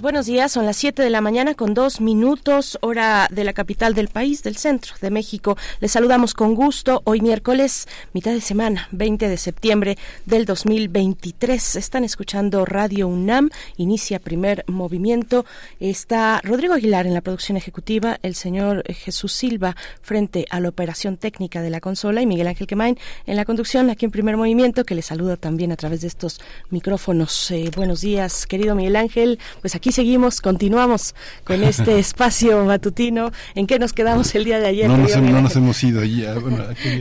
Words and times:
buenos 0.00 0.26
días. 0.26 0.52
Son 0.52 0.66
las 0.66 0.76
7 0.76 1.02
de 1.02 1.10
la 1.10 1.20
mañana 1.20 1.54
con 1.54 1.74
dos 1.74 2.00
minutos, 2.00 2.78
hora 2.80 3.26
de 3.32 3.42
la 3.42 3.52
capital 3.52 3.92
del 3.92 4.06
país, 4.06 4.44
del 4.44 4.56
centro 4.56 4.94
de 5.00 5.10
México. 5.10 5.58
Les 5.80 5.90
saludamos 5.90 6.32
con 6.32 6.54
gusto. 6.54 7.02
Hoy 7.04 7.20
miércoles, 7.20 7.88
mitad 8.12 8.30
de 8.30 8.40
semana, 8.40 8.88
20 8.92 9.28
de 9.28 9.36
septiembre 9.36 9.98
del 10.26 10.44
2023. 10.44 11.74
Están 11.74 12.04
escuchando 12.04 12.64
Radio 12.64 13.08
UNAM. 13.08 13.50
Inicia 13.76 14.20
primer 14.20 14.64
movimiento. 14.68 15.44
Está 15.80 16.40
Rodrigo 16.44 16.74
Aguilar 16.74 17.08
en 17.08 17.14
la 17.14 17.20
producción 17.20 17.56
ejecutiva, 17.56 18.20
el 18.22 18.36
señor 18.36 18.84
Jesús 18.92 19.32
Silva 19.32 19.74
frente 20.02 20.46
a 20.50 20.60
la 20.60 20.68
operación 20.68 21.16
técnica 21.16 21.62
de 21.62 21.70
la 21.70 21.80
consola 21.80 22.22
y 22.22 22.26
Miguel 22.26 22.46
Ángel 22.46 22.68
Quemain 22.68 22.96
en 23.26 23.36
la 23.36 23.44
conducción 23.44 23.90
aquí 23.90 24.04
en 24.04 24.12
primer 24.12 24.36
movimiento, 24.36 24.84
que 24.84 24.94
les 24.94 25.06
saluda 25.06 25.36
también 25.36 25.72
a 25.72 25.76
través 25.76 26.00
de 26.02 26.06
estos 26.06 26.40
micrófonos. 26.70 27.50
Eh, 27.50 27.70
buenos 27.74 28.02
días, 28.02 28.46
querido 28.46 28.76
Miguel 28.76 28.94
Ángel 28.94 29.40
pues 29.64 29.74
aquí 29.74 29.92
seguimos, 29.92 30.42
continuamos 30.42 31.14
con 31.42 31.64
este 31.64 31.98
espacio 31.98 32.66
matutino. 32.66 33.32
¿En 33.54 33.66
qué 33.66 33.78
nos 33.78 33.94
quedamos 33.94 34.34
el 34.34 34.44
día 34.44 34.60
de 34.60 34.66
ayer? 34.66 34.90
No, 34.90 34.98
nos, 34.98 35.56
hemos 35.56 35.82
ido 35.82 36.02
allí. 36.02 36.22
Ah, 36.26 36.34
bueno, 36.38 36.64
aquí 36.64 37.00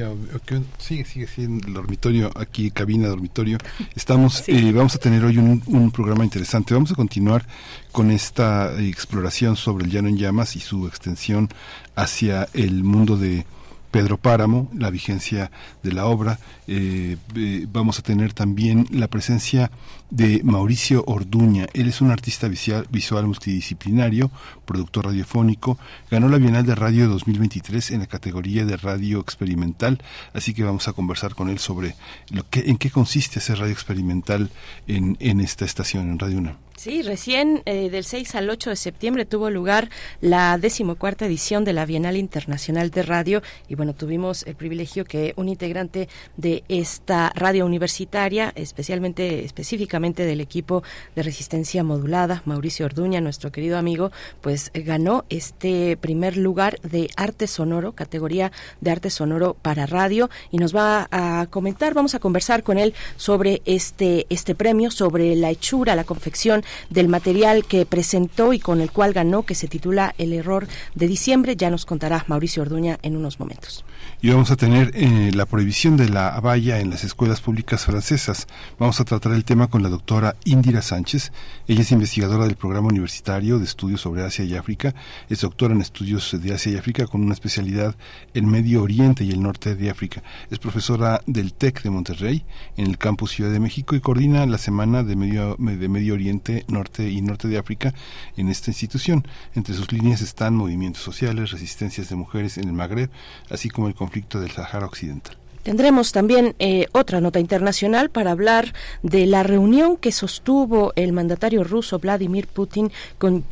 sigue, 0.78 1.04
sigue 1.04 1.28
siendo 1.28 1.68
el 1.68 1.74
dormitorio, 1.74 2.32
aquí 2.38 2.72
cabina, 2.72 3.10
dormitorio. 3.10 3.58
Estamos, 3.98 4.48
eh, 4.48 4.72
vamos 4.72 4.96
a 4.96 5.00
tener 5.00 5.26
hoy 5.26 5.40
un, 5.40 5.62
un 5.66 5.92
programa 5.92 6.24
interesante. 6.24 6.74
Vamos 6.74 6.90
a 6.94 6.96
continuar 6.96 7.46
con 7.92 8.12
esta 8.12 8.72
exploración 8.80 9.58
sobre 9.58 9.84
el 9.84 9.92
llano 9.92 10.08
en 10.08 10.18
llamas 10.18 10.56
y 10.56 10.62
su 10.62 10.88
extensión 10.88 11.50
hacia 11.98 12.48
el 12.54 12.86
mundo 12.86 13.18
de 13.18 13.46
Pedro 13.94 14.18
Páramo, 14.18 14.72
la 14.76 14.90
vigencia 14.90 15.52
de 15.84 15.92
la 15.92 16.08
obra. 16.08 16.40
Eh, 16.66 17.16
eh, 17.36 17.68
vamos 17.72 18.00
a 18.00 18.02
tener 18.02 18.34
también 18.34 18.88
la 18.90 19.08
presencia 19.08 19.70
de 20.14 20.42
Mauricio 20.44 21.04
Orduña. 21.08 21.66
Él 21.74 21.88
es 21.88 22.00
un 22.00 22.12
artista 22.12 22.48
visual, 22.48 23.26
multidisciplinario, 23.26 24.30
productor 24.64 25.06
radiofónico. 25.06 25.80
Ganó 26.12 26.30
la 26.30 26.38
Bienal 26.38 26.68
de 26.68 26.76
Radio 26.76 27.10
2023 27.10 27.92
en 27.92 28.02
la 28.02 28.06
categoría 28.06 28.64
de 28.64 28.78
radio 28.78 29.20
experimental. 29.20 30.00
Así 30.34 30.54
que 30.54 30.64
vamos 30.64 30.88
a 30.88 30.94
conversar 30.94 31.34
con 31.34 31.50
él 31.50 31.58
sobre 31.58 31.96
lo 32.30 32.48
que, 32.48 32.60
en 32.60 32.78
qué 32.78 32.92
consiste 32.92 33.40
hacer 33.40 33.58
radio 33.58 33.74
experimental 33.74 34.52
en, 34.88 35.18
en 35.20 35.42
esta 35.42 35.66
estación, 35.66 36.12
en 36.12 36.20
Radio 36.20 36.38
UNAM. 36.38 36.58
Sí, 36.76 37.02
recién 37.02 37.62
eh, 37.66 37.90
del 37.90 38.04
6 38.04 38.36
al 38.36 38.50
8 38.50 38.72
de 38.72 38.76
septiembre 38.76 39.26
tuvo 39.26 39.50
lugar 39.50 39.90
la 40.22 40.58
decimocuarta 40.58 41.26
edición 41.26 41.64
de 41.64 41.72
la 41.72 41.86
Bienal 41.86 42.18
Internacional 42.18 42.90
de 42.90 43.04
Radio 43.04 43.42
y 43.70 43.76
bueno, 43.76 43.94
tuvimos 43.94 44.44
el 44.48 44.56
privilegio 44.56 45.06
que 45.06 45.34
un 45.38 45.50
integrante 45.50 46.10
de 46.36 46.64
esta 46.68 47.32
radio 47.36 47.66
universitaria, 47.66 48.52
especialmente, 48.56 49.46
específicamente 49.46 50.03
del 50.04 50.42
equipo 50.42 50.84
de 51.16 51.24
resistencia 51.24 51.82
modulada, 51.82 52.42
Mauricio 52.44 52.86
Orduña, 52.86 53.22
nuestro 53.22 53.54
querido 53.54 53.78
amigo, 53.78 54.12
pues 54.42 54.70
ganó 54.74 55.24
este 55.30 55.96
primer 55.96 56.36
lugar 56.36 56.78
de 56.82 57.10
arte 57.16 57.48
sonoro, 57.48 57.94
categoría 57.94 58.52
de 58.82 58.92
arte 58.92 59.10
sonoro 59.10 59.56
para 59.62 59.86
radio 59.86 60.30
y 60.52 60.58
nos 60.58 60.76
va 60.76 61.08
a 61.10 61.48
comentar, 61.50 61.94
vamos 61.94 62.16
a 62.16 62.20
conversar 62.20 62.64
con 62.64 62.78
él 62.78 62.94
sobre 63.16 63.62
este, 63.64 64.26
este 64.30 64.56
premio, 64.56 64.92
sobre 64.92 65.38
la 65.38 65.52
hechura, 65.52 65.96
la 65.96 66.04
confección 66.04 66.66
del 66.90 67.08
material 67.08 67.64
que 67.64 67.86
presentó 67.86 68.52
y 68.52 68.60
con 68.60 68.82
el 68.82 68.92
cual 68.92 69.14
ganó, 69.14 69.44
que 69.44 69.56
se 69.56 69.70
titula 69.70 70.14
El 70.18 70.34
error 70.34 70.68
de 70.96 71.08
diciembre. 71.08 71.56
Ya 71.56 71.70
nos 71.70 71.86
contará 71.86 72.26
Mauricio 72.28 72.62
Orduña 72.62 73.00
en 73.04 73.16
unos 73.16 73.40
momentos. 73.40 73.86
Y 74.22 74.30
vamos 74.30 74.52
a 74.52 74.58
tener 74.58 74.92
eh, 74.96 75.32
la 75.34 75.46
prohibición 75.46 75.96
de 75.96 76.10
la 76.10 76.40
valla 76.40 76.80
en 76.80 76.90
las 76.90 77.04
escuelas 77.04 77.42
públicas 77.42 77.86
francesas. 77.86 78.48
Vamos 78.80 79.00
a 79.00 79.06
tratar 79.06 79.34
el 79.34 79.44
tema 79.44 79.68
con 79.68 79.84
la 79.84 79.90
doctora 79.94 80.36
Indira 80.46 80.82
Sánchez. 80.82 81.32
Ella 81.68 81.82
es 81.82 81.92
investigadora 81.92 82.46
del 82.46 82.56
Programa 82.56 82.88
Universitario 82.88 83.60
de 83.60 83.66
Estudios 83.66 84.02
sobre 84.02 84.24
Asia 84.24 84.44
y 84.44 84.56
África. 84.56 84.96
Es 85.30 85.42
doctora 85.42 85.76
en 85.76 85.82
estudios 85.82 86.36
de 86.42 86.52
Asia 86.52 86.72
y 86.72 86.78
África 86.78 87.06
con 87.06 87.22
una 87.22 87.36
especialidad 87.36 87.96
en 88.34 88.50
Medio 88.50 88.82
Oriente 88.82 89.24
y 89.24 89.30
el 89.30 89.44
Norte 89.44 89.76
de 89.76 89.92
África. 89.92 90.24
Es 90.50 90.58
profesora 90.58 91.22
del 91.28 91.54
TEC 91.54 91.84
de 91.84 91.92
Monterrey 91.92 92.44
en 92.76 92.88
el 92.88 92.98
campus 92.98 93.34
Ciudad 93.34 93.52
de 93.52 93.60
México 93.60 93.96
y 93.96 94.00
coordina 94.00 94.48
la 94.48 94.58
Semana 94.58 95.04
de 95.04 95.16
Medio, 95.16 95.58
de 95.60 95.88
Medio 95.88 96.16
Oriente 96.16 96.66
Norte 96.68 97.08
y 97.12 97.22
Norte 97.22 97.48
de 97.48 97.60
África 97.60 97.94
en 98.36 98.50
esta 98.50 98.72
institución. 98.72 99.28
Entre 99.54 99.76
sus 99.76 99.92
líneas 99.92 100.22
están 100.22 100.56
movimientos 100.56 101.04
sociales, 101.04 101.52
resistencias 101.52 102.10
de 102.10 102.16
mujeres 102.16 102.58
en 102.58 102.68
el 102.68 102.74
Magreb, 102.74 103.12
así 103.52 103.70
como 103.70 103.88
el 103.88 103.94
conflicto 103.94 104.40
del 104.40 104.50
Sahara 104.50 104.88
Occidental. 104.88 105.43
Tendremos 105.64 106.12
también 106.12 106.56
eh, 106.60 106.88
otra 106.92 107.22
nota 107.22 107.40
internacional 107.40 108.10
para 108.10 108.32
hablar 108.32 108.74
de 109.02 109.26
la 109.26 109.44
reunión 109.44 109.96
que 109.96 110.12
sostuvo 110.12 110.92
el 110.98 111.14
mandatario 111.14 111.64
ruso 111.64 112.00
Vladimir 112.00 112.48
Putin 112.48 112.92
con, 113.18 113.46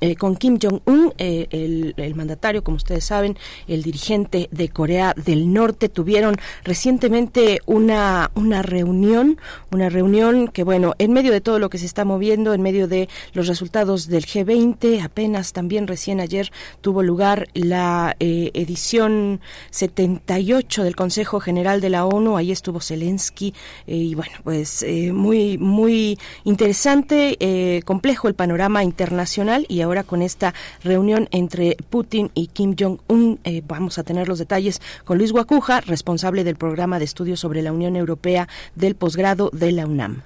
eh, 0.00 0.14
con 0.14 0.36
Kim 0.36 0.58
Jong-un, 0.62 1.12
eh, 1.18 1.48
el, 1.50 2.14
mandatario, 2.14 2.62
como 2.62 2.76
ustedes 2.76 3.04
saben, 3.04 3.36
el 3.66 3.82
dirigente 3.82 4.48
de 4.52 4.68
Corea 4.68 5.14
del 5.16 5.52
Norte. 5.52 5.88
Tuvieron 5.88 6.36
recientemente 6.62 7.58
una, 7.66 8.30
una 8.36 8.62
reunión, 8.62 9.38
una 9.72 9.88
reunión 9.88 10.46
que, 10.46 10.62
bueno, 10.62 10.94
en 10.98 11.12
medio 11.12 11.32
de 11.32 11.40
todo 11.40 11.58
lo 11.58 11.70
que 11.70 11.78
se 11.78 11.86
está 11.86 12.04
moviendo, 12.04 12.54
en 12.54 12.62
medio 12.62 12.86
de 12.86 13.08
los 13.32 13.48
resultados 13.48 14.06
del 14.06 14.26
G20, 14.26 15.02
apenas 15.02 15.52
también 15.52 15.88
recién 15.88 16.20
ayer 16.20 16.52
tuvo 16.80 17.02
lugar 17.02 17.48
la 17.54 18.14
edición 18.20 19.40
78 19.70 20.84
del 20.84 20.94
Consejo 20.94 21.40
general 21.48 21.80
de 21.80 21.88
la 21.88 22.04
ONU, 22.04 22.36
ahí 22.36 22.52
estuvo 22.52 22.78
Zelensky, 22.78 23.54
eh, 23.86 23.96
y 23.96 24.14
bueno, 24.14 24.34
pues 24.44 24.82
eh, 24.82 25.14
muy, 25.14 25.56
muy 25.56 26.18
interesante, 26.44 27.38
eh, 27.40 27.80
complejo 27.86 28.28
el 28.28 28.34
panorama 28.34 28.84
internacional, 28.84 29.64
y 29.66 29.80
ahora 29.80 30.02
con 30.04 30.20
esta 30.20 30.52
reunión 30.84 31.26
entre 31.30 31.78
Putin 31.88 32.30
y 32.34 32.48
Kim 32.48 32.76
Jong-un, 32.78 33.40
vamos 33.66 33.98
a 33.98 34.02
tener 34.02 34.28
los 34.28 34.38
detalles 34.38 34.82
con 35.06 35.16
Luis 35.16 35.32
Guacuja, 35.32 35.80
responsable 35.80 36.44
del 36.44 36.56
programa 36.56 36.98
de 36.98 37.06
estudios 37.06 37.40
sobre 37.40 37.62
la 37.62 37.72
Unión 37.72 37.96
Europea 37.96 38.46
del 38.74 38.94
posgrado 38.94 39.48
de 39.54 39.72
la 39.72 39.86
UNAM. 39.86 40.20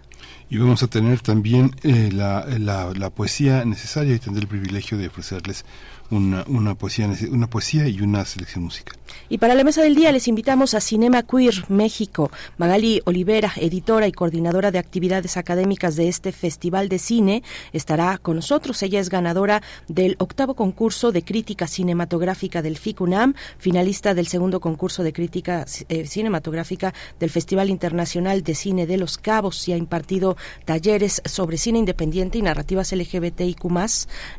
Y 0.51 0.59
vamos 0.59 0.83
a 0.83 0.89
tener 0.89 1.21
también 1.21 1.71
la, 1.85 2.47
la, 2.59 2.93
la, 2.95 3.11
poesía 3.11 3.65
necesaria 3.65 4.17
y 4.17 4.19
tendré 4.19 4.43
el 4.43 4.49
privilegio 4.49 4.99
de 4.99 5.07
ofrecerles 5.07 5.65
una, 6.13 6.45
una, 6.47 6.75
poesía, 6.75 7.11
una 7.31 7.49
poesía 7.49 7.89
y 7.89 8.03
una 8.03 8.25
selección 8.27 8.65
musical. 8.65 8.97
Y 9.29 9.39
para 9.39 9.55
la 9.55 9.65
mesa 9.65 9.83
del 9.83 9.95
día 9.95 10.13
les 10.13 10.29
invitamos 10.29 10.75
a 10.75 10.81
Cinema 10.81 11.23
Queer 11.23 11.65
México. 11.69 12.31
Magali 12.59 13.01
Olivera, 13.07 13.53
editora 13.57 14.07
y 14.07 14.13
coordinadora 14.13 14.71
de 14.71 14.79
actividades 14.79 15.39
académicas 15.39 15.97
de 15.97 16.09
este 16.09 16.33
Festival 16.33 16.91
de 16.91 16.99
Cine, 16.99 17.43
estará 17.73 18.19
con 18.19 18.37
nosotros. 18.37 18.83
Ella 18.83 19.01
es 19.01 19.09
ganadora 19.09 19.63
del 19.89 20.17
octavo 20.19 20.55
concurso 20.55 21.13
de 21.13 21.25
crítica 21.25 21.67
cinematográfica 21.67 22.61
del 22.61 22.77
FICUNAM, 22.77 23.35
finalista 23.59 24.15
del 24.15 24.27
segundo 24.27 24.61
concurso 24.61 25.03
de 25.03 25.15
crítica 25.15 25.65
eh, 25.89 26.07
cinematográfica 26.07 26.93
del 27.19 27.31
Festival 27.31 27.71
Internacional 27.71 28.43
de 28.43 28.55
Cine 28.55 28.87
de 28.87 28.99
Los 28.99 29.17
Cabos 29.17 29.67
y 29.67 29.73
ha 29.73 29.79
impartido 29.79 30.37
talleres 30.67 31.23
sobre 31.25 31.57
cine 31.57 31.79
independiente 31.79 32.37
y 32.37 32.43
narrativas 32.43 32.93
LGBTIQ 32.93 33.63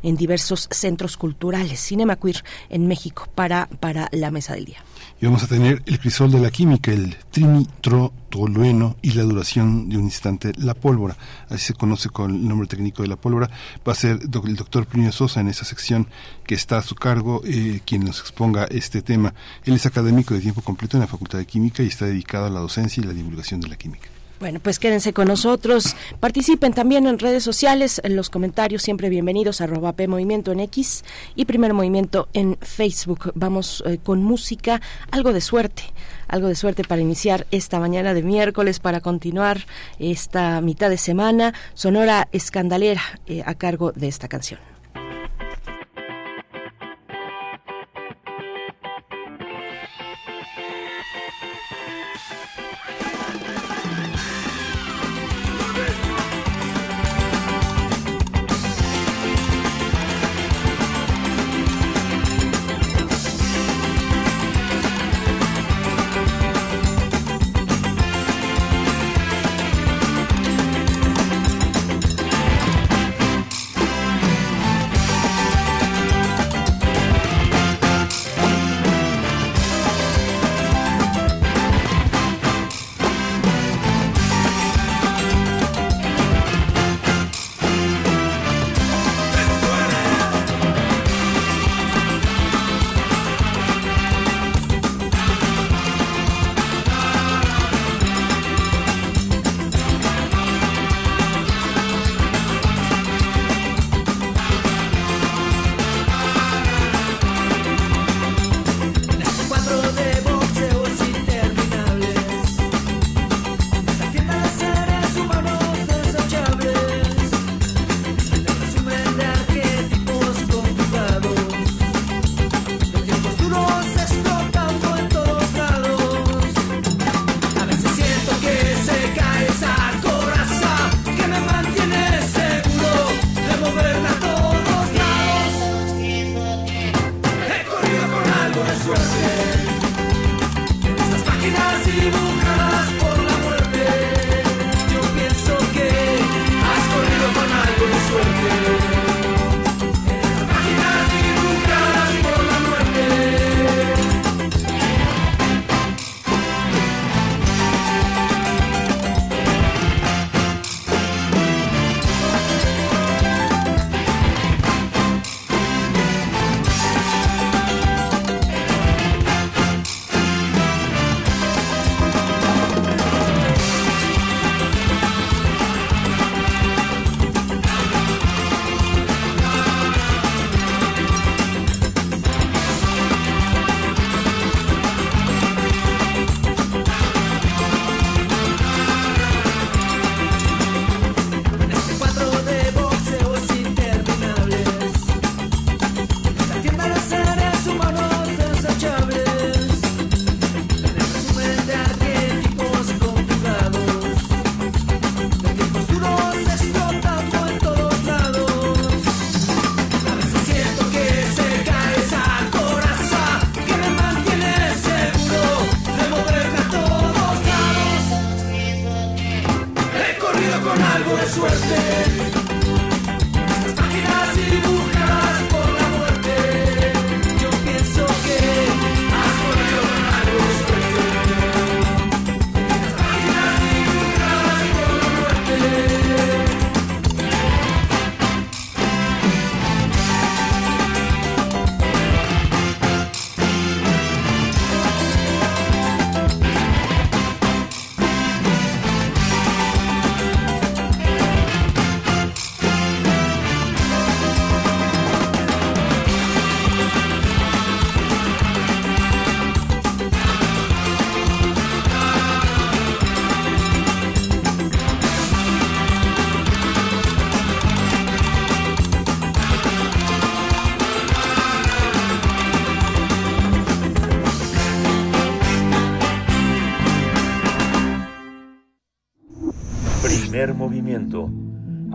en 0.02 0.16
diversos 0.16 0.68
centros 0.70 1.16
culturales 1.16 1.63
Cinema 1.68 2.16
Queer 2.16 2.44
en 2.70 2.86
México 2.86 3.28
para, 3.34 3.66
para 3.80 4.08
la 4.12 4.30
mesa 4.30 4.54
del 4.54 4.66
día. 4.66 4.78
Y 5.20 5.26
vamos 5.26 5.42
a 5.42 5.46
tener 5.46 5.82
el 5.86 5.98
crisol 5.98 6.32
de 6.32 6.40
la 6.40 6.50
química, 6.50 6.90
el 6.90 7.16
trinitrotolueno 7.30 8.96
y 9.00 9.12
la 9.12 9.22
duración 9.22 9.88
de 9.88 9.96
un 9.96 10.04
instante, 10.04 10.52
la 10.56 10.74
pólvora. 10.74 11.16
Así 11.48 11.66
se 11.66 11.74
conoce 11.74 12.08
con 12.08 12.30
el 12.34 12.48
nombre 12.48 12.66
técnico 12.66 13.02
de 13.02 13.08
la 13.08 13.16
pólvora. 13.16 13.48
Va 13.86 13.92
a 13.92 13.96
ser 13.96 14.18
el 14.22 14.56
doctor 14.56 14.86
Plinio 14.86 15.12
Sosa 15.12 15.40
en 15.40 15.48
esa 15.48 15.64
sección 15.64 16.08
que 16.46 16.54
está 16.54 16.78
a 16.78 16.82
su 16.82 16.94
cargo, 16.94 17.42
eh, 17.44 17.80
quien 17.84 18.04
nos 18.04 18.20
exponga 18.20 18.64
este 18.64 19.02
tema. 19.02 19.34
Él 19.64 19.74
es 19.74 19.86
académico 19.86 20.34
de 20.34 20.40
tiempo 20.40 20.62
completo 20.62 20.96
en 20.96 21.02
la 21.02 21.06
Facultad 21.06 21.38
de 21.38 21.46
Química 21.46 21.82
y 21.82 21.86
está 21.86 22.06
dedicado 22.06 22.46
a 22.46 22.50
la 22.50 22.60
docencia 22.60 23.02
y 23.02 23.06
la 23.06 23.12
divulgación 23.12 23.60
de 23.60 23.68
la 23.68 23.76
química. 23.76 24.13
Bueno, 24.44 24.60
pues 24.60 24.78
quédense 24.78 25.14
con 25.14 25.28
nosotros. 25.28 25.96
Participen 26.20 26.74
también 26.74 27.06
en 27.06 27.18
redes 27.18 27.42
sociales, 27.42 27.98
en 28.04 28.14
los 28.14 28.28
comentarios 28.28 28.82
siempre 28.82 29.08
bienvenidos, 29.08 29.62
arroba 29.62 29.94
P 29.94 30.06
Movimiento 30.06 30.52
en 30.52 30.60
X 30.60 31.02
y 31.34 31.46
Primer 31.46 31.72
Movimiento 31.72 32.28
en 32.34 32.58
Facebook. 32.60 33.32
Vamos 33.34 33.82
eh, 33.86 33.96
con 34.02 34.22
música, 34.22 34.82
algo 35.10 35.32
de 35.32 35.40
suerte, 35.40 35.84
algo 36.28 36.48
de 36.48 36.56
suerte 36.56 36.84
para 36.84 37.00
iniciar 37.00 37.46
esta 37.52 37.80
mañana 37.80 38.12
de 38.12 38.22
miércoles, 38.22 38.80
para 38.80 39.00
continuar 39.00 39.64
esta 39.98 40.60
mitad 40.60 40.90
de 40.90 40.98
semana. 40.98 41.54
Sonora 41.72 42.28
Escandalera 42.30 43.00
eh, 43.26 43.42
a 43.46 43.54
cargo 43.54 43.92
de 43.92 44.08
esta 44.08 44.28
canción. 44.28 44.73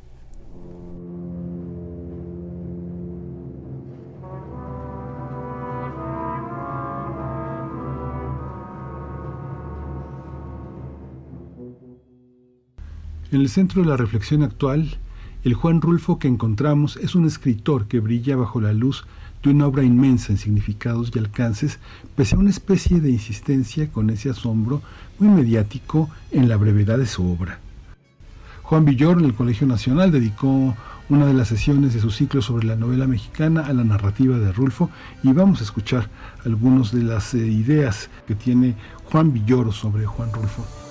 En 13.30 13.42
el 13.42 13.50
centro 13.50 13.82
de 13.82 13.90
la 13.90 13.98
reflexión 13.98 14.42
actual, 14.42 14.98
el 15.44 15.54
Juan 15.54 15.82
Rulfo 15.82 16.18
que 16.18 16.30
encontramos 16.30 16.96
es 16.96 17.14
un 17.14 17.26
escritor 17.26 17.88
que 17.88 18.00
brilla 18.00 18.38
bajo 18.38 18.62
la 18.62 18.72
luz 18.72 19.06
de 19.44 19.50
una 19.50 19.67
obra 19.67 19.84
inmensa 19.84 20.32
en 20.32 20.38
significados 20.38 21.12
y 21.13 21.20
alcances, 21.20 21.79
pese 22.15 22.36
a 22.36 22.39
una 22.39 22.50
especie 22.50 23.00
de 23.00 23.12
insistencia 23.12 23.89
con 23.91 24.10
ese 24.10 24.29
asombro 24.29 24.82
muy 25.20 25.29
mediático 25.29 26.10
en 26.32 26.50
la 26.50 26.58
brevedad 26.58 26.98
de 26.98 27.06
su 27.06 27.29
obra. 27.29 27.60
Juan 28.63 28.86
Villor 28.86 29.20
en 29.20 29.25
el 29.25 29.34
Colegio 29.34 29.65
Nacional 29.65 30.12
dedicó 30.12 30.75
una 31.10 31.25
de 31.25 31.34
las 31.34 31.48
sesiones 31.48 31.94
de 31.94 32.01
su 32.01 32.12
ciclo 32.12 32.41
sobre 32.41 32.67
la 32.67 32.75
novela 32.75 33.08
mexicana 33.08 33.65
a 33.65 33.74
la 33.74 33.84
narrativa 33.84 34.38
de 34.38 34.51
Rulfo 34.51 34.89
y 35.24 35.32
vamos 35.32 35.62
a 35.62 35.63
escuchar 35.63 36.10
algunas 36.44 36.91
de 36.91 37.03
las 37.03 37.34
eh, 37.34 37.38
ideas 37.38 38.10
que 38.27 38.36
tiene 38.36 38.75
Juan 39.06 39.32
Villoro 39.32 39.72
sobre 39.72 40.06
Juan 40.06 40.34
Rulfo. 40.34 40.87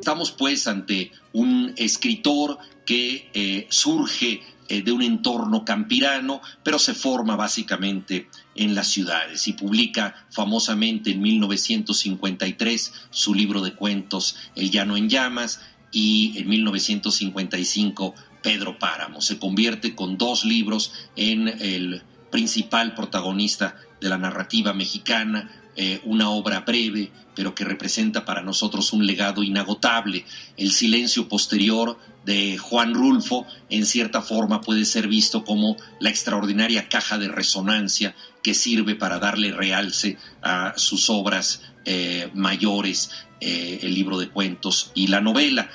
Estamos 0.00 0.30
pues 0.32 0.66
ante 0.66 1.12
un 1.34 1.74
escritor 1.76 2.56
que 2.86 3.28
eh, 3.34 3.66
surge 3.68 4.40
eh, 4.66 4.80
de 4.80 4.92
un 4.92 5.02
entorno 5.02 5.62
campirano, 5.62 6.40
pero 6.62 6.78
se 6.78 6.94
forma 6.94 7.36
básicamente 7.36 8.30
en 8.54 8.74
las 8.74 8.88
ciudades 8.88 9.46
y 9.46 9.52
publica 9.52 10.26
famosamente 10.30 11.10
en 11.10 11.20
1953 11.20 12.92
su 13.10 13.34
libro 13.34 13.60
de 13.60 13.74
cuentos 13.74 14.36
El 14.56 14.70
llano 14.70 14.96
en 14.96 15.10
llamas 15.10 15.60
y 15.92 16.32
en 16.38 16.48
1955 16.48 18.14
Pedro 18.42 18.78
Páramo. 18.78 19.20
Se 19.20 19.38
convierte 19.38 19.94
con 19.94 20.16
dos 20.16 20.46
libros 20.46 20.94
en 21.14 21.46
el 21.46 22.02
principal 22.30 22.94
protagonista 22.94 23.76
de 24.00 24.08
la 24.08 24.16
narrativa 24.16 24.72
mexicana, 24.72 25.50
eh, 25.76 26.00
una 26.04 26.30
obra 26.30 26.60
breve, 26.60 27.12
pero 27.40 27.54
que 27.54 27.64
representa 27.64 28.26
para 28.26 28.42
nosotros 28.42 28.92
un 28.92 29.06
legado 29.06 29.42
inagotable. 29.42 30.26
El 30.58 30.72
silencio 30.72 31.26
posterior 31.26 31.98
de 32.26 32.58
Juan 32.58 32.92
Rulfo, 32.92 33.46
en 33.70 33.86
cierta 33.86 34.20
forma, 34.20 34.60
puede 34.60 34.84
ser 34.84 35.08
visto 35.08 35.42
como 35.42 35.78
la 36.00 36.10
extraordinaria 36.10 36.90
caja 36.90 37.16
de 37.16 37.28
resonancia 37.28 38.14
que 38.42 38.52
sirve 38.52 38.94
para 38.94 39.18
darle 39.18 39.52
realce 39.52 40.18
a 40.42 40.74
sus 40.76 41.08
obras 41.08 41.62
eh, 41.86 42.28
mayores, 42.34 43.10
eh, 43.40 43.78
el 43.84 43.94
libro 43.94 44.18
de 44.18 44.28
cuentos 44.28 44.92
y 44.94 45.06
la 45.06 45.22
novela. 45.22 45.70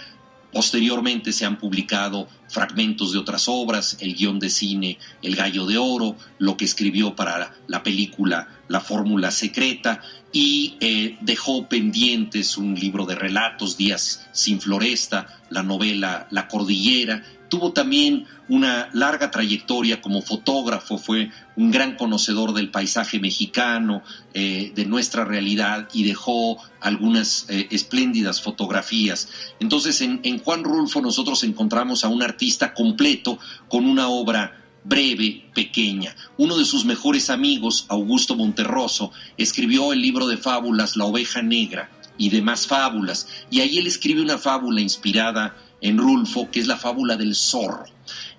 Posteriormente 0.55 1.33
se 1.33 1.43
han 1.43 1.57
publicado 1.57 2.29
fragmentos 2.47 3.11
de 3.11 3.19
otras 3.19 3.49
obras, 3.49 3.97
el 3.99 4.15
guion 4.15 4.39
de 4.39 4.49
cine 4.49 4.97
El 5.21 5.35
Gallo 5.35 5.65
de 5.65 5.77
Oro, 5.77 6.15
lo 6.37 6.55
que 6.55 6.63
escribió 6.63 7.13
para 7.13 7.53
la 7.67 7.83
película 7.83 8.47
La 8.69 8.79
Fórmula 8.79 9.31
Secreta 9.31 10.01
y 10.31 10.77
eh, 10.79 11.17
dejó 11.19 11.67
pendientes 11.67 12.55
un 12.55 12.73
libro 12.73 13.05
de 13.05 13.15
relatos, 13.15 13.75
Días 13.75 14.27
sin 14.31 14.61
Floresta, 14.61 15.41
la 15.49 15.61
novela 15.61 16.29
La 16.31 16.47
Cordillera. 16.47 17.25
Tuvo 17.49 17.73
también 17.73 18.25
una 18.47 18.89
larga 18.93 19.31
trayectoria 19.31 20.01
como 20.01 20.21
fotógrafo, 20.21 20.97
fue 20.97 21.31
un 21.55 21.71
gran 21.71 21.95
conocedor 21.95 22.53
del 22.53 22.69
paisaje 22.69 23.19
mexicano, 23.19 24.03
eh, 24.33 24.71
de 24.75 24.85
nuestra 24.85 25.25
realidad 25.25 25.87
y 25.93 26.03
dejó 26.03 26.57
algunas 26.79 27.45
eh, 27.49 27.67
espléndidas 27.71 28.41
fotografías. 28.41 29.29
Entonces 29.59 30.01
en, 30.01 30.19
en 30.23 30.39
Juan 30.39 30.63
Rulfo 30.63 31.01
nosotros 31.01 31.43
encontramos 31.43 32.03
a 32.03 32.07
un 32.07 32.23
artista 32.23 32.73
completo 32.73 33.39
con 33.67 33.85
una 33.85 34.09
obra 34.09 34.61
breve, 34.85 35.49
pequeña. 35.53 36.15
Uno 36.37 36.57
de 36.57 36.65
sus 36.65 36.85
mejores 36.85 37.29
amigos, 37.29 37.85
Augusto 37.89 38.35
Monterroso, 38.35 39.11
escribió 39.37 39.91
el 39.91 40.01
libro 40.01 40.27
de 40.27 40.37
fábulas 40.37 40.95
La 40.95 41.05
oveja 41.05 41.41
negra 41.41 41.89
y 42.17 42.29
demás 42.29 42.65
fábulas, 42.65 43.27
y 43.49 43.59
ahí 43.59 43.77
él 43.77 43.87
escribe 43.87 44.21
una 44.21 44.37
fábula 44.37 44.79
inspirada 44.79 45.57
en 45.85 45.99
Rulfo, 45.99 46.49
que 46.49 46.59
es 46.59 46.65
la 46.65 46.77
fábula 46.77 47.15
del 47.15 47.35
zorro. 47.35 47.85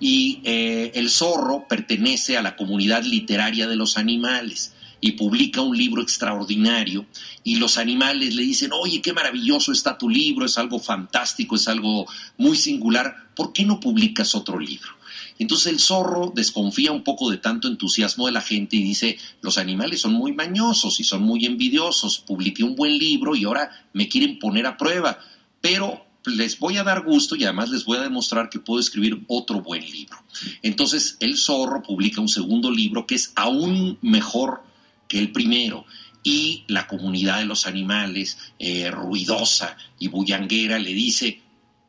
Y 0.01 0.41
eh, 0.43 0.91
el 0.97 1.11
zorro 1.11 1.67
pertenece 1.69 2.37
a 2.37 2.43
la 2.43 2.57
comunidad 2.57 3.05
literaria 3.05 3.69
de 3.69 3.77
los 3.77 3.97
animales 3.97 4.75
y 5.01 5.13
publica 5.13 5.61
un 5.61 5.77
libro 5.77 6.03
extraordinario 6.03 7.07
y 7.45 7.57
los 7.57 7.79
animales 7.79 8.35
le 8.35 8.43
dicen, 8.43 8.71
oye, 8.73 9.01
qué 9.01 9.13
maravilloso 9.13 9.71
está 9.71 9.97
tu 9.97 10.09
libro, 10.09 10.45
es 10.45 10.59
algo 10.59 10.81
fantástico, 10.81 11.55
es 11.55 11.69
algo 11.69 12.07
muy 12.37 12.57
singular, 12.57 13.29
¿por 13.37 13.53
qué 13.53 13.65
no 13.65 13.79
publicas 13.79 14.35
otro 14.35 14.59
libro? 14.59 14.91
Entonces 15.39 15.73
el 15.73 15.79
zorro 15.79 16.33
desconfía 16.35 16.91
un 16.91 17.05
poco 17.05 17.31
de 17.31 17.37
tanto 17.37 17.69
entusiasmo 17.69 18.27
de 18.27 18.33
la 18.33 18.41
gente 18.41 18.75
y 18.75 18.83
dice, 18.83 19.19
los 19.41 19.57
animales 19.57 20.01
son 20.01 20.15
muy 20.15 20.33
mañosos 20.33 20.99
y 20.99 21.05
son 21.05 21.23
muy 21.23 21.47
envidiosos, 21.47 22.19
publiqué 22.19 22.65
un 22.65 22.75
buen 22.75 22.99
libro 22.99 23.37
y 23.37 23.45
ahora 23.45 23.71
me 23.93 24.09
quieren 24.09 24.41
poner 24.41 24.67
a 24.67 24.77
prueba, 24.77 25.21
pero 25.61 26.06
les 26.27 26.59
voy 26.59 26.77
a 26.77 26.85
dar 26.85 27.03
gusto 27.03 27.37
y 27.37 27.45
además 27.45 27.71
les 27.71 27.85
voy 27.85 27.99
a 27.99 28.03
demostrar 28.03 28.51
que 28.51 28.59
puedo 28.59 28.81
escribir 28.81 29.25
otro 29.29 29.63
buen 29.63 29.83
libro. 29.83 30.19
Entonces 30.63 31.17
el 31.21 31.37
zorro 31.37 31.83
publica 31.83 32.21
un 32.21 32.29
segundo 32.29 32.71
libro 32.71 33.07
que 33.07 33.15
es 33.15 33.33
aún 33.37 33.99
mejor 34.03 34.63
que 35.09 35.19
el 35.19 35.33
primero 35.33 35.87
y 36.23 36.65
la 36.67 36.89
comunidad 36.89 37.39
de 37.39 37.45
los 37.45 37.67
animales, 37.67 38.37
eh, 38.59 38.91
ruidosa 38.91 39.77
y 39.99 40.09
bullanguera, 40.09 40.79
le 40.79 40.93
dice, 40.93 41.41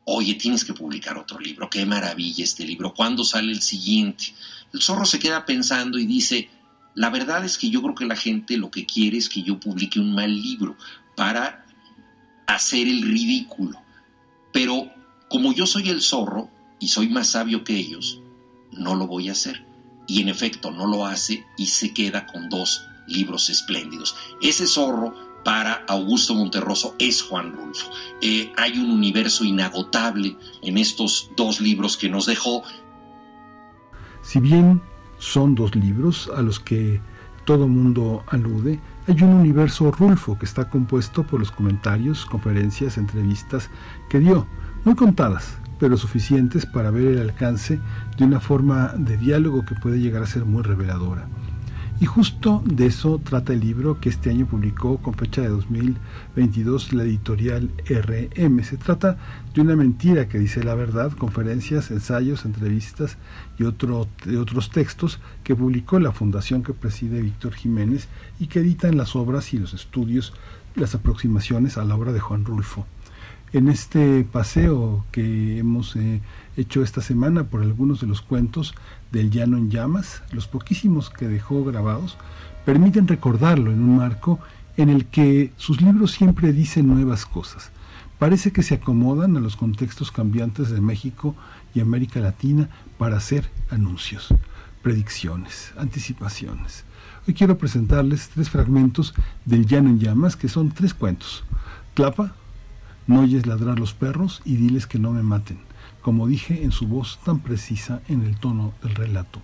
oye, 0.04 0.34
tienes 0.34 0.64
que 0.64 0.74
publicar 0.74 1.18
otro 1.18 1.40
libro, 1.40 1.68
qué 1.68 1.84
maravilla 1.84 2.44
este 2.44 2.64
libro, 2.64 2.94
¿cuándo 2.94 3.24
sale 3.24 3.50
el 3.50 3.60
siguiente? 3.60 4.32
El 4.72 4.80
zorro 4.80 5.04
se 5.04 5.18
queda 5.18 5.44
pensando 5.44 5.98
y 5.98 6.06
dice, 6.06 6.48
la 6.94 7.10
verdad 7.10 7.44
es 7.44 7.58
que 7.58 7.68
yo 7.68 7.82
creo 7.82 7.94
que 7.94 8.06
la 8.06 8.16
gente 8.16 8.56
lo 8.56 8.70
que 8.70 8.86
quiere 8.86 9.18
es 9.18 9.28
que 9.28 9.42
yo 9.42 9.58
publique 9.58 9.98
un 9.98 10.14
mal 10.14 10.32
libro 10.32 10.76
para 11.16 11.66
hacer 12.46 12.88
el 12.88 13.02
ridículo. 13.02 13.82
Pero 14.52 14.90
como 15.28 15.52
yo 15.52 15.66
soy 15.66 15.90
el 15.90 16.00
zorro 16.00 16.48
y 16.78 16.88
soy 16.88 17.08
más 17.08 17.28
sabio 17.28 17.64
que 17.64 17.76
ellos, 17.76 18.22
no 18.72 18.94
lo 18.94 19.06
voy 19.06 19.28
a 19.28 19.32
hacer. 19.32 19.66
Y 20.06 20.22
en 20.22 20.28
efecto 20.28 20.70
no 20.70 20.86
lo 20.86 21.06
hace 21.06 21.44
y 21.56 21.66
se 21.66 21.92
queda 21.92 22.26
con 22.26 22.48
dos 22.48 22.82
libros 23.06 23.50
espléndidos. 23.50 24.16
Ese 24.40 24.66
zorro 24.66 25.14
para 25.44 25.84
Augusto 25.88 26.34
Monterroso 26.34 26.94
es 26.98 27.22
Juan 27.22 27.52
Rulfo. 27.52 27.90
Eh, 28.20 28.52
hay 28.56 28.78
un 28.78 28.90
universo 28.90 29.44
inagotable 29.44 30.36
en 30.62 30.78
estos 30.78 31.30
dos 31.36 31.60
libros 31.60 31.96
que 31.96 32.08
nos 32.08 32.26
dejó. 32.26 32.62
Si 34.22 34.40
bien 34.40 34.82
son 35.18 35.54
dos 35.54 35.74
libros 35.74 36.30
a 36.36 36.42
los 36.42 36.60
que 36.60 37.00
todo 37.44 37.66
mundo 37.66 38.24
alude, 38.26 38.78
hay 39.06 39.22
un 39.22 39.32
universo 39.32 39.90
Rulfo 39.90 40.38
que 40.38 40.44
está 40.44 40.68
compuesto 40.68 41.22
por 41.26 41.40
los 41.40 41.50
comentarios, 41.50 42.26
conferencias, 42.26 42.98
entrevistas 42.98 43.70
que 44.08 44.20
dio, 44.20 44.46
muy 44.84 44.94
contadas, 44.94 45.58
pero 45.78 45.96
suficientes 45.96 46.66
para 46.66 46.90
ver 46.90 47.08
el 47.08 47.18
alcance 47.18 47.78
de 48.16 48.24
una 48.24 48.40
forma 48.40 48.94
de 48.96 49.16
diálogo 49.16 49.64
que 49.64 49.74
puede 49.74 50.00
llegar 50.00 50.22
a 50.22 50.26
ser 50.26 50.44
muy 50.44 50.62
reveladora. 50.62 51.28
Y 52.00 52.06
justo 52.06 52.62
de 52.64 52.86
eso 52.86 53.20
trata 53.22 53.52
el 53.52 53.58
libro 53.58 53.98
que 53.98 54.08
este 54.08 54.30
año 54.30 54.46
publicó 54.46 54.98
con 54.98 55.14
fecha 55.14 55.42
de 55.42 55.48
2022 55.48 56.92
la 56.92 57.02
editorial 57.02 57.72
RM. 57.88 58.62
Se 58.62 58.76
trata 58.76 59.18
de 59.52 59.60
una 59.60 59.74
mentira 59.74 60.28
que 60.28 60.38
dice 60.38 60.62
la 60.62 60.76
verdad, 60.76 61.10
conferencias, 61.10 61.90
ensayos, 61.90 62.44
entrevistas 62.44 63.16
y 63.58 63.64
otro, 63.64 64.06
otros 64.40 64.70
textos 64.70 65.18
que 65.42 65.56
publicó 65.56 65.98
la 65.98 66.12
fundación 66.12 66.62
que 66.62 66.72
preside 66.72 67.20
Víctor 67.20 67.54
Jiménez 67.54 68.06
y 68.38 68.46
que 68.46 68.60
editan 68.60 68.96
las 68.96 69.16
obras 69.16 69.52
y 69.52 69.58
los 69.58 69.74
estudios, 69.74 70.34
las 70.76 70.94
aproximaciones 70.94 71.78
a 71.78 71.84
la 71.84 71.96
obra 71.96 72.12
de 72.12 72.20
Juan 72.20 72.44
Rulfo. 72.44 72.86
En 73.52 73.68
este 73.68 74.24
paseo 74.24 75.06
que 75.10 75.58
hemos 75.58 75.96
eh, 75.96 76.20
hecho 76.58 76.82
esta 76.82 77.00
semana 77.00 77.44
por 77.44 77.62
algunos 77.62 78.02
de 78.02 78.06
los 78.06 78.20
cuentos 78.20 78.74
del 79.10 79.30
Llano 79.30 79.56
en 79.56 79.70
Llamas, 79.70 80.22
los 80.32 80.46
poquísimos 80.46 81.08
que 81.08 81.28
dejó 81.28 81.64
grabados, 81.64 82.18
permiten 82.66 83.08
recordarlo 83.08 83.72
en 83.72 83.80
un 83.80 83.96
marco 83.96 84.38
en 84.76 84.90
el 84.90 85.06
que 85.06 85.54
sus 85.56 85.80
libros 85.80 86.12
siempre 86.12 86.52
dicen 86.52 86.88
nuevas 86.88 87.24
cosas. 87.24 87.70
Parece 88.18 88.52
que 88.52 88.62
se 88.62 88.74
acomodan 88.74 89.34
a 89.38 89.40
los 89.40 89.56
contextos 89.56 90.12
cambiantes 90.12 90.68
de 90.68 90.82
México 90.82 91.34
y 91.74 91.80
América 91.80 92.20
Latina 92.20 92.68
para 92.98 93.16
hacer 93.16 93.48
anuncios, 93.70 94.28
predicciones, 94.82 95.72
anticipaciones. 95.78 96.84
Hoy 97.26 97.32
quiero 97.32 97.56
presentarles 97.56 98.28
tres 98.28 98.50
fragmentos 98.50 99.14
del 99.46 99.64
Llano 99.64 99.88
en 99.88 100.00
Llamas, 100.00 100.36
que 100.36 100.48
son 100.48 100.70
tres 100.70 100.92
cuentos. 100.92 101.44
Tlapa, 101.94 102.34
no 103.08 103.22
oyes 103.22 103.46
ladrar 103.46 103.80
los 103.80 103.94
perros 103.94 104.40
y 104.44 104.54
diles 104.54 104.86
que 104.86 105.00
no 105.00 105.10
me 105.10 105.24
maten 105.24 105.58
como 106.08 106.26
dije 106.26 106.64
en 106.64 106.72
su 106.72 106.86
voz 106.86 107.18
tan 107.24 107.40
precisa 107.40 108.00
en 108.08 108.22
el 108.22 108.38
tono 108.38 108.72
del 108.82 108.94
relato. 108.94 109.40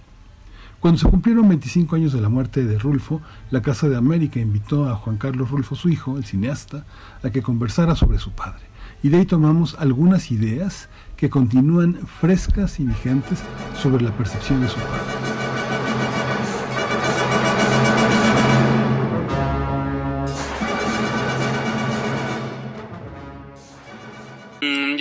Cuando 0.81 0.99
se 0.99 1.09
cumplieron 1.09 1.49
25 1.49 1.97
años 1.97 2.13
de 2.13 2.23
la 2.23 2.31
muerte 2.31 2.65
de 2.65 2.79
Rulfo, 2.79 3.21
la 3.51 3.61
Casa 3.63 3.89
de 3.89 3.97
América 3.97 4.41
invitó 4.41 4.89
a 4.89 4.97
Juan 4.97 5.19
Carlos 5.19 5.51
Rulfo, 5.51 5.75
su 5.75 5.89
hijo, 5.91 6.17
el 6.17 6.25
cineasta, 6.25 6.87
a 7.23 7.29
que 7.29 7.43
conversara 7.43 7.95
sobre 7.97 8.19
su 8.19 8.33
padre. 8.33 8.63
Y 9.03 9.11
de 9.11 9.19
ahí 9.19 9.27
tomamos 9.27 9.77
algunas 9.79 10.31
ideas 10.31 10.89
que 11.17 11.31
continúan 11.31 11.95
frescas 12.21 12.81
y 12.81 12.85
vigentes 12.85 13.43
sobre 13.83 14.05
la 14.05 14.17
percepción 14.17 14.61
de 14.61 14.69
su 14.69 14.77
padre. 14.77 15.84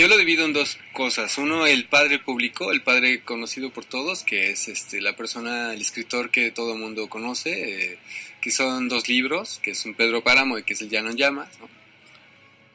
Yo 0.03 0.09
lo 0.09 0.17
divido 0.17 0.43
en 0.43 0.51
dos 0.51 0.77
cosas. 0.91 1.37
Uno, 1.37 1.65
el 1.65 1.85
padre 1.85 2.19
público, 2.19 2.73
el 2.73 2.81
padre 2.81 3.21
conocido 3.21 3.69
por 3.69 3.85
todos, 3.85 4.23
que 4.23 4.51
es 4.51 4.67
este, 4.67 4.99
la 4.99 5.15
persona, 5.15 5.73
el 5.73 5.79
escritor 5.79 6.29
que 6.29 6.51
todo 6.51 6.73
el 6.73 6.79
mundo 6.79 7.07
conoce, 7.07 7.93
eh, 7.93 7.97
que 8.41 8.51
son 8.51 8.89
dos 8.89 9.07
libros, 9.07 9.61
que 9.63 9.71
es 9.71 9.85
un 9.85 9.93
Pedro 9.93 10.21
Páramo 10.21 10.57
y 10.57 10.63
que 10.63 10.73
es 10.73 10.81
el 10.81 10.89
Llano 10.89 11.11
en 11.11 11.15
Llamas. 11.15 11.47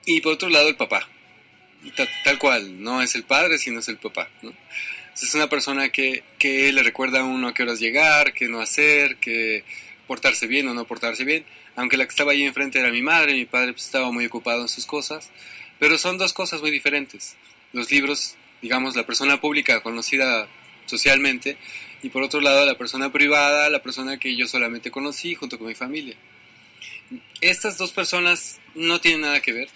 Y 0.06 0.22
por 0.22 0.32
otro 0.32 0.48
lado, 0.48 0.70
el 0.70 0.76
papá. 0.76 1.06
Tal, 2.24 2.38
cual, 2.38 2.82
no 2.82 3.02
es 3.02 3.14
el 3.14 3.24
padre, 3.24 3.58
sino 3.58 3.80
es 3.80 3.88
el 3.88 3.98
papá. 3.98 4.30
Es 5.14 5.34
una 5.34 5.50
persona 5.50 5.90
que, 5.90 6.22
que 6.38 6.72
le 6.72 6.82
recuerda 6.82 7.20
a 7.20 7.24
uno 7.24 7.48
a 7.48 7.52
qué 7.52 7.62
horas 7.62 7.78
llegar, 7.78 8.32
qué 8.32 8.48
no 8.48 8.62
hacer, 8.62 9.16
que 9.16 9.64
portarse 10.06 10.46
bien 10.46 10.66
o 10.68 10.72
no 10.72 10.86
portarse 10.86 11.24
bien. 11.24 11.44
Aunque 11.76 11.98
la 11.98 12.06
que 12.06 12.10
estaba 12.10 12.32
ahí 12.32 12.44
enfrente 12.44 12.80
era 12.80 12.90
mi 12.90 13.02
madre, 13.02 13.34
mi 13.34 13.44
padre 13.44 13.74
pues, 13.74 13.84
estaba 13.84 14.10
muy 14.12 14.24
ocupado 14.24 14.62
en 14.62 14.68
sus 14.68 14.86
cosas. 14.86 15.30
Pero 15.78 15.98
son 15.98 16.18
dos 16.18 16.32
cosas 16.32 16.60
muy 16.60 16.70
diferentes. 16.70 17.36
Los 17.72 17.90
libros, 17.90 18.36
digamos, 18.62 18.96
la 18.96 19.06
persona 19.06 19.40
pública 19.40 19.80
conocida 19.82 20.48
socialmente 20.86 21.56
y 22.02 22.08
por 22.08 22.22
otro 22.22 22.40
lado 22.40 22.64
la 22.64 22.78
persona 22.78 23.12
privada, 23.12 23.68
la 23.70 23.82
persona 23.82 24.18
que 24.18 24.36
yo 24.36 24.46
solamente 24.46 24.90
conocí 24.90 25.34
junto 25.34 25.58
con 25.58 25.68
mi 25.68 25.74
familia. 25.74 26.16
Estas 27.40 27.78
dos 27.78 27.92
personas 27.92 28.60
no 28.74 29.00
tienen 29.00 29.22
nada 29.22 29.40
que 29.40 29.52
ver 29.52 29.68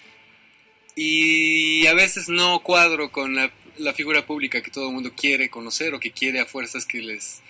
y 0.95 1.87
a 1.87 1.95
veces 1.95 2.29
no 2.29 2.61
cuadro 2.61 3.11
con 3.11 3.35
la, 3.35 3.51
figura 3.95 4.27
pública 4.27 4.63
que 4.63 4.71
todo 4.71 4.89
el 4.89 4.95
mundo 4.95 5.13
quiere 5.17 5.49
conocer 5.49 5.95
o 5.95 6.01
que 6.01 6.13
quiere 6.13 6.41
a 6.41 6.47
fuerzas 6.47 6.87
que 6.87 7.01
les 7.01 7.43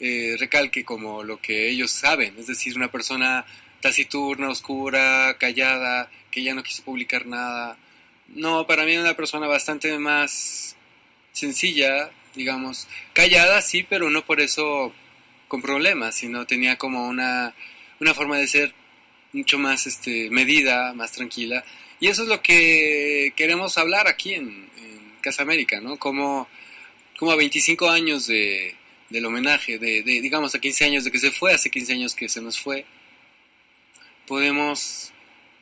eh, 0.00 0.36
recalque 0.38 0.84
como 0.84 1.22
lo 1.22 1.40
que 1.40 1.68
ellos 1.68 1.90
saben, 1.90 2.34
es 2.38 2.46
decir, 2.46 2.76
una 2.76 2.90
persona 2.90 3.46
taciturna, 3.80 4.50
oscura, 4.50 5.36
callada, 5.38 6.10
que 6.30 6.42
ya 6.42 6.54
no 6.54 6.62
quiso 6.62 6.82
publicar 6.82 7.26
nada, 7.26 7.78
no, 8.34 8.66
para 8.66 8.84
mí 8.84 8.92
era 8.92 9.02
una 9.02 9.16
persona 9.16 9.46
bastante 9.46 9.98
más 9.98 10.76
sencilla, 11.32 12.10
digamos, 12.34 12.88
callada, 13.12 13.60
sí, 13.62 13.84
pero 13.88 14.10
no 14.10 14.24
por 14.24 14.40
eso 14.40 14.92
con 15.48 15.62
problemas, 15.62 16.14
sino 16.14 16.46
tenía 16.46 16.76
como 16.76 17.08
una, 17.08 17.54
una 17.98 18.14
forma 18.14 18.38
de 18.38 18.46
ser 18.46 18.74
mucho 19.32 19.58
más 19.58 19.86
este, 19.86 20.30
medida, 20.30 20.92
más 20.94 21.12
tranquila. 21.12 21.64
Y 21.98 22.08
eso 22.08 22.22
es 22.22 22.28
lo 22.28 22.40
que 22.40 23.32
queremos 23.36 23.78
hablar 23.78 24.08
aquí 24.08 24.34
en, 24.34 24.70
Casa 25.20 25.42
América, 25.42 25.82
¿no? 25.82 25.98
Como, 25.98 26.48
como 27.18 27.32
a 27.32 27.36
25 27.36 27.90
años 27.90 28.26
de, 28.26 28.74
del 29.10 29.26
homenaje, 29.26 29.78
de, 29.78 30.02
de, 30.02 30.22
digamos, 30.22 30.54
a 30.54 30.60
15 30.60 30.86
años 30.86 31.04
de 31.04 31.10
que 31.10 31.18
se 31.18 31.30
fue, 31.30 31.52
hace 31.52 31.68
15 31.68 31.92
años 31.92 32.14
que 32.14 32.30
se 32.30 32.40
nos 32.40 32.58
fue, 32.58 32.86
podemos, 34.26 35.12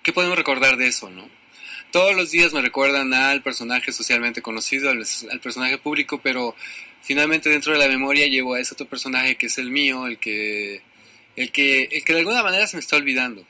¿qué 0.05 0.13
podemos 0.13 0.39
recordar 0.39 0.77
de 0.77 0.87
eso, 0.87 1.11
no? 1.11 1.29
Todos 1.91 2.15
los 2.15 2.31
días 2.31 2.53
me 2.53 2.61
recuerdan 2.61 3.13
al 3.15 3.43
personaje 3.43 3.93
socialmente 3.93 4.43
conocido, 4.43 4.91
al, 4.91 5.05
personaje 5.41 5.79
público, 5.79 6.21
pero 6.23 6.55
finalmente 7.03 7.49
dentro 7.49 7.73
de 7.73 7.79
la 7.79 7.89
memoria 7.89 8.27
llevo 8.27 8.55
a 8.55 8.61
ese 8.61 8.75
otro 8.75 8.87
personaje 8.87 9.37
que 9.37 9.47
es 9.47 9.59
el 9.59 9.71
mío, 9.71 10.07
el 10.07 10.19
que, 10.19 10.83
el 11.37 11.51
que, 11.53 11.85
el 11.85 12.05
que 12.05 12.13
de 12.13 12.21
alguna 12.21 12.43
manera 12.43 12.67
se 12.67 12.77
me 12.77 12.81
está 12.81 12.97
olvidando, 12.97 13.45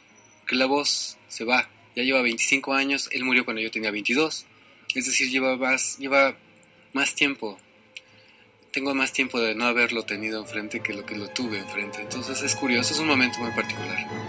que 0.47 0.57
la 0.57 0.67
voz 0.67 1.19
se 1.29 1.45
va, 1.45 1.69
ya 1.97 2.03
lleva 2.03 2.23
25 2.23 2.75
años, 2.75 3.09
él 3.13 3.25
murió 3.25 3.45
cuando 3.45 3.61
yo 3.61 3.71
tenía 3.71 3.91
22, 3.91 4.47
es 4.95 5.07
decir, 5.07 5.31
lleva 5.31 5.57
más, 5.57 5.99
lleva 5.99 6.37
más 6.93 7.15
tiempo, 7.15 7.59
tengo 8.73 8.95
más 8.95 9.13
tiempo 9.13 9.41
de 9.41 9.55
no 9.55 9.65
haberlo 9.65 10.05
tenido 10.05 10.41
enfrente 10.41 10.81
que 10.81 10.93
lo 10.93 11.05
que 11.05 11.17
lo 11.17 11.29
tuve 11.29 11.59
enfrente, 11.59 12.01
entonces 12.03 12.41
es 12.43 12.55
curioso, 12.55 12.95
es 12.95 13.01
un 13.01 13.09
momento 13.09 13.39
muy 13.41 13.51
particular. 13.51 14.28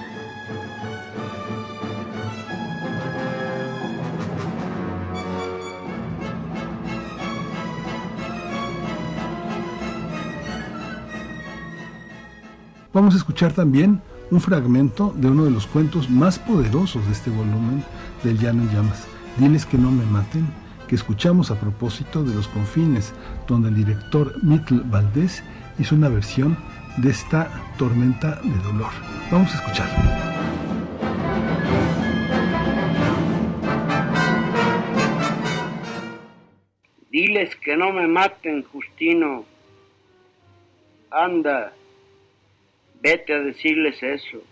Vamos 12.92 13.14
a 13.14 13.18
escuchar 13.18 13.54
también 13.54 14.02
un 14.32 14.42
fragmento 14.42 15.14
de 15.16 15.28
uno 15.28 15.46
de 15.46 15.52
los 15.52 15.68
cuentos 15.68 16.10
más 16.10 16.40
poderosos 16.40 17.06
de 17.06 17.12
este 17.12 17.30
volumen 17.30 17.84
del 18.24 18.40
Llano 18.40 18.64
en 18.64 18.70
Llamas. 18.72 19.08
Diles 19.38 19.68
que 19.68 19.78
no 19.78 19.92
me 19.92 20.04
maten, 20.06 20.48
que 20.88 20.96
escuchamos 20.96 21.52
a 21.52 21.60
propósito 21.60 22.24
de 22.24 22.34
los 22.34 22.48
confines, 22.48 23.14
donde 23.48 23.70
el 23.70 23.76
director 23.76 24.34
Mitl 24.44 24.82
Valdés 24.86 25.44
hizo 25.78 25.94
una 25.94 26.10
versión 26.10 26.58
de 26.98 27.12
esta 27.12 27.52
tormenta 27.78 28.42
de 28.42 28.58
dolor. 28.64 28.90
Vamos 29.32 29.54
a 29.54 29.58
escuchar. 29.58 29.88
Diles 37.12 37.56
que 37.58 37.78
no 37.78 37.94
me 37.94 38.08
maten, 38.08 38.64
Justino. 38.64 39.46
Anda, 41.12 41.74
Vete 43.02 43.34
a 43.34 43.40
decirles 43.40 44.02
eso. 44.04 44.44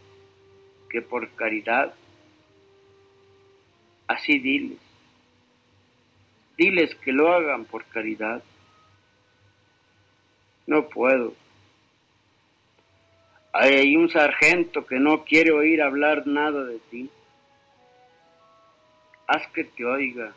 que 0.90 1.02
por 1.02 1.30
caridad. 1.32 1.94
Así 4.08 4.40
diles. 4.40 4.80
Diles 6.58 6.96
que 6.96 7.12
lo 7.12 7.34
hagan 7.34 7.66
por 7.66 7.84
caridad. 7.86 8.42
No 10.66 10.88
puedo. 10.88 11.34
Hay 13.52 13.96
un 13.96 14.10
sargento 14.10 14.86
que 14.86 15.00
no 15.00 15.24
quiere 15.26 15.52
oír 15.52 15.82
hablar 15.82 16.26
nada 16.26 16.64
de 16.64 16.80
ti. 16.92 17.10
Haz 19.28 19.46
que 19.50 19.66
te 19.66 19.84
oiga. 19.84 20.34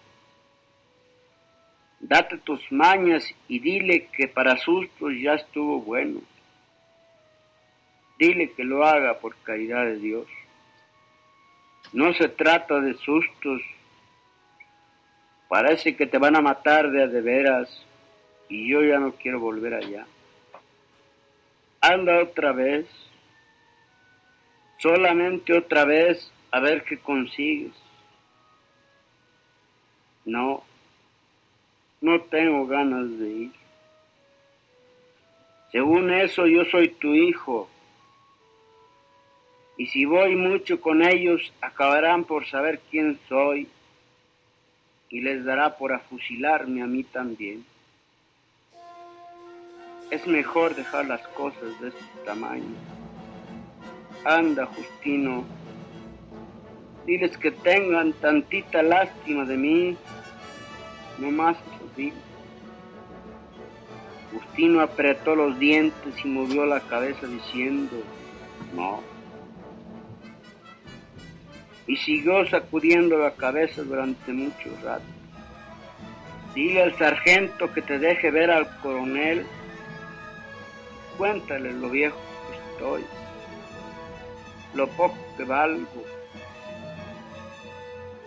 Date 2.01 2.39
tus 2.39 2.61
mañas 2.73 3.25
y 3.47 3.61
dile 3.61 4.09
que 4.13 4.27
para 4.27 4.57
sustos 4.57 5.13
ya 5.21 5.35
estuvo 5.35 5.81
bueno. 5.81 6.21
Dile 8.21 8.53
que 8.53 8.65
lo 8.65 8.85
haga 8.85 9.19
por 9.19 9.35
caridad 9.37 9.87
de 9.87 9.97
Dios. 9.97 10.27
No 11.95 12.13
se 12.13 12.29
trata 12.29 12.79
de 12.79 12.93
sustos. 12.99 13.63
Parece 15.49 15.97
que 15.97 16.07
te 16.07 16.19
van 16.19 16.37
a 16.37 16.43
matar 16.43 16.91
de 16.91 17.09
de 17.09 17.21
veras 17.23 17.85
y 18.51 18.69
yo 18.69 18.83
ya 18.83 18.99
no 18.99 19.13
quiero 19.13 19.41
volver 19.41 19.73
allá. 19.73 20.07
Anda 21.81 22.23
otra 22.23 22.53
vez, 22.53 22.87
solamente 24.77 25.57
otra 25.57 25.87
vez 25.87 26.31
a 26.51 26.61
ver 26.61 26.85
qué 26.85 26.99
consigues. 26.99 27.73
No, 30.27 30.63
no 32.03 32.21
tengo 32.25 32.67
ganas 32.67 33.19
de 33.19 33.29
ir. 33.31 33.53
Según 35.73 36.13
eso 36.13 36.47
yo 36.47 36.67
soy 36.67 36.89
tu 36.89 37.15
hijo. 37.15 37.71
Y 39.81 39.87
si 39.87 40.05
voy 40.05 40.37
mucho 40.37 40.79
con 40.79 41.03
ellos, 41.03 41.55
acabarán 41.63 42.25
por 42.25 42.47
saber 42.47 42.83
quién 42.91 43.19
soy 43.31 43.67
y 45.09 45.23
les 45.23 45.43
dará 45.43 45.79
por 45.79 45.95
afusilarme 45.95 46.83
a 46.83 46.87
mí 46.87 47.03
también. 47.03 47.65
Es 50.11 50.27
mejor 50.27 50.75
dejar 50.75 51.07
las 51.07 51.27
cosas 51.29 51.81
de 51.81 51.89
este 51.89 52.05
tamaño. 52.27 52.77
Anda, 54.27 54.67
Justino, 54.67 55.47
diles 57.07 57.39
que 57.39 57.51
tengan 57.51 58.13
tantita 58.13 58.83
lástima 58.83 59.47
de 59.47 59.57
mí, 59.57 59.97
no 61.17 61.31
más 61.31 61.57
eso 61.57 62.15
Justino 64.31 64.83
apretó 64.83 65.35
los 65.35 65.59
dientes 65.59 66.23
y 66.23 66.29
movió 66.29 66.67
la 66.67 66.81
cabeza 66.81 67.27
diciendo, 67.27 67.97
no. 68.75 69.10
Y 71.91 71.97
siguió 71.97 72.47
sacudiendo 72.47 73.19
la 73.19 73.33
cabeza 73.33 73.83
durante 73.83 74.33
mucho 74.33 74.71
rato. 74.81 75.03
Dile 76.55 76.85
al 76.85 76.97
sargento 76.97 77.73
que 77.73 77.83
te 77.83 77.99
deje 77.99 78.31
ver 78.31 78.49
al 78.49 78.69
coronel. 78.79 79.45
Cuéntale 81.19 81.73
lo 81.73 81.91
viejo 81.91 82.17
que 82.49 82.73
estoy, 82.73 83.05
lo 84.75 84.87
poco 84.91 85.17
que 85.37 85.43
valgo. 85.43 86.05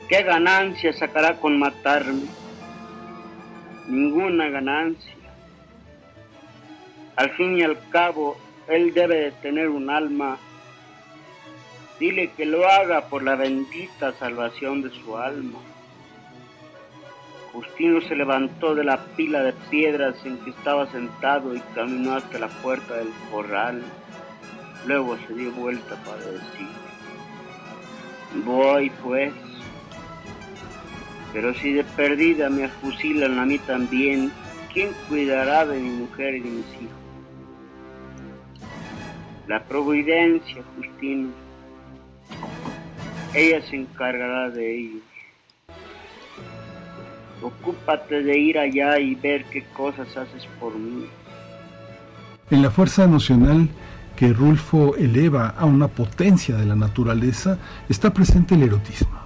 ¿Qué 0.09 0.23
ganancia 0.23 0.91
sacará 0.91 1.39
con 1.39 1.57
matarme? 1.57 2.25
Ninguna 3.87 4.49
ganancia. 4.49 5.15
Al 7.15 7.29
fin 7.37 7.57
y 7.57 7.63
al 7.63 7.77
cabo, 7.91 8.35
él 8.67 8.93
debe 8.93 9.15
de 9.21 9.31
tener 9.31 9.69
un 9.69 9.89
alma. 9.89 10.37
Dile 11.99 12.31
que 12.31 12.45
lo 12.45 12.67
haga 12.67 13.07
por 13.07 13.23
la 13.23 13.35
bendita 13.35 14.13
salvación 14.13 14.81
de 14.81 14.89
su 14.89 15.15
alma. 15.17 15.59
Justino 17.51 18.01
se 18.01 18.15
levantó 18.15 18.73
de 18.73 18.83
la 18.83 18.97
pila 19.15 19.43
de 19.43 19.53
piedras 19.69 20.15
en 20.25 20.37
que 20.39 20.49
estaba 20.49 20.91
sentado 20.91 21.55
y 21.55 21.59
caminó 21.75 22.15
hasta 22.15 22.39
la 22.39 22.47
puerta 22.47 22.95
del 22.95 23.09
corral. 23.31 23.83
Luego 24.87 25.17
se 25.27 25.33
dio 25.35 25.51
vuelta 25.51 25.95
para 26.03 26.17
decir, 26.17 26.67
voy 28.43 28.89
pues, 29.03 29.31
pero 31.31 31.53
si 31.53 31.73
de 31.73 31.83
perdida 31.83 32.49
me 32.49 32.67
fusilan 32.67 33.37
a 33.37 33.45
mí 33.45 33.59
también, 33.59 34.31
¿quién 34.73 34.91
cuidará 35.07 35.65
de 35.65 35.79
mi 35.79 35.89
mujer 35.89 36.35
y 36.35 36.39
de 36.39 36.49
mis 36.49 36.65
hijos? 36.73 37.03
La 39.47 39.63
providencia, 39.63 40.63
Justino, 40.75 41.29
ella 43.33 43.61
se 43.69 43.75
encargará 43.75 44.49
de 44.49 44.79
ellos. 44.79 45.01
Ocúpate 47.41 48.23
de 48.23 48.37
ir 48.37 48.57
allá 48.57 48.99
y 48.99 49.15
ver 49.15 49.45
qué 49.45 49.63
cosas 49.75 50.15
haces 50.15 50.47
por 50.59 50.75
mí. 50.75 51.05
En 52.49 52.61
la 52.61 52.71
fuerza 52.71 53.07
nacional 53.07 53.69
que 54.15 54.31
Rulfo 54.31 54.95
eleva 54.95 55.49
a 55.49 55.65
una 55.65 55.87
potencia 55.87 56.55
de 56.55 56.65
la 56.65 56.75
naturaleza 56.75 57.57
está 57.89 58.13
presente 58.13 58.55
el 58.55 58.63
erotismo. 58.63 59.17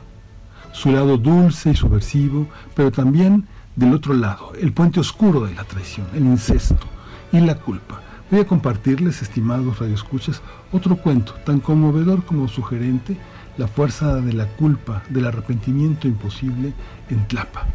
Su 0.71 0.91
lado 0.91 1.17
dulce 1.17 1.71
y 1.71 1.75
subversivo, 1.75 2.47
pero 2.75 2.91
también 2.91 3.47
del 3.75 3.93
otro 3.93 4.13
lado, 4.13 4.53
el 4.59 4.73
puente 4.73 4.99
oscuro 4.99 5.41
de 5.41 5.53
la 5.53 5.63
traición, 5.63 6.07
el 6.13 6.25
incesto 6.25 6.87
y 7.31 7.39
la 7.39 7.55
culpa. 7.55 8.01
Voy 8.29 8.41
a 8.41 8.47
compartirles, 8.47 9.21
estimados 9.21 9.79
radioescuchas, 9.79 10.41
otro 10.71 10.97
cuento 10.97 11.33
tan 11.45 11.59
conmovedor 11.59 12.25
como 12.25 12.47
sugerente, 12.47 13.17
la 13.57 13.67
fuerza 13.67 14.15
de 14.21 14.33
la 14.33 14.45
culpa, 14.45 15.03
del 15.09 15.25
arrepentimiento 15.25 16.07
imposible 16.07 16.73
en 17.09 17.27
Tlapa. 17.27 17.65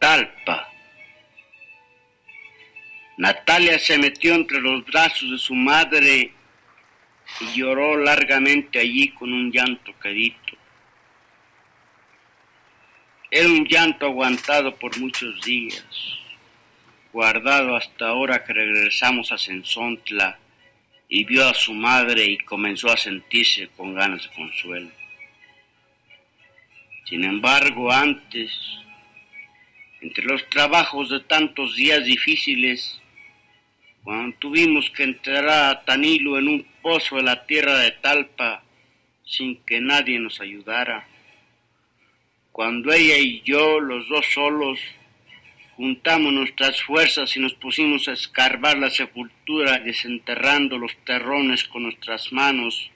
Talpa. 0.00 0.68
Natalia 3.18 3.78
se 3.78 3.98
metió 3.98 4.34
entre 4.34 4.60
los 4.60 4.84
brazos 4.84 5.30
de 5.30 5.38
su 5.38 5.54
madre 5.54 6.32
y 7.40 7.54
lloró 7.54 7.96
largamente 7.96 8.80
allí 8.80 9.10
con 9.10 9.32
un 9.32 9.52
llanto 9.52 9.92
quedito. 10.02 10.56
Era 13.30 13.46
un 13.46 13.64
llanto 13.64 14.06
aguantado 14.06 14.74
por 14.74 14.98
muchos 14.98 15.40
días, 15.42 15.84
guardado 17.12 17.76
hasta 17.76 18.08
ahora 18.08 18.42
que 18.42 18.52
regresamos 18.52 19.30
a 19.30 19.38
Sensontla 19.38 20.38
y 21.12 21.24
vio 21.24 21.46
a 21.46 21.54
su 21.54 21.74
madre 21.74 22.24
y 22.24 22.38
comenzó 22.38 22.90
a 22.90 22.96
sentirse 22.96 23.68
con 23.76 23.94
ganas 23.94 24.22
de 24.22 24.30
consuelo. 24.30 24.90
Sin 27.04 27.24
embargo, 27.24 27.90
antes 27.90 28.52
entre 30.00 30.24
los 30.24 30.48
trabajos 30.48 31.10
de 31.10 31.20
tantos 31.20 31.74
días 31.74 32.04
difíciles, 32.04 33.00
cuando 34.04 34.36
tuvimos 34.38 34.88
que 34.90 35.02
enterrar 35.02 35.76
a 35.76 35.84
Tanilo 35.84 36.38
en 36.38 36.48
un 36.48 36.66
pozo 36.80 37.16
de 37.16 37.22
la 37.22 37.44
tierra 37.44 37.78
de 37.78 37.90
Talpa 37.90 38.62
sin 39.26 39.56
que 39.64 39.80
nadie 39.80 40.18
nos 40.20 40.40
ayudara, 40.40 41.06
cuando 42.52 42.92
ella 42.92 43.18
y 43.18 43.42
yo, 43.42 43.80
los 43.80 44.08
dos 44.08 44.24
solos, 44.32 44.78
juntamos 45.80 46.30
nuestras 46.30 46.82
fuerzas 46.82 47.34
y 47.38 47.40
nos 47.40 47.54
pusimos 47.54 48.06
a 48.06 48.12
escarbar 48.12 48.76
la 48.76 48.90
sepultura 48.90 49.78
desenterrando 49.78 50.76
los 50.76 50.94
terrones 51.06 51.64
con 51.64 51.84
nuestras 51.84 52.34
manos, 52.34 52.90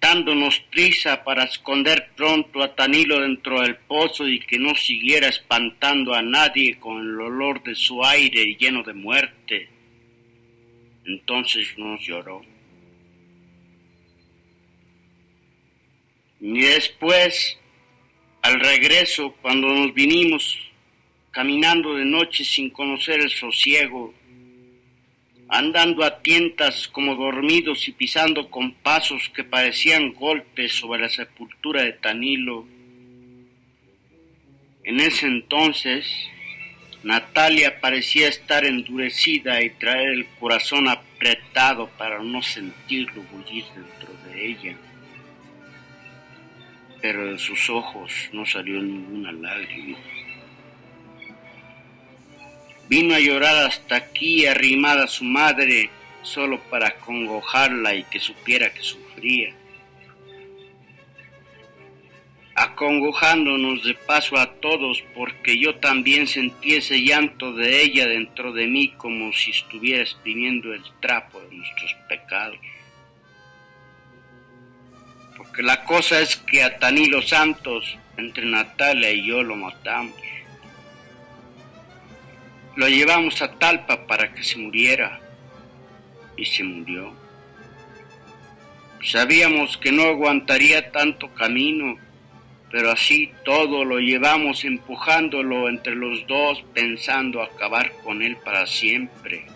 dándonos 0.00 0.58
prisa 0.58 1.22
para 1.22 1.44
esconder 1.44 2.10
pronto 2.16 2.64
a 2.64 2.74
Tanilo 2.74 3.20
dentro 3.20 3.60
del 3.60 3.76
pozo 3.76 4.26
y 4.26 4.40
que 4.40 4.58
no 4.58 4.74
siguiera 4.74 5.28
espantando 5.28 6.14
a 6.14 6.22
nadie 6.22 6.80
con 6.80 6.98
el 6.98 7.20
olor 7.20 7.62
de 7.62 7.76
su 7.76 8.04
aire 8.04 8.56
lleno 8.58 8.82
de 8.82 8.94
muerte. 8.94 9.68
Entonces 11.04 11.78
nos 11.78 12.00
lloró. 12.04 12.42
Y 16.40 16.58
después, 16.58 17.56
al 18.42 18.58
regreso, 18.58 19.32
cuando 19.40 19.68
nos 19.68 19.94
vinimos 19.94 20.66
caminando 21.36 21.96
de 21.96 22.06
noche 22.06 22.44
sin 22.44 22.70
conocer 22.70 23.20
el 23.20 23.28
sosiego, 23.28 24.14
andando 25.50 26.02
a 26.02 26.22
tientas 26.22 26.88
como 26.88 27.14
dormidos 27.14 27.86
y 27.88 27.92
pisando 27.92 28.48
con 28.48 28.72
pasos 28.72 29.30
que 29.34 29.44
parecían 29.44 30.14
golpes 30.14 30.72
sobre 30.72 31.02
la 31.02 31.10
sepultura 31.10 31.82
de 31.82 31.92
Tanilo. 31.92 32.66
En 34.82 34.98
ese 34.98 35.26
entonces, 35.26 36.10
Natalia 37.02 37.82
parecía 37.82 38.28
estar 38.28 38.64
endurecida 38.64 39.62
y 39.62 39.68
traer 39.68 40.12
el 40.12 40.26
corazón 40.40 40.88
apretado 40.88 41.90
para 41.98 42.22
no 42.22 42.40
sentirlo 42.40 43.22
bullir 43.24 43.64
dentro 43.74 44.08
de 44.24 44.46
ella. 44.46 44.76
Pero 47.02 47.30
de 47.30 47.38
sus 47.38 47.68
ojos 47.68 48.30
no 48.32 48.46
salió 48.46 48.80
ninguna 48.80 49.32
lágrima. 49.32 49.98
Vino 52.88 53.14
a 53.14 53.20
llorar 53.20 53.66
hasta 53.66 53.96
aquí 53.96 54.46
arrimada 54.46 55.04
a 55.04 55.08
su 55.08 55.24
madre 55.24 55.90
solo 56.22 56.60
para 56.70 56.96
congojarla 56.96 57.94
y 57.94 58.04
que 58.04 58.20
supiera 58.20 58.72
que 58.72 58.82
sufría. 58.82 59.54
Acongojándonos 62.54 63.84
de 63.84 63.94
paso 63.94 64.38
a 64.38 64.50
todos 64.54 65.04
porque 65.14 65.58
yo 65.58 65.76
también 65.76 66.26
sentí 66.26 66.74
ese 66.74 67.02
llanto 67.02 67.52
de 67.52 67.82
ella 67.82 68.06
dentro 68.06 68.52
de 68.52 68.66
mí 68.66 68.94
como 68.96 69.32
si 69.32 69.50
estuviera 69.50 70.02
exprimiendo 70.02 70.72
el 70.72 70.82
trapo 71.00 71.40
de 71.40 71.54
nuestros 71.54 71.94
pecados. 72.08 72.58
Porque 75.36 75.62
la 75.62 75.84
cosa 75.84 76.20
es 76.20 76.36
que 76.36 76.62
a 76.62 76.78
Tanilo 76.78 77.20
Santos, 77.20 77.98
entre 78.16 78.46
Natalia 78.46 79.10
y 79.10 79.26
yo 79.26 79.42
lo 79.42 79.54
matamos. 79.54 80.25
Lo 82.76 82.88
llevamos 82.88 83.40
a 83.40 83.50
Talpa 83.52 84.06
para 84.06 84.34
que 84.34 84.44
se 84.44 84.58
muriera 84.58 85.18
y 86.36 86.44
se 86.44 86.62
murió. 86.62 87.10
Sabíamos 89.02 89.78
que 89.78 89.90
no 89.92 90.02
aguantaría 90.02 90.92
tanto 90.92 91.32
camino, 91.32 91.96
pero 92.70 92.90
así 92.90 93.32
todo 93.46 93.82
lo 93.82 93.98
llevamos 93.98 94.62
empujándolo 94.66 95.70
entre 95.70 95.94
los 95.94 96.26
dos 96.26 96.62
pensando 96.74 97.42
acabar 97.42 97.92
con 98.04 98.20
él 98.20 98.36
para 98.44 98.66
siempre. 98.66 99.46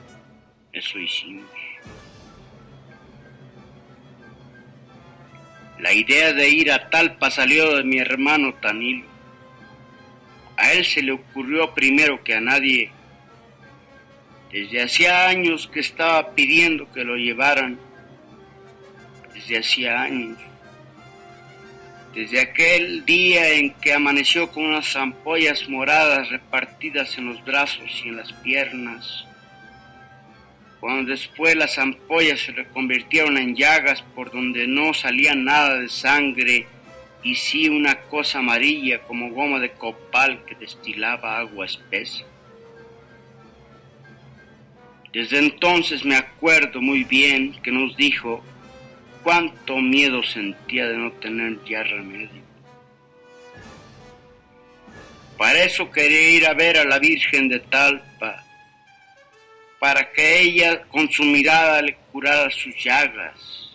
Eso 0.73 0.99
hicimos. 0.99 1.51
La 5.79 5.93
idea 5.93 6.33
de 6.33 6.49
ir 6.49 6.73
a 6.73 6.89
Talpa 6.89 7.31
salió 7.31 7.77
de 7.77 7.85
mi 7.85 7.99
hermano 7.99 8.55
Tanilo. 8.55 9.05
A 10.57 10.73
él 10.73 10.87
se 10.87 11.03
le 11.03 11.13
ocurrió 11.13 11.75
primero 11.75 12.25
que 12.25 12.35
a 12.35 12.41
nadie 12.41 12.93
desde 14.53 14.83
hacía 14.83 15.29
años 15.29 15.69
que 15.73 15.81
estaba 15.81 16.35
pidiendo 16.35 16.91
que 16.93 17.05
lo 17.05 17.17
llevaran. 17.17 17.79
Desde 19.33 19.59
hacía 19.59 20.03
años. 20.03 20.39
Desde 22.15 22.41
aquel 22.41 23.05
día 23.05 23.51
en 23.51 23.71
que 23.75 23.93
amaneció 23.93 24.51
con 24.51 24.65
unas 24.65 24.97
ampollas 24.97 25.69
moradas 25.69 26.29
repartidas 26.31 27.17
en 27.19 27.27
los 27.27 27.45
brazos 27.45 28.03
y 28.05 28.09
en 28.09 28.17
las 28.17 28.33
piernas. 28.33 29.25
Cuando 30.81 31.11
después 31.11 31.55
las 31.55 31.79
ampollas 31.79 32.41
se 32.41 32.53
reconvirtieron 32.53 33.37
en 33.39 33.55
llagas 33.55 34.03
por 34.03 34.33
donde 34.33 34.67
no 34.67 34.95
salía 34.95 35.35
nada 35.35 35.79
de 35.79 35.89
sangre 35.89 36.67
y 37.23 37.35
sí 37.37 37.69
una 37.69 38.01
cosa 38.01 38.39
amarilla 38.39 39.03
como 39.03 39.31
goma 39.31 39.61
de 39.61 39.73
copal 39.73 40.45
que 40.47 40.57
destilaba 40.57 41.39
agua 41.39 41.67
espesa. 41.67 42.25
Desde 45.13 45.39
entonces 45.39 46.05
me 46.05 46.17
acuerdo 46.17 46.81
muy 46.81 47.05
bien 47.05 47.61
que 47.63 47.73
nos 47.73 47.97
dijo 47.97 48.45
cuánto 49.25 49.77
miedo 49.79 50.23
sentía 50.23 50.87
de 50.87 50.97
no 50.97 51.13
tener 51.13 51.59
ya 51.65 51.83
remedio. 51.83 52.43
Para 55.37 55.65
eso 55.65 55.91
quería 55.91 56.31
ir 56.31 56.47
a 56.47 56.55
ver 56.55 56.77
a 56.77 56.85
la 56.85 56.99
Virgen 56.99 57.49
de 57.49 57.61
Talpa, 57.61 58.45
para 59.79 60.13
que 60.13 60.43
ella 60.43 60.83
con 60.83 61.11
su 61.11 61.25
mirada 61.25 61.81
le 61.81 61.97
curara 62.13 62.51
sus 62.51 62.77
llagas. 62.77 63.71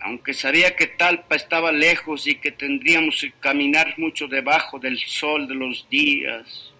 Aunque 0.00 0.32
sabía 0.32 0.74
que 0.74 0.86
Talpa 0.86 1.36
estaba 1.36 1.70
lejos 1.70 2.26
y 2.26 2.36
que 2.36 2.50
tendríamos 2.50 3.20
que 3.20 3.32
caminar 3.32 3.94
mucho 3.98 4.26
debajo 4.26 4.78
del 4.78 4.98
sol 4.98 5.46
de 5.46 5.54
los 5.54 5.86
días, 5.90 6.72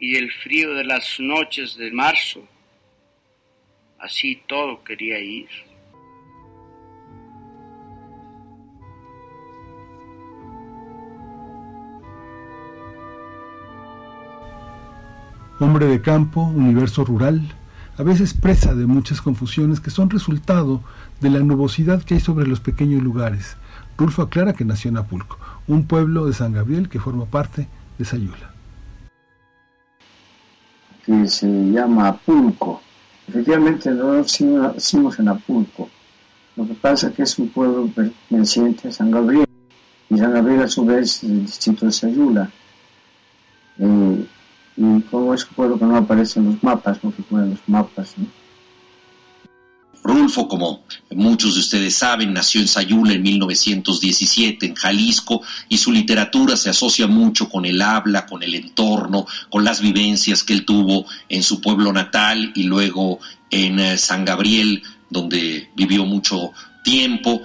y 0.00 0.16
el 0.16 0.32
frío 0.32 0.74
de 0.74 0.84
las 0.84 1.20
noches 1.20 1.76
de 1.76 1.92
marzo. 1.92 2.40
Así 3.98 4.42
todo 4.48 4.82
quería 4.82 5.20
ir. 5.20 5.48
Hombre 15.60 15.84
de 15.84 16.00
campo, 16.00 16.40
universo 16.40 17.04
rural, 17.04 17.42
a 17.98 18.02
veces 18.02 18.32
presa 18.32 18.74
de 18.74 18.86
muchas 18.86 19.20
confusiones 19.20 19.78
que 19.80 19.90
son 19.90 20.08
resultado 20.08 20.82
de 21.20 21.28
la 21.28 21.40
nubosidad 21.40 22.02
que 22.02 22.14
hay 22.14 22.20
sobre 22.20 22.46
los 22.46 22.60
pequeños 22.60 23.02
lugares. 23.02 23.58
Rulfo 23.98 24.22
aclara 24.22 24.54
que 24.54 24.64
nació 24.64 24.88
en 24.88 24.96
Apulco, 24.96 25.38
un 25.68 25.86
pueblo 25.86 26.24
de 26.24 26.32
San 26.32 26.54
Gabriel 26.54 26.88
que 26.88 26.98
forma 26.98 27.26
parte 27.26 27.68
de 27.98 28.06
Sayula 28.06 28.49
que 31.10 31.28
se 31.28 31.48
llama 31.48 32.08
Apulco. 32.08 32.80
Efectivamente, 33.26 33.90
no 33.90 34.14
nacimos 34.14 35.18
en 35.18 35.28
Apulco. 35.28 35.88
Lo 36.54 36.66
que 36.66 36.74
pasa 36.74 37.08
es 37.08 37.14
que 37.14 37.22
es 37.22 37.38
un 37.38 37.48
pueblo 37.48 37.88
perteneciente 37.88 38.88
a 38.88 38.92
San 38.92 39.10
Gabriel. 39.10 39.46
Y 40.08 40.18
San 40.18 40.32
Gabriel, 40.32 40.62
a 40.62 40.68
su 40.68 40.84
vez, 40.84 41.16
es 41.16 41.24
el 41.24 41.46
distrito 41.46 41.86
de 41.86 41.92
Sayula. 41.92 42.50
Eh, 43.78 44.26
y 44.76 45.00
como 45.02 45.34
es 45.34 45.44
un 45.48 45.54
pueblo 45.54 45.78
que 45.78 45.84
no 45.84 45.96
aparece 45.96 46.38
en 46.38 46.46
los 46.46 46.62
mapas, 46.62 47.02
no 47.02 47.10
figura 47.10 47.42
en 47.42 47.50
los 47.50 47.68
mapas. 47.68 48.14
¿no? 48.16 48.26
Rulfo, 50.02 50.48
como 50.48 50.84
muchos 51.10 51.54
de 51.54 51.60
ustedes 51.60 51.94
saben, 51.94 52.32
nació 52.32 52.60
en 52.60 52.68
Sayula 52.68 53.12
en 53.12 53.22
1917, 53.22 54.66
en 54.66 54.74
Jalisco, 54.74 55.42
y 55.68 55.78
su 55.78 55.92
literatura 55.92 56.56
se 56.56 56.70
asocia 56.70 57.06
mucho 57.06 57.48
con 57.48 57.66
el 57.66 57.82
habla, 57.82 58.26
con 58.26 58.42
el 58.42 58.54
entorno, 58.54 59.26
con 59.50 59.64
las 59.64 59.80
vivencias 59.80 60.42
que 60.42 60.54
él 60.54 60.64
tuvo 60.64 61.06
en 61.28 61.42
su 61.42 61.60
pueblo 61.60 61.92
natal 61.92 62.52
y 62.54 62.62
luego 62.62 63.20
en 63.50 63.78
eh, 63.78 63.98
San 63.98 64.24
Gabriel, 64.24 64.82
donde 65.10 65.70
vivió 65.76 66.04
mucho 66.06 66.52
tiempo. 66.82 67.42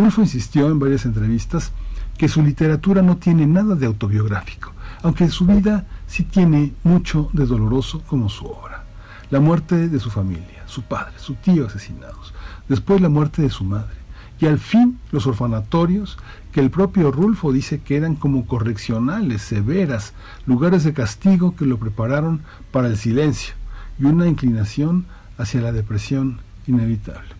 Rulfo 0.00 0.22
insistió 0.22 0.70
en 0.70 0.78
varias 0.78 1.04
entrevistas 1.04 1.72
que 2.16 2.28
su 2.28 2.42
literatura 2.42 3.02
no 3.02 3.18
tiene 3.18 3.46
nada 3.46 3.74
de 3.74 3.84
autobiográfico, 3.84 4.72
aunque 5.02 5.28
su 5.28 5.44
vida 5.44 5.84
sí 6.06 6.24
tiene 6.24 6.72
mucho 6.84 7.28
de 7.34 7.44
doloroso 7.44 8.02
como 8.06 8.30
su 8.30 8.46
obra. 8.46 8.84
La 9.28 9.40
muerte 9.40 9.88
de 9.88 10.00
su 10.00 10.10
familia, 10.10 10.64
su 10.64 10.82
padre, 10.84 11.12
su 11.18 11.34
tío 11.34 11.66
asesinados, 11.66 12.32
después 12.66 13.02
la 13.02 13.10
muerte 13.10 13.42
de 13.42 13.50
su 13.50 13.62
madre, 13.62 13.94
y 14.40 14.46
al 14.46 14.58
fin 14.58 14.98
los 15.12 15.26
orfanatorios 15.26 16.16
que 16.50 16.60
el 16.60 16.70
propio 16.70 17.12
Rulfo 17.12 17.52
dice 17.52 17.80
que 17.80 17.98
eran 17.98 18.16
como 18.16 18.46
correccionales, 18.46 19.42
severas, 19.42 20.14
lugares 20.46 20.82
de 20.84 20.94
castigo 20.94 21.54
que 21.56 21.66
lo 21.66 21.76
prepararon 21.76 22.40
para 22.72 22.88
el 22.88 22.96
silencio 22.96 23.54
y 23.98 24.06
una 24.06 24.26
inclinación 24.26 25.04
hacia 25.36 25.60
la 25.60 25.72
depresión 25.72 26.40
inevitable. 26.66 27.39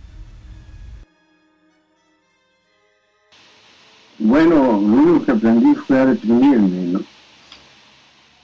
Bueno, 4.23 4.55
lo 4.55 4.79
único 4.79 5.25
que 5.25 5.33
aprendí 5.33 5.75
fue 5.75 5.99
a 5.99 6.05
deprimirme, 6.05 6.93
¿no? 6.93 7.01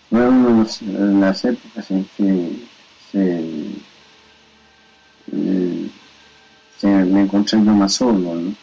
Fueron 0.09 0.67
las 1.21 1.45
épocas 1.45 1.91
en 1.91 2.07
que 2.17 2.67
eh, 3.13 3.77
me 6.83 7.21
encontré 7.21 7.63
yo 7.63 7.73
más 7.73 7.93
solo, 7.93 8.35
¿no? 8.35 8.55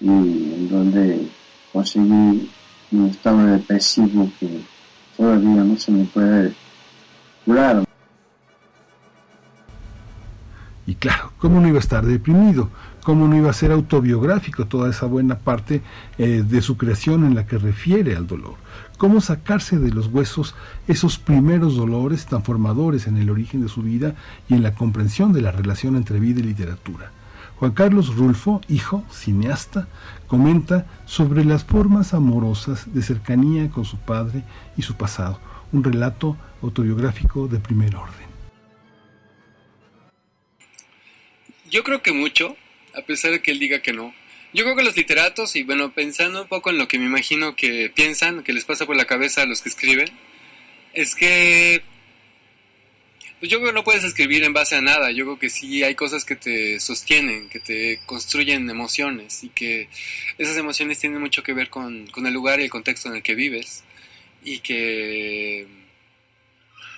Y 0.00 0.08
en 0.08 0.68
donde 0.68 1.28
conseguí 1.72 2.50
un 2.90 3.06
estado 3.10 3.46
depresivo 3.46 4.28
que 4.40 4.60
todavía 5.16 5.62
no 5.62 5.76
se 5.78 5.92
me 5.92 6.04
puede 6.04 6.52
curar. 7.44 7.84
Y 10.84 10.96
claro, 10.96 11.32
¿cómo 11.38 11.60
no 11.60 11.68
iba 11.68 11.78
a 11.78 11.80
estar 11.80 12.04
deprimido? 12.04 12.70
Cómo 13.04 13.28
no 13.28 13.36
iba 13.36 13.50
a 13.50 13.52
ser 13.52 13.70
autobiográfico 13.70 14.66
toda 14.66 14.90
esa 14.90 15.06
buena 15.06 15.38
parte 15.38 15.82
eh, 16.18 16.42
de 16.44 16.62
su 16.62 16.76
creación 16.76 17.24
en 17.24 17.36
la 17.36 17.46
que 17.46 17.58
refiere 17.58 18.16
al 18.16 18.26
dolor. 18.26 18.54
Cómo 18.96 19.20
sacarse 19.20 19.78
de 19.78 19.90
los 19.90 20.08
huesos 20.08 20.54
esos 20.88 21.18
primeros 21.18 21.76
dolores 21.76 22.26
tan 22.26 22.42
formadores 22.42 23.06
en 23.06 23.18
el 23.18 23.30
origen 23.30 23.62
de 23.62 23.68
su 23.68 23.82
vida 23.82 24.14
y 24.48 24.54
en 24.54 24.62
la 24.62 24.74
comprensión 24.74 25.32
de 25.32 25.42
la 25.42 25.52
relación 25.52 25.96
entre 25.96 26.18
vida 26.18 26.40
y 26.40 26.44
literatura. 26.44 27.12
Juan 27.56 27.72
Carlos 27.72 28.16
Rulfo, 28.16 28.62
hijo, 28.68 29.04
cineasta, 29.12 29.86
comenta 30.26 30.86
sobre 31.04 31.44
las 31.44 31.62
formas 31.62 32.14
amorosas 32.14 32.92
de 32.92 33.02
cercanía 33.02 33.70
con 33.70 33.84
su 33.84 33.98
padre 33.98 34.42
y 34.76 34.82
su 34.82 34.94
pasado, 34.94 35.38
un 35.72 35.84
relato 35.84 36.36
autobiográfico 36.62 37.48
de 37.48 37.60
primer 37.60 37.94
orden. 37.96 38.24
Yo 41.70 41.82
creo 41.82 42.02
que 42.02 42.12
mucho, 42.12 42.56
a 42.96 43.02
pesar 43.02 43.30
de 43.32 43.42
que 43.42 43.50
él 43.50 43.58
diga 43.58 43.82
que 43.82 43.92
no, 43.92 44.14
Yo 44.52 44.62
creo 44.64 44.76
que 44.76 44.84
los 44.84 44.96
literatos, 44.96 45.56
y 45.56 45.64
bueno, 45.64 45.92
pensando 45.92 46.42
un 46.42 46.48
poco 46.48 46.70
en 46.70 46.78
lo 46.78 46.86
que 46.86 46.98
me 46.98 47.06
imagino 47.06 47.56
que 47.56 47.90
piensan, 47.94 48.44
que 48.44 48.52
les 48.52 48.64
pasa 48.64 48.86
por 48.86 48.96
la 48.96 49.04
cabeza 49.04 49.42
a 49.42 49.46
los 49.46 49.62
que 49.62 49.68
escriben, 49.68 50.08
es 50.92 51.14
que 51.14 51.82
pues 53.44 53.50
yo 53.50 53.58
creo 53.58 53.72
que 53.72 53.74
no 53.74 53.84
puedes 53.84 54.04
escribir 54.04 54.42
en 54.44 54.54
base 54.54 54.76
a 54.76 54.80
nada, 54.80 55.10
yo 55.10 55.24
creo 55.24 55.38
que 55.38 55.50
sí 55.50 55.82
hay 55.82 55.94
cosas 55.94 56.24
que 56.24 56.34
te 56.34 56.80
sostienen, 56.80 57.48
que 57.50 57.60
te 57.60 58.00
construyen 58.06 58.70
emociones 58.70 59.44
y 59.44 59.50
que 59.50 59.88
esas 60.38 60.56
emociones 60.56 60.98
tienen 60.98 61.20
mucho 61.20 61.42
que 61.42 61.52
ver 61.52 61.68
con, 61.68 62.06
con 62.06 62.26
el 62.26 62.32
lugar 62.32 62.60
y 62.60 62.64
el 62.64 62.70
contexto 62.70 63.10
en 63.10 63.16
el 63.16 63.22
que 63.22 63.34
vives 63.34 63.84
y 64.44 64.60
que 64.60 65.66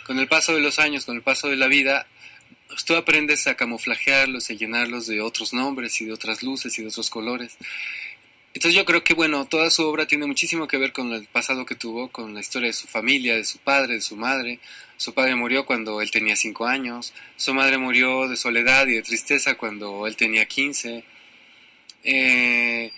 con 0.05 0.21
el 0.21 0.29
paso 0.29 0.55
de 0.55 0.61
los 0.61 0.79
años, 0.79 1.05
con 1.05 1.17
el 1.17 1.23
paso 1.23 1.49
de 1.49 1.57
la 1.57 1.67
vida, 1.67 2.07
pues 2.69 2.85
tú 2.85 2.95
aprendes 2.95 3.47
a 3.47 3.55
camuflajearlos, 3.55 4.51
a 4.51 4.55
llenarlos 4.55 5.07
de 5.07 5.21
otros 5.21 5.53
nombres 5.53 6.01
y 6.01 6.05
de 6.05 6.13
otras 6.13 6.43
luces 6.43 6.79
y 6.79 6.83
de 6.83 6.89
otros 6.89 7.11
colores. 7.11 7.57
Entonces 8.55 8.75
yo 8.75 8.87
creo 8.87 9.05
que, 9.05 9.13
bueno, 9.13 9.45
toda 9.45 9.71
su 9.71 9.87
obra 9.87 10.07
tiene 10.07 10.25
muchísimo 10.25 10.67
que 10.67 10.79
ver 10.79 10.93
con 10.93 11.13
el 11.13 11.27
pasado 11.27 11.67
que 11.67 11.75
tuvo, 11.75 12.09
con 12.09 12.33
la 12.33 12.41
historia 12.41 12.69
de 12.69 12.73
su 12.73 12.87
familia, 12.87 13.37
de 13.37 13.45
su 13.45 13.59
padre, 13.59 13.95
de 13.95 14.01
su 14.01 14.17
madre. 14.17 14.61
Su 14.97 15.13
padre 15.13 15.37
murió 15.37 15.67
cuando 15.67 16.01
él 16.01 16.11
tenía 16.11 16.37
cinco 16.37 16.67
años, 16.67 17.13
su 17.37 17.53
madre 17.53 17.77
murió 17.77 18.29
de 18.29 18.37
soledad 18.37 18.87
y 18.87 18.95
de 18.95 19.03
tristeza 19.03 19.57
cuando 19.57 20.07
él 20.07 20.17
tenía 20.17 20.47
quince. 20.47 21.05
Eh, 22.03 22.91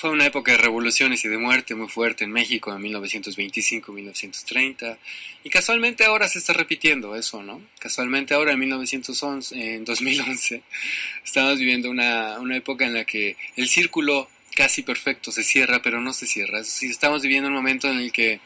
fue 0.00 0.08
una 0.08 0.24
época 0.24 0.52
de 0.52 0.58
revoluciones 0.58 1.22
y 1.26 1.28
de 1.28 1.36
muerte 1.36 1.74
muy 1.74 1.86
fuerte 1.86 2.24
en 2.24 2.32
México 2.32 2.74
en 2.74 2.80
1925-1930 2.84 4.96
y 5.44 5.50
casualmente 5.50 6.06
ahora 6.06 6.26
se 6.26 6.38
está 6.38 6.54
repitiendo 6.54 7.14
eso, 7.16 7.42
¿no? 7.42 7.60
Casualmente 7.78 8.32
ahora 8.32 8.52
en 8.52 8.60
1911, 8.60 9.74
en 9.74 9.84
2011 9.84 10.62
estamos 11.24 11.58
viviendo 11.58 11.90
una, 11.90 12.40
una 12.40 12.56
época 12.56 12.86
en 12.86 12.94
la 12.94 13.04
que 13.04 13.36
el 13.56 13.68
círculo 13.68 14.30
casi 14.54 14.82
perfecto 14.82 15.32
se 15.32 15.44
cierra 15.44 15.82
pero 15.82 16.00
no 16.00 16.14
se 16.14 16.26
cierra. 16.26 16.60
Estamos 16.60 17.20
viviendo 17.20 17.48
un 17.48 17.54
momento 17.54 17.90
en 17.90 17.98
el 17.98 18.10
que 18.10 18.40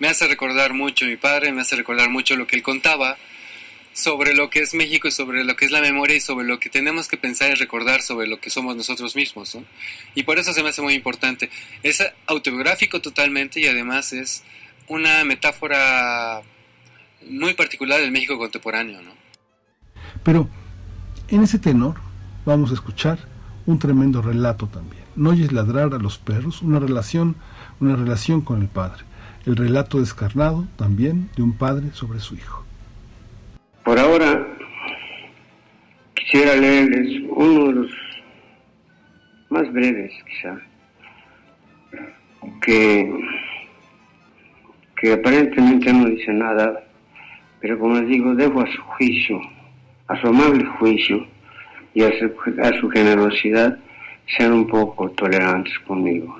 me 0.00 0.08
hace 0.08 0.28
recordar 0.28 0.74
mucho 0.74 1.06
mi 1.06 1.16
padre, 1.16 1.50
me 1.50 1.62
hace 1.62 1.76
recordar 1.76 2.10
mucho 2.10 2.36
lo 2.36 2.46
que 2.46 2.56
él 2.56 2.62
contaba 2.62 3.16
sobre 4.00 4.34
lo 4.34 4.50
que 4.50 4.60
es 4.60 4.74
México 4.74 5.08
y 5.08 5.10
sobre 5.10 5.44
lo 5.44 5.56
que 5.56 5.66
es 5.66 5.70
la 5.70 5.80
memoria 5.80 6.16
y 6.16 6.20
sobre 6.20 6.46
lo 6.46 6.58
que 6.58 6.70
tenemos 6.70 7.08
que 7.08 7.16
pensar 7.16 7.50
y 7.50 7.54
recordar 7.54 8.02
sobre 8.02 8.26
lo 8.26 8.40
que 8.40 8.50
somos 8.50 8.76
nosotros 8.76 9.14
mismos. 9.14 9.54
¿no? 9.54 9.64
Y 10.14 10.24
por 10.24 10.38
eso 10.38 10.52
se 10.52 10.62
me 10.62 10.70
hace 10.70 10.82
muy 10.82 10.94
importante. 10.94 11.50
Es 11.82 12.02
autobiográfico 12.26 13.00
totalmente 13.00 13.60
y 13.60 13.66
además 13.66 14.12
es 14.12 14.42
una 14.88 15.24
metáfora 15.24 16.42
muy 17.28 17.54
particular 17.54 18.00
del 18.00 18.10
México 18.10 18.38
contemporáneo. 18.38 19.02
¿no? 19.02 19.12
Pero 20.22 20.48
en 21.28 21.42
ese 21.42 21.58
tenor 21.58 21.96
vamos 22.44 22.70
a 22.70 22.74
escuchar 22.74 23.18
un 23.66 23.78
tremendo 23.78 24.22
relato 24.22 24.66
también. 24.66 25.04
No 25.16 25.30
oyes 25.30 25.52
ladrar 25.52 25.92
a 25.94 25.98
los 25.98 26.18
perros, 26.18 26.62
una 26.62 26.78
relación, 26.78 27.36
una 27.78 27.96
relación 27.96 28.40
con 28.40 28.62
el 28.62 28.68
padre. 28.68 29.04
El 29.46 29.56
relato 29.56 30.00
descarnado 30.00 30.66
también 30.76 31.30
de 31.36 31.42
un 31.42 31.56
padre 31.56 31.90
sobre 31.92 32.20
su 32.20 32.34
hijo. 32.34 32.64
Por 33.84 33.98
ahora 33.98 34.46
quisiera 36.14 36.54
leerles 36.54 37.22
uno 37.30 37.66
de 37.66 37.72
los 37.72 37.90
más 39.48 39.72
breves 39.72 40.12
quizá, 40.28 40.60
que, 42.62 43.12
que 44.96 45.12
aparentemente 45.12 45.92
no 45.92 46.06
dice 46.06 46.32
nada, 46.32 46.84
pero 47.60 47.78
como 47.78 47.96
les 47.96 48.08
digo, 48.08 48.34
dejo 48.34 48.60
a 48.60 48.66
su 48.70 48.80
juicio, 48.82 49.40
a 50.08 50.20
su 50.20 50.28
amable 50.28 50.64
juicio 50.78 51.26
y 51.94 52.02
a 52.02 52.10
su, 52.18 52.32
a 52.62 52.72
su 52.80 52.88
generosidad, 52.90 53.78
sean 54.36 54.52
un 54.52 54.66
poco 54.66 55.10
tolerantes 55.10 55.76
conmigo. 55.80 56.36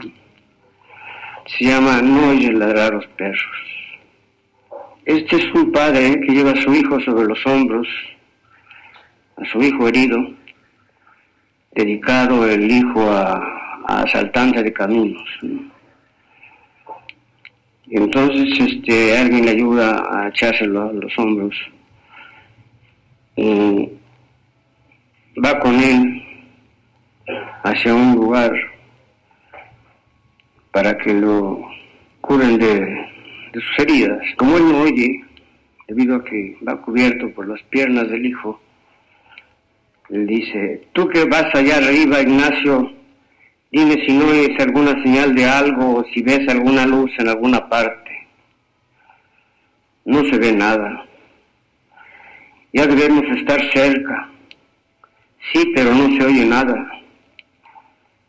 Se 1.46 1.64
llama 1.64 2.00
No 2.00 2.28
oye 2.28 2.52
ladrar 2.52 2.92
a 2.92 2.96
los 2.96 3.06
perros. 3.08 3.79
Este 5.04 5.36
es 5.36 5.54
un 5.54 5.72
padre 5.72 6.20
que 6.20 6.32
lleva 6.32 6.50
a 6.50 6.62
su 6.62 6.72
hijo 6.74 7.00
sobre 7.00 7.26
los 7.26 7.46
hombros, 7.46 7.88
a 9.36 9.44
su 9.46 9.62
hijo 9.62 9.88
herido, 9.88 10.18
dedicado 11.72 12.48
el 12.48 12.70
hijo 12.70 13.10
a, 13.10 13.34
a 13.86 14.02
asaltante 14.02 14.62
de 14.62 14.72
caminos. 14.72 15.28
Y 17.86 17.96
entonces 17.96 18.60
este, 18.60 19.18
alguien 19.18 19.46
le 19.46 19.50
ayuda 19.50 20.04
a 20.10 20.28
echárselo 20.28 20.90
a 20.90 20.92
los 20.92 21.18
hombros. 21.18 21.56
Y 23.36 23.88
va 25.44 25.58
con 25.58 25.74
él 25.74 26.22
hacia 27.64 27.94
un 27.94 28.14
lugar 28.14 28.52
para 30.70 30.96
que 30.98 31.14
lo 31.14 31.60
curen 32.20 32.58
de 32.58 33.09
de 33.52 33.60
sus 33.60 33.78
heridas. 33.78 34.22
Como 34.36 34.56
él 34.56 34.64
no 34.64 34.80
oye, 34.82 35.24
debido 35.88 36.16
a 36.16 36.24
que 36.24 36.56
va 36.66 36.80
cubierto 36.80 37.30
por 37.30 37.48
las 37.48 37.62
piernas 37.64 38.08
del 38.10 38.26
hijo, 38.26 38.60
él 40.10 40.26
dice, 40.26 40.88
tú 40.92 41.08
que 41.08 41.24
vas 41.24 41.54
allá 41.54 41.76
arriba, 41.76 42.20
Ignacio, 42.20 42.92
dime 43.70 44.04
si 44.04 44.12
no 44.12 44.26
oyes 44.26 44.58
alguna 44.58 45.00
señal 45.02 45.34
de 45.34 45.44
algo 45.44 45.96
o 45.96 46.04
si 46.12 46.22
ves 46.22 46.48
alguna 46.48 46.86
luz 46.86 47.10
en 47.18 47.28
alguna 47.28 47.68
parte. 47.68 48.10
No 50.04 50.24
se 50.24 50.38
ve 50.38 50.52
nada. 50.52 51.06
Ya 52.72 52.86
debemos 52.86 53.24
estar 53.36 53.60
cerca. 53.72 54.30
Sí, 55.52 55.72
pero 55.74 55.94
no 55.94 56.16
se 56.16 56.24
oye 56.24 56.44
nada. 56.44 56.90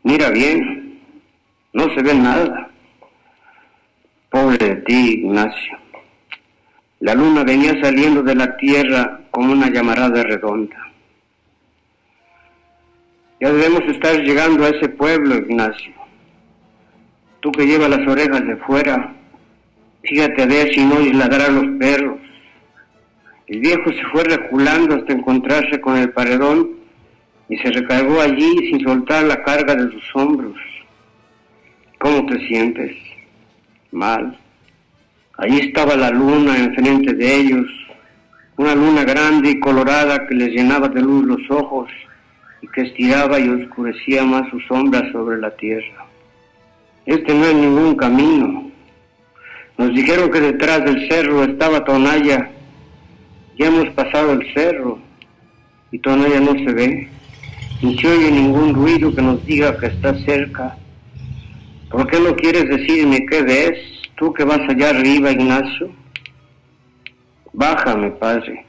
Mira 0.03 0.29
bien, 0.29 0.99
no 1.73 1.93
se 1.93 2.01
ve 2.01 2.13
nada. 2.13 2.70
Pobre 4.32 4.58
de 4.65 4.76
ti, 4.84 5.24
Ignacio. 5.26 5.78
La 7.02 7.13
luna 7.13 7.44
venía 7.44 7.78
saliendo 7.84 8.24
de 8.24 8.34
la 8.34 8.56
tierra 8.56 9.20
como 9.30 9.52
una 9.52 9.70
llamarada 9.70 10.24
redonda. 10.24 10.78
Ya 13.41 13.52
debemos 13.52 13.82
estar 13.89 14.15
llegando 14.22 14.63
a 14.63 14.70
ese 14.70 14.88
pueblo, 14.88 15.36
Ignacio. 15.36 15.94
Tú 17.41 17.52
que 17.52 17.65
llevas 17.65 17.89
las 17.89 18.08
orejas 18.08 18.48
de 18.48 18.56
fuera, 18.56 19.13
fíjate 20.02 20.44
a 20.44 20.46
ver 20.46 20.74
si 20.74 20.86
no 20.86 20.98
ladrar 21.02 21.50
a 21.50 21.52
los 21.52 21.78
perros. 21.78 22.22
El 23.48 23.60
viejo 23.60 23.91
se 23.91 24.04
fue 24.13 24.24
reculando 24.24 24.96
hasta 24.96 25.12
encontrarse 25.12 25.82
con 25.82 25.98
el 25.98 26.13
paredón 26.13 26.70
y 27.50 27.58
se 27.58 27.70
recargó 27.70 28.22
allí 28.22 28.70
sin 28.70 28.80
soltar 28.80 29.26
la 29.26 29.44
carga 29.44 29.76
de 29.76 29.91
sus 29.91 30.15
hombros. 30.15 30.56
¿Cómo 32.00 32.26
te 32.28 32.48
sientes? 32.48 33.11
Mal. 33.91 34.38
Allí 35.38 35.60
estaba 35.60 35.95
la 35.95 36.10
luna 36.10 36.58
enfrente 36.58 37.13
de 37.13 37.36
ellos, 37.36 37.65
una 38.58 38.75
luna 38.75 39.04
grande 39.04 39.51
y 39.51 39.60
colorada 39.60 40.27
que 40.27 40.36
les 40.36 40.49
llenaba 40.49 40.88
de 40.88 41.01
luz 41.01 41.25
los 41.25 41.49
ojos 41.49 41.89
y 42.62 42.67
que 42.67 42.82
estiraba 42.82 43.39
y 43.39 43.49
oscurecía 43.49 44.23
más 44.23 44.49
sus 44.49 44.65
sombras 44.67 45.12
sobre 45.12 45.39
la 45.39 45.51
tierra. 45.51 46.06
Este 47.06 47.34
no 47.34 47.45
es 47.45 47.56
ningún 47.56 47.95
camino. 47.95 48.71
Nos 49.77 49.93
dijeron 49.93 50.30
que 50.30 50.41
detrás 50.41 50.86
del 50.86 51.10
cerro 51.10 51.43
estaba 51.43 51.84
Tonaya. 51.84 52.51
Ya 53.58 53.67
hemos 53.67 53.89
pasado 53.89 54.34
el 54.34 54.54
cerro 54.54 54.99
y 55.91 55.99
Tonaya 55.99 56.39
no 56.39 56.54
se 56.54 56.71
ve, 56.71 57.10
ni 57.82 57.97
se 57.97 58.08
oye 58.08 58.32
ningún 58.32 58.73
ruido 58.75 59.13
que 59.13 59.21
nos 59.21 59.43
diga 59.45 59.77
que 59.77 59.88
está 59.88 60.13
cerca 60.19 60.77
¿Por 61.91 62.08
qué 62.08 62.19
no 62.21 62.34
quieres 62.38 62.69
decirme 62.69 63.25
qué 63.30 63.41
ves? 63.41 63.77
Tú 64.15 64.32
que 64.34 64.45
vas 64.45 64.62
allá 64.69 64.91
arriba, 64.91 65.32
Ignacio. 65.32 65.91
Bájame, 67.51 68.12
padre. 68.12 68.65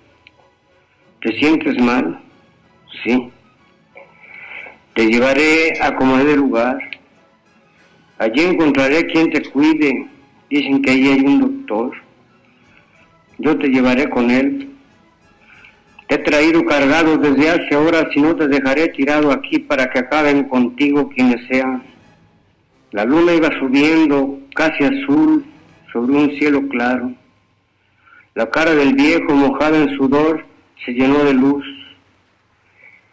¿Te 1.21 1.33
sientes 1.39 1.81
mal? 1.81 2.21
Sí. 3.05 3.31
Te 4.95 5.07
llevaré 5.07 5.81
a 5.81 5.95
como 5.95 6.17
de 6.19 6.37
lugar. 6.37 6.79
Allí 8.19 8.43
encontraré 8.43 9.07
quien 9.07 9.31
te 9.31 9.43
cuide. 9.51 10.09
Dicen 10.51 10.83
que 10.83 10.91
allí 10.91 11.13
hay 11.13 11.21
un 11.21 11.41
doctor. 11.41 11.93
Yo 13.39 13.57
te 13.57 13.69
llevaré 13.69 14.11
con 14.11 14.33
él. 14.33 14.69
Te 16.09 16.17
he 16.17 16.19
traído 16.19 16.65
cargado 16.65 17.17
desde 17.19 17.51
hace 17.51 17.77
horas 17.77 18.07
y 18.17 18.21
no 18.21 18.35
te 18.35 18.49
dejaré 18.49 18.89
tirado 18.89 19.31
aquí 19.31 19.61
para 19.61 19.89
que 19.91 20.01
acaben 20.01 20.45
contigo 20.45 21.09
quienes 21.09 21.47
sean. 21.47 21.92
La 22.93 23.07
luna 23.07 23.33
iba 23.33 23.49
subiendo 23.59 24.39
casi 24.55 24.85
azul 24.85 25.45
sobre 25.91 26.13
un 26.13 26.31
cielo 26.39 26.69
claro. 26.69 27.13
La 28.35 28.51
cara 28.51 28.75
del 28.75 28.95
viejo 28.95 29.35
mojada 29.35 29.79
en 29.79 29.97
sudor 29.97 30.45
se 30.85 30.93
llenó 30.93 31.25
de 31.25 31.33
luz. 31.33 31.65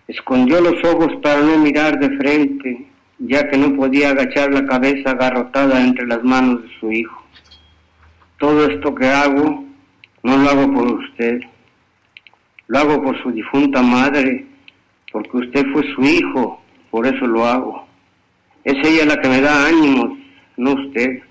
Escondió 0.07 0.59
los 0.59 0.83
ojos 0.83 1.15
para 1.21 1.41
no 1.41 1.57
mirar 1.59 1.97
de 1.97 2.09
frente, 2.17 2.87
ya 3.19 3.49
que 3.49 3.57
no 3.57 3.73
podía 3.77 4.09
agachar 4.09 4.51
la 4.51 4.65
cabeza 4.65 5.11
agarrotada 5.11 5.81
entre 5.81 6.05
las 6.07 6.23
manos 6.25 6.63
de 6.63 6.69
su 6.79 6.91
hijo. 6.91 7.23
Todo 8.37 8.65
esto 8.65 8.93
que 8.93 9.07
hago 9.07 9.63
no 10.23 10.37
lo 10.37 10.49
hago 10.49 10.73
por 10.73 10.91
usted, 10.91 11.39
lo 12.67 12.79
hago 12.79 13.01
por 13.01 13.21
su 13.23 13.31
difunta 13.31 13.81
madre, 13.81 14.45
porque 15.11 15.37
usted 15.37 15.65
fue 15.71 15.83
su 15.93 16.01
hijo, 16.03 16.61
por 16.91 17.07
eso 17.07 17.25
lo 17.25 17.45
hago. 17.45 17.88
Es 18.63 18.75
ella 18.85 19.05
la 19.05 19.21
que 19.21 19.29
me 19.29 19.41
da 19.41 19.67
ánimos, 19.67 20.17
no 20.57 20.73
usted. 20.73 21.21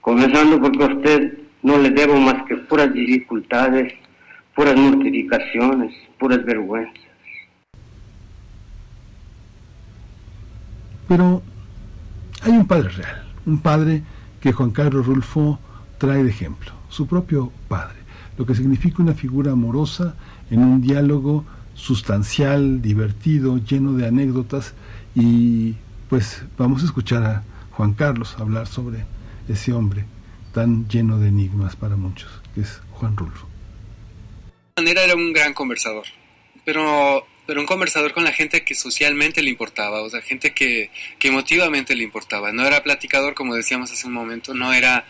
Comenzando 0.00 0.60
porque 0.60 0.84
a 0.84 0.86
usted 0.86 1.38
no 1.62 1.78
le 1.78 1.90
debo 1.90 2.18
más 2.18 2.44
que 2.46 2.56
puras 2.56 2.92
dificultades, 2.92 3.92
puras 4.54 4.76
mortificaciones, 4.76 5.94
puras 6.18 6.44
vergüenzas. 6.44 7.04
Pero 11.08 11.42
hay 12.42 12.52
un 12.52 12.66
padre 12.66 12.88
real, 12.88 13.24
un 13.46 13.58
padre 13.58 14.02
que 14.40 14.52
Juan 14.52 14.70
Carlos 14.70 15.06
Rulfo 15.06 15.58
trae 15.98 16.22
de 16.22 16.30
ejemplo, 16.30 16.72
su 16.88 17.06
propio 17.06 17.52
padre, 17.68 17.96
lo 18.36 18.44
que 18.44 18.54
significa 18.54 19.02
una 19.02 19.14
figura 19.14 19.52
amorosa 19.52 20.16
en 20.50 20.60
un 20.60 20.80
diálogo 20.80 21.44
sustancial, 21.74 22.82
divertido, 22.82 23.58
lleno 23.58 23.92
de 23.92 24.06
anécdotas 24.06 24.74
y 25.14 25.76
pues 26.08 26.42
vamos 26.56 26.82
a 26.82 26.86
escuchar 26.86 27.24
a 27.24 27.42
Juan 27.72 27.94
Carlos 27.94 28.36
hablar 28.38 28.66
sobre 28.66 29.04
ese 29.48 29.72
hombre 29.72 30.04
tan 30.52 30.88
lleno 30.88 31.18
de 31.18 31.28
enigmas 31.28 31.76
para 31.76 31.96
muchos, 31.96 32.30
que 32.54 32.62
es 32.62 32.80
Juan 32.92 33.16
Rulfo. 33.16 33.46
De 34.76 34.82
manera 34.82 35.02
era 35.02 35.14
un 35.14 35.32
gran 35.32 35.52
conversador, 35.52 36.06
pero, 36.64 37.26
pero 37.46 37.60
un 37.60 37.66
conversador 37.66 38.12
con 38.12 38.24
la 38.24 38.32
gente 38.32 38.64
que 38.64 38.74
socialmente 38.74 39.42
le 39.42 39.50
importaba, 39.50 40.02
o 40.02 40.08
sea, 40.08 40.22
gente 40.22 40.54
que, 40.54 40.90
que 41.18 41.28
emotivamente 41.28 41.94
le 41.94 42.04
importaba. 42.04 42.52
No 42.52 42.66
era 42.66 42.82
platicador, 42.82 43.34
como 43.34 43.54
decíamos 43.54 43.92
hace 43.92 44.06
un 44.06 44.14
momento, 44.14 44.54
no 44.54 44.72
era, 44.72 45.06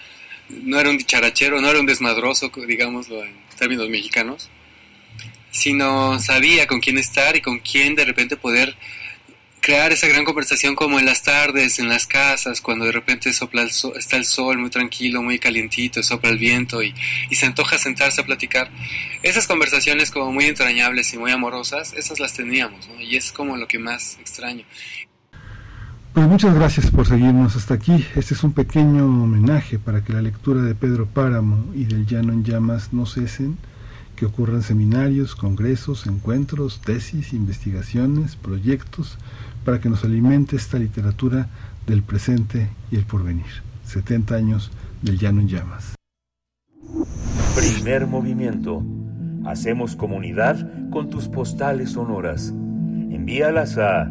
no 0.49 0.81
era 0.81 0.91
un 0.91 0.99
dicharachero, 0.99 1.61
no 1.61 1.69
era 1.69 1.79
un 1.79 1.87
desmadroso, 1.87 2.51
digámoslo 2.67 3.25
en 3.25 3.35
términos 3.57 3.89
mexicanos, 3.89 4.51
sino 5.51 6.19
sabía 6.19 6.67
con 6.67 6.81
quién 6.81 6.99
estar 6.99 7.37
y 7.37 7.41
con 7.41 7.61
quién 7.61 7.95
de 7.95 8.05
repente 8.05 8.37
poder 8.37 8.77
crear 9.67 9.91
esa 9.91 10.07
gran 10.07 10.25
conversación 10.25 10.77
como 10.77 11.01
en 11.01 11.07
las 11.07 11.25
tardes, 11.25 11.81
en 11.81 11.89
las 11.89 12.07
casas, 12.07 12.61
cuando 12.61 12.85
de 12.85 12.93
repente 12.93 13.33
sopla 13.33 13.63
el 13.63 13.71
está 13.97 14.17
el 14.17 14.25
sol 14.25 14.59
muy 14.59 14.71
tranquilo, 14.71 15.25
muy 15.25 15.41
calientito, 15.41 16.05
sopla 16.05 16.31
el 16.31 16.39
viento 16.39 16.85
y, 16.85 16.95
se 17.33 17.47
antoja 17.47 17.77
sentarse 17.77 18.21
a 18.21 18.25
platicar. 18.25 18.71
Esas 19.25 19.49
conversaciones 19.49 20.13
como 20.13 20.31
muy 20.31 20.45
entrañables 20.45 21.13
y 21.15 21.19
muy 21.19 21.33
amorosas, 21.33 21.95
esas 21.95 22.21
las 22.21 22.33
teníamos, 22.35 22.89
y 23.01 23.17
es 23.17 23.33
como 23.33 23.57
lo 23.57 23.67
que 23.67 23.81
más 23.81 24.17
extraño. 24.21 24.65
Pues 26.15 26.29
muchas 26.29 26.55
gracias 26.55 26.89
por 26.93 27.09
seguirnos 27.09 27.57
hasta 27.57 27.75
aquí. 27.75 28.07
Este 28.15 28.35
es 28.35 28.45
un 28.45 28.53
pequeño 28.53 29.05
homenaje 29.05 29.81
para 29.81 30.05
que 30.05 30.13
la 30.13 30.23
lectura 30.23 30.63
de 30.63 30.77
Pedro 30.77 31.07
Páramo 31.07 31.75
y 31.75 31.87
del 31.87 32.07
Llano 32.07 32.33
en 32.33 32.45
Llamas 32.45 32.93
no 32.93 33.05
cesen 33.05 33.59
que 34.17 34.27
ocurran 34.27 34.63
seminarios, 34.63 35.37
congresos, 35.37 36.07
encuentros, 36.07 36.81
tesis, 36.81 37.33
investigaciones, 37.33 38.35
proyectos, 38.35 39.19
para 39.67 39.81
que 39.81 39.91
nos 39.91 40.05
alimente 40.05 40.55
esta 40.55 40.79
literatura 40.79 41.49
del 41.89 42.05
presente 42.05 42.69
y 42.93 42.97
el 42.97 43.05
porvenir. 43.05 43.65
70 43.85 44.37
años 44.37 44.71
del 45.03 45.19
llano 45.19 45.41
en 45.41 45.49
llamas. 45.49 45.97
Primer 47.57 48.07
movimiento. 48.07 48.85
Hacemos 49.45 49.97
comunidad 49.97 50.89
con 50.91 51.11
tus 51.11 51.27
postales 51.27 51.91
sonoras. 51.91 52.51
Envíalas 52.51 53.77
a 53.77 54.09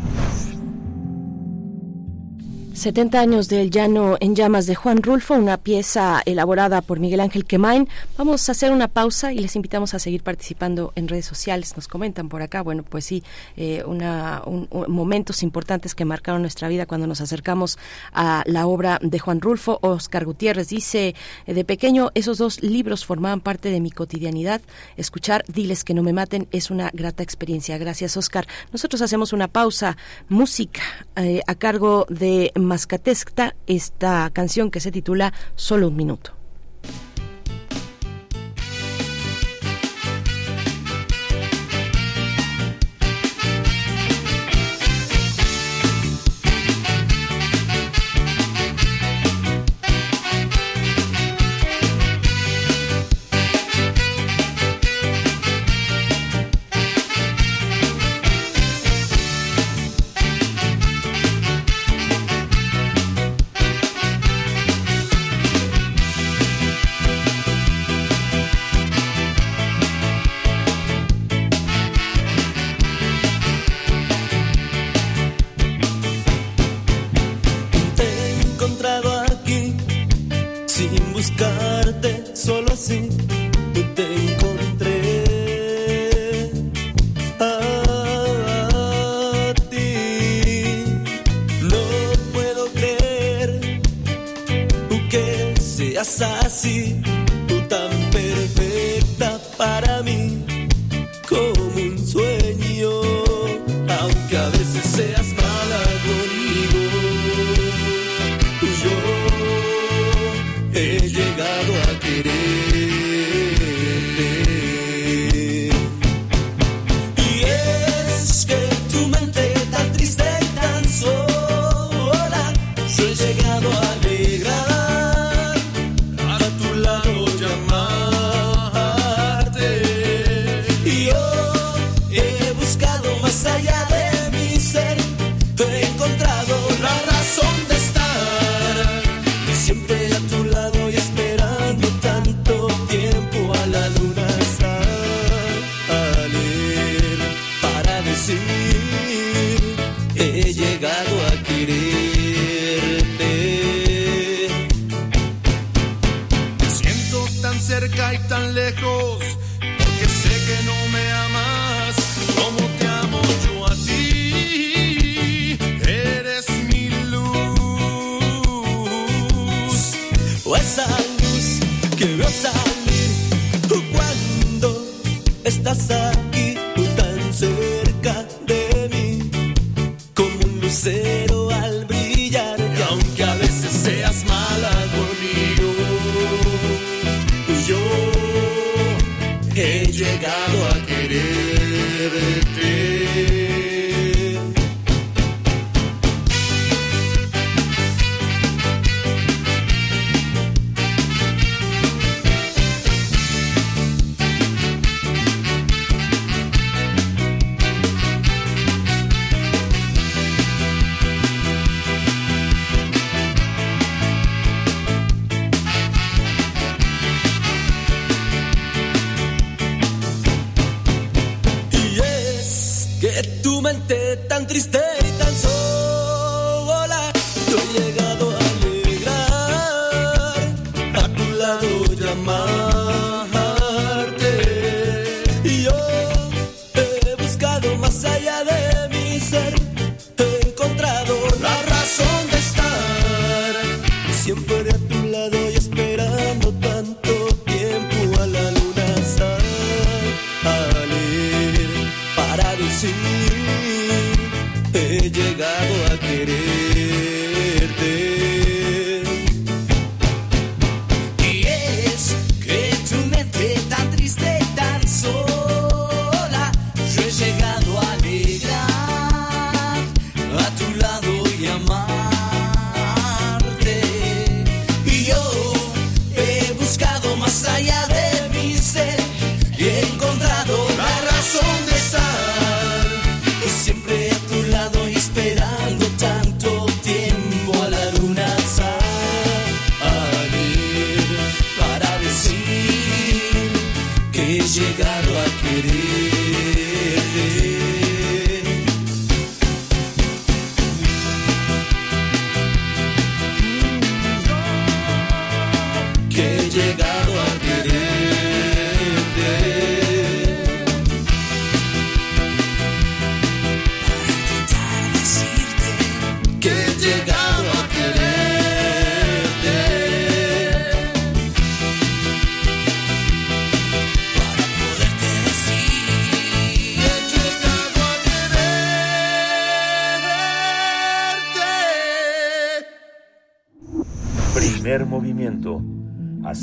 70 2.73 3.19
años 3.19 3.49
del 3.49 3.69
llano 3.69 4.17
en 4.19 4.35
llamas 4.35 4.65
de 4.65 4.73
Juan 4.73 5.03
Rulfo, 5.03 5.35
una 5.35 5.57
pieza 5.57 6.23
elaborada 6.25 6.81
por 6.81 6.99
Miguel 6.99 7.19
Ángel 7.19 7.45
Quemain. 7.45 7.87
Vamos 8.17 8.49
a 8.49 8.53
hacer 8.53 8.71
una 8.71 8.87
pausa 8.87 9.31
y 9.31 9.37
les 9.37 9.55
invitamos 9.55 9.93
a 9.93 9.99
seguir 9.99 10.23
participando 10.23 10.91
en 10.95 11.07
redes 11.07 11.27
sociales. 11.27 11.75
Nos 11.75 11.87
comentan 11.87 12.29
por 12.29 12.41
acá, 12.41 12.63
bueno, 12.63 12.81
pues 12.81 13.05
sí, 13.05 13.23
eh, 13.57 13.83
una, 13.85 14.41
momentos 14.87 15.43
importantes 15.43 15.93
que 15.93 16.03
marcaron 16.03 16.41
nuestra 16.41 16.67
vida 16.67 16.87
cuando 16.87 17.05
nos 17.05 17.21
acercamos 17.21 17.77
a 18.11 18.43
la 18.47 18.65
obra 18.65 18.97
de 19.03 19.19
Juan 19.19 19.39
Rulfo. 19.39 19.77
Oscar 19.81 20.25
Gutiérrez 20.25 20.69
dice, 20.69 21.13
de 21.45 21.63
pequeño 21.63 22.09
esos 22.15 22.39
dos 22.39 22.63
libros 22.63 23.05
formaban 23.05 23.39
parte 23.39 23.69
de 23.69 23.81
mi 23.81 23.91
cotidianidad. 23.91 24.61
Escuchar 24.97 25.45
Diles 25.47 25.83
que 25.83 25.93
no 25.93 26.01
me 26.01 26.11
maten 26.11 26.47
es 26.51 26.71
una 26.71 26.89
grata 26.91 27.21
experiencia. 27.21 27.77
Gracias, 27.77 28.17
Oscar. 28.17 28.47
Nosotros 28.71 29.03
hacemos 29.03 29.31
una 29.31 29.47
pausa, 29.47 29.95
música 30.27 30.81
eh, 31.15 31.41
a 31.45 31.53
cargo 31.53 32.07
de 32.09 32.51
Mascatesca 32.65 33.55
esta 33.67 34.29
canción 34.31 34.71
que 34.71 34.79
se 34.79 34.91
titula 34.91 35.33
Solo 35.55 35.87
un 35.87 35.95
minuto. 35.95 36.42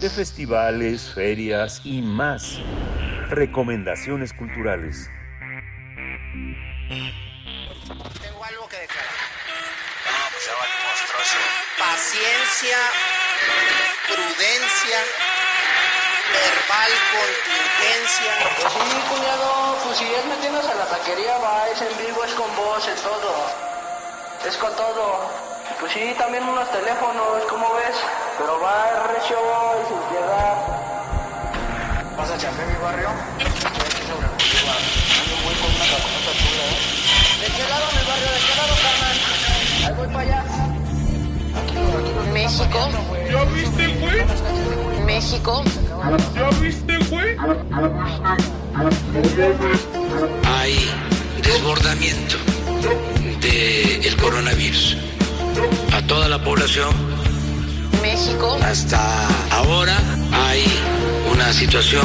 De 0.00 0.10
festivales, 0.10 1.12
ferias 1.12 1.80
y 1.82 2.02
más. 2.02 2.60
Recomendaciones 3.30 4.32
culturales. 4.32 5.10
Tengo 6.88 8.44
algo 8.44 8.68
que 8.68 8.76
declarar. 8.76 9.10
No, 10.06 10.12
pues 10.30 10.46
ya 10.46 10.52
vale 10.54 10.74
monstruoso. 10.86 11.36
Paciencia, 11.80 12.78
prudencia, 14.06 15.33
verbal 16.32 16.92
contingencia. 17.12 18.32
Pues 18.60 18.72
sí, 18.72 18.88
cuñado, 19.10 19.76
pues 19.84 19.98
si 19.98 20.06
es 20.14 20.24
metiéndose 20.24 20.70
a 20.70 20.74
la 20.74 20.86
taquería, 20.86 21.38
va, 21.38 21.68
es 21.68 21.80
en 21.82 21.98
vivo, 21.98 22.24
es 22.24 22.32
con 22.34 22.48
voz, 22.56 22.86
es 22.88 23.00
todo. 23.02 23.32
Es 24.46 24.56
con 24.56 24.74
todo. 24.76 25.44
Pues 25.80 25.92
sí, 25.92 26.14
también 26.18 26.44
unos 26.44 26.70
teléfonos, 26.70 27.44
¿cómo 27.48 27.72
ves? 27.74 27.96
Pero 28.38 28.60
va 28.60 29.06
recio 29.12 29.36
y 29.36 29.88
sin 29.88 30.00
piedad. 30.10 30.54
¿Vas 32.16 32.30
a 32.30 32.38
chambear 32.38 32.68
mi 32.68 32.76
barrio? 32.76 33.08
Estoy 33.38 33.84
aquí 33.84 34.02
sobre 34.06 34.28
Bolívar. 34.28 34.80
Ando 35.20 35.36
muy 35.44 35.54
con 35.56 35.70
una 35.74 35.86
camioneta 35.92 36.32
chula, 36.40 36.64
¿eh? 36.68 36.78
¿De 37.40 37.46
qué 37.52 37.64
lado 37.68 37.86
mi 37.92 38.02
barrio? 38.08 38.30
¿De 38.30 38.40
qué 38.46 38.54
lado, 38.54 38.74
carnal? 38.84 39.16
Ahí 39.86 39.94
voy 39.96 40.08
para 40.08 40.20
allá. 40.20 40.53
México. 42.32 42.88
¿Ya 43.30 43.44
viste, 43.44 43.86
güey? 44.00 45.04
México. 45.04 45.62
¿Ya 46.34 46.50
viste, 46.60 46.98
güey? 47.10 47.36
hay 50.44 50.90
desbordamiento 51.42 52.36
del 53.40 54.16
coronavirus. 54.16 54.96
A 55.92 56.02
toda 56.06 56.28
la 56.28 56.42
población, 56.42 56.90
México. 58.02 58.58
hasta 58.62 59.28
ahora, 59.50 59.96
hay 60.32 60.64
una 61.32 61.52
situación 61.52 62.04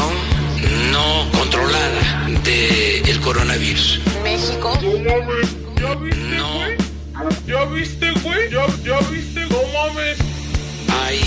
no 0.92 1.28
controlada 1.38 2.28
del 2.44 3.20
coronavirus. 3.22 4.00
México. 4.24 4.78
¿Ya 4.82 5.96
viste, 5.96 6.40
güey? 6.40 6.79
¿Ya 7.50 7.66
viste, 7.66 8.12
güey? 8.22 8.52
¿Ya, 8.52 8.68
ya 8.84 9.00
viste? 9.10 9.40
No 9.48 9.64
mames. 9.74 10.20
Hay 11.02 11.20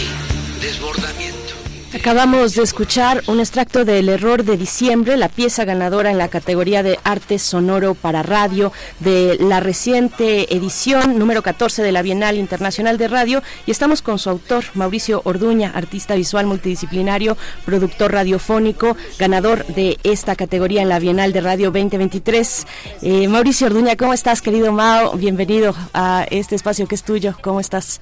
desbordamiento. 0.60 1.61
Acabamos 1.94 2.54
de 2.54 2.62
escuchar 2.62 3.22
un 3.26 3.38
extracto 3.38 3.84
del 3.84 4.08
Error 4.08 4.44
de 4.44 4.56
Diciembre, 4.56 5.18
la 5.18 5.28
pieza 5.28 5.66
ganadora 5.66 6.10
en 6.10 6.16
la 6.16 6.28
categoría 6.28 6.82
de 6.82 6.98
arte 7.04 7.38
sonoro 7.38 7.94
para 7.94 8.22
radio 8.22 8.72
de 9.00 9.36
la 9.38 9.60
reciente 9.60 10.54
edición 10.54 11.18
número 11.18 11.42
14 11.42 11.82
de 11.82 11.92
la 11.92 12.00
Bienal 12.00 12.38
Internacional 12.38 12.96
de 12.96 13.08
Radio 13.08 13.42
y 13.66 13.72
estamos 13.72 14.00
con 14.00 14.18
su 14.18 14.30
autor, 14.30 14.64
Mauricio 14.72 15.20
Orduña, 15.24 15.70
artista 15.74 16.14
visual 16.14 16.46
multidisciplinario, 16.46 17.36
productor 17.66 18.12
radiofónico, 18.12 18.96
ganador 19.18 19.66
de 19.66 19.98
esta 20.02 20.34
categoría 20.34 20.80
en 20.80 20.88
la 20.88 20.98
Bienal 20.98 21.34
de 21.34 21.42
Radio 21.42 21.70
2023. 21.72 22.66
Eh, 23.02 23.28
Mauricio 23.28 23.66
Orduña, 23.66 23.96
¿cómo 23.96 24.14
estás, 24.14 24.40
querido 24.40 24.72
Mao? 24.72 25.12
Bienvenido 25.18 25.74
a 25.92 26.26
este 26.30 26.54
espacio 26.54 26.88
que 26.88 26.94
es 26.94 27.02
tuyo. 27.02 27.36
¿Cómo 27.42 27.60
estás? 27.60 28.00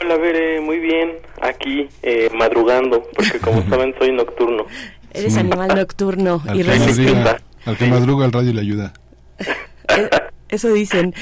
Hola, 0.00 0.16
Bere, 0.16 0.60
muy 0.60 0.78
bien. 0.78 1.12
Aquí 1.40 1.88
eh, 2.02 2.30
madrugando, 2.34 3.02
porque 3.14 3.38
como 3.38 3.62
saben 3.68 3.94
soy 3.98 4.12
nocturno. 4.12 4.66
Eres 5.12 5.36
animal 5.36 5.68
nocturno 5.74 6.42
Al 6.46 6.58
y 6.60 6.62
resistente. 6.62 7.36
al 7.64 7.76
que 7.76 7.86
madruga 7.86 8.26
el 8.26 8.32
radio 8.32 8.52
le 8.52 8.60
ayuda. 8.60 8.92
Eso 10.48 10.72
dicen, 10.72 11.14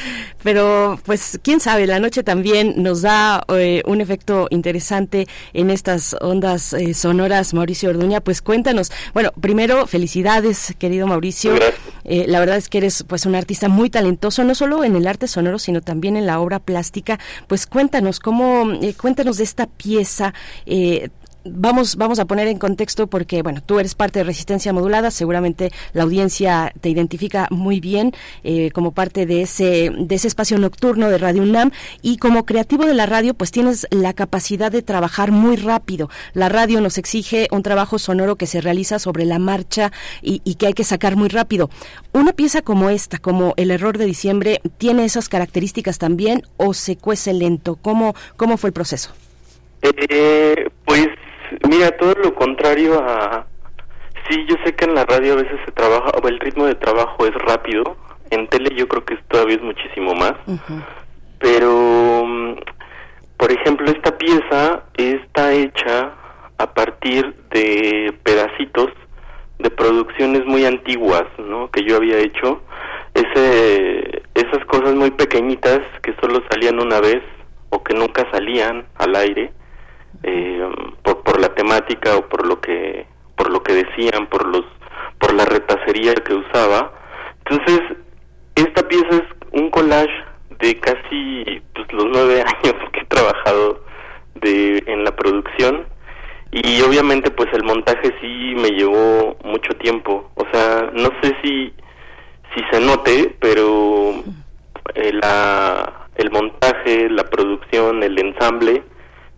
pero 0.43 0.99
pues 1.05 1.39
quién 1.43 1.61
sabe, 1.61 1.87
la 1.87 1.99
noche 2.01 2.23
también 2.23 2.83
nos 2.83 3.03
da 3.03 3.45
eh, 3.49 3.83
un 3.85 4.01
efecto 4.01 4.47
interesante 4.51 5.27
en 5.53 5.69
estas 5.69 6.17
ondas 6.23 6.73
eh, 6.73 6.95
sonoras, 6.95 7.53
Mauricio 7.53 7.91
Orduña, 7.91 8.23
pues 8.23 8.41
cuéntanos. 8.41 8.91
Bueno, 9.13 9.33
primero 9.39 9.87
felicidades, 9.87 10.75
querido 10.79 11.07
Mauricio. 11.07 11.53
Eh, 12.09 12.25
la 12.27 12.41
verdad 12.41 12.57
es 12.57 12.69
que 12.69 12.79
eres 12.79 13.05
pues 13.07 13.27
un 13.27 13.35
artista 13.35 13.69
muy 13.69 13.91
talentoso, 13.91 14.43
no 14.43 14.55
solo 14.55 14.83
en 14.83 14.97
el 14.97 15.07
arte 15.07 15.29
sonoro, 15.29 15.59
sino 15.59 15.83
también 15.83 16.17
en 16.17 16.27
la 16.27 16.41
obra 16.41 16.59
plástica. 16.59 17.19
Pues 17.47 17.67
cuéntanos 17.67 18.19
cómo, 18.19 18.73
eh, 18.83 18.95
cuéntanos 18.95 19.37
de 19.37 19.45
esta 19.45 19.67
pieza. 19.67 20.35
Vamos, 21.53 21.97
vamos 21.97 22.19
a 22.19 22.25
poner 22.25 22.49
en 22.49 22.59
contexto 22.59 23.07
porque, 23.07 23.43
bueno, 23.43 23.63
tú 23.65 23.79
eres 23.79 23.95
parte 23.95 24.21
de 24.21 24.25
Resistencia 24.25 24.73
Modulada, 24.73 25.11
seguramente 25.11 25.71
la 25.93 26.05
audiencia 26.05 26.73
te 26.81 26.89
identifica 26.89 27.49
muy 27.51 27.81
bien 27.81 28.13
eh, 28.45 28.71
como 28.73 28.93
parte 28.93 29.27
de 29.27 29.43
ese, 29.43 29.91
de 29.97 30.15
ese 30.15 30.29
espacio 30.29 30.59
nocturno 30.59 31.11
de 31.11 31.19
Radio 31.19 31.43
UNAM 31.43 31.71
y 32.03 32.19
como 32.19 32.45
creativo 32.45 32.87
de 32.87 32.95
la 32.95 33.07
radio, 33.07 33.35
pues 33.35 33.51
tienes 33.51 33.87
la 33.91 34.13
capacidad 34.13 34.71
de 34.71 34.83
trabajar 34.83 35.33
muy 35.33 35.57
rápido. 35.57 36.11
La 36.35 36.49
radio 36.49 36.81
nos 36.81 36.99
exige 36.99 37.49
un 37.51 37.63
trabajo 37.63 37.99
sonoro 37.99 38.37
que 38.37 38.47
se 38.47 38.61
realiza 38.61 38.99
sobre 38.99 39.25
la 39.25 39.39
marcha 39.39 39.93
y, 40.23 40.41
y 40.45 40.55
que 40.57 40.67
hay 40.67 40.75
que 40.75 40.85
sacar 40.85 41.17
muy 41.17 41.29
rápido. 41.29 41.71
Una 42.13 42.33
pieza 42.33 42.63
como 42.63 42.91
esta, 42.91 43.19
como 43.19 43.55
El 43.57 43.71
Error 43.71 43.99
de 43.99 44.07
Diciembre, 44.07 44.61
¿tiene 44.79 45.05
esas 45.05 45.29
características 45.29 45.99
también 45.99 46.43
o 46.57 46.75
se 46.75 46.97
cuece 46.97 47.33
lento? 47.33 47.77
¿Cómo, 47.77 48.15
cómo 48.37 48.57
fue 48.57 48.69
el 48.69 48.75
proceso? 48.75 49.11
Eh, 49.83 50.69
pues 50.85 51.09
mira, 51.69 51.91
todo 51.93 52.15
lo 52.15 52.35
contrario 52.35 53.01
a... 53.01 53.47
Sí, 54.29 54.45
yo 54.49 54.57
sé 54.65 54.75
que 54.75 54.85
en 54.85 54.95
la 54.95 55.05
radio 55.05 55.35
a 55.35 55.37
veces 55.37 55.59
se 55.65 55.73
trabaja, 55.73 56.11
o 56.23 56.29
el 56.29 56.39
ritmo 56.39 56.67
de 56.67 56.75
trabajo 56.75 57.27
es 57.27 57.35
rápido, 57.35 57.97
En 58.31 58.47
tele 58.49 58.75
yo 58.77 58.87
creo 58.89 59.05
que 59.05 59.17
todavía 59.29 59.57
es 59.57 59.63
muchísimo 59.63 60.15
más. 60.15 60.35
Pero, 61.39 62.25
mm, 62.27 62.57
por 63.39 63.53
ejemplo, 63.53 63.87
esta 63.91 64.19
pieza 64.19 64.83
está 64.97 65.53
hecha 65.53 66.13
a 66.59 66.75
partir 66.75 67.35
de 67.51 68.13
pedacitos 68.23 68.91
de 69.59 69.71
producciones 69.71 70.45
muy 70.45 70.67
antiguas, 70.67 71.25
¿no? 71.39 71.71
Que 71.71 71.85
yo 71.85 71.97
había 71.97 72.19
hecho. 72.19 72.61
Ese, 73.15 74.23
esas 74.35 74.65
cosas 74.67 74.95
muy 74.95 75.11
pequeñitas 75.11 75.81
que 76.03 76.15
solo 76.21 76.43
salían 76.51 76.81
una 76.81 77.01
vez 77.01 77.23
o 77.71 77.83
que 77.83 77.95
nunca 77.95 78.27
salían 78.31 78.87
al 78.97 79.17
aire 79.17 79.53
eh, 80.23 80.69
por, 81.03 81.23
por 81.23 81.41
la 81.41 81.55
temática 81.55 82.17
o 82.17 82.29
por 82.29 82.47
lo 82.47 82.61
que 82.61 83.07
por 83.37 83.51
lo 83.51 83.63
que 83.63 83.75
decían, 83.75 84.27
por 84.27 84.47
los 84.47 84.65
por 85.19 85.35
la 85.35 85.45
retacería 85.45 86.15
que 86.15 86.35
usaba. 86.35 86.93
Entonces, 87.45 87.81
esta 88.55 88.87
pieza 88.87 89.09
es 89.11 89.23
un 89.53 89.71
collage 89.71 90.13
de 90.61 90.79
casi 90.81 91.63
pues, 91.75 91.93
los 91.93 92.07
nueve 92.07 92.43
años 92.63 92.77
que 92.93 93.01
he 93.01 93.05
trabajado 93.05 93.85
de, 94.35 94.83
en 94.87 95.05
la 95.05 95.15
producción 95.15 95.87
y 96.51 96.81
obviamente 96.81 97.31
pues 97.31 97.49
el 97.53 97.63
montaje 97.65 98.15
sí 98.21 98.55
me 98.57 98.71
llevó 98.71 99.37
mucho 99.45 99.75
tiempo. 99.79 100.31
O 100.35 100.47
sea, 100.53 100.91
no 100.95 101.11
sé 101.23 101.37
si, 101.43 101.73
si 102.55 102.63
se 102.71 102.81
note, 102.81 103.37
pero 103.39 104.15
eh, 104.95 105.13
la, 105.13 106.09
el 106.17 106.31
montaje, 106.31 107.11
la 107.11 107.25
producción, 107.25 108.03
el 108.03 108.19
ensamble, 108.19 108.83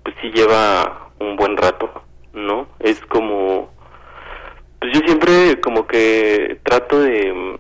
pues 0.03 0.15
sí 0.21 0.31
lleva 0.31 1.11
un 1.19 1.37
buen 1.37 1.57
rato, 1.57 1.91
¿no? 2.33 2.69
Es 2.81 3.01
como 3.07 3.71
pues 4.81 4.93
yo 4.95 5.01
siempre 5.01 5.61
como 5.61 5.87
que 5.87 6.59
trato 6.65 7.01
de, 7.01 7.57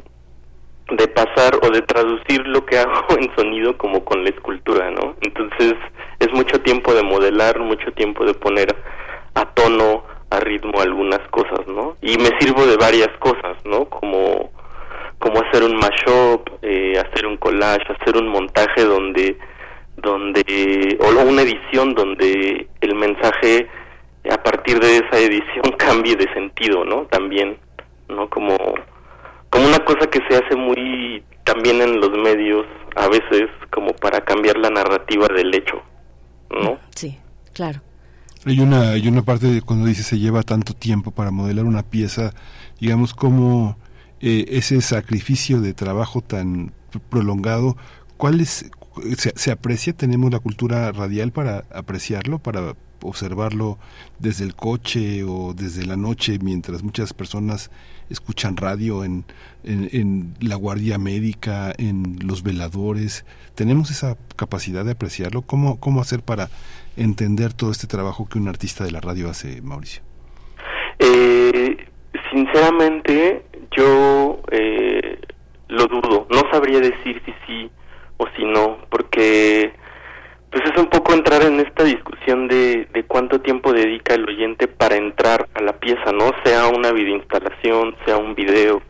de 0.91 1.09
pasar 1.09 1.59
o 1.63 1.71
de 1.71 1.83
traducir 1.83 2.47
lo 2.47 2.65
que 2.65 2.79
hago 2.79 3.19
en 3.19 3.35
sonido 3.37 3.77
como 3.77 4.05
con 4.05 4.25
la 4.25 4.31
escultura, 4.31 4.91
¿no? 4.91 5.17
Entonces 5.21 5.75
es 6.19 6.33
mucho 6.33 6.61
tiempo 6.63 6.95
de 6.95 7.03
modelar, 7.03 7.59
mucho 7.61 7.93
tiempo 7.93 8.25
de 8.25 8.35
poner 8.35 8.75
a 9.35 9.45
tono, 9.45 10.05
a 10.31 10.41
ritmo 10.41 10.81
algunas 10.81 11.21
cosas, 11.31 11.67
¿no? 11.67 11.97
Y 12.01 12.17
me 12.17 12.31
sirvo 12.39 12.67
de 12.67 12.77
varias 12.77 13.11
cosas, 13.19 13.57
¿no? 13.65 13.85
Como 13.87 14.51
como 15.19 15.43
hacer 15.43 15.63
un 15.63 15.77
mashup, 15.77 16.49
eh, 16.63 16.95
hacer 16.99 17.27
un 17.27 17.37
collage, 17.37 17.85
hacer 17.93 18.17
un 18.17 18.29
montaje 18.29 18.85
donde 18.85 19.37
donde 20.03 20.99
o 21.01 21.29
una 21.29 21.43
edición 21.43 21.95
donde 21.95 22.69
el 22.81 22.95
mensaje 22.95 23.69
a 24.31 24.43
partir 24.43 24.79
de 24.79 24.97
esa 24.99 25.19
edición 25.19 25.73
cambie 25.79 26.17
de 26.17 26.33
sentido, 26.35 26.85
¿no? 26.85 27.07
También, 27.07 27.57
¿no? 28.09 28.29
Como, 28.29 28.57
como 29.49 29.67
una 29.67 29.79
cosa 29.85 30.09
que 30.09 30.21
se 30.29 30.37
hace 30.37 30.57
muy 30.57 31.23
también 31.45 31.81
en 31.81 32.01
los 32.01 32.11
medios 32.11 32.67
a 32.97 33.09
veces 33.09 33.49
como 33.71 33.93
para 33.95 34.21
cambiar 34.25 34.57
la 34.59 34.71
narrativa 34.71 35.27
del 35.29 35.55
hecho, 35.55 35.83
¿no? 36.51 36.79
Sí, 36.95 37.19
claro. 37.53 37.81
Hay 38.47 38.61
una, 38.61 38.93
hay 38.93 39.07
una 39.07 39.23
parte 39.23 39.47
de 39.47 39.61
cuando 39.61 39.87
dice 39.87 40.03
se 40.03 40.19
lleva 40.19 40.43
tanto 40.43 40.73
tiempo 40.73 41.11
para 41.11 41.31
modelar 41.31 41.67
una 41.67 41.83
pieza, 41.83 42.33
digamos 42.81 43.13
como 43.13 43.77
eh, 44.21 44.47
ese 44.49 44.81
sacrificio 44.81 45.61
de 45.61 45.75
trabajo 45.75 46.23
tan 46.23 46.73
prolongado, 47.11 47.77
¿cuál 48.17 48.41
es, 48.41 48.71
se, 49.17 49.33
se 49.37 49.51
aprecia? 49.51 49.93
¿Tenemos 49.93 50.31
la 50.31 50.41
cultura 50.41 50.91
radial 50.93 51.33
para 51.33 51.65
apreciarlo, 51.71 52.39
para 52.39 52.75
observarlo 53.03 53.79
desde 54.19 54.45
el 54.45 54.55
coche 54.55 55.25
o 55.25 55.55
desde 55.55 55.87
la 55.87 55.97
noche 55.97 56.39
mientras 56.43 56.83
muchas 56.83 57.13
personas 57.13 57.71
escuchan 58.11 58.57
radio 58.57 59.05
en, 59.05 59.25
en, 59.63 60.35
la 60.41 60.57
guardia 60.57 60.99
médica, 60.99 61.73
en 61.79 62.19
los 62.27 62.43
veladores. 62.43 63.25
¿Tenemos 63.55 63.91
esa 63.91 64.17
capacidad 64.37 64.85
de 64.85 64.93
apreciarlo? 64.93 65.43
¿Cómo, 65.43 65.79
¿Cómo 65.79 66.01
hacer 66.01 66.23
para 66.23 66.49
entender 66.97 67.53
todo 67.53 67.71
este 67.71 67.87
trabajo 67.87 68.29
que 68.29 68.39
un 68.39 68.49
artista 68.49 68.85
de 68.85 68.91
la 68.91 69.01
radio 69.01 69.31
hace, 69.31 69.63
Mauricio? 69.63 70.03
Eh, 70.99 71.77
sinceramente, 72.33 73.45
yo 73.77 74.41
eh, 74.51 75.21
lo 75.69 75.87
dudo. 75.87 76.27
No 76.31 76.43
sabría 76.51 76.81
decir 76.81 77.23
si 77.25 77.33
sí 77.47 77.71
o 78.21 78.27
si 78.37 78.45
no, 78.45 78.77
porque 78.91 79.73
pues 80.51 80.63
es 80.65 80.79
un 80.79 80.91
poco 80.91 81.15
entrar 81.15 81.43
en 81.43 81.59
esta 81.61 81.85
discusión 81.85 82.49
de, 82.49 82.87
de 82.93 83.05
cuánto 83.05 83.41
tiempo 83.41 83.73
dedica 83.73 84.15
el 84.15 84.29
oyente 84.29 84.69
para 84.69 84.97
entrar 84.97 85.49
a 85.55 85.63
la 85.63 85.73
pieza, 85.79 86.13
¿no? 86.13 86.33
Sea 86.45 86.67
una 86.67 86.93
videoinstalación, 86.93 87.97
sea 88.05 88.19
un 88.19 88.35
video, 88.35 88.83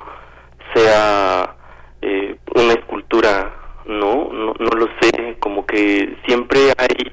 sea 0.74 1.55
eh, 2.03 2.37
una 2.57 2.72
escultura, 2.72 3.55
¿no? 3.87 4.31
¿no? 4.33 4.55
No 4.59 4.70
lo 4.76 4.89
sé, 5.01 5.37
como 5.39 5.64
que 5.64 6.16
siempre 6.26 6.72
hay 6.76 7.12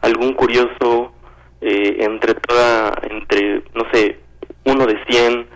algún 0.00 0.32
curioso 0.32 1.12
eh, 1.60 1.98
entre 2.00 2.34
toda, 2.34 2.94
entre, 3.08 3.62
no 3.74 3.84
sé, 3.92 4.18
uno 4.64 4.86
de 4.86 4.98
cien, 5.08 5.46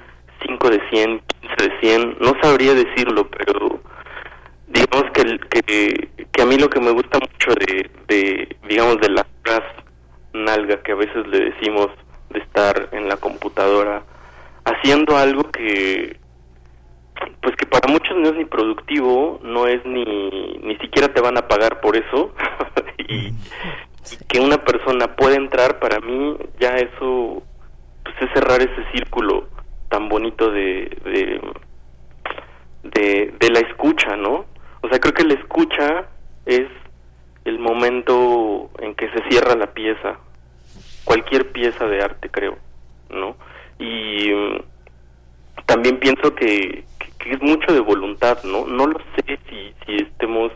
cinco 0.46 0.70
de 0.70 0.80
cien, 0.90 1.20
quince 1.26 1.70
de 1.70 1.80
cien, 1.80 2.16
no 2.20 2.34
sabría 2.40 2.74
decirlo, 2.74 3.28
pero 3.30 3.80
digamos 4.68 5.10
que, 5.12 5.38
que, 5.48 6.26
que 6.30 6.42
a 6.42 6.46
mí 6.46 6.56
lo 6.58 6.68
que 6.68 6.80
me 6.80 6.90
gusta 6.90 7.18
mucho 7.18 7.54
de, 7.54 7.90
de 8.06 8.56
digamos, 8.68 9.00
de 9.00 9.10
la 9.10 9.26
nalga 10.32 10.82
que 10.82 10.92
a 10.92 10.96
veces 10.96 11.26
le 11.26 11.50
decimos 11.50 11.88
de 12.30 12.40
estar 12.40 12.88
en 12.92 13.08
la 13.08 13.16
computadora 13.16 14.02
haciendo 14.64 15.16
algo 15.16 15.50
que 15.50 16.18
pues 17.42 17.56
que 17.56 17.66
para 17.66 17.90
muchos 17.90 18.16
no 18.16 18.28
es 18.28 18.34
ni 18.36 18.44
productivo, 18.44 19.40
no 19.42 19.66
es 19.66 19.84
ni 19.84 20.04
ni 20.62 20.76
siquiera 20.76 21.12
te 21.12 21.20
van 21.20 21.36
a 21.38 21.48
pagar 21.48 21.80
por 21.80 21.96
eso 21.96 22.32
y, 22.98 23.32
que 24.28 24.40
una 24.40 24.58
persona 24.64 25.16
puede 25.16 25.36
entrar 25.36 25.78
para 25.80 26.00
mí 26.00 26.36
ya 26.60 26.76
eso 26.76 27.42
pues 28.04 28.14
es 28.20 28.30
cerrar 28.32 28.60
ese 28.60 28.90
círculo 28.92 29.48
tan 29.88 30.08
bonito 30.08 30.50
de 30.50 30.96
de, 31.04 31.40
de, 32.84 33.34
de 33.38 33.50
la 33.50 33.60
escucha, 33.60 34.16
¿no? 34.16 34.44
O 34.82 34.88
sea, 34.88 34.98
creo 35.00 35.14
que 35.14 35.24
la 35.24 35.34
escucha 35.34 36.08
es 36.46 36.68
el 37.44 37.58
momento 37.58 38.70
en 38.78 38.94
que 38.94 39.08
se 39.10 39.22
cierra 39.28 39.56
la 39.56 39.72
pieza, 39.72 40.18
cualquier 41.04 41.50
pieza 41.52 41.86
de 41.86 42.02
arte, 42.02 42.28
creo, 42.30 42.56
¿no? 43.10 43.36
Y 43.78 44.30
mm, 44.32 44.60
también 45.66 45.98
pienso 45.98 46.34
que, 46.34 46.84
es 47.26 47.42
mucho 47.42 47.74
de 47.74 47.80
voluntad, 47.80 48.42
¿no? 48.44 48.66
No 48.66 48.86
lo 48.86 48.98
sé 49.16 49.38
si, 49.50 49.74
si 49.84 49.96
estemos, 50.02 50.50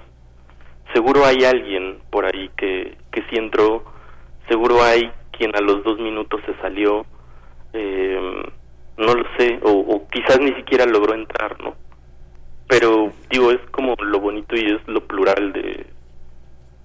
seguro 0.95 1.27
hay 1.27 1.45
alguien 1.45 1.99
por 2.11 2.25
ahí 2.25 2.51
que, 2.57 2.97
que 3.11 3.23
sí 3.29 3.37
entró, 3.37 3.85
seguro 4.49 4.83
hay 4.83 5.11
quien 5.33 5.55
a 5.55 5.61
los 5.61 5.85
dos 5.85 5.99
minutos 5.99 6.41
se 6.47 6.55
salió, 6.63 7.05
eh, 7.75 8.43
no 8.97 9.15
lo 9.15 9.25
sé, 9.37 9.59
o, 9.63 9.71
o 9.71 10.09
quizás 10.09 10.41
ni 10.41 10.55
siquiera 10.55 10.87
logró 10.87 11.15
entrar, 11.15 11.61
¿no? 11.63 11.75
Pero 12.73 13.13
digo 13.29 13.51
es 13.51 13.61
como 13.71 13.95
lo 13.97 14.19
bonito 14.19 14.57
y 14.57 14.65
es 14.65 14.89
lo 14.89 15.07
plural 15.07 15.53
de 15.53 15.85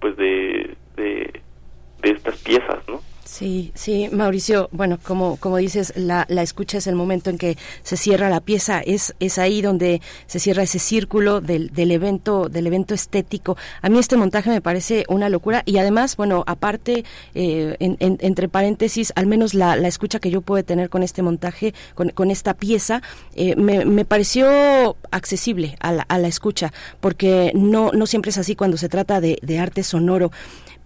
pues 0.02 0.14
de, 0.18 0.76
de, 0.96 1.40
estas 2.02 2.36
piezas 2.42 2.86
no 2.88 3.00
Sí, 3.30 3.72
sí, 3.74 4.08
Mauricio, 4.10 4.70
bueno, 4.72 4.98
como, 5.00 5.36
como 5.36 5.58
dices, 5.58 5.92
la, 5.96 6.24
la 6.30 6.40
escucha 6.40 6.78
es 6.78 6.86
el 6.86 6.94
momento 6.94 7.28
en 7.28 7.36
que 7.36 7.58
se 7.82 7.98
cierra 7.98 8.30
la 8.30 8.40
pieza, 8.40 8.80
es, 8.80 9.14
es 9.20 9.38
ahí 9.38 9.60
donde 9.60 10.00
se 10.26 10.38
cierra 10.38 10.62
ese 10.62 10.78
círculo 10.78 11.42
del, 11.42 11.68
del 11.68 11.90
evento, 11.90 12.48
del 12.48 12.66
evento 12.66 12.94
estético. 12.94 13.58
A 13.82 13.90
mí 13.90 13.98
este 13.98 14.16
montaje 14.16 14.48
me 14.48 14.62
parece 14.62 15.04
una 15.08 15.28
locura 15.28 15.62
y 15.66 15.76
además, 15.76 16.16
bueno, 16.16 16.42
aparte, 16.46 17.04
eh, 17.34 17.76
entre 17.78 18.48
paréntesis, 18.48 19.12
al 19.14 19.26
menos 19.26 19.52
la, 19.52 19.76
la 19.76 19.88
escucha 19.88 20.20
que 20.20 20.30
yo 20.30 20.40
puedo 20.40 20.64
tener 20.64 20.88
con 20.88 21.02
este 21.02 21.20
montaje, 21.20 21.74
con, 21.94 22.08
con 22.08 22.30
esta 22.30 22.54
pieza, 22.54 23.02
eh, 23.36 23.56
me, 23.56 23.84
me 23.84 24.06
pareció 24.06 24.96
accesible 25.10 25.76
a 25.80 25.92
la, 25.92 26.02
a 26.08 26.18
la 26.18 26.28
escucha, 26.28 26.72
porque 27.00 27.52
no, 27.54 27.92
no 27.92 28.06
siempre 28.06 28.30
es 28.30 28.38
así 28.38 28.56
cuando 28.56 28.78
se 28.78 28.88
trata 28.88 29.20
de, 29.20 29.38
de 29.42 29.58
arte 29.58 29.82
sonoro 29.82 30.32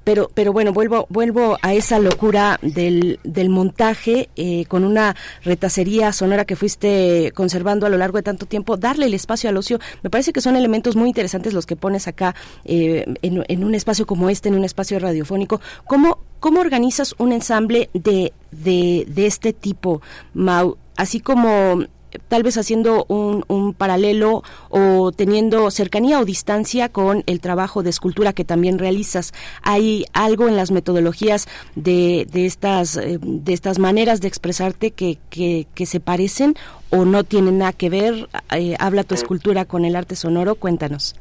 pero 0.04 0.30
pero 0.34 0.52
bueno 0.52 0.72
vuelvo 0.72 1.06
vuelvo 1.08 1.58
a 1.62 1.74
esa 1.74 1.98
locura 1.98 2.58
del, 2.62 3.20
del 3.24 3.48
montaje 3.48 4.28
eh, 4.36 4.64
con 4.66 4.84
una 4.84 5.16
retacería 5.42 6.12
sonora 6.12 6.44
que 6.44 6.56
fuiste 6.56 7.32
conservando 7.34 7.86
a 7.86 7.88
lo 7.88 7.98
largo 7.98 8.18
de 8.18 8.22
tanto 8.22 8.46
tiempo 8.46 8.76
darle 8.76 9.06
el 9.06 9.14
espacio 9.14 9.50
al 9.50 9.56
ocio. 9.56 9.78
Me 10.02 10.10
parece 10.10 10.32
que 10.32 10.40
son 10.40 10.56
elementos 10.56 10.96
muy 10.96 11.08
interesantes 11.08 11.54
los 11.54 11.66
que 11.66 11.76
pones 11.76 12.08
acá 12.08 12.34
eh, 12.64 13.04
en, 13.22 13.44
en, 13.48 13.64
un 13.64 13.74
espacio 13.74 14.06
como 14.06 14.30
este 14.30 14.48
en 14.48 14.54
un 14.54 14.64
espacio 14.64 14.98
radiofónico. 14.98 15.60
Cómo 15.86 16.18
cómo 16.40 16.60
organizas 16.60 17.14
un 17.18 17.32
ensamble 17.32 17.90
de 17.94 18.32
de, 18.50 19.04
de 19.08 19.26
este 19.26 19.52
tipo 19.52 20.02
Mau 20.34 20.76
así 20.96 21.20
como 21.20 21.84
tal 22.28 22.42
vez 22.42 22.56
haciendo 22.56 23.04
un, 23.08 23.44
un, 23.48 23.74
paralelo 23.74 24.42
o 24.68 25.12
teniendo 25.12 25.70
cercanía 25.70 26.20
o 26.20 26.24
distancia 26.24 26.88
con 26.88 27.22
el 27.26 27.40
trabajo 27.40 27.82
de 27.82 27.90
escultura 27.90 28.32
que 28.32 28.44
también 28.44 28.78
realizas. 28.78 29.32
¿Hay 29.62 30.04
algo 30.12 30.48
en 30.48 30.56
las 30.56 30.70
metodologías 30.70 31.48
de, 31.74 32.26
de, 32.30 32.46
estas, 32.46 32.96
eh, 32.96 33.18
de 33.20 33.52
estas 33.52 33.78
maneras 33.78 34.20
de 34.20 34.28
expresarte 34.28 34.90
que, 34.90 35.18
que, 35.30 35.66
que 35.74 35.86
se 35.86 36.00
parecen 36.00 36.54
o 36.90 37.04
no 37.04 37.24
tienen 37.24 37.58
nada 37.58 37.72
que 37.72 37.90
ver? 37.90 38.28
Eh, 38.54 38.76
¿Habla 38.78 39.04
tu 39.04 39.14
escultura 39.14 39.64
con 39.64 39.84
el 39.84 39.96
arte 39.96 40.16
sonoro? 40.16 40.54
Cuéntanos. 40.54 41.16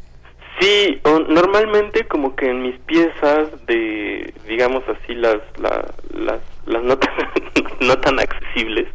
Sí, 0.61 1.01
normalmente 1.29 2.05
como 2.07 2.35
que 2.35 2.47
en 2.49 2.61
mis 2.61 2.77
piezas 2.81 3.49
de, 3.65 4.31
digamos 4.47 4.83
así, 4.87 5.15
las, 5.15 5.39
las, 5.57 6.39
las 6.67 6.83
no, 6.83 6.97
tan, 6.97 7.11
no 7.79 7.97
tan 7.97 8.19
accesibles, 8.19 8.87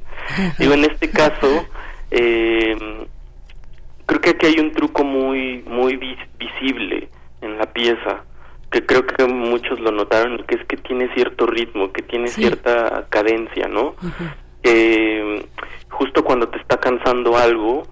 digo, 0.59 0.75
en 0.75 0.85
este 0.85 1.11
caso, 1.11 1.67
eh, 2.19 2.77
creo 4.07 4.21
que 4.21 4.31
aquí 4.31 4.47
hay 4.47 4.59
un 4.59 4.73
truco 4.73 5.05
muy, 5.05 5.63
muy 5.67 5.97
visible 6.39 7.09
en 7.43 7.59
la 7.59 7.67
pieza, 7.67 8.25
que 8.71 8.87
creo 8.87 9.07
que 9.07 9.27
muchos 9.27 9.79
lo 9.81 9.91
notaron, 9.91 10.43
que 10.49 10.55
es 10.55 10.65
que 10.67 10.79
tiene 10.79 11.13
cierto 11.15 11.47
ritmo, 11.47 11.93
que 11.93 12.03
tiene 12.03 12.29
cierta 12.29 13.07
cadencia, 13.11 13.69
¿no? 13.69 13.95
eh, 14.63 15.47
justo 15.91 16.25
cuando 16.25 16.49
te 16.49 16.59
está 16.59 16.79
cansando 16.79 17.37
algo, 17.37 17.83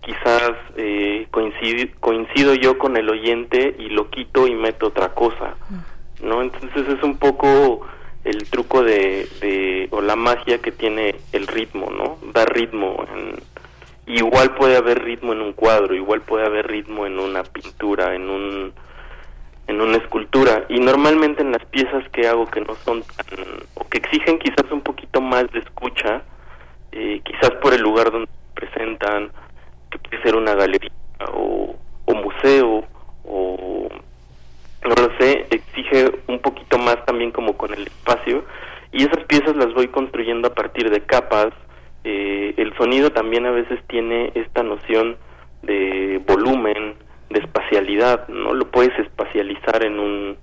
quizás 0.00 0.52
eh, 0.76 1.26
coincido, 1.30 1.92
coincido 2.00 2.54
yo 2.54 2.78
con 2.78 2.96
el 2.96 3.08
oyente 3.10 3.76
y 3.78 3.90
lo 3.90 4.08
quito 4.08 4.46
y 4.46 4.54
meto 4.54 4.88
otra 4.88 5.10
cosa, 5.10 5.56
¿no? 6.22 6.40
Entonces 6.40 6.88
es 6.88 7.02
un 7.02 7.18
poco 7.18 7.86
el 8.24 8.48
truco 8.48 8.82
de, 8.82 9.28
de 9.40 9.88
o 9.90 10.00
la 10.00 10.16
magia 10.16 10.58
que 10.58 10.72
tiene 10.72 11.16
el 11.32 11.46
ritmo, 11.46 11.90
¿no? 11.90 12.18
Da 12.32 12.44
ritmo 12.44 13.04
en, 13.14 13.36
igual 14.06 14.54
puede 14.54 14.76
haber 14.76 15.02
ritmo 15.02 15.32
en 15.32 15.40
un 15.40 15.52
cuadro, 15.52 15.94
igual 15.94 16.22
puede 16.22 16.46
haber 16.46 16.66
ritmo 16.66 17.06
en 17.06 17.18
una 17.18 17.42
pintura, 17.42 18.14
en 18.14 18.30
un 18.30 18.72
en 19.68 19.80
una 19.80 19.96
escultura 19.96 20.64
y 20.68 20.80
normalmente 20.80 21.42
en 21.42 21.52
las 21.52 21.64
piezas 21.66 22.08
que 22.10 22.26
hago 22.26 22.46
que 22.46 22.60
no 22.60 22.74
son 22.84 23.02
tan 23.02 23.46
o 23.74 23.88
que 23.88 23.98
exigen 23.98 24.38
quizás 24.38 24.70
un 24.70 24.80
poquito 24.80 25.20
más 25.20 25.50
de 25.52 25.60
escucha, 25.60 26.22
eh, 26.90 27.20
quizás 27.24 27.50
por 27.62 27.72
el 27.72 27.80
lugar 27.80 28.10
donde 28.10 28.28
presentan 28.54 29.30
que 29.90 29.98
puede 29.98 30.22
ser 30.22 30.36
una 30.36 30.54
galería 30.54 30.90
o, 31.32 31.76
museo 32.14 32.84
o 33.24 33.88
no 34.84 34.94
lo 34.94 35.18
sé, 35.18 35.46
exige 35.50 36.12
un 36.26 36.40
poquito 36.40 36.78
más 36.78 37.04
también 37.06 37.30
como 37.30 37.56
con 37.56 37.72
el 37.72 37.86
espacio 37.86 38.44
y 38.92 39.04
esas 39.04 39.24
piezas 39.24 39.56
las 39.56 39.72
voy 39.74 39.88
construyendo 39.88 40.48
a 40.48 40.54
partir 40.54 40.90
de 40.90 41.00
capas. 41.00 41.48
Eh, 42.04 42.54
el 42.56 42.76
sonido 42.76 43.10
también 43.10 43.46
a 43.46 43.52
veces 43.52 43.78
tiene 43.88 44.32
esta 44.34 44.62
noción 44.62 45.16
de 45.62 46.20
volumen, 46.26 46.96
de 47.30 47.40
espacialidad, 47.40 48.28
¿no? 48.28 48.52
Lo 48.54 48.70
puedes 48.70 48.96
espacializar 48.98 49.84
en 49.84 49.98
un 49.98 50.36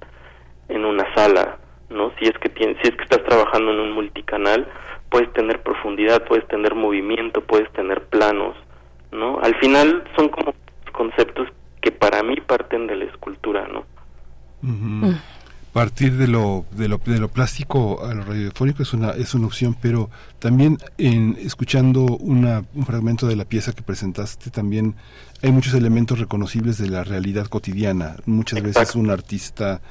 en 0.69 0.85
una 0.85 1.03
sala, 1.15 1.57
¿no? 1.89 2.11
Si 2.19 2.25
es 2.25 2.37
que 2.37 2.51
si 2.57 2.87
es 2.87 2.95
que 2.95 3.03
estás 3.03 3.23
trabajando 3.23 3.71
en 3.71 3.79
un 3.79 3.91
multicanal, 3.91 4.67
puedes 5.09 5.31
tener 5.33 5.61
profundidad, 5.61 6.23
puedes 6.25 6.47
tener 6.47 6.75
movimiento, 6.75 7.41
puedes 7.41 7.69
tener 7.73 8.05
planos. 8.05 8.55
¿no? 9.11 9.39
Al 9.41 9.55
final 9.55 10.03
son 10.15 10.29
como 10.29 10.53
conceptos 10.91 11.47
que 11.81 11.91
para 11.91 12.23
mí 12.23 12.35
parten 12.41 12.87
de 12.87 12.95
la 12.95 13.05
escultura, 13.05 13.67
¿no? 13.67 13.85
Partir 15.73 16.17
de 16.17 16.27
lo, 16.27 16.65
de 16.71 16.87
lo 16.87 16.97
de 16.97 17.19
lo 17.19 17.29
plástico 17.29 18.03
a 18.03 18.13
lo 18.15 18.23
radiofónico 18.23 18.81
es 18.81 18.91
una 18.93 19.11
es 19.11 19.35
una 19.35 19.45
opción, 19.45 19.77
pero 19.79 20.09
también 20.39 20.79
en 20.97 21.37
escuchando 21.39 22.05
una, 22.05 22.63
un 22.73 22.85
fragmento 22.87 23.27
de 23.27 23.35
la 23.35 23.45
pieza 23.45 23.73
que 23.73 23.83
presentaste 23.83 24.49
también 24.49 24.95
hay 25.43 25.51
muchos 25.51 25.75
elementos 25.75 26.17
reconocibles 26.17 26.79
de 26.79 26.89
la 26.89 27.03
realidad 27.03 27.45
cotidiana. 27.45 28.15
Muchas 28.25 28.63
veces 28.63 28.95
un 28.95 29.11
artista 29.11 29.81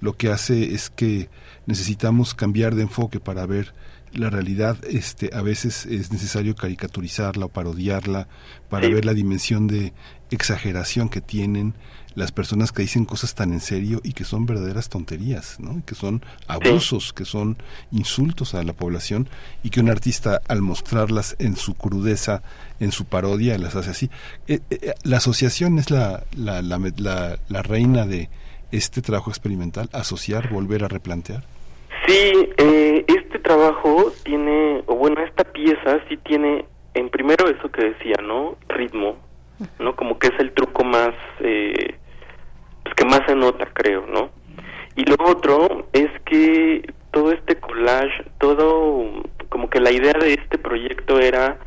lo 0.00 0.16
que 0.16 0.30
hace 0.30 0.72
es 0.72 0.88
que 0.88 1.28
necesitamos 1.66 2.34
cambiar 2.34 2.76
de 2.76 2.82
enfoque 2.82 3.18
para 3.18 3.44
ver 3.44 3.74
la 4.12 4.30
realidad. 4.30 4.76
Este 4.88 5.30
a 5.34 5.42
veces 5.42 5.86
es 5.86 6.12
necesario 6.12 6.54
caricaturizarla 6.54 7.46
o 7.46 7.48
parodiarla 7.48 8.28
para 8.68 8.88
ver 8.88 9.04
la 9.04 9.14
dimensión 9.14 9.66
de 9.66 9.92
exageración 10.30 11.08
que 11.08 11.20
tienen 11.20 11.74
las 12.14 12.32
personas 12.32 12.72
que 12.72 12.82
dicen 12.82 13.04
cosas 13.04 13.34
tan 13.34 13.52
en 13.52 13.60
serio 13.60 14.00
y 14.04 14.12
que 14.12 14.24
son 14.24 14.46
verdaderas 14.46 14.88
tonterías, 14.88 15.58
¿no? 15.60 15.82
que 15.86 15.94
son 15.94 16.22
abusos, 16.46 17.12
que 17.12 17.24
son 17.24 17.56
insultos 17.90 18.54
a 18.54 18.62
la 18.62 18.72
población 18.72 19.28
y 19.62 19.70
que 19.70 19.80
un 19.80 19.90
artista 19.90 20.40
al 20.48 20.62
mostrarlas 20.62 21.36
en 21.38 21.56
su 21.56 21.74
crudeza, 21.74 22.42
en 22.80 22.92
su 22.92 23.04
parodia, 23.04 23.58
las 23.58 23.76
hace 23.76 23.90
así. 23.90 24.10
Eh, 24.48 24.60
eh, 24.70 24.94
la 25.02 25.18
asociación 25.18 25.78
es 25.78 25.90
la, 25.90 26.24
la, 26.36 26.62
la, 26.62 27.38
la 27.48 27.62
reina 27.62 28.06
de 28.06 28.28
este 28.72 29.02
trabajo 29.02 29.30
experimental, 29.30 29.88
asociar, 29.92 30.50
volver 30.50 30.84
a 30.84 30.88
replantear. 30.88 31.44
Sí, 32.06 32.50
eh, 32.58 33.04
este 33.06 33.38
trabajo 33.38 34.12
tiene, 34.24 34.82
o 34.86 34.96
bueno, 34.96 35.22
esta 35.22 35.44
pieza 35.44 36.00
sí 36.08 36.18
tiene, 36.18 36.66
en 36.92 37.08
primero 37.08 37.48
eso 37.48 37.70
que 37.70 37.84
decía, 37.84 38.16
¿no? 38.22 38.56
Ritmo, 38.68 39.16
¿no? 39.78 39.96
Como 39.96 40.18
que 40.18 40.26
es 40.26 40.38
el 40.38 40.52
truco 40.52 40.84
más, 40.84 41.14
eh, 41.40 41.94
que 43.04 43.10
más 43.10 43.20
se 43.26 43.34
nota, 43.34 43.66
creo, 43.72 44.06
¿no? 44.06 44.30
Y 44.96 45.04
lo 45.04 45.16
otro 45.26 45.88
es 45.92 46.08
que 46.24 46.92
todo 47.10 47.32
este 47.32 47.56
collage, 47.56 48.24
todo, 48.38 49.22
como 49.48 49.68
que 49.68 49.80
la 49.80 49.90
idea 49.90 50.14
de 50.14 50.34
este 50.34 50.58
proyecto 50.58 51.18
era 51.18 51.58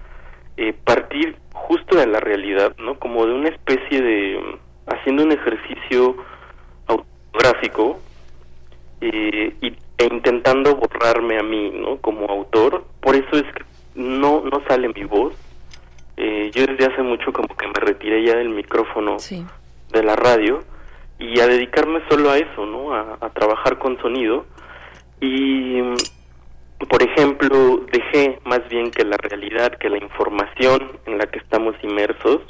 eh, 0.55 0.73
partir 0.73 1.37
justo 1.51 1.97
de 1.97 2.07
la 2.07 2.19
realidad, 2.19 2.75
¿no? 2.77 2.97
Como 2.99 3.25
de 3.25 3.33
una 3.33 3.49
especie 3.49 4.01
de, 4.01 4.57
haciendo 4.87 5.23
un 5.23 5.31
ejercicio 5.31 6.15
autográfico, 6.87 7.99
eh, 9.01 9.53
y 9.61 9.73
e 9.99 10.05
intentando 10.05 10.75
borrarme 10.75 11.39
a 11.39 11.43
mí, 11.43 11.71
¿no? 11.73 11.97
Como 11.97 12.27
autor, 12.27 12.85
por 13.01 13.15
eso 13.15 13.31
es 13.33 13.43
que 13.53 13.63
no 13.95 14.41
no 14.41 14.61
sale 14.67 14.89
mi 14.89 15.03
voz. 15.03 15.33
Eh, 16.17 16.51
yo 16.53 16.65
desde 16.65 16.85
hace 16.85 17.01
mucho 17.01 17.31
como 17.33 17.47
que 17.47 17.67
me 17.67 17.73
retiré 17.73 18.23
ya 18.23 18.35
del 18.35 18.49
micrófono 18.49 19.17
de 19.17 20.03
la 20.03 20.15
radio 20.15 20.63
y 21.19 21.39
a 21.39 21.47
dedicarme 21.47 22.01
solo 22.09 22.29
a 22.29 22.37
eso, 22.37 22.65
¿no? 22.65 22.93
A, 22.93 23.29
trabajar 23.33 23.77
con 23.77 23.99
sonido 23.99 24.45
y 25.19 25.81
por 26.89 27.01
ejemplo, 27.01 27.85
dejé 27.91 28.39
más 28.45 28.67
bien 28.69 28.91
que 28.91 29.03
la 29.03 29.17
realidad, 29.17 29.77
que 29.79 29.89
la 29.89 29.97
información 29.97 30.99
en 31.05 31.17
la 31.17 31.25
que 31.25 31.39
estamos 31.39 31.75
inmersos 31.83 32.41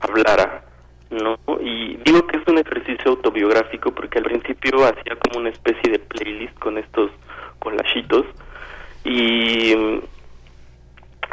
hablara 0.00 0.64
¿no? 1.12 1.38
Y 1.60 1.96
digo 1.98 2.26
que 2.26 2.38
es 2.38 2.48
un 2.48 2.58
ejercicio 2.58 3.12
autobiográfico 3.12 3.92
porque 3.92 4.18
al 4.18 4.24
principio 4.24 4.84
hacía 4.84 5.16
como 5.16 5.40
una 5.40 5.50
especie 5.50 5.92
de 5.92 5.98
playlist 5.98 6.58
con 6.58 6.78
estos 6.78 7.10
collachitos 7.58 8.24
y 9.04 9.74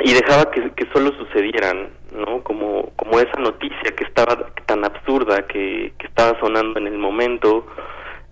y 0.01 0.13
dejaba 0.13 0.49
que, 0.51 0.71
que 0.71 0.87
solo 0.93 1.11
sucedieran, 1.17 1.89
¿no? 2.13 2.43
Como 2.43 2.91
como 2.95 3.19
esa 3.19 3.39
noticia 3.39 3.95
que 3.95 4.03
estaba 4.03 4.51
tan 4.65 4.85
absurda 4.85 5.47
que, 5.47 5.93
que 5.97 6.07
estaba 6.07 6.39
sonando 6.39 6.79
en 6.79 6.87
el 6.87 6.97
momento, 6.97 7.65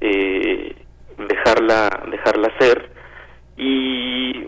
eh, 0.02 0.76
dejarla 1.18 2.04
dejarla 2.10 2.52
ser 2.60 2.90
y 3.58 4.48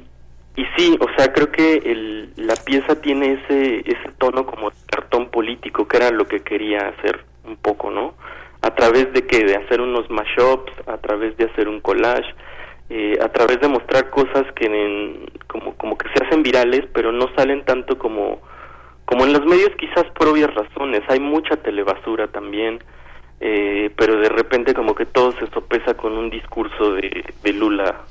y 0.59 0.65
sí, 0.75 0.97
o 0.99 1.07
sea, 1.15 1.31
creo 1.31 1.49
que 1.53 1.75
el, 1.77 2.33
la 2.35 2.53
pieza 2.55 2.99
tiene 2.99 3.39
ese, 3.41 3.79
ese 3.79 4.11
tono 4.17 4.45
como 4.45 4.73
cartón 4.87 5.29
político, 5.29 5.87
que 5.87 5.95
era 5.95 6.11
lo 6.11 6.27
que 6.27 6.41
quería 6.41 6.89
hacer 6.89 7.23
un 7.45 7.55
poco, 7.55 7.89
¿no? 7.89 8.15
A 8.61 8.75
través 8.75 9.13
de 9.13 9.25
que 9.25 9.45
de 9.45 9.55
hacer 9.55 9.79
unos 9.79 10.09
mashups, 10.09 10.73
a 10.85 10.97
través 10.97 11.37
de 11.37 11.45
hacer 11.45 11.69
un 11.69 11.79
collage, 11.79 12.29
eh, 12.89 13.17
a 13.21 13.29
través 13.29 13.59
de 13.61 13.67
mostrar 13.67 14.09
cosas 14.09 14.45
que 14.55 15.29
como, 15.47 15.75
como 15.75 15.97
que 15.97 16.09
se 16.09 16.25
hacen 16.25 16.41
virales, 16.41 16.85
pero 16.93 17.11
no 17.11 17.27
salen 17.35 17.63
tanto 17.63 17.97
como, 17.97 18.41
como 19.05 19.25
en 19.25 19.33
los 19.33 19.45
medios 19.45 19.69
quizás 19.77 20.05
por 20.15 20.27
obvias 20.27 20.53
razones. 20.53 21.01
Hay 21.07 21.19
mucha 21.19 21.55
telebasura 21.57 22.27
también, 22.27 22.83
eh, 23.39 23.91
pero 23.95 24.17
de 24.17 24.29
repente 24.29 24.73
como 24.73 24.95
que 24.95 25.05
todo 25.05 25.31
se 25.33 25.47
sopesa 25.47 25.95
con 25.95 26.17
un 26.17 26.29
discurso 26.29 26.93
de, 26.93 27.23
de 27.43 27.53
Lula, 27.53 28.01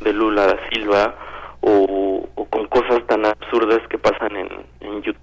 de 0.00 0.12
Lula 0.12 0.46
da 0.46 0.58
Silva, 0.70 1.16
o, 1.60 2.28
con 2.50 2.66
cosas 2.68 3.06
tan 3.06 3.24
absurdas 3.26 3.80
que 3.88 3.98
pasan 3.98 4.36
en, 4.36 4.48
en 4.80 5.02
YouTube. 5.02 5.22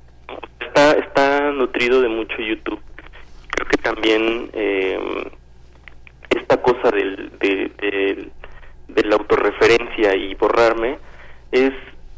Está, 0.60 0.92
está 0.94 1.52
nutrido 1.52 2.02
de 2.02 2.10
mucho 2.10 2.38
YouTube. 2.38 2.80
Creo 3.50 3.68
que 3.70 3.78
también 3.78 4.50
eh, 4.54 5.00
esta 6.30 6.62
cosa 6.62 6.92
del, 6.92 7.32
de, 7.40 8.30
la 9.06 9.16
autorreferencia 9.16 10.16
y 10.16 10.36
borrarme 10.36 10.98
es 11.52 11.74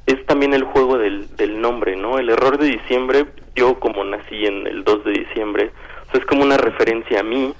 es 0.10 0.26
también 0.26 0.56
el 0.56 0.64
juego 0.64 0.98
del, 0.98 1.36
del 1.36 1.62
nombre, 1.62 1.96
¿no? 1.96 2.18
El 2.18 2.30
error 2.30 2.58
de 2.58 2.66
diciembre, 2.66 3.28
yo 3.56 3.80
como 3.80 4.04
nací 4.04 4.44
en 4.44 4.66
el 4.66 4.84
2 4.84 5.04
de 5.04 5.12
diciembre, 5.12 5.72
es 6.14 6.26
como 6.26 6.42
una 6.42 6.58
referencia 6.58 7.20
a 7.20 7.24
mí, 7.24 7.54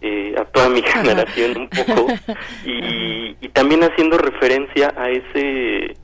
eh, 0.00 0.34
a 0.38 0.44
toda 0.44 0.68
mi 0.68 0.80
generación 0.86 1.56
un 1.56 1.68
poco 1.68 2.06
y, 2.64 3.36
y, 3.40 3.48
también 3.48 3.82
haciendo 3.82 4.16
referencia 4.16 4.94
a 4.96 5.10
ese 5.10 5.96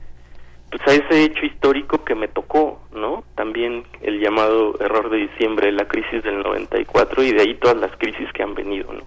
pues 0.69 0.81
a 0.85 0.93
ese 0.93 1.23
hecho 1.23 1.45
histórico 1.45 2.03
que 2.03 2.15
me 2.15 2.27
tocó 2.27 2.81
no 2.93 3.23
también 3.35 3.85
el 4.01 4.19
llamado 4.19 4.77
error 4.81 5.09
de 5.09 5.19
diciembre, 5.19 5.71
la 5.71 5.87
crisis 5.87 6.21
del 6.23 6.39
94 6.39 7.23
y 7.23 7.31
de 7.31 7.41
ahí 7.41 7.53
todas 7.55 7.77
las 7.77 7.95
crisis 7.95 8.29
que 8.33 8.43
han 8.43 8.53
venido, 8.53 8.91
¿no? 8.91 9.03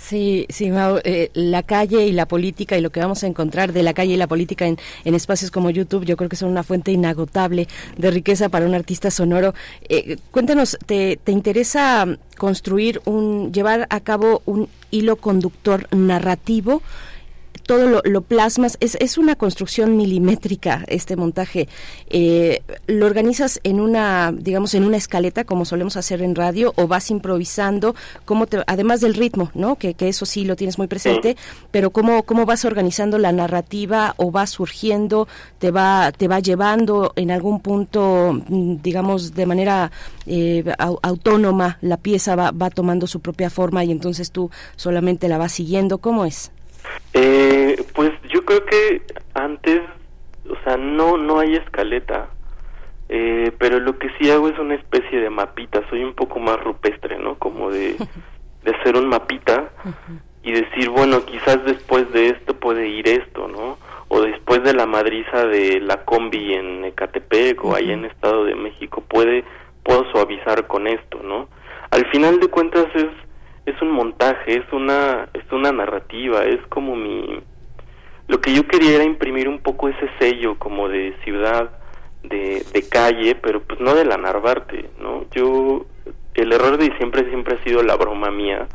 Sí, 0.00 0.46
sí, 0.48 0.70
eh, 1.04 1.30
la 1.34 1.62
calle 1.62 2.06
y 2.06 2.12
la 2.12 2.26
política 2.26 2.76
y 2.76 2.80
lo 2.80 2.90
que 2.90 3.00
vamos 3.00 3.22
a 3.22 3.26
encontrar 3.26 3.72
de 3.72 3.82
la 3.82 3.92
calle 3.92 4.14
y 4.14 4.16
la 4.16 4.26
política 4.26 4.66
en, 4.66 4.78
en 5.04 5.14
espacios 5.14 5.50
como 5.50 5.68
YouTube, 5.70 6.04
yo 6.04 6.16
creo 6.16 6.28
que 6.28 6.36
son 6.36 6.48
una 6.48 6.62
fuente 6.62 6.90
inagotable 6.90 7.68
de 7.98 8.10
riqueza 8.10 8.48
para 8.48 8.66
un 8.66 8.74
artista 8.74 9.10
sonoro. 9.10 9.54
Eh, 9.88 10.16
cuéntanos, 10.30 10.78
¿te, 10.86 11.18
¿te 11.22 11.32
interesa 11.32 12.06
construir 12.38 13.02
un, 13.04 13.52
llevar 13.52 13.86
a 13.90 14.00
cabo 14.00 14.42
un 14.46 14.68
hilo 14.90 15.16
conductor 15.16 15.86
narrativo? 15.94 16.82
Todo 17.70 18.02
lo, 18.04 18.20
plasmas, 18.22 18.76
es, 18.80 18.96
es, 18.98 19.16
una 19.16 19.36
construcción 19.36 19.96
milimétrica 19.96 20.82
este 20.88 21.14
montaje. 21.14 21.68
Eh, 22.08 22.62
¿Lo 22.88 23.06
organizas 23.06 23.60
en 23.62 23.78
una, 23.78 24.32
digamos, 24.36 24.74
en 24.74 24.82
una 24.82 24.96
escaleta 24.96 25.44
como 25.44 25.64
solemos 25.64 25.96
hacer 25.96 26.20
en 26.20 26.34
radio 26.34 26.72
o 26.74 26.88
vas 26.88 27.12
improvisando, 27.12 27.94
cómo 28.24 28.48
te, 28.48 28.58
además 28.66 29.00
del 29.00 29.14
ritmo, 29.14 29.52
¿no? 29.54 29.76
Que, 29.76 29.94
que, 29.94 30.08
eso 30.08 30.26
sí 30.26 30.44
lo 30.44 30.56
tienes 30.56 30.78
muy 30.78 30.88
presente, 30.88 31.36
pero 31.70 31.90
cómo, 31.90 32.24
cómo 32.24 32.44
vas 32.44 32.64
organizando 32.64 33.18
la 33.18 33.30
narrativa 33.30 34.14
o 34.16 34.32
va 34.32 34.48
surgiendo, 34.48 35.28
te 35.60 35.70
va, 35.70 36.10
te 36.10 36.26
va 36.26 36.40
llevando 36.40 37.12
en 37.14 37.30
algún 37.30 37.60
punto, 37.60 38.42
mm, 38.48 38.82
digamos, 38.82 39.32
de 39.34 39.46
manera 39.46 39.92
eh, 40.26 40.64
autónoma, 40.76 41.78
la 41.82 41.98
pieza 41.98 42.34
va, 42.34 42.50
va 42.50 42.68
tomando 42.70 43.06
su 43.06 43.20
propia 43.20 43.48
forma 43.48 43.84
y 43.84 43.92
entonces 43.92 44.32
tú 44.32 44.50
solamente 44.74 45.28
la 45.28 45.38
vas 45.38 45.52
siguiendo, 45.52 45.98
¿cómo 45.98 46.24
es? 46.24 46.50
Eh, 47.14 47.82
pues 47.94 48.12
yo 48.32 48.44
creo 48.44 48.64
que 48.64 49.02
antes, 49.34 49.80
o 50.48 50.56
sea, 50.64 50.76
no 50.76 51.16
no 51.16 51.38
hay 51.38 51.54
escaleta, 51.54 52.28
eh, 53.08 53.52
pero 53.58 53.80
lo 53.80 53.98
que 53.98 54.08
sí 54.18 54.30
hago 54.30 54.48
es 54.48 54.58
una 54.58 54.74
especie 54.74 55.20
de 55.20 55.30
mapita. 55.30 55.82
Soy 55.90 56.04
un 56.04 56.14
poco 56.14 56.38
más 56.38 56.62
rupestre, 56.62 57.18
¿no? 57.18 57.36
Como 57.36 57.70
de, 57.70 57.96
de 58.64 58.70
hacer 58.70 58.96
un 58.96 59.08
mapita 59.08 59.70
y 60.42 60.52
decir, 60.52 60.88
bueno, 60.90 61.24
quizás 61.24 61.64
después 61.64 62.10
de 62.12 62.28
esto 62.28 62.54
puede 62.54 62.88
ir 62.88 63.08
esto, 63.08 63.48
¿no? 63.48 63.78
O 64.08 64.20
después 64.22 64.62
de 64.62 64.74
la 64.74 64.86
madriza 64.86 65.44
de 65.46 65.80
la 65.80 66.04
combi 66.04 66.54
en 66.54 66.84
Ecatepec 66.84 67.64
o 67.64 67.74
ahí 67.74 67.90
en 67.90 68.04
Estado 68.04 68.44
de 68.44 68.54
México 68.54 69.02
puede 69.06 69.44
puedo 69.82 70.04
suavizar 70.12 70.66
con 70.66 70.86
esto, 70.86 71.20
¿no? 71.22 71.48
Al 71.90 72.06
final 72.10 72.38
de 72.38 72.48
cuentas 72.48 72.86
es 72.94 73.06
es 73.70 73.82
un 73.82 73.90
montaje, 73.90 74.58
es 74.58 74.72
una, 74.72 75.28
es 75.34 75.50
una 75.52 75.72
narrativa, 75.72 76.44
es 76.44 76.60
como 76.68 76.96
mi... 76.96 77.40
Lo 78.28 78.40
que 78.40 78.52
yo 78.54 78.66
quería 78.66 78.96
era 78.96 79.04
imprimir 79.04 79.48
un 79.48 79.58
poco 79.58 79.88
ese 79.88 80.08
sello 80.18 80.56
como 80.58 80.88
de 80.88 81.14
ciudad, 81.24 81.70
de, 82.22 82.62
de 82.72 82.88
calle, 82.88 83.34
pero 83.34 83.62
pues 83.62 83.80
no 83.80 83.94
de 83.94 84.04
la 84.04 84.16
Narvarte, 84.16 84.90
¿no? 85.00 85.24
Yo, 85.32 85.86
el 86.34 86.52
error 86.52 86.76
de 86.76 86.96
siempre 86.96 87.28
siempre 87.28 87.56
ha 87.56 87.64
sido 87.64 87.82
la 87.82 87.96
broma 87.96 88.30
mía, 88.30 88.68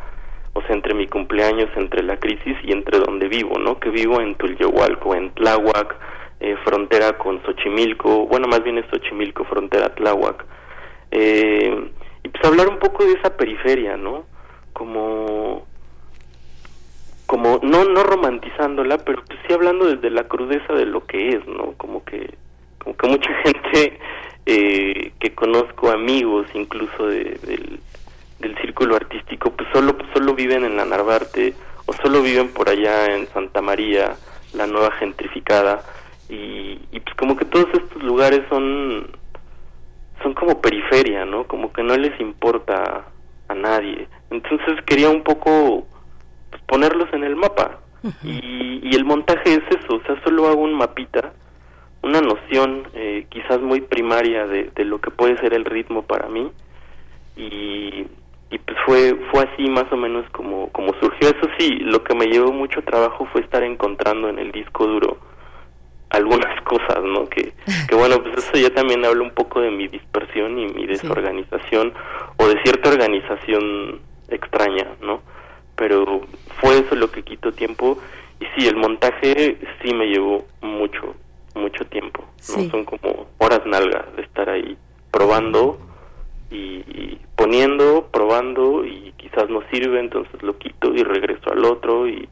o 0.54 0.62
sea, 0.64 0.76
entre 0.76 0.94
mi 0.94 1.08
cumpleaños, 1.08 1.70
entre 1.76 2.04
la 2.04 2.18
crisis 2.18 2.58
y 2.64 2.72
entre 2.72 3.00
donde 3.00 3.28
vivo, 3.28 3.58
¿no? 3.60 3.80
Que 3.80 3.90
vivo 3.90 4.20
en 4.20 4.36
Tulyehualco, 4.36 5.16
en 5.16 5.34
Tláhuac, 5.36 5.96
eh, 6.40 6.56
frontera 6.66 7.18
con 7.18 7.42
Xochimilco, 7.44 8.28
bueno, 8.28 8.48
más 8.48 8.64
bien 8.64 8.78
es 8.78 8.86
Xochimilco, 8.90 9.46
frontera 9.46 9.94
Tláhuac. 9.96 10.46
Eh, 11.12 11.92
y 12.24 12.30
pues 12.30 12.44
hablar 12.44 12.68
un 12.68 12.80
poco 12.80 13.06
de 13.06 13.14
esa 13.14 13.38
periferia, 13.38 13.96
¿no? 13.96 14.26
Como 14.76 15.66
como 17.26 17.60
no 17.64 17.86
no 17.86 18.04
romantizándola 18.04 18.98
pero 19.00 19.24
pues 19.26 19.40
sí 19.48 19.54
hablando 19.54 19.86
desde 19.86 20.10
la 20.10 20.26
crudeza 20.26 20.74
de 20.74 20.86
lo 20.86 21.06
que 21.08 21.30
es 21.30 21.48
no 21.48 21.72
como 21.78 22.04
que 22.04 22.36
como 22.78 22.96
que 22.98 23.08
mucha 23.08 23.34
gente 23.46 24.00
eh, 24.46 25.14
que 25.20 25.34
conozco 25.34 25.90
amigos 25.90 26.46
incluso 26.54 27.08
de, 27.08 27.40
del, 27.42 27.80
del 28.40 28.58
círculo 28.58 28.98
artístico 28.98 29.52
pues 29.52 29.68
solo 29.74 29.96
solo 30.14 30.36
viven 30.36 30.66
en 30.66 30.76
la 30.76 30.86
Narvarte 30.86 31.56
o 31.86 31.94
solo 31.94 32.22
viven 32.22 32.50
por 32.50 32.70
allá 32.70 33.16
en 33.16 33.28
Santa 33.28 33.62
María 33.62 34.18
la 34.54 34.68
nueva 34.68 34.92
gentrificada 34.92 35.84
y, 36.28 36.80
y 36.92 37.00
pues 37.00 37.16
como 37.16 37.38
que 37.38 37.46
todos 37.46 37.68
estos 37.74 38.04
lugares 38.04 38.42
son 38.50 39.08
son 40.22 40.34
como 40.34 40.60
periferia 40.60 41.24
no 41.24 41.46
como 41.46 41.72
que 41.72 41.82
no 41.82 41.96
les 41.96 42.20
importa 42.20 43.06
a 43.48 43.56
nadie 43.56 44.10
entonces 44.30 44.82
quería 44.86 45.10
un 45.10 45.24
poco 45.24 45.88
pues, 46.50 46.62
ponerlos 46.64 47.12
en 47.14 47.24
el 47.24 47.36
mapa. 47.36 47.80
y, 48.24 48.82
y, 48.84 48.96
el 48.96 49.04
montaje 49.04 49.54
es 49.54 49.64
eso, 49.70 49.96
o 49.96 50.02
sea, 50.06 50.22
solo 50.24 50.48
hago 50.48 50.62
un 50.62 50.76
mapita, 50.76 51.34
una 52.04 52.22
noción 52.22 52.88
eh, 52.94 53.26
quizás 53.30 53.60
muy 53.62 53.82
primaria 53.82 54.46
de, 54.46 54.70
de, 54.76 54.86
lo 54.86 55.02
que 55.02 55.10
puede 55.10 55.38
ser 55.38 55.56
el 55.56 55.66
ritmo 55.66 56.04
para 56.04 56.28
mí. 56.28 56.52
Y, 57.36 58.06
y 58.52 58.58
pues 58.60 58.78
fue, 58.86 59.16
fue 59.32 59.44
así 59.44 59.68
más 59.70 59.92
o 59.92 59.98
menos 59.98 60.30
como, 60.30 60.70
como 60.70 60.94
surgió. 61.00 61.30
Eso 61.30 61.50
sí, 61.58 61.80
lo 61.80 62.04
que 62.04 62.14
me 62.14 62.28
llevó 62.28 62.52
mucho 62.54 62.84
trabajo 62.84 63.28
fue 63.32 63.42
estar 63.42 63.64
encontrando 63.64 64.30
en 64.30 64.38
el 64.38 64.52
disco 64.52 64.86
duro 64.86 65.18
algunas 66.12 66.62
cosas, 66.64 67.04
¿no? 67.04 67.26
Que, 67.26 67.54
que 67.90 67.96
bueno, 67.96 68.22
pues 68.22 68.38
eso 68.38 68.58
ya 68.58 68.74
también 68.74 69.04
habla 69.04 69.24
un 69.24 69.32
poco 69.32 69.62
de 69.62 69.72
mi 69.72 69.88
dispersión 69.88 70.58
y 70.60 70.68
mi 70.68 70.86
desorganización 70.86 71.94
o 72.38 72.48
de 72.48 72.62
cierta 72.62 72.90
organización 72.90 74.00
extraña, 74.30 74.88
¿no? 75.02 75.22
Pero 75.76 76.22
fue 76.62 76.80
eso 76.80 76.96
lo 76.96 77.12
que 77.12 77.24
quitó 77.24 77.52
tiempo 77.52 77.98
y 78.40 78.46
sí, 78.56 78.68
el 78.68 78.76
montaje 78.76 79.58
sí 79.82 79.94
me 79.94 80.08
llevó 80.08 80.46
mucho, 80.62 81.16
mucho 81.56 81.86
tiempo, 81.86 82.24
¿no? 82.50 82.70
Son 82.70 82.86
como 82.86 83.28
horas 83.38 83.62
nalgas 83.66 84.16
de 84.16 84.24
estar 84.24 84.50
ahí 84.50 84.78
probando 85.12 85.80
y, 86.52 87.18
poniendo, 87.36 88.08
probando 88.12 88.86
y 88.86 89.14
quizás 89.18 89.50
no 89.50 89.62
sirve, 89.72 90.00
entonces 90.00 90.42
lo 90.42 90.58
quito 90.58 90.94
y 90.94 91.04
regreso 91.04 91.52
al 91.52 91.66
otro 91.66 92.08
y 92.08 92.28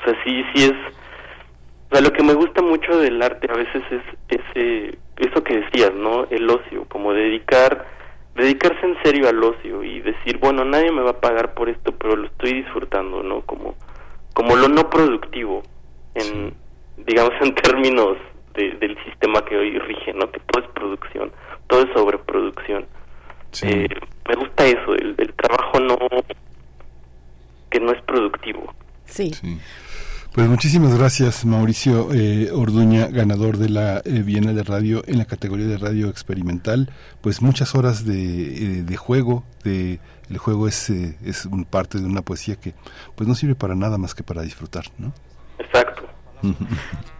o 0.00 0.04
sea, 0.04 0.24
sí, 0.24 0.44
sí 0.54 0.64
es 0.64 0.72
o 1.90 1.94
sea, 1.94 2.00
lo 2.00 2.12
que 2.12 2.22
me 2.22 2.32
gusta 2.34 2.62
mucho 2.62 2.96
del 2.98 3.20
arte 3.20 3.48
a 3.50 3.56
veces 3.56 3.82
es 3.90 4.02
ese 4.28 4.98
eso 5.18 5.44
que 5.44 5.58
decías, 5.58 5.92
¿no? 5.94 6.26
El 6.30 6.48
ocio, 6.48 6.84
como 6.88 7.12
dedicar 7.12 7.86
dedicarse 8.34 8.84
en 8.86 8.96
serio 9.02 9.28
al 9.28 9.42
ocio 9.42 9.82
y 9.82 10.00
decir, 10.00 10.38
bueno, 10.38 10.64
nadie 10.64 10.90
me 10.90 11.02
va 11.02 11.10
a 11.10 11.20
pagar 11.20 11.54
por 11.54 11.68
esto, 11.68 11.92
pero 11.92 12.16
lo 12.16 12.26
estoy 12.26 12.54
disfrutando, 12.62 13.22
¿no? 13.22 13.42
Como, 13.42 13.74
como 14.34 14.56
lo 14.56 14.68
no 14.68 14.88
productivo, 14.88 15.62
en, 16.14 16.54
digamos, 16.96 17.32
en 17.40 17.54
términos 17.54 18.16
del 18.54 18.96
sistema 19.04 19.42
que 19.44 19.56
hoy 19.56 19.78
rige, 19.78 20.12
¿no? 20.12 20.30
Que 20.30 20.40
todo 20.40 20.62
es 20.62 20.70
producción, 20.72 21.32
todo 21.68 21.82
es 21.82 21.92
sobreproducción. 21.94 22.86
Eh, 23.62 23.88
me 24.28 24.34
gusta 24.34 24.66
eso, 24.66 24.94
el, 24.94 25.14
el, 25.18 25.32
trabajo 25.34 25.80
no, 25.80 25.98
que 27.70 27.80
no 27.80 27.92
es 27.92 28.02
productivo. 28.02 28.74
sí. 29.04 29.32
Pues 30.34 30.48
muchísimas 30.48 30.96
gracias, 30.96 31.44
Mauricio 31.44 32.08
eh, 32.14 32.50
Orduña, 32.52 33.08
ganador 33.08 33.58
de 33.58 33.68
la 33.68 33.98
eh, 33.98 34.22
Bienal 34.24 34.56
de 34.56 34.62
Radio 34.62 35.02
en 35.06 35.18
la 35.18 35.26
categoría 35.26 35.66
de 35.66 35.76
radio 35.76 36.08
experimental. 36.08 36.90
Pues 37.20 37.42
muchas 37.42 37.74
horas 37.74 38.06
de, 38.06 38.14
eh, 38.14 38.82
de 38.82 38.96
juego, 38.96 39.44
de 39.62 40.00
el 40.30 40.38
juego 40.38 40.68
es, 40.68 40.88
eh, 40.88 41.18
es 41.22 41.44
un 41.44 41.66
parte 41.66 41.98
de 41.98 42.06
una 42.06 42.22
poesía 42.22 42.56
que 42.56 42.72
pues 43.14 43.28
no 43.28 43.34
sirve 43.34 43.54
para 43.54 43.74
nada 43.74 43.98
más 43.98 44.14
que 44.14 44.22
para 44.22 44.40
disfrutar, 44.40 44.84
¿no? 44.96 45.12
Exacto. 45.58 46.08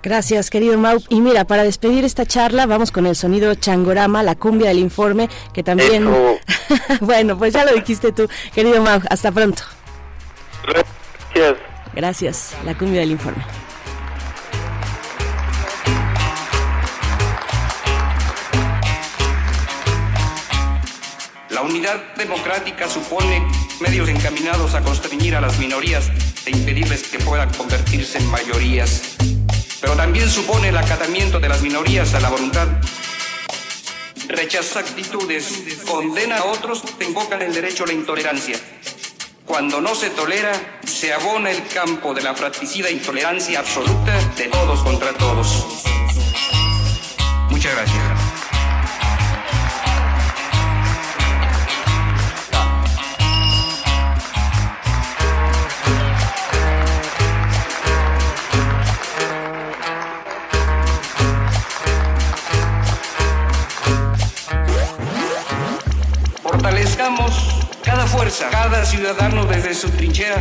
Gracias, 0.02 0.48
querido 0.48 0.78
Mau. 0.78 0.98
Y 1.10 1.20
mira, 1.20 1.44
para 1.44 1.64
despedir 1.64 2.06
esta 2.06 2.24
charla, 2.24 2.64
vamos 2.64 2.90
con 2.92 3.04
el 3.06 3.14
sonido 3.14 3.54
changorama, 3.54 4.22
la 4.22 4.36
cumbia 4.36 4.68
del 4.68 4.78
informe, 4.78 5.28
que 5.52 5.62
también... 5.62 6.08
bueno, 7.02 7.36
pues 7.36 7.52
ya 7.52 7.66
lo 7.66 7.74
dijiste 7.74 8.12
tú, 8.12 8.26
querido 8.54 8.82
Mau. 8.82 9.02
Hasta 9.10 9.30
pronto. 9.30 9.64
Gracias. 10.66 11.71
Gracias, 11.94 12.56
la 12.64 12.74
cumbia 12.74 13.00
del 13.00 13.10
informe. 13.10 13.44
La 21.50 21.60
unidad 21.60 22.14
democrática 22.16 22.88
supone 22.88 23.46
medios 23.80 24.08
encaminados 24.08 24.74
a 24.74 24.80
constreñir 24.80 25.36
a 25.36 25.40
las 25.42 25.58
minorías 25.58 26.10
e 26.46 26.50
impedirles 26.50 27.08
que 27.08 27.18
puedan 27.18 27.52
convertirse 27.52 28.18
en 28.18 28.30
mayorías. 28.30 29.16
Pero 29.82 29.94
también 29.94 30.30
supone 30.30 30.70
el 30.70 30.76
acatamiento 30.78 31.40
de 31.40 31.48
las 31.50 31.60
minorías 31.60 32.14
a 32.14 32.20
la 32.20 32.30
voluntad. 32.30 32.68
Rechaza 34.28 34.80
actitudes, 34.80 35.62
condena 35.86 36.38
a 36.38 36.44
otros, 36.44 36.82
te 36.98 37.04
invocan 37.04 37.42
el 37.42 37.52
derecho 37.52 37.84
a 37.84 37.88
la 37.88 37.92
intolerancia. 37.92 38.56
Cuando 39.46 39.80
no 39.80 39.94
se 39.94 40.10
tolera, 40.10 40.52
se 40.84 41.12
abona 41.12 41.50
el 41.50 41.66
campo 41.66 42.14
de 42.14 42.22
la 42.22 42.34
fratricida 42.34 42.90
intolerancia 42.90 43.58
absoluta 43.58 44.16
de 44.36 44.48
todos 44.48 44.82
contra 44.82 45.12
todos. 45.14 45.66
Muchas 47.50 47.74
gracias. 47.74 48.02
Fortalezcamos 66.42 67.61
cada 67.82 68.06
fuerza, 68.06 68.48
cada 68.50 68.84
ciudadano 68.84 69.44
desde 69.46 69.74
su 69.74 69.90
trinchera, 69.90 70.40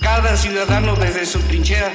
cada 0.00 0.36
ciudadano 0.36 0.96
desde 0.96 1.26
su 1.26 1.38
trinchera. 1.40 1.92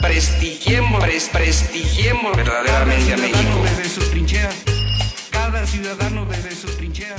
Prestigiemos, 0.00 1.02
prestigiemos 1.32 2.36
verdaderamente 2.36 3.14
a 3.14 3.16
México 3.16 3.62
desde 3.64 3.88
su 3.88 4.10
trinchera, 4.10 4.50
cada 5.30 5.66
ciudadano 5.66 6.26
desde 6.26 6.54
su 6.54 6.66
trinchera. 6.76 7.16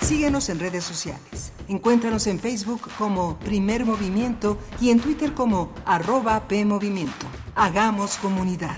Síguenos 0.00 0.48
en 0.48 0.60
redes 0.60 0.84
sociales. 0.84 1.52
Encuéntranos 1.68 2.26
en 2.26 2.38
Facebook 2.38 2.90
como 2.98 3.38
Primer 3.38 3.84
Movimiento 3.84 4.58
y 4.80 4.90
en 4.90 5.00
Twitter 5.00 5.32
como 5.32 5.72
arroba 5.86 6.46
PMovimiento. 6.46 7.26
Hagamos 7.54 8.16
comunidad. 8.16 8.76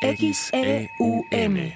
XEUM. 0.00 1.74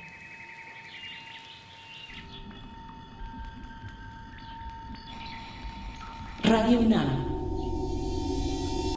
Radio 6.45 6.81
UNAM. 6.81 7.27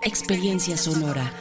Experiencia 0.04 0.78
sonora. 0.78 1.41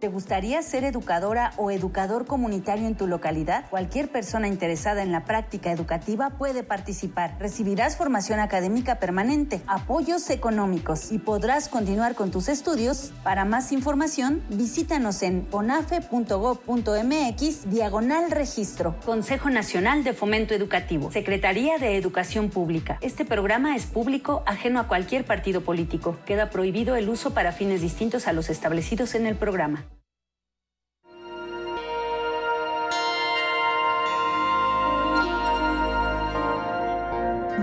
¿Te 0.00 0.08
gustaría 0.08 0.60
ser 0.62 0.84
educadora 0.84 1.52
o 1.58 1.70
educador 1.70 2.24
comunitario 2.24 2.86
en 2.86 2.94
tu 2.94 3.06
localidad? 3.06 3.68
Cualquier 3.68 4.10
persona 4.10 4.48
interesada 4.48 5.02
en 5.02 5.12
la 5.12 5.26
práctica 5.26 5.70
educativa 5.70 6.30
puede 6.38 6.62
participar. 6.62 7.36
Recibirás 7.38 7.98
formación 7.98 8.40
académica 8.40 8.98
permanente, 8.98 9.60
apoyos 9.66 10.30
económicos 10.30 11.12
y 11.12 11.18
podrás 11.18 11.68
continuar 11.68 12.14
con 12.14 12.30
tus 12.30 12.48
estudios. 12.48 13.12
Para 13.22 13.44
más 13.44 13.72
información, 13.72 14.42
visítanos 14.48 15.22
en 15.22 15.46
onafe.gov.mx 15.50 17.70
diagonal 17.70 18.30
registro. 18.30 18.96
Consejo 19.04 19.50
Nacional 19.50 20.02
de 20.02 20.14
Fomento 20.14 20.54
Educativo. 20.54 21.12
Secretaría 21.12 21.76
de 21.76 21.98
Educación 21.98 22.48
Pública. 22.48 22.96
Este 23.02 23.26
programa 23.26 23.76
es 23.76 23.84
público, 23.84 24.44
ajeno 24.46 24.80
a 24.80 24.88
cualquier 24.88 25.26
partido 25.26 25.60
político. 25.60 26.16
Queda 26.24 26.48
prohibido 26.48 26.96
el 26.96 27.10
uso 27.10 27.34
para 27.34 27.52
fines 27.52 27.82
distintos 27.82 28.28
a 28.28 28.32
los 28.32 28.48
establecidos 28.48 29.14
en 29.14 29.26
el 29.26 29.36
programa. 29.36 29.89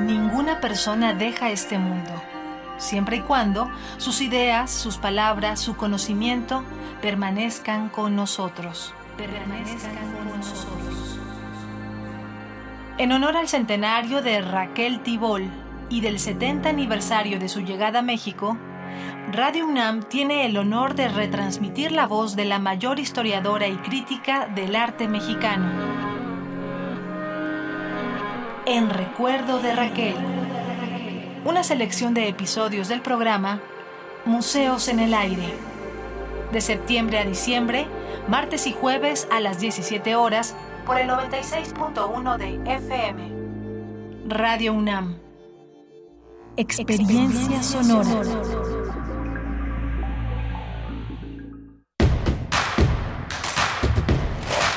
Ninguna 0.06 0.62
persona 0.62 1.14
deja 1.14 1.50
este 1.50 1.78
mundo, 1.80 2.12
siempre 2.78 3.18
y 3.18 3.22
cuando 3.22 3.70
sus 3.98 4.22
ideas, 4.22 4.72
sus 4.72 4.98
palabras, 4.98 5.60
su 5.60 5.76
conocimiento 5.76 6.64
permanezcan 7.02 7.90
con 7.90 8.16
nosotros. 8.16 8.94
Permanezcan 9.18 10.14
con 10.14 10.38
nosotros. 10.38 11.20
En 12.98 13.12
honor 13.12 13.38
al 13.38 13.48
centenario 13.48 14.22
de 14.22 14.42
Raquel 14.42 15.02
Tibol 15.02 15.50
y 15.90 16.02
del 16.02 16.20
70 16.20 16.70
aniversario 16.70 17.40
de 17.40 17.50
su 17.50 17.62
llegada 17.62 18.00
a 18.00 18.04
México, 18.04 18.58
Radio 19.32 19.68
UNAM 19.68 20.04
tiene 20.04 20.46
el 20.46 20.58
honor 20.58 20.96
de 20.96 21.08
retransmitir 21.08 21.92
la 21.92 22.08
voz 22.08 22.36
de 22.36 22.46
la 22.46 22.60
mayor 22.60 23.00
historiadora 23.00 23.68
y 23.68 23.76
crítica 23.78 24.48
del 24.48 24.76
arte 24.76 25.08
mexicano. 25.08 26.17
En 28.70 28.90
recuerdo 28.90 29.60
de 29.62 29.74
Raquel. 29.74 30.14
Una 31.46 31.64
selección 31.64 32.14
de 32.14 32.28
episodios 32.28 32.90
del 32.90 33.02
programa 33.02 33.62
Museos 34.26 34.90
en 34.90 35.00
el 35.00 35.14
Aire. 35.14 35.54
De 36.52 36.60
septiembre 36.60 37.18
a 37.18 37.24
diciembre, 37.24 37.88
martes 38.28 38.68
y 38.68 38.74
jueves 38.74 39.26
a 39.32 39.40
las 39.40 39.62
17 39.62 40.18
horas 40.18 40.54
por 40.86 41.00
el 41.00 41.08
96.1 41.08 42.38
de 42.38 42.76
FM. 42.76 43.32
Radio 44.28 44.74
UNAM. 44.74 45.18
Experiencia 46.58 47.64
sonora. 47.64 48.77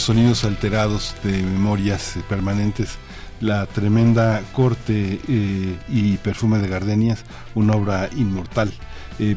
Sonidos, 0.00 0.44
alterados 0.44 1.14
de 1.22 1.42
memorias 1.42 2.14
permanentes. 2.28 2.96
La 3.40 3.66
tremenda 3.66 4.42
corte 4.52 5.20
eh, 5.28 5.78
y 5.88 6.16
perfume 6.18 6.58
de 6.58 6.68
gardenias, 6.68 7.24
una 7.54 7.74
obra 7.74 8.08
inmortal. 8.16 8.72
Eh, 9.18 9.36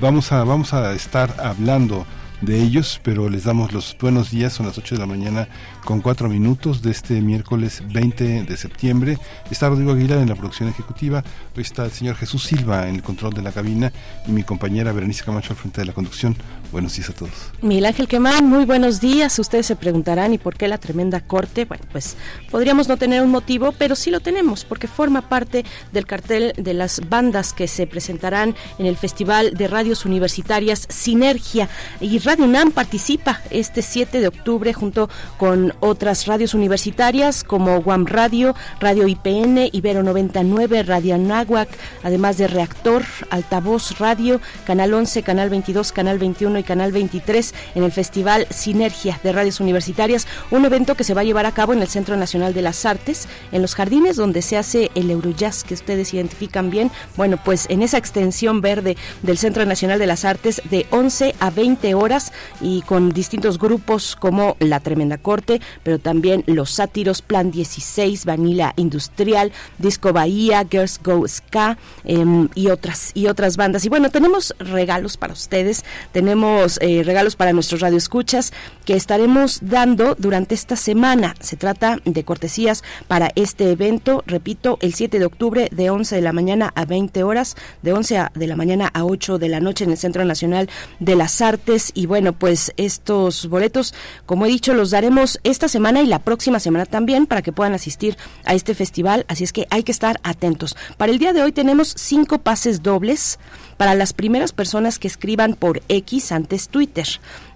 vamos, 0.00 0.32
a, 0.32 0.44
vamos 0.44 0.72
a 0.72 0.92
estar 0.94 1.34
hablando 1.40 2.06
de 2.40 2.62
ellos, 2.62 3.00
pero 3.02 3.28
les 3.28 3.44
damos 3.44 3.72
los 3.72 3.96
buenos 3.98 4.30
días, 4.30 4.52
son 4.52 4.66
las 4.66 4.76
8 4.76 4.96
de 4.96 5.00
la 5.00 5.06
mañana 5.06 5.48
con 5.84 6.00
4 6.00 6.28
minutos 6.28 6.82
de 6.82 6.90
este 6.90 7.20
miércoles 7.20 7.82
20 7.92 8.44
de 8.44 8.56
septiembre. 8.56 9.18
Está 9.50 9.68
Rodrigo 9.68 9.92
Aguilar 9.92 10.18
en 10.18 10.28
la 10.28 10.34
producción 10.34 10.68
ejecutiva, 10.68 11.24
hoy 11.56 11.62
está 11.62 11.84
el 11.84 11.92
señor 11.92 12.16
Jesús 12.16 12.44
Silva 12.44 12.88
en 12.88 12.96
el 12.96 13.02
control 13.02 13.32
de 13.34 13.42
la 13.42 13.52
cabina 13.52 13.92
y 14.26 14.32
mi 14.32 14.42
compañera 14.42 14.92
Berenice 14.92 15.24
Camacho 15.24 15.52
al 15.52 15.58
frente 15.58 15.80
de 15.80 15.86
la 15.86 15.92
conducción. 15.92 16.36
Buenos 16.74 16.96
días 16.96 17.08
a 17.08 17.12
todos. 17.12 17.30
Miguel 17.62 17.86
Ángel 17.86 18.08
Quemán, 18.08 18.48
muy 18.48 18.64
buenos 18.64 19.00
días. 19.00 19.38
Ustedes 19.38 19.64
se 19.64 19.76
preguntarán, 19.76 20.34
¿y 20.34 20.38
por 20.38 20.56
qué 20.56 20.66
la 20.66 20.78
tremenda 20.78 21.20
corte? 21.20 21.66
Bueno, 21.66 21.84
pues 21.92 22.16
podríamos 22.50 22.88
no 22.88 22.96
tener 22.96 23.22
un 23.22 23.30
motivo, 23.30 23.70
pero 23.78 23.94
sí 23.94 24.10
lo 24.10 24.18
tenemos, 24.18 24.64
porque 24.64 24.88
forma 24.88 25.28
parte 25.28 25.64
del 25.92 26.04
cartel 26.04 26.52
de 26.56 26.74
las 26.74 27.08
bandas 27.08 27.52
que 27.52 27.68
se 27.68 27.86
presentarán 27.86 28.56
en 28.80 28.86
el 28.86 28.96
Festival 28.96 29.54
de 29.54 29.68
Radios 29.68 30.04
Universitarias 30.04 30.88
Sinergia. 30.88 31.68
Y 32.00 32.18
Radio 32.18 32.44
UNAM 32.44 32.72
participa 32.72 33.40
este 33.50 33.80
7 33.80 34.18
de 34.18 34.26
octubre 34.26 34.72
junto 34.72 35.08
con 35.38 35.74
otras 35.78 36.26
radios 36.26 36.54
universitarias 36.54 37.44
como 37.44 37.82
Guam 37.82 38.04
Radio, 38.04 38.56
Radio 38.80 39.06
IPN, 39.06 39.68
Ibero 39.70 40.02
99, 40.02 40.82
Radio 40.82 41.14
Anáhuac, 41.14 41.68
además 42.02 42.36
de 42.36 42.48
Reactor, 42.48 43.04
Altavoz 43.30 43.96
Radio, 44.00 44.40
Canal 44.66 44.92
11, 44.92 45.22
Canal 45.22 45.50
22, 45.50 45.92
Canal 45.92 46.18
21 46.18 46.58
y 46.58 46.63
Canal 46.64 46.92
23 46.92 47.54
en 47.74 47.84
el 47.84 47.92
Festival 47.92 48.46
Sinergia 48.50 49.20
de 49.22 49.32
Radios 49.32 49.60
Universitarias, 49.60 50.26
un 50.50 50.64
evento 50.64 50.94
que 50.94 51.04
se 51.04 51.14
va 51.14 51.20
a 51.20 51.24
llevar 51.24 51.46
a 51.46 51.52
cabo 51.52 51.72
en 51.72 51.82
el 51.82 51.88
Centro 51.88 52.16
Nacional 52.16 52.54
de 52.54 52.62
las 52.62 52.84
Artes, 52.84 53.28
en 53.52 53.62
los 53.62 53.74
jardines 53.74 54.16
donde 54.16 54.42
se 54.42 54.56
hace 54.56 54.90
el 54.94 55.10
Eurojazz 55.10 55.64
que 55.64 55.74
ustedes 55.74 56.12
identifican 56.14 56.70
bien. 56.70 56.90
Bueno, 57.16 57.38
pues 57.42 57.66
en 57.68 57.82
esa 57.82 57.98
extensión 57.98 58.60
verde 58.60 58.96
del 59.22 59.38
Centro 59.38 59.64
Nacional 59.64 59.98
de 59.98 60.06
las 60.06 60.24
Artes 60.24 60.62
de 60.70 60.86
11 60.90 61.34
a 61.38 61.50
20 61.50 61.94
horas 61.94 62.32
y 62.60 62.82
con 62.82 63.12
distintos 63.12 63.58
grupos 63.58 64.16
como 64.16 64.56
La 64.58 64.80
Tremenda 64.80 65.18
Corte, 65.18 65.60
pero 65.82 65.98
también 65.98 66.44
Los 66.46 66.70
Sátiros, 66.70 67.22
Plan 67.22 67.50
16, 67.50 68.24
Vanilla 68.24 68.72
Industrial, 68.76 69.52
Disco 69.78 70.12
Bahía, 70.12 70.66
Girls 70.70 71.00
Go 71.02 71.26
Ska 71.28 71.78
em, 72.04 72.48
y 72.54 72.68
otras 72.68 73.12
y 73.14 73.26
otras 73.26 73.56
bandas. 73.56 73.84
Y 73.84 73.88
bueno, 73.88 74.10
tenemos 74.10 74.54
regalos 74.58 75.16
para 75.16 75.32
ustedes, 75.32 75.84
tenemos 76.12 76.53
eh, 76.80 77.02
regalos 77.04 77.36
para 77.36 77.52
nuestros 77.52 77.80
radioescuchas 77.80 78.52
que 78.84 78.94
estaremos 78.94 79.58
dando 79.62 80.14
durante 80.14 80.54
esta 80.54 80.76
semana. 80.76 81.34
Se 81.40 81.56
trata 81.56 81.98
de 82.04 82.24
cortesías 82.24 82.82
para 83.08 83.30
este 83.34 83.70
evento, 83.70 84.22
repito, 84.26 84.78
el 84.80 84.94
7 84.94 85.18
de 85.18 85.24
octubre 85.24 85.68
de 85.72 85.90
11 85.90 86.14
de 86.16 86.22
la 86.22 86.32
mañana 86.32 86.72
a 86.74 86.84
20 86.84 87.22
horas, 87.22 87.56
de 87.82 87.92
11 87.92 88.28
de 88.34 88.46
la 88.46 88.56
mañana 88.56 88.90
a 88.92 89.04
8 89.04 89.38
de 89.38 89.48
la 89.48 89.60
noche 89.60 89.84
en 89.84 89.90
el 89.90 89.98
Centro 89.98 90.24
Nacional 90.24 90.68
de 91.00 91.16
las 91.16 91.40
Artes. 91.40 91.90
Y 91.94 92.06
bueno, 92.06 92.32
pues 92.32 92.72
estos 92.76 93.48
boletos, 93.48 93.94
como 94.26 94.46
he 94.46 94.48
dicho, 94.48 94.74
los 94.74 94.90
daremos 94.90 95.40
esta 95.44 95.68
semana 95.68 96.02
y 96.02 96.06
la 96.06 96.20
próxima 96.20 96.60
semana 96.60 96.86
también 96.86 97.26
para 97.26 97.42
que 97.42 97.52
puedan 97.52 97.74
asistir 97.74 98.16
a 98.44 98.54
este 98.54 98.74
festival. 98.74 99.24
Así 99.28 99.44
es 99.44 99.52
que 99.52 99.66
hay 99.70 99.82
que 99.82 99.92
estar 99.92 100.20
atentos. 100.22 100.76
Para 100.96 101.12
el 101.12 101.18
día 101.18 101.32
de 101.32 101.42
hoy 101.42 101.52
tenemos 101.52 101.94
cinco 101.96 102.38
pases 102.38 102.82
dobles 102.82 103.38
para 103.76 103.94
las 103.94 104.12
primeras 104.12 104.52
personas 104.52 104.98
que 104.98 105.08
escriban 105.08 105.54
por 105.54 105.82
X 105.88 106.32
antes 106.32 106.68
Twitter. 106.68 107.06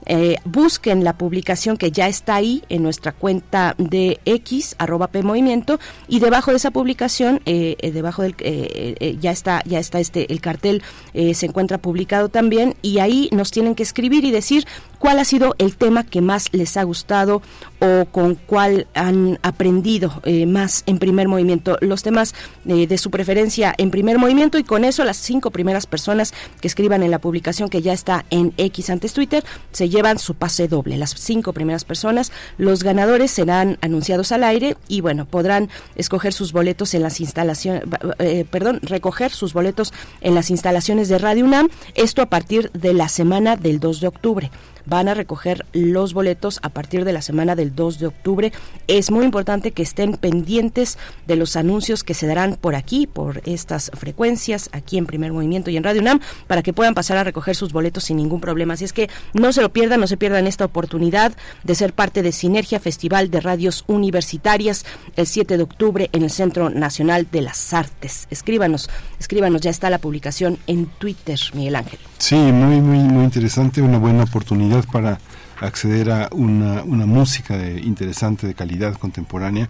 Eh, 0.07 0.37
busquen 0.45 1.05
la 1.05 1.19
publicación 1.19 1.77
que 1.77 1.91
ya 1.91 2.09
está 2.09 2.37
ahí 2.37 2.63
en 2.69 2.83
nuestra 2.83 3.13
cuenta 3.13 3.75
de 3.79 4.21
X, 4.25 4.75
arroba 4.79 5.09
P 5.09 5.23
Movimiento, 5.23 5.79
y 6.07 6.21
debajo 6.21 6.51
de 6.51 6.57
esa 6.57 6.71
publicación, 6.71 7.41
eh, 7.47 7.77
eh, 7.81 7.91
debajo 7.91 8.23
del, 8.23 8.35
ya 9.21 9.31
está, 9.31 9.63
ya 9.67 9.79
está 9.79 10.01
este, 10.01 10.33
el 10.33 10.41
cartel 10.41 10.83
se 11.13 11.47
encuentra 11.47 11.79
publicado 11.79 12.29
también, 12.29 12.75
y 12.83 12.99
ahí 12.99 13.29
nos 13.33 13.51
tienen 13.51 13.75
que 13.75 13.83
escribir 13.83 14.25
y 14.25 14.31
decir 14.31 14.67
cuál 14.99 15.19
ha 15.19 15.25
sido 15.25 15.55
el 15.59 15.77
tema 15.77 16.05
que 16.05 16.21
más 16.21 16.49
les 16.53 16.77
ha 16.77 16.83
gustado 16.85 17.43
o 17.81 18.07
con 18.07 18.35
cuál 18.35 18.87
han 18.95 19.39
aprendido 19.43 20.23
más 20.47 20.85
en 20.87 20.99
primer 20.99 21.29
movimiento, 21.29 21.77
los 21.81 22.03
temas 22.03 22.35
de 22.65 22.99
su 22.99 23.11
preferencia 23.11 23.75
en 23.79 23.91
primer 23.91 24.19
movimiento, 24.19 24.59
y 24.59 24.65
con 24.65 24.85
eso 24.85 25.05
las 25.05 25.17
cinco 25.17 25.51
primeras 25.51 25.87
personas 25.87 26.33
que 26.61 26.69
escriban 26.69 27.03
en 27.03 27.11
la 27.11 27.19
publicación 27.19 27.69
que 27.69 27.83
ya 27.83 27.93
está 27.93 28.25
en 28.31 28.53
X 28.57 28.91
antes 28.91 29.13
Twitter, 29.13 29.45
se 29.73 29.88
llevan 29.89 30.19
su 30.19 30.35
pase 30.35 30.69
doble. 30.69 30.97
Las 30.97 31.11
cinco 31.11 31.53
primeras 31.53 31.85
personas, 31.85 32.33
los 32.57 32.83
ganadores 32.83 33.31
serán 33.31 33.79
anunciados 33.81 34.33
al 34.33 34.45
aire 34.45 34.77
y 34.89 35.01
bueno, 35.01 35.27
podrán 35.27 35.69
escoger 35.97 36.33
sus 36.33 36.53
boletos 36.53 36.95
en 36.95 37.03
las 37.03 37.21
instalaciones, 37.21 37.83
eh, 38.19 38.45
perdón, 38.51 38.81
recoger 38.83 39.31
sus 39.31 39.53
boletos 39.53 39.93
en 40.21 40.35
las 40.35 40.51
instalaciones 40.51 41.09
de 41.09 41.19
Radio 41.19 41.45
UNAM, 41.45 41.69
esto 41.95 42.23
a 42.23 42.27
partir 42.27 42.71
de 42.73 42.95
la 42.95 43.09
semana 43.09 43.57
del 43.57 43.81
2 43.81 44.01
de 44.01 44.07
octubre 44.09 44.51
van 44.89 45.09
a 45.09 45.15
recoger 45.15 45.67
los 45.73 46.15
boletos 46.15 46.59
a 46.63 46.71
partir 46.71 47.05
de 47.05 47.13
la 47.13 47.23
semana 47.23 47.55
del 47.55 47.75
2 47.75 47.99
de 47.99 48.07
octubre. 48.07 48.53
Es 48.87 49.11
muy 49.11 49.25
importante 49.25 49.73
que 49.73 49.83
estén 49.83 50.17
pendientes 50.17 50.99
de 51.27 51.37
los 51.37 51.57
anuncios 51.57 52.05
que 52.05 52.15
se 52.15 52.27
darán 52.27 52.57
por 52.61 52.75
aquí, 52.75 53.07
por 53.07 53.43
estas 53.45 53.91
frecuencias, 53.95 54.71
aquí 54.73 54.99
en 54.99 55.07
Primer 55.07 55.33
Movimiento 55.33 55.71
y 55.71 55.77
en 55.77 55.85
Radio 55.85 56.01
UNAM, 56.01 56.21
para 56.47 56.63
que 56.63 56.73
puedan 56.73 56.95
pasar 56.95 57.17
a 57.19 57.25
recoger 57.25 57.55
sus 57.55 57.73
boletos 57.73 58.05
sin 58.05 58.17
ningún 58.17 58.41
problema. 58.41 58.75
Así 58.75 58.85
es 58.85 58.93
que 58.93 59.11
no 59.35 59.53
se 59.53 59.63
lo 59.63 59.73
pierdan, 59.73 60.01
no 60.01 60.07
se 60.07 60.17
pierdan 60.17 60.47
esta 60.47 60.65
oportunidad 60.65 61.37
de 61.65 61.75
ser 61.75 61.93
parte 61.93 62.23
de 62.23 62.33
Sinergia 62.33 62.81
Festival 62.81 63.31
de 63.31 63.41
Radios 63.41 63.85
Universitarias 63.87 64.85
el 65.17 65.27
7 65.27 65.57
de 65.57 65.63
octubre 65.63 66.11
en 66.13 66.23
el 66.23 66.31
Centro 66.31 66.71
Nacional 66.71 67.27
de 67.31 67.43
las 67.43 67.75
Artes. 67.75 68.27
Escríbanos, 68.31 68.89
escríbanos, 69.19 69.61
ya 69.61 69.71
está 69.71 69.91
la 69.91 69.99
publicación 69.99 70.59
en 70.67 70.87
Twitter, 70.87 71.39
Miguel 71.55 71.77
Ángel. 71.77 71.99
Sí, 72.19 72.37
muy, 72.37 72.81
muy, 72.81 72.99
muy 72.99 73.25
interesante, 73.25 73.81
una 73.81 73.99
buena 73.99 74.25
oportunidad 74.25 74.78
para 74.87 75.19
acceder 75.61 76.11
a 76.11 76.29
una, 76.33 76.83
una 76.83 77.07
música 77.07 77.57
de, 77.57 77.81
interesante 77.81 78.47
de 78.47 78.55
calidad 78.55 78.95
contemporánea 78.95 79.69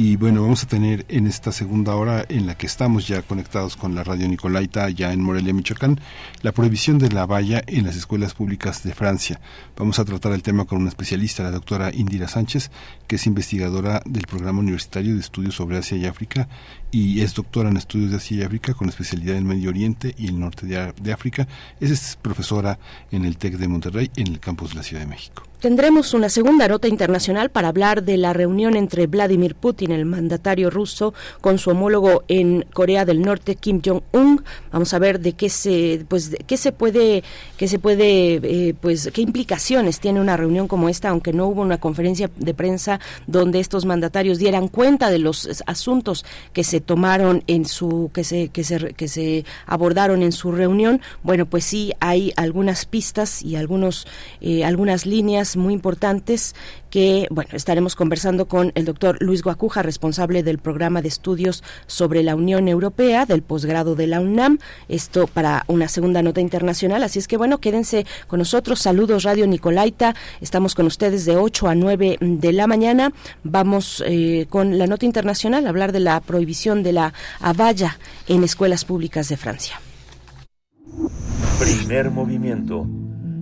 y 0.00 0.14
bueno, 0.14 0.42
vamos 0.42 0.62
a 0.62 0.68
tener 0.68 1.04
en 1.08 1.26
esta 1.26 1.50
segunda 1.50 1.96
hora 1.96 2.24
en 2.28 2.46
la 2.46 2.56
que 2.56 2.66
estamos 2.66 3.08
ya 3.08 3.22
conectados 3.22 3.76
con 3.76 3.96
la 3.96 4.04
radio 4.04 4.28
Nicolaita, 4.28 4.88
ya 4.90 5.12
en 5.12 5.20
Morelia, 5.20 5.52
Michoacán, 5.52 5.98
la 6.42 6.52
prohibición 6.52 6.98
de 6.98 7.10
la 7.10 7.26
valla 7.26 7.64
en 7.66 7.84
las 7.84 7.96
escuelas 7.96 8.32
públicas 8.32 8.84
de 8.84 8.94
Francia. 8.94 9.40
Vamos 9.76 9.98
a 9.98 10.04
tratar 10.04 10.34
el 10.34 10.44
tema 10.44 10.66
con 10.66 10.78
una 10.78 10.88
especialista, 10.88 11.42
la 11.42 11.50
doctora 11.50 11.90
Indira 11.92 12.28
Sánchez, 12.28 12.70
que 13.08 13.16
es 13.16 13.26
investigadora 13.26 14.00
del 14.04 14.28
Programa 14.28 14.60
Universitario 14.60 15.14
de 15.14 15.20
Estudios 15.20 15.56
sobre 15.56 15.78
Asia 15.78 15.96
y 15.96 16.06
África 16.06 16.48
y 16.92 17.20
es 17.20 17.34
doctora 17.34 17.68
en 17.68 17.76
estudios 17.76 18.12
de 18.12 18.18
Asia 18.18 18.36
y 18.36 18.42
África 18.44 18.74
con 18.74 18.88
especialidad 18.88 19.34
en 19.34 19.48
Medio 19.48 19.70
Oriente 19.70 20.14
y 20.16 20.28
el 20.28 20.38
norte 20.38 20.64
de, 20.64 21.12
África. 21.12 21.48
Es 21.80 22.16
profesora 22.22 22.78
en 23.10 23.24
el 23.24 23.36
TEC 23.36 23.56
de 23.56 23.66
Monterrey, 23.66 24.12
en 24.14 24.28
el 24.28 24.38
campus 24.38 24.70
de 24.70 24.76
la 24.76 24.84
Ciudad 24.84 25.02
de 25.02 25.08
México. 25.08 25.47
Tendremos 25.60 26.14
una 26.14 26.28
segunda 26.28 26.68
nota 26.68 26.86
internacional 26.86 27.50
para 27.50 27.66
hablar 27.66 28.04
de 28.04 28.16
la 28.16 28.32
reunión 28.32 28.76
entre 28.76 29.08
Vladimir 29.08 29.56
Putin, 29.56 29.90
el 29.90 30.04
mandatario 30.04 30.70
ruso, 30.70 31.14
con 31.40 31.58
su 31.58 31.70
homólogo 31.70 32.22
en 32.28 32.64
Corea 32.72 33.04
del 33.04 33.22
Norte, 33.22 33.56
Kim 33.56 33.82
Jong-un. 33.84 34.44
Vamos 34.70 34.94
a 34.94 35.00
ver 35.00 35.18
de 35.18 35.32
qué 35.32 35.48
se, 35.50 36.04
pues, 36.06 36.30
qué 36.46 36.56
se 36.56 36.70
puede, 36.70 37.24
qué 37.56 37.66
se 37.66 37.80
puede, 37.80 38.34
eh, 38.34 38.74
pues, 38.80 39.10
qué 39.12 39.20
implicaciones 39.20 39.98
tiene 39.98 40.20
una 40.20 40.36
reunión 40.36 40.68
como 40.68 40.88
esta, 40.88 41.08
aunque 41.08 41.32
no 41.32 41.48
hubo 41.48 41.62
una 41.62 41.78
conferencia 41.78 42.30
de 42.36 42.54
prensa 42.54 43.00
donde 43.26 43.58
estos 43.58 43.84
mandatarios 43.84 44.38
dieran 44.38 44.68
cuenta 44.68 45.10
de 45.10 45.18
los 45.18 45.64
asuntos 45.66 46.24
que 46.52 46.62
se 46.62 46.80
tomaron 46.80 47.42
en 47.48 47.64
su, 47.64 48.12
que 48.14 48.22
se, 48.22 48.50
que 48.50 48.62
se, 48.62 48.94
que 48.94 49.08
se 49.08 49.44
abordaron 49.66 50.22
en 50.22 50.30
su 50.30 50.52
reunión. 50.52 51.00
Bueno, 51.24 51.46
pues 51.46 51.64
sí 51.64 51.94
hay 51.98 52.32
algunas 52.36 52.86
pistas 52.86 53.42
y 53.42 53.56
algunos, 53.56 54.06
eh, 54.40 54.64
algunas 54.64 55.04
líneas 55.04 55.47
muy 55.56 55.74
importantes 55.74 56.54
que, 56.90 57.26
bueno, 57.30 57.50
estaremos 57.52 57.96
conversando 57.96 58.48
con 58.48 58.72
el 58.74 58.84
doctor 58.84 59.18
Luis 59.20 59.42
Guacuja, 59.42 59.82
responsable 59.82 60.42
del 60.42 60.58
programa 60.58 61.02
de 61.02 61.08
estudios 61.08 61.62
sobre 61.86 62.22
la 62.22 62.34
Unión 62.34 62.68
Europea 62.68 63.26
del 63.26 63.42
posgrado 63.42 63.94
de 63.94 64.06
la 64.06 64.20
UNAM. 64.20 64.58
Esto 64.88 65.26
para 65.26 65.64
una 65.68 65.88
segunda 65.88 66.22
nota 66.22 66.40
internacional. 66.40 67.02
Así 67.02 67.18
es 67.18 67.28
que, 67.28 67.36
bueno, 67.36 67.58
quédense 67.58 68.06
con 68.26 68.38
nosotros. 68.38 68.80
Saludos, 68.80 69.24
Radio 69.24 69.46
Nicolaita. 69.46 70.14
Estamos 70.40 70.74
con 70.74 70.86
ustedes 70.86 71.24
de 71.24 71.36
8 71.36 71.68
a 71.68 71.74
9 71.74 72.18
de 72.20 72.52
la 72.52 72.66
mañana. 72.66 73.12
Vamos 73.44 74.02
eh, 74.06 74.46
con 74.48 74.78
la 74.78 74.86
nota 74.86 75.06
internacional 75.06 75.66
a 75.66 75.68
hablar 75.68 75.92
de 75.92 76.00
la 76.00 76.20
prohibición 76.20 76.82
de 76.82 76.92
la 76.92 77.12
avalla 77.40 77.98
en 78.26 78.44
escuelas 78.44 78.84
públicas 78.84 79.28
de 79.28 79.36
Francia. 79.36 79.80
Primer 81.58 82.10
movimiento 82.10 82.86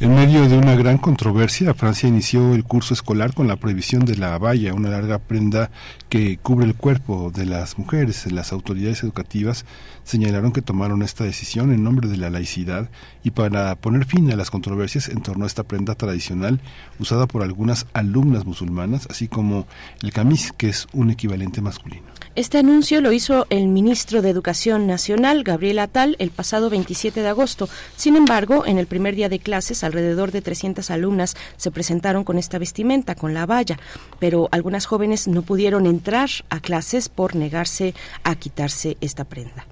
en 0.00 0.14
medio 0.14 0.48
de 0.48 0.56
una 0.56 0.76
gran 0.76 0.96
controversia, 0.96 1.74
Francia 1.74 2.08
inició 2.08 2.54
el 2.54 2.62
curso 2.62 2.94
escolar 2.94 3.34
con 3.34 3.48
la 3.48 3.56
prohibición 3.56 4.04
de 4.04 4.16
la 4.16 4.34
abaya, 4.34 4.72
una 4.72 4.90
larga 4.90 5.18
prenda 5.18 5.72
que 6.08 6.38
cubre 6.38 6.66
el 6.66 6.76
cuerpo 6.76 7.32
de 7.34 7.46
las 7.46 7.78
mujeres. 7.78 8.30
Las 8.30 8.52
autoridades 8.52 9.02
educativas 9.02 9.64
señalaron 10.04 10.52
que 10.52 10.62
tomaron 10.62 11.02
esta 11.02 11.24
decisión 11.24 11.72
en 11.72 11.82
nombre 11.82 12.08
de 12.08 12.16
la 12.16 12.30
laicidad 12.30 12.88
y 13.24 13.32
para 13.32 13.74
poner 13.74 14.04
fin 14.04 14.30
a 14.30 14.36
las 14.36 14.52
controversias 14.52 15.08
en 15.08 15.20
torno 15.20 15.42
a 15.42 15.48
esta 15.48 15.64
prenda 15.64 15.96
tradicional 15.96 16.60
usada 17.00 17.26
por 17.26 17.42
algunas 17.42 17.86
alumnas 17.92 18.44
musulmanas, 18.44 19.08
así 19.10 19.26
como 19.26 19.66
el 20.02 20.12
camis, 20.12 20.52
que 20.56 20.68
es 20.68 20.86
un 20.92 21.10
equivalente 21.10 21.60
masculino. 21.60 22.07
Este 22.38 22.58
anuncio 22.58 23.00
lo 23.00 23.10
hizo 23.10 23.48
el 23.50 23.66
ministro 23.66 24.22
de 24.22 24.30
Educación 24.30 24.86
Nacional, 24.86 25.42
Gabriel 25.42 25.80
Atal, 25.80 26.14
el 26.20 26.30
pasado 26.30 26.70
27 26.70 27.20
de 27.20 27.26
agosto. 27.26 27.68
Sin 27.96 28.14
embargo, 28.14 28.64
en 28.64 28.78
el 28.78 28.86
primer 28.86 29.16
día 29.16 29.28
de 29.28 29.40
clases, 29.40 29.82
alrededor 29.82 30.30
de 30.30 30.40
300 30.40 30.88
alumnas 30.92 31.34
se 31.56 31.72
presentaron 31.72 32.22
con 32.22 32.38
esta 32.38 32.58
vestimenta, 32.58 33.16
con 33.16 33.34
la 33.34 33.44
valla, 33.44 33.80
pero 34.20 34.48
algunas 34.52 34.86
jóvenes 34.86 35.26
no 35.26 35.42
pudieron 35.42 35.84
entrar 35.84 36.30
a 36.48 36.60
clases 36.60 37.08
por 37.08 37.34
negarse 37.34 37.92
a 38.22 38.36
quitarse 38.36 38.96
esta 39.00 39.24
prenda. 39.24 39.66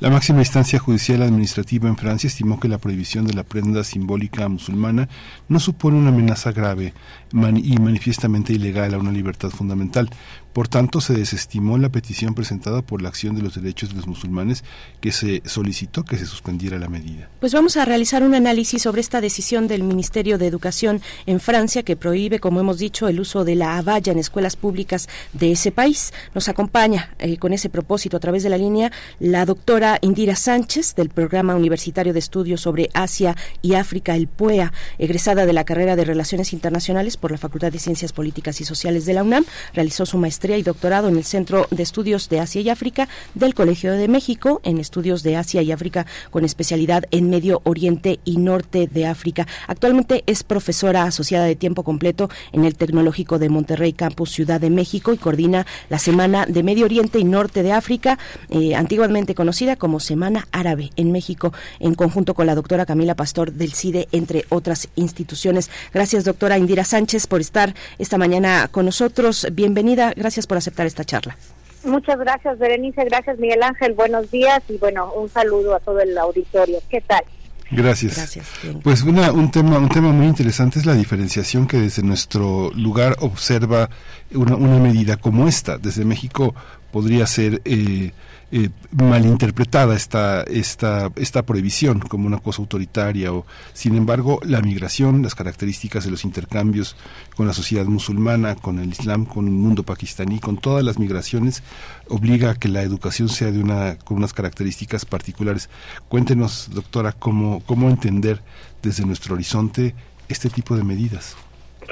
La 0.00 0.10
máxima 0.10 0.40
instancia 0.40 0.78
judicial 0.78 1.22
administrativa 1.22 1.88
en 1.88 1.96
Francia 1.96 2.28
estimó 2.28 2.58
que 2.60 2.68
la 2.68 2.78
prohibición 2.78 3.26
de 3.26 3.34
la 3.34 3.44
prenda 3.44 3.84
simbólica 3.84 4.48
musulmana 4.48 5.08
no 5.48 5.60
supone 5.60 5.98
una 5.98 6.10
amenaza 6.10 6.52
grave 6.52 6.94
y 7.32 7.76
manifiestamente 7.78 8.52
ilegal 8.52 8.94
a 8.94 8.98
una 8.98 9.12
libertad 9.12 9.50
fundamental. 9.50 10.10
Por 10.54 10.68
tanto, 10.68 11.00
se 11.00 11.14
desestimó 11.14 11.78
la 11.78 11.88
petición 11.88 12.32
presentada 12.32 12.80
por 12.80 13.02
la 13.02 13.08
Acción 13.08 13.34
de 13.34 13.42
los 13.42 13.56
Derechos 13.56 13.88
de 13.88 13.96
los 13.96 14.06
Musulmanes 14.06 14.62
que 15.00 15.10
se 15.10 15.42
solicitó 15.44 16.04
que 16.04 16.16
se 16.16 16.26
suspendiera 16.26 16.78
la 16.78 16.86
medida. 16.86 17.28
Pues 17.40 17.52
vamos 17.52 17.76
a 17.76 17.84
realizar 17.84 18.22
un 18.22 18.36
análisis 18.36 18.80
sobre 18.82 19.00
esta 19.00 19.20
decisión 19.20 19.66
del 19.66 19.82
Ministerio 19.82 20.38
de 20.38 20.46
Educación 20.46 21.02
en 21.26 21.40
Francia 21.40 21.82
que 21.82 21.96
prohíbe, 21.96 22.38
como 22.38 22.60
hemos 22.60 22.78
dicho, 22.78 23.08
el 23.08 23.18
uso 23.18 23.44
de 23.44 23.56
la 23.56 23.78
abaya 23.78 24.12
en 24.12 24.20
escuelas 24.20 24.54
públicas 24.54 25.08
de 25.32 25.50
ese 25.50 25.72
país. 25.72 26.12
Nos 26.36 26.48
acompaña 26.48 27.10
eh, 27.18 27.36
con 27.36 27.52
ese 27.52 27.68
propósito 27.68 28.16
a 28.16 28.20
través 28.20 28.44
de 28.44 28.50
la 28.50 28.56
línea 28.56 28.92
la 29.18 29.46
doctora 29.46 29.98
Indira 30.02 30.36
Sánchez 30.36 30.94
del 30.94 31.08
Programa 31.08 31.56
Universitario 31.56 32.12
de 32.12 32.20
Estudios 32.20 32.60
sobre 32.60 32.90
Asia 32.94 33.36
y 33.60 33.74
África, 33.74 34.14
el 34.14 34.28
PUEA, 34.28 34.72
egresada 34.98 35.46
de 35.46 35.52
la 35.52 35.64
carrera 35.64 35.96
de 35.96 36.04
Relaciones 36.04 36.52
Internacionales 36.52 37.16
por 37.16 37.32
la 37.32 37.38
Facultad 37.38 37.72
de 37.72 37.80
Ciencias 37.80 38.12
Políticas 38.12 38.60
y 38.60 38.64
Sociales 38.64 39.04
de 39.04 39.14
la 39.14 39.24
UNAM. 39.24 39.44
Realizó 39.72 40.06
su 40.06 40.16
maestría 40.16 40.43
y 40.44 40.62
doctorado 40.62 41.08
en 41.08 41.16
el 41.16 41.24
Centro 41.24 41.66
de 41.70 41.82
Estudios 41.82 42.28
de 42.28 42.38
Asia 42.38 42.60
y 42.60 42.68
África 42.68 43.08
del 43.34 43.54
Colegio 43.54 43.92
de 43.92 44.08
México, 44.08 44.60
en 44.62 44.76
estudios 44.78 45.22
de 45.22 45.36
Asia 45.36 45.62
y 45.62 45.72
África 45.72 46.04
con 46.30 46.44
especialidad 46.44 47.04
en 47.10 47.30
Medio 47.30 47.62
Oriente 47.64 48.20
y 48.26 48.36
Norte 48.36 48.86
de 48.86 49.06
África. 49.06 49.46
Actualmente 49.66 50.22
es 50.26 50.42
profesora 50.42 51.04
asociada 51.04 51.46
de 51.46 51.56
tiempo 51.56 51.82
completo 51.82 52.28
en 52.52 52.66
el 52.66 52.76
Tecnológico 52.76 53.38
de 53.38 53.48
Monterrey 53.48 53.94
Campus 53.94 54.32
Ciudad 54.32 54.60
de 54.60 54.68
México 54.68 55.14
y 55.14 55.16
coordina 55.16 55.66
la 55.88 55.98
Semana 55.98 56.44
de 56.46 56.62
Medio 56.62 56.84
Oriente 56.84 57.18
y 57.18 57.24
Norte 57.24 57.62
de 57.62 57.72
África, 57.72 58.18
eh, 58.50 58.74
antiguamente 58.74 59.34
conocida 59.34 59.76
como 59.76 59.98
Semana 59.98 60.46
Árabe 60.52 60.90
en 60.96 61.10
México, 61.10 61.54
en 61.80 61.94
conjunto 61.94 62.34
con 62.34 62.46
la 62.46 62.54
doctora 62.54 62.84
Camila 62.84 63.14
Pastor 63.14 63.52
del 63.52 63.72
CIDE, 63.72 64.08
entre 64.12 64.44
otras 64.50 64.88
instituciones. 64.94 65.70
Gracias, 65.94 66.24
doctora 66.24 66.58
Indira 66.58 66.84
Sánchez, 66.84 67.26
por 67.26 67.40
estar 67.40 67.74
esta 67.98 68.18
mañana 68.18 68.68
con 68.70 68.84
nosotros. 68.84 69.46
Bienvenida. 69.52 70.12
Gracias 70.14 70.33
Gracias 70.34 70.48
por 70.48 70.58
aceptar 70.58 70.84
esta 70.84 71.04
charla. 71.04 71.36
Muchas 71.84 72.18
gracias, 72.18 72.58
Berenice. 72.58 73.04
Gracias, 73.04 73.38
Miguel 73.38 73.62
Ángel. 73.62 73.92
Buenos 73.92 74.32
días 74.32 74.60
y 74.68 74.78
bueno, 74.78 75.12
un 75.12 75.28
saludo 75.28 75.76
a 75.76 75.78
todo 75.78 76.00
el 76.00 76.18
auditorio. 76.18 76.80
¿Qué 76.90 77.00
tal? 77.02 77.22
Gracias. 77.70 78.16
Gracias 78.16 78.46
pues 78.82 79.02
una, 79.02 79.30
un 79.30 79.52
tema 79.52 79.78
un 79.78 79.88
tema 79.88 80.10
muy 80.10 80.26
interesante 80.26 80.80
es 80.80 80.86
la 80.86 80.94
diferenciación 80.94 81.68
que 81.68 81.78
desde 81.78 82.02
nuestro 82.02 82.72
lugar 82.74 83.16
observa 83.20 83.90
una, 84.32 84.56
una 84.56 84.78
medida 84.80 85.18
como 85.18 85.46
esta. 85.46 85.78
Desde 85.78 86.04
México 86.04 86.52
podría 86.90 87.28
ser 87.28 87.62
eh, 87.64 88.10
eh, 88.56 88.70
malinterpretada 88.92 89.96
esta, 89.96 90.42
esta, 90.44 91.10
esta 91.16 91.42
prohibición 91.42 91.98
como 91.98 92.28
una 92.28 92.38
cosa 92.38 92.62
autoritaria. 92.62 93.32
O, 93.32 93.46
sin 93.72 93.96
embargo, 93.96 94.38
la 94.44 94.60
migración, 94.60 95.22
las 95.22 95.34
características 95.34 96.04
de 96.04 96.12
los 96.12 96.24
intercambios 96.24 96.94
con 97.34 97.48
la 97.48 97.52
sociedad 97.52 97.84
musulmana, 97.86 98.54
con 98.54 98.78
el 98.78 98.90
Islam, 98.90 99.24
con 99.24 99.46
el 99.46 99.52
mundo 99.54 99.82
pakistaní, 99.82 100.38
con 100.38 100.56
todas 100.56 100.84
las 100.84 101.00
migraciones, 101.00 101.64
obliga 102.08 102.50
a 102.50 102.54
que 102.54 102.68
la 102.68 102.82
educación 102.82 103.28
sea 103.28 103.50
de 103.50 103.58
una, 103.58 103.98
con 103.98 104.18
unas 104.18 104.32
características 104.32 105.04
particulares. 105.04 105.68
Cuéntenos, 106.08 106.70
doctora, 106.72 107.10
cómo, 107.10 107.60
cómo 107.66 107.90
entender 107.90 108.40
desde 108.84 109.04
nuestro 109.04 109.34
horizonte 109.34 109.96
este 110.28 110.48
tipo 110.48 110.76
de 110.76 110.84
medidas. 110.84 111.36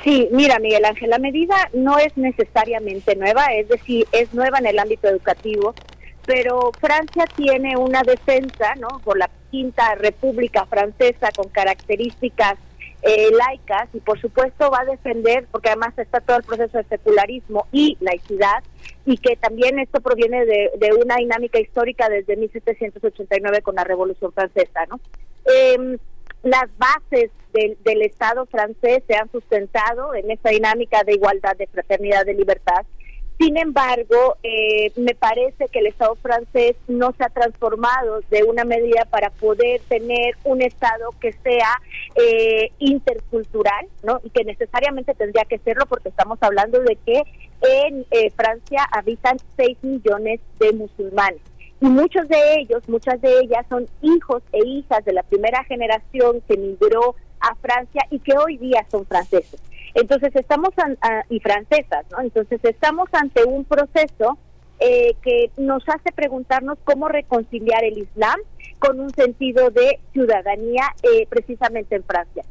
Sí, 0.04 0.28
mira, 0.32 0.60
Miguel 0.60 0.84
Ángel, 0.84 1.10
la 1.10 1.18
medida 1.18 1.56
no 1.74 1.98
es 1.98 2.16
necesariamente 2.16 3.16
nueva, 3.16 3.46
es 3.46 3.68
decir, 3.68 4.06
es 4.12 4.32
nueva 4.32 4.58
en 4.58 4.66
el 4.66 4.78
ámbito 4.78 5.08
educativo, 5.08 5.74
pero 6.26 6.70
Francia 6.80 7.24
tiene 7.36 7.76
una 7.76 8.02
defensa, 8.02 8.74
¿no? 8.76 9.00
Por 9.04 9.18
la 9.18 9.30
quinta 9.50 9.94
república 9.96 10.66
francesa 10.66 11.30
con 11.36 11.48
características 11.48 12.54
eh, 13.02 13.30
laicas 13.32 13.88
y 13.92 14.00
por 14.00 14.20
supuesto 14.20 14.70
va 14.70 14.82
a 14.82 14.84
defender, 14.84 15.46
porque 15.50 15.70
además 15.70 15.98
está 15.98 16.20
todo 16.20 16.36
el 16.36 16.44
proceso 16.44 16.78
de 16.78 16.84
secularismo 16.84 17.66
y 17.72 17.96
laicidad, 18.00 18.62
y 19.04 19.18
que 19.18 19.34
también 19.36 19.80
esto 19.80 20.00
proviene 20.00 20.44
de, 20.46 20.70
una 21.04 21.16
dinámica 21.16 21.58
histórica 21.58 22.08
desde 22.08 22.36
1789 22.36 23.62
con 23.62 23.74
la 23.74 23.84
Revolución 23.84 24.32
Francesa, 24.32 24.86
¿no? 24.88 25.00
Em, 25.44 25.98
las 26.44 26.68
bases 26.78 27.30
del, 27.52 27.76
del 27.82 28.02
Estado 28.02 28.46
francés 28.46 29.02
se 29.08 29.16
han 29.16 29.30
sustentado 29.30 30.14
en 30.14 30.30
esta 30.30 30.50
dinámica 30.50 31.02
de 31.02 31.14
igualdad, 31.14 31.56
de 31.56 31.66
fraternidad, 31.66 32.24
de 32.24 32.34
libertad, 32.34 32.86
sin 33.42 33.56
embargo, 33.56 34.36
eh, 34.44 34.92
me 34.96 35.16
parece 35.16 35.66
que 35.68 35.80
el 35.80 35.88
Estado 35.88 36.14
francés 36.16 36.76
no 36.86 37.12
se 37.18 37.24
ha 37.24 37.28
transformado 37.28 38.20
de 38.30 38.44
una 38.44 38.64
medida 38.64 39.04
para 39.06 39.30
poder 39.30 39.80
tener 39.88 40.36
un 40.44 40.62
Estado 40.62 41.10
que 41.20 41.32
sea 41.32 41.80
eh, 42.14 42.70
intercultural, 42.78 43.86
¿no? 44.04 44.20
Y 44.22 44.30
que 44.30 44.44
necesariamente 44.44 45.14
tendría 45.14 45.44
que 45.44 45.58
serlo 45.58 45.86
porque 45.86 46.10
estamos 46.10 46.38
hablando 46.40 46.80
de 46.82 46.96
que 47.04 47.22
en 47.62 48.06
eh, 48.12 48.30
Francia 48.30 48.84
habitan 48.92 49.38
6 49.56 49.78
millones 49.82 50.40
de 50.60 50.72
musulmanes. 50.72 51.40
Y 51.80 51.86
muchos 51.86 52.28
de 52.28 52.60
ellos, 52.60 52.88
muchas 52.88 53.20
de 53.20 53.40
ellas 53.40 53.66
son 53.68 53.88
hijos 54.02 54.44
e 54.52 54.64
hijas 54.64 55.04
de 55.04 55.14
la 55.14 55.24
primera 55.24 55.64
generación 55.64 56.40
que 56.46 56.56
migró 56.56 57.16
a 57.40 57.56
Francia 57.56 58.06
y 58.10 58.20
que 58.20 58.38
hoy 58.38 58.56
día 58.58 58.86
son 58.88 59.04
franceses. 59.04 59.60
Entonces 59.94 60.34
estamos, 60.34 60.70
y 61.28 61.40
francesas, 61.40 62.06
¿no? 62.10 62.20
Entonces 62.20 62.60
estamos 62.64 63.08
ante 63.12 63.44
un 63.44 63.64
proceso 63.64 64.38
eh, 64.80 65.14
que 65.22 65.50
nos 65.58 65.86
hace 65.88 66.10
preguntarnos 66.12 66.78
cómo 66.84 67.08
reconciliar 67.08 67.84
el 67.84 67.98
Islam 67.98 68.40
con 68.78 68.98
un 68.98 69.10
sentido 69.10 69.70
de 69.70 70.00
ciudadanía 70.12 70.82
eh, 71.02 71.26
precisamente 71.28 71.94
en 71.94 72.04
Francia. 72.04 72.42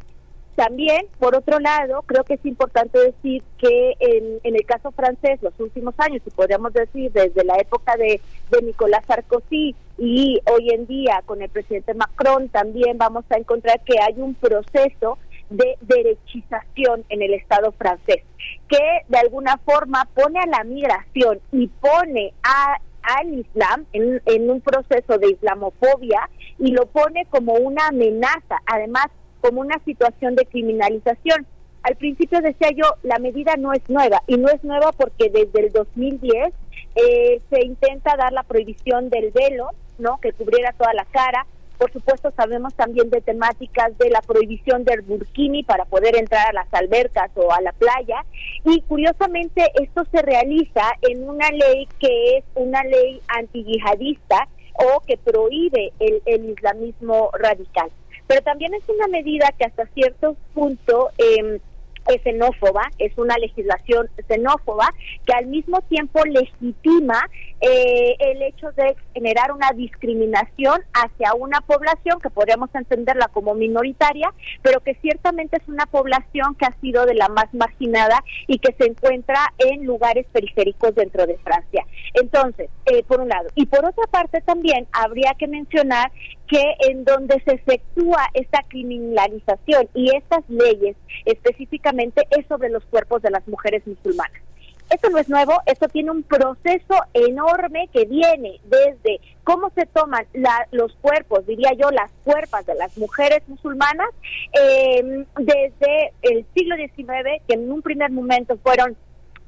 También, 0.56 1.08
por 1.18 1.36
otro 1.36 1.60
lado, 1.60 2.04
creo 2.06 2.24
que 2.24 2.36
es 2.36 2.46
importante 2.46 3.00
decir 3.00 3.44
que 3.58 3.96
en, 4.00 4.40
el 4.44 4.66
caso 4.66 4.92
francés, 4.92 5.42
los 5.42 5.58
últimos 5.60 5.96
años, 5.98 6.22
y 6.26 6.30
podríamos 6.30 6.72
decir 6.74 7.12
desde 7.12 7.44
la 7.44 7.58
época 7.58 7.96
de, 7.98 8.22
de 8.52 8.62
Nicolás 8.62 9.04
Sarkozy 9.08 9.76
y 9.98 10.40
hoy 10.52 10.70
en 10.70 10.86
día 10.88 11.22
con 11.26 11.42
el 11.42 11.50
presidente 11.50 11.94
Macron, 11.94 12.50
también 12.50 12.98
vamos 12.98 13.26
a 13.30 13.38
encontrar 13.38 13.82
que 13.82 14.00
hay 14.00 14.14
un 14.18 14.36
proceso 14.36 15.18
de 15.52 15.78
derechización 15.82 17.04
en 17.10 17.22
el 17.22 17.34
Estado 17.34 17.72
francés, 17.74 18.24
que 18.68 18.80
de 19.08 19.18
alguna 19.20 19.58
forma 19.58 20.08
pone 20.16 20.40
a 20.40 20.48
la 20.48 20.64
migración 20.64 21.40
y 21.52 21.68
pone 21.68 22.34
a, 22.42 22.78
al 23.04 23.34
Islam 23.34 23.86
en, 23.94 24.50
un 24.50 24.62
proceso 24.62 25.18
de 25.18 25.32
islamofobia 25.32 26.30
y 26.58 26.72
lo 26.72 26.86
pone 26.88 27.26
como 27.30 27.54
una 27.54 27.88
amenaza, 27.88 28.58
además 28.66 29.08
como 29.42 29.62
una 29.62 29.78
situación 29.84 30.36
de 30.36 30.46
criminalización. 30.46 31.46
Al 31.84 31.96
principio 31.96 32.42
decía 32.42 32.70
yo, 32.72 32.86
la 33.04 33.20
medida 33.20 33.56
no 33.58 33.74
es 33.74 33.82
nueva 33.90 34.22
y 34.28 34.38
no 34.38 34.50
es 34.50 34.64
nueva 34.64 34.92
porque 34.94 35.30
desde 35.30 35.68
el 35.68 35.72
2010 35.74 36.54
eh, 36.96 37.42
se 37.50 37.66
intenta 37.66 38.16
dar 38.16 38.32
la 38.32 38.44
prohibición 38.44 39.10
del 39.10 39.32
velo, 39.32 39.70
¿no? 39.98 40.20
Que 40.22 40.32
cubriera 40.32 40.74
toda 40.74 40.94
la 40.94 41.06
cara, 41.06 41.46
por 41.82 41.92
supuesto, 41.92 42.32
sabemos 42.38 42.76
también 42.76 43.10
de 43.10 43.22
temáticas 43.22 43.98
de 43.98 44.12
la 44.12 44.22
prohibición 44.22 44.84
del 44.84 45.02
burkini 45.02 45.64
para 45.64 45.84
poder 45.86 46.16
entrar 46.16 46.50
a 46.50 46.54
las 46.54 46.72
albercas 46.76 47.32
o 47.34 47.52
a 47.52 47.60
la 47.60 47.72
playa. 47.72 48.24
Y 48.64 48.82
curiosamente, 48.82 49.66
esto 49.82 50.04
se 50.12 50.22
realiza 50.22 50.84
en 51.02 51.28
una 51.28 51.50
ley 51.50 51.88
que 52.00 52.38
es 52.38 52.44
una 52.54 52.84
ley 52.84 53.20
antiyihadista 53.30 54.48
o 54.76 55.02
que 55.08 55.18
prohíbe 55.18 55.92
el, 55.98 56.22
el 56.28 56.52
islamismo 56.52 57.32
radical. 57.34 57.90
Pero 58.28 58.44
también 58.44 58.76
es 58.76 58.84
una 58.88 59.08
medida 59.08 59.52
que 59.58 59.66
hasta 59.66 59.88
cierto 59.88 60.36
punto... 60.54 61.10
Eh, 61.18 61.62
es 62.08 62.22
xenófoba, 62.24 62.90
es 62.98 63.18
una 63.18 63.38
legislación 63.38 64.10
xenófoba 64.28 64.90
que 65.26 65.34
al 65.34 65.48
mismo 65.48 65.82
tiempo 65.82 66.24
legitima 66.26 67.22
eh, 67.62 68.16
el 68.20 68.42
hecho 68.42 68.72
de 68.72 68.96
generar 69.14 69.52
una 69.52 69.72
discriminación 69.72 70.82
hacia 70.94 71.34
una 71.36 71.62
población 71.62 72.20
que 72.20 72.30
podríamos 72.30 72.74
entenderla 72.74 73.28
como 73.28 73.54
minoritaria, 73.54 74.34
pero 74.62 74.80
que 74.82 74.96
ciertamente 74.96 75.58
es 75.58 75.68
una 75.68 75.86
población 75.86 76.56
que 76.56 76.66
ha 76.66 76.76
sido 76.82 77.06
de 77.06 77.14
la 77.14 77.30
más 77.30 77.54
marginada 77.54 78.24
y 78.48 78.58
que 78.60 78.74
se 78.80 78.90
encuentra 78.90 79.54
en 79.60 79.86
lugares 79.86 80.26
periféricos 80.32 80.96
dentro 80.96 81.28
de 81.28 81.38
Francia. 81.38 81.86
Entonces, 82.14 82.70
eh, 82.86 83.04
por 83.04 83.22
un 83.22 83.30
lado. 83.30 83.50
Y 83.56 83.66
por 83.68 83.86
otra 83.86 84.06
parte 84.10 84.42
también 84.42 84.88
habría 84.92 85.34
que 85.38 85.48
mencionar 85.48 86.12
que 86.52 86.76
en 86.90 87.06
donde 87.06 87.42
se 87.46 87.54
efectúa 87.54 88.28
esta 88.34 88.62
criminalización 88.68 89.88
y 89.94 90.14
estas 90.14 90.44
leyes 90.50 90.98
específicamente 91.24 92.28
es 92.30 92.46
sobre 92.48 92.70
los 92.70 92.84
cuerpos 92.84 93.22
de 93.22 93.32
las 93.32 93.48
mujeres 93.48 93.88
musulmanas. 93.88 94.42
Esto 94.90 95.10
no 95.10 95.20
es 95.20 95.30
nuevo, 95.30 95.54
esto 95.66 95.88
tiene 95.88 96.12
un 96.12 96.24
proceso 96.24 96.96
enorme 97.14 97.88
que 97.94 98.04
viene 98.04 98.60
desde 98.66 99.22
cómo 99.46 99.72
se 99.74 99.86
toman 99.86 100.26
los 100.72 100.94
cuerpos, 100.96 101.48
diría 101.48 101.72
yo, 101.72 101.90
las 101.92 102.12
cuerpas 102.26 102.66
de 102.66 102.76
las 102.76 102.98
mujeres 102.98 103.42
musulmanas, 103.48 104.10
eh, 104.52 105.24
desde 105.40 106.12
el 106.24 106.46
siglo 106.54 106.76
XIX, 106.76 107.42
que 107.48 107.54
en 107.54 107.72
un 107.72 107.82
primer 107.82 108.12
momento 108.12 108.58
fueron 108.58 108.98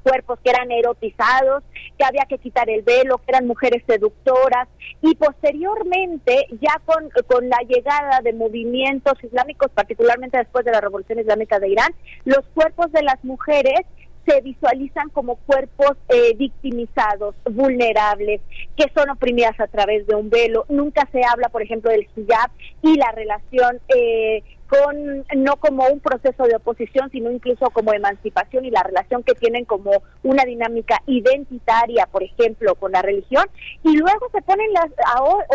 cuerpos 0.04 0.38
que 0.44 0.50
eran 0.50 0.70
erotizados, 0.70 1.64
que 1.98 2.04
había 2.04 2.26
que 2.28 2.38
quitar 2.38 2.70
el 2.70 2.82
velo, 2.82 3.18
que 3.18 3.30
eran 3.30 3.46
mujeres 3.46 3.82
seductoras 3.88 4.68
y 5.02 5.14
posteriormente 5.16 6.46
ya 6.60 6.80
con, 6.84 7.10
con 7.26 7.48
la 7.48 7.58
llegada 7.66 8.20
de 8.22 8.32
movimientos 8.32 9.14
islámicos, 9.24 9.70
particularmente 9.72 10.38
después 10.38 10.64
de 10.64 10.72
la 10.72 10.80
Revolución 10.80 11.18
Islámica 11.18 11.58
de 11.58 11.70
Irán, 11.70 11.92
los 12.24 12.44
cuerpos 12.54 12.92
de 12.92 13.02
las 13.02 13.22
mujeres 13.24 13.80
se 14.26 14.40
visualizan 14.40 15.10
como 15.10 15.36
cuerpos 15.36 15.96
eh, 16.08 16.34
victimizados, 16.36 17.34
vulnerables, 17.50 18.40
que 18.76 18.90
son 18.94 19.10
oprimidas 19.10 19.58
a 19.60 19.66
través 19.66 20.06
de 20.06 20.14
un 20.14 20.30
velo. 20.30 20.64
Nunca 20.68 21.08
se 21.12 21.20
habla, 21.24 21.48
por 21.48 21.62
ejemplo, 21.62 21.90
del 21.90 22.08
hijab 22.16 22.50
y 22.82 22.96
la 22.96 23.12
relación 23.12 23.80
eh, 23.94 24.42
con 24.68 25.24
no 25.36 25.56
como 25.56 25.86
un 25.88 26.00
proceso 26.00 26.44
de 26.44 26.56
oposición, 26.56 27.10
sino 27.10 27.30
incluso 27.30 27.70
como 27.70 27.92
emancipación 27.92 28.64
y 28.64 28.70
la 28.70 28.82
relación 28.82 29.22
que 29.22 29.34
tienen 29.34 29.64
como 29.64 29.90
una 30.22 30.44
dinámica 30.44 31.02
identitaria, 31.06 32.06
por 32.06 32.22
ejemplo, 32.22 32.74
con 32.74 32.92
la 32.92 33.02
religión. 33.02 33.44
Y 33.82 33.96
luego 33.96 34.28
se 34.32 34.42
ponen 34.42 34.72
las, 34.72 34.90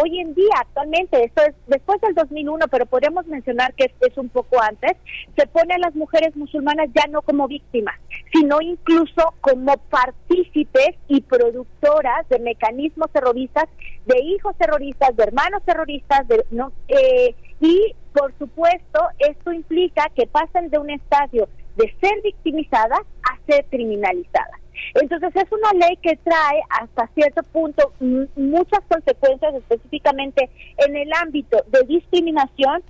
hoy 0.02 0.20
en 0.20 0.34
día, 0.36 0.54
actualmente, 0.60 1.24
esto 1.24 1.42
es 1.44 1.56
después 1.68 2.00
del 2.02 2.14
2001, 2.14 2.68
pero 2.70 2.86
podríamos 2.86 3.26
mencionar 3.28 3.74
que 3.74 3.86
es, 3.86 4.12
es 4.12 4.18
un 4.18 4.30
poco 4.30 4.62
antes, 4.62 4.94
se 5.36 5.48
pone 5.48 5.74
a 5.74 5.80
las 5.80 5.96
mujeres 5.96 6.36
musulmanas 6.36 6.90
ya 6.94 7.06
no 7.10 7.22
como 7.22 7.48
víctimas, 7.48 7.96
sino 8.32 8.62
incluso 8.62 9.34
como 9.42 9.78
partícipes 9.90 10.96
y 11.08 11.22
productoras 11.22 12.28
de 12.30 12.40
mecanismos 12.40 13.10
terroristas, 13.12 13.66
de 14.06 14.20
hijos 14.22 14.56
terroristas, 14.58 15.16
de 15.16 15.24
hermanos 15.24 15.64
terroristas, 15.66 16.28
de, 16.28 16.46
no, 16.52 16.72
eh, 16.88 17.36
y 17.62 17.94
por 18.14 18.34
supuesto, 18.38 19.00
esto 19.20 19.52
implica 19.52 20.10
que 20.16 20.28
pasan 20.28 20.70
de 20.70 20.78
un 20.78 20.90
estadio 20.90 21.48
de 21.76 21.94
ser 22.02 22.22
victimizadas 22.24 23.02
a 23.24 23.38
ser 23.48 23.66
criminalizadas. 23.70 24.60
Entonces 24.96 25.36
es 25.36 25.52
una 25.52 25.88
ley 25.88 25.98
que 25.98 26.16
trae 26.18 26.62
hasta 26.70 27.08
cierto 27.14 27.44
punto 27.44 27.94
muchas 28.36 28.80
consecuencias 28.88 29.54
específicamente 29.56 30.50
en 30.78 30.96
el 30.96 31.12
ámbito 31.14 31.58
de 31.68 31.84
discriminación 31.84 32.82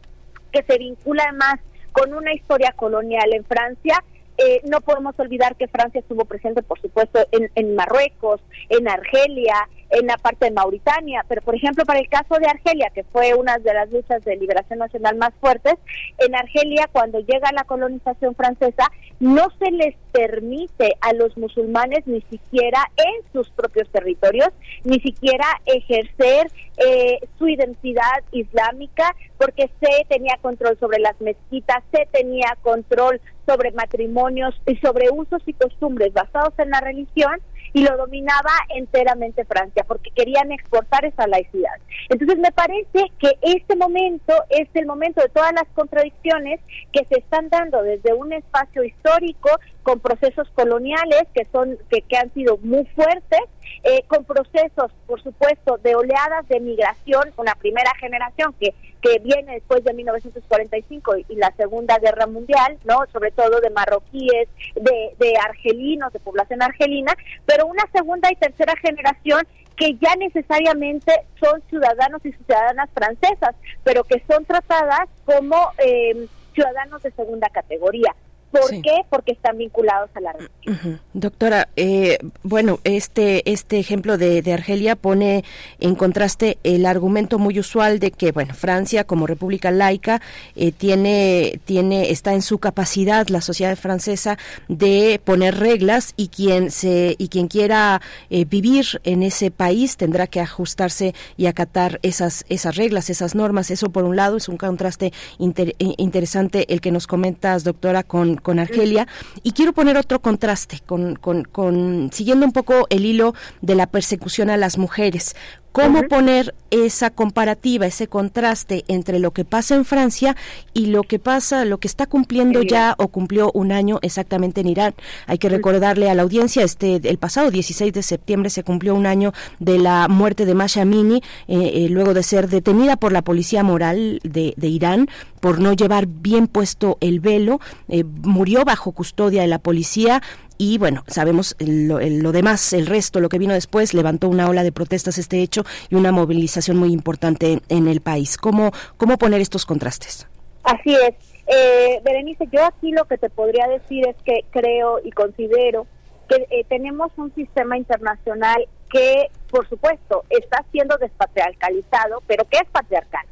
que 0.52 0.64
se 0.64 0.78
vincula 0.78 1.24
además 1.28 1.56
con 1.92 2.14
una 2.14 2.34
historia 2.34 2.72
colonial 2.76 3.34
en 3.34 3.44
Francia 3.46 4.04
eh, 4.40 4.62
no 4.64 4.80
podemos 4.80 5.20
olvidar 5.20 5.56
que 5.58 5.68
Francia 5.68 6.00
estuvo 6.00 6.24
presente, 6.24 6.64
por 6.64 6.80
supuesto, 6.80 7.20
en, 7.32 7.52
en, 7.56 7.76
Marruecos, 7.76 8.40
en 8.70 8.88
Argelia, 8.88 9.68
en 9.90 10.08
la 10.08 10.18
parte 10.18 10.46
de 10.46 10.52
Mauritania, 10.52 11.26
pero 11.28 11.42
por 11.42 11.56
ejemplo, 11.56 11.84
para 11.86 12.00
el 12.00 12.08
caso 12.08 12.36
de 12.40 12.48
Argelia, 12.48 12.90
que 12.94 13.04
fue 13.04 13.34
una 13.34 13.58
de 13.58 13.74
las 13.74 13.92
luchas 13.92 14.24
de 14.24 14.38
liberación 14.38 14.80
nacional 14.80 15.18
más 15.18 15.34
fuertes, 15.42 15.76
en 16.20 16.36
Argelia, 16.36 16.88
cuando 16.92 17.20
llega 17.20 17.52
la 17.52 17.66
colonización 17.66 18.34
francesa, 18.34 18.90
no 19.20 19.48
se 19.60 19.72
les 19.72 19.96
permite 20.12 20.96
a 21.02 21.14
los 21.14 21.38
musulmanes 21.38 22.08
ni 22.08 22.22
siquiera 22.22 22.80
en 22.98 23.32
sus 23.34 23.50
propios 23.50 23.90
territorios, 23.90 24.50
ni 24.84 25.00
siquiera 25.02 25.46
ejercer 25.66 26.48
eh, 26.78 27.20
su 27.38 27.48
identidad 27.48 28.24
islámica, 28.32 29.16
porque 29.38 29.70
se 29.82 30.06
tenía 30.08 30.38
control 30.42 30.78
sobre 30.80 31.00
las 31.00 31.20
mezquitas, 31.20 31.84
se 31.92 32.08
tenía 32.12 32.58
control 32.62 33.20
sobre 33.46 33.72
matrimonios 33.72 34.56
y 34.66 34.78
sobre 34.78 35.10
usos 35.12 35.42
y 35.46 35.54
costumbres 35.54 36.14
basados 36.14 36.54
en 36.58 36.70
la 36.70 36.80
religión 36.80 37.42
y 37.74 37.84
lo 37.84 37.98
dominaba 37.98 38.52
enteramente 38.70 39.46
Francia 39.46 39.84
porque 39.88 40.12
querían 40.12 40.52
exportar 40.52 41.06
esa 41.06 41.28
laicidad. 41.28 41.76
Entonces 42.10 42.38
me 42.38 42.52
parece 42.52 43.12
que 43.20 43.38
este 43.42 43.76
momento 43.76 44.34
es 44.50 44.68
el 44.74 44.86
momento 44.86 45.22
de 45.22 45.30
todas 45.30 45.54
las 45.54 45.68
contradicciones 45.74 46.60
que 46.92 47.06
se 47.06 47.20
están 47.20 47.50
dando 47.50 47.82
desde 47.84 48.14
un 48.14 48.34
espacio 48.34 48.84
histórico 48.84 49.50
con 49.84 50.00
procesos 50.00 50.50
coloniales 50.56 51.24
que 51.34 51.46
son 51.52 51.78
que, 51.90 52.02
que 52.02 52.18
han 52.18 52.34
sido 52.34 52.58
muy 52.58 52.86
fuertes 52.96 53.42
eh, 53.84 54.04
con 54.08 54.26
procesos, 54.26 54.92
por 55.08 55.22
supuesto, 55.24 55.78
de 55.78 55.96
oleadas 55.96 56.48
de 56.50 56.60
migración, 56.60 57.32
una 57.38 57.56
primera 57.56 57.92
generación 58.00 58.54
que, 58.60 58.74
que 59.02 59.20
viene 59.20 59.54
después 59.54 59.84
de 59.84 59.94
1945 59.94 61.18
y, 61.30 61.36
la 61.36 61.54
Segunda 61.56 61.98
Guerra 61.98 62.28
Mundial, 62.28 62.78
¿no? 62.84 63.00
Sobre 63.14 63.32
todo 63.32 63.62
de 63.62 63.70
marroquíes, 63.70 64.50
de, 64.76 65.16
de 65.18 65.34
argelinos, 65.38 66.12
de 66.12 66.20
población 66.20 66.62
argelina, 66.62 67.14
pero 67.46 67.68
una 67.68 67.84
segunda 67.94 68.30
y 68.32 68.36
tercera 68.36 68.74
generación 68.82 69.42
que 69.78 69.96
ya 70.02 70.14
necesariamente 70.18 71.14
son 71.42 71.62
ciudadanos 71.70 72.26
y 72.26 72.34
ciudadanas 72.34 72.90
francesas, 72.94 73.56
pero 73.86 74.04
que 74.04 74.22
son 74.30 74.44
tratadas 74.44 75.08
como 75.24 75.72
eh, 75.78 76.28
ciudadanos 76.54 77.02
de 77.02 77.12
segunda 77.12 77.48
categoría. 77.48 78.14
¿Por 78.52 78.70
qué? 78.82 79.02
Porque 79.10 79.34
están 79.34 79.58
vinculados 79.58 80.10
a 80.16 80.22
la 80.22 80.34
religión. 80.34 81.00
Doctora, 81.14 81.70
eh, 81.76 82.18
bueno, 82.42 82.80
este 82.84 83.50
este 83.52 83.80
ejemplo 83.80 84.18
de, 84.18 84.44
Argelia 84.52 84.96
pone 84.96 85.44
en 85.80 85.94
contraste 85.94 86.58
el 86.64 86.88
argumento 86.88 87.38
muy 87.38 87.60
usual 87.60 88.00
de 88.00 88.10
que, 88.10 88.32
bueno, 88.32 88.56
Francia 88.56 89.04
como 89.04 89.28
república 89.28 89.70
laica 89.70 90.22
eh, 90.56 90.72
tiene 90.72 91.60
tiene 91.66 92.10
está 92.10 92.34
en 92.34 92.42
su 92.42 92.58
capacidad 92.58 93.28
la 93.28 93.42
sociedad 93.42 93.78
francesa 93.78 94.38
de 94.68 95.22
poner 95.24 95.60
reglas 95.60 96.14
y 96.18 96.30
quien 96.30 96.72
se 96.72 97.16
y 97.20 97.28
quien 97.28 97.48
quiera 97.48 98.02
eh, 98.32 98.46
vivir 98.46 98.86
en 99.04 99.22
ese 99.22 99.52
país 99.52 99.98
tendrá 99.98 100.26
que 100.26 100.40
ajustarse 100.40 101.14
y 101.38 101.46
acatar 101.46 102.00
esas 102.02 102.46
esas 102.50 102.76
reglas, 102.76 103.12
esas 103.12 103.36
normas. 103.36 103.70
Eso 103.70 103.92
por 103.92 104.06
un 104.06 104.16
lado 104.16 104.38
es 104.38 104.50
un 104.50 104.58
contraste 104.58 105.14
interesante 105.38 106.74
el 106.74 106.82
que 106.82 106.92
nos 106.92 107.06
comentas, 107.06 107.64
doctora, 107.64 108.02
con 108.04 108.39
con 108.40 108.60
Argelia. 108.60 109.08
Y 109.44 109.52
quiero 109.52 109.74
poner 109.74 109.98
otro 109.98 110.22
contraste, 110.22 110.82
con, 110.86 111.16
con, 111.16 112.10
siguiendo 112.14 112.46
un 112.46 112.52
poco 112.52 112.88
el 112.90 113.06
hilo 113.06 113.34
de 113.62 113.76
la 113.76 113.88
persecución 113.88 114.50
a 114.50 114.58
las 114.58 114.78
mujeres. 114.78 115.36
¿Cómo 115.72 116.04
poner 116.04 116.56
esa 116.72 117.12
comparativa, 117.12 117.86
ese 117.86 118.08
contraste 118.08 118.86
entre 118.88 119.20
lo 119.20 119.32
que 119.32 119.46
pasa 119.46 119.76
en 119.76 119.86
Francia 119.86 120.36
y 120.74 120.88
lo 120.88 121.04
que 121.04 121.20
pasa, 121.20 121.64
lo 121.64 121.78
que 121.78 121.88
está 121.88 122.08
cumpliendo 122.08 122.64
ya 122.64 122.96
o 122.98 123.08
cumplió 123.08 123.52
un 123.54 123.72
año 123.72 124.00
exactamente 124.02 124.62
en 124.62 124.68
Irán? 124.68 124.96
Hay 125.28 125.38
que 125.38 125.48
recordarle 125.48 126.10
a 126.10 126.16
la 126.16 126.24
audiencia, 126.24 126.64
este 126.64 127.00
el 127.04 127.18
pasado 127.18 127.52
16 127.52 127.94
de 127.94 128.02
septiembre 128.02 128.50
se 128.50 128.64
cumplió 128.64 128.96
un 128.96 129.06
año 129.06 129.32
de 129.60 129.78
la 129.78 130.08
muerte 130.08 130.46
de 130.46 130.56
Masha 130.56 130.82
Amini, 130.82 131.22
eh, 131.48 131.72
eh, 131.86 131.88
luego 131.90 132.14
de 132.14 132.24
ser 132.24 132.50
detenida 132.50 132.98
por 132.98 133.12
la 133.12 133.22
policía 133.22 133.64
moral 133.64 134.20
de, 134.24 134.56
Irán 134.62 135.08
por 135.40 135.60
no 135.60 135.74
llevar 135.74 136.08
bien 136.08 136.48
puesto 136.48 136.98
el 137.00 137.20
velo, 137.20 137.60
eh, 137.88 138.04
murió 138.04 138.66
bajo 138.66 138.92
custodia 138.92 139.42
de 139.42 139.48
la 139.48 139.60
policía, 139.60 140.22
y 140.62 140.78
bueno, 140.78 141.06
sabemos 141.08 141.56
lo, 141.60 142.00
lo, 142.02 142.32
demás, 142.34 142.74
el 142.74 142.86
resto, 142.86 143.22
lo 143.22 143.30
que 143.30 143.40
vino 143.40 143.54
después, 143.54 143.94
levantó 143.94 144.28
una 144.28 144.50
ola 144.50 144.62
de 144.62 144.74
protestas 144.74 145.18
este 145.18 145.42
hecho 145.42 145.64
y 145.90 145.96
una 145.96 146.12
movilización 146.12 146.76
muy 146.76 146.92
importante 146.92 147.62
en 147.70 147.88
el 147.88 148.02
país. 148.02 148.38
¿Cómo, 148.38 148.72
cómo 148.98 149.18
poner 149.18 149.40
estos 149.40 149.66
contrastes? 149.66 150.28
Así 150.64 150.94
es. 150.94 151.16
Eh, 151.48 152.02
Berenice, 152.04 152.46
yo 152.52 152.66
aquí 152.66 152.92
lo 152.92 153.06
que 153.06 153.18
te 153.18 153.30
podría 153.30 153.70
decir 153.70 154.06
es 154.06 154.18
que 154.26 154.44
creo 154.52 155.00
y 155.02 155.12
considero 155.12 155.88
que 156.28 156.46
eh, 156.52 156.66
tenemos 156.68 157.10
un 157.16 157.34
sistema 157.34 157.78
internacional 157.78 158.68
que, 158.92 159.28
por 159.50 159.68
supuesto, 159.70 160.26
está 160.30 160.66
siendo 160.74 160.98
despatriarcalizado, 160.98 162.22
pero 162.28 162.44
que 162.50 162.58
es 162.58 162.70
patriarcal 162.70 163.26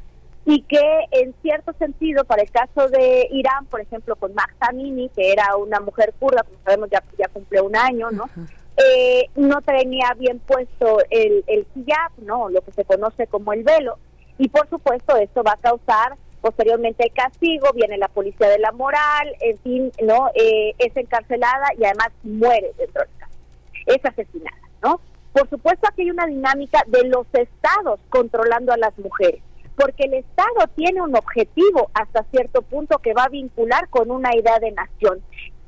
y 0.50 0.62
que 0.62 0.80
en 1.10 1.34
cierto 1.42 1.74
sentido, 1.74 2.24
para 2.24 2.40
el 2.40 2.50
caso 2.50 2.88
de 2.88 3.28
Irán, 3.32 3.66
por 3.66 3.82
ejemplo, 3.82 4.16
con 4.16 4.32
Amini, 4.60 5.10
que 5.10 5.30
era 5.30 5.54
una 5.56 5.78
mujer 5.78 6.14
kurda, 6.18 6.42
como 6.42 6.56
sabemos 6.64 6.88
ya, 6.90 7.04
ya 7.18 7.28
cumplió 7.28 7.64
un 7.64 7.76
año, 7.76 8.10
¿no? 8.10 8.30
Eh, 8.78 9.28
no 9.36 9.60
tenía 9.60 10.14
bien 10.18 10.38
puesto 10.38 11.00
el, 11.10 11.44
el 11.48 11.66
hijab, 11.76 12.12
¿no? 12.22 12.48
Lo 12.48 12.62
que 12.62 12.72
se 12.72 12.86
conoce 12.86 13.26
como 13.26 13.52
el 13.52 13.62
velo. 13.62 13.98
Y 14.38 14.48
por 14.48 14.66
supuesto 14.70 15.18
esto 15.18 15.42
va 15.42 15.52
a 15.52 15.56
causar 15.58 16.14
posteriormente 16.40 17.04
el 17.04 17.12
castigo, 17.12 17.70
viene 17.74 17.98
la 17.98 18.08
policía 18.08 18.48
de 18.48 18.58
la 18.58 18.72
moral, 18.72 19.30
en 19.40 19.58
fin, 19.58 19.92
¿no? 20.02 20.30
Eh, 20.34 20.72
es 20.78 20.96
encarcelada 20.96 21.66
y 21.78 21.84
además 21.84 22.08
muere 22.22 22.72
dentro 22.78 23.02
del 23.02 23.10
caso. 23.18 23.36
Es 23.84 24.02
asesinada, 24.02 24.56
¿no? 24.82 24.98
Por 25.30 25.46
supuesto 25.50 25.86
aquí 25.86 26.02
hay 26.04 26.10
una 26.10 26.26
dinámica 26.26 26.82
de 26.86 27.04
los 27.04 27.26
estados 27.34 28.00
controlando 28.08 28.72
a 28.72 28.78
las 28.78 28.96
mujeres 28.98 29.42
porque 29.78 30.04
el 30.04 30.14
Estado 30.14 30.66
tiene 30.74 31.00
un 31.00 31.14
objetivo 31.16 31.90
hasta 31.94 32.24
cierto 32.32 32.62
punto 32.62 32.98
que 32.98 33.14
va 33.14 33.24
a 33.24 33.28
vincular 33.28 33.88
con 33.88 34.10
una 34.10 34.34
idea 34.34 34.58
de 34.58 34.72
nación. 34.72 35.22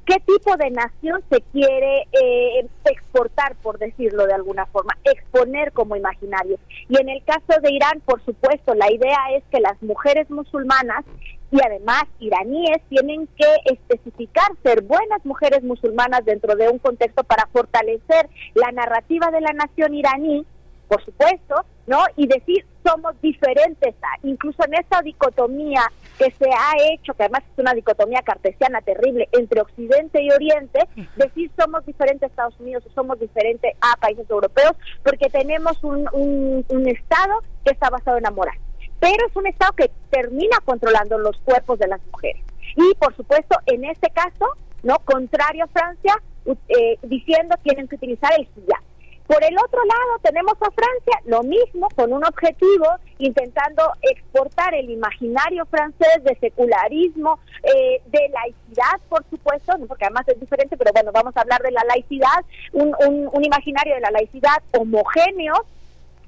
¿Qué 0.05 0.17
tipo 0.27 0.57
de 0.57 0.71
nación 0.71 1.23
se 1.31 1.41
quiere 1.53 2.09
eh, 2.11 2.67
exportar, 2.87 3.55
por 3.63 3.79
decirlo 3.79 4.27
de 4.27 4.33
alguna 4.33 4.67
forma, 4.67 4.99
exponer 5.05 5.71
como 5.73 5.95
imaginario? 5.95 6.59
Y 6.89 7.01
en 7.01 7.09
el 7.09 7.23
caso 7.23 7.61
de 7.63 7.73
Irán, 7.73 8.03
por 8.05 8.25
supuesto, 8.25 8.75
la 8.75 8.91
idea 8.91 9.19
es 9.37 9.45
que 9.53 9.61
las 9.61 9.81
mujeres 9.81 10.29
musulmanas 10.29 11.05
y 11.53 11.59
además 11.65 12.05
iraníes 12.19 12.83
tienen 12.89 13.29
que 13.37 13.73
especificar 13.73 14.51
ser 14.65 14.83
buenas 14.83 15.25
mujeres 15.25 15.63
musulmanas 15.63 16.25
dentro 16.25 16.57
de 16.57 16.69
un 16.69 16.79
contexto 16.79 17.23
para 17.23 17.47
fortalecer 17.53 18.29
la 18.55 18.73
narrativa 18.73 19.31
de 19.31 19.41
la 19.41 19.53
nación 19.53 19.95
iraní, 19.95 20.45
por 20.89 21.05
supuesto, 21.05 21.55
¿no? 21.87 21.99
Y 22.17 22.27
decir, 22.27 22.65
somos 22.85 23.21
diferentes, 23.21 23.95
incluso 24.23 24.65
en 24.67 24.75
esta 24.75 25.03
dicotomía 25.03 25.83
que 26.19 26.31
se 26.33 26.51
ha 26.51 26.93
hecho, 26.93 27.15
que 27.15 27.25
además 27.25 27.43
es 27.51 27.59
una 27.59 27.73
dicotomía 27.73 28.23
cartesiana 28.23 28.81
terrible 28.81 29.29
entre 29.33 29.61
Occidente 29.61 30.23
y 30.23 30.31
Oriente, 30.31 30.81
decir 31.17 31.51
somos 31.59 31.85
diferentes 31.87 32.25
a 32.25 32.27
Estados 32.27 32.61
Unidos 32.61 32.85
o 32.87 32.93
somos 32.93 33.19
diferentes 33.19 33.75
a 33.81 33.97
países 33.97 34.29
europeos, 34.29 34.73
porque 35.03 35.29
tenemos 35.31 35.83
un, 35.85 36.09
un, 36.13 36.89
Estado 36.89 37.43
que 37.65 37.73
está 37.73 37.89
basado 37.89 38.17
en 38.17 38.25
la 38.25 38.31
moral. 38.31 38.57
Pero 38.99 39.27
es 39.27 39.37
un 39.37 39.47
Estado 39.47 39.73
que 39.73 39.91
termina 40.11 40.59
controlando 40.65 41.19
los 41.19 41.37
cuerpos 41.39 41.79
de 41.79 41.87
las 41.87 42.01
mujeres. 42.11 42.43
Y 42.77 42.95
por 42.97 43.15
supuesto, 43.17 43.57
en 43.67 43.85
este 43.85 44.11
caso, 44.11 44.47
no 44.83 44.99
contrario 45.05 45.65
a 45.65 45.69
Francia, 45.69 46.15
eh, 46.47 46.99
diciendo 47.03 47.55
tienen 47.63 47.87
que 47.87 47.97
utilizar 47.97 48.33
el 48.39 48.49
hijab. 48.57 48.83
Por 49.31 49.45
el 49.45 49.57
otro 49.65 49.79
lado 49.85 50.19
tenemos 50.23 50.55
a 50.55 50.73
Francia, 50.73 51.21
lo 51.25 51.45
mismo, 51.45 51.89
con 51.95 52.13
un 52.13 52.25
objetivo, 52.25 52.87
intentando 53.19 53.93
exportar 54.03 54.75
el 54.75 54.91
imaginario 54.91 55.65
francés 55.67 56.25
de 56.25 56.35
secularismo, 56.41 57.39
eh, 57.63 58.03
de 58.07 58.29
laicidad, 58.31 59.01
por 59.09 59.25
supuesto, 59.31 59.75
porque 59.87 60.07
además 60.07 60.27
es 60.27 60.41
diferente, 60.41 60.77
pero 60.77 60.91
bueno, 60.93 61.13
vamos 61.13 61.37
a 61.37 61.43
hablar 61.43 61.63
de 61.63 61.71
la 61.71 61.85
laicidad, 61.85 62.45
un, 62.73 62.93
un 62.99 63.45
imaginario 63.45 63.95
de 63.95 64.01
la 64.01 64.11
laicidad 64.11 64.65
homogéneo, 64.73 65.65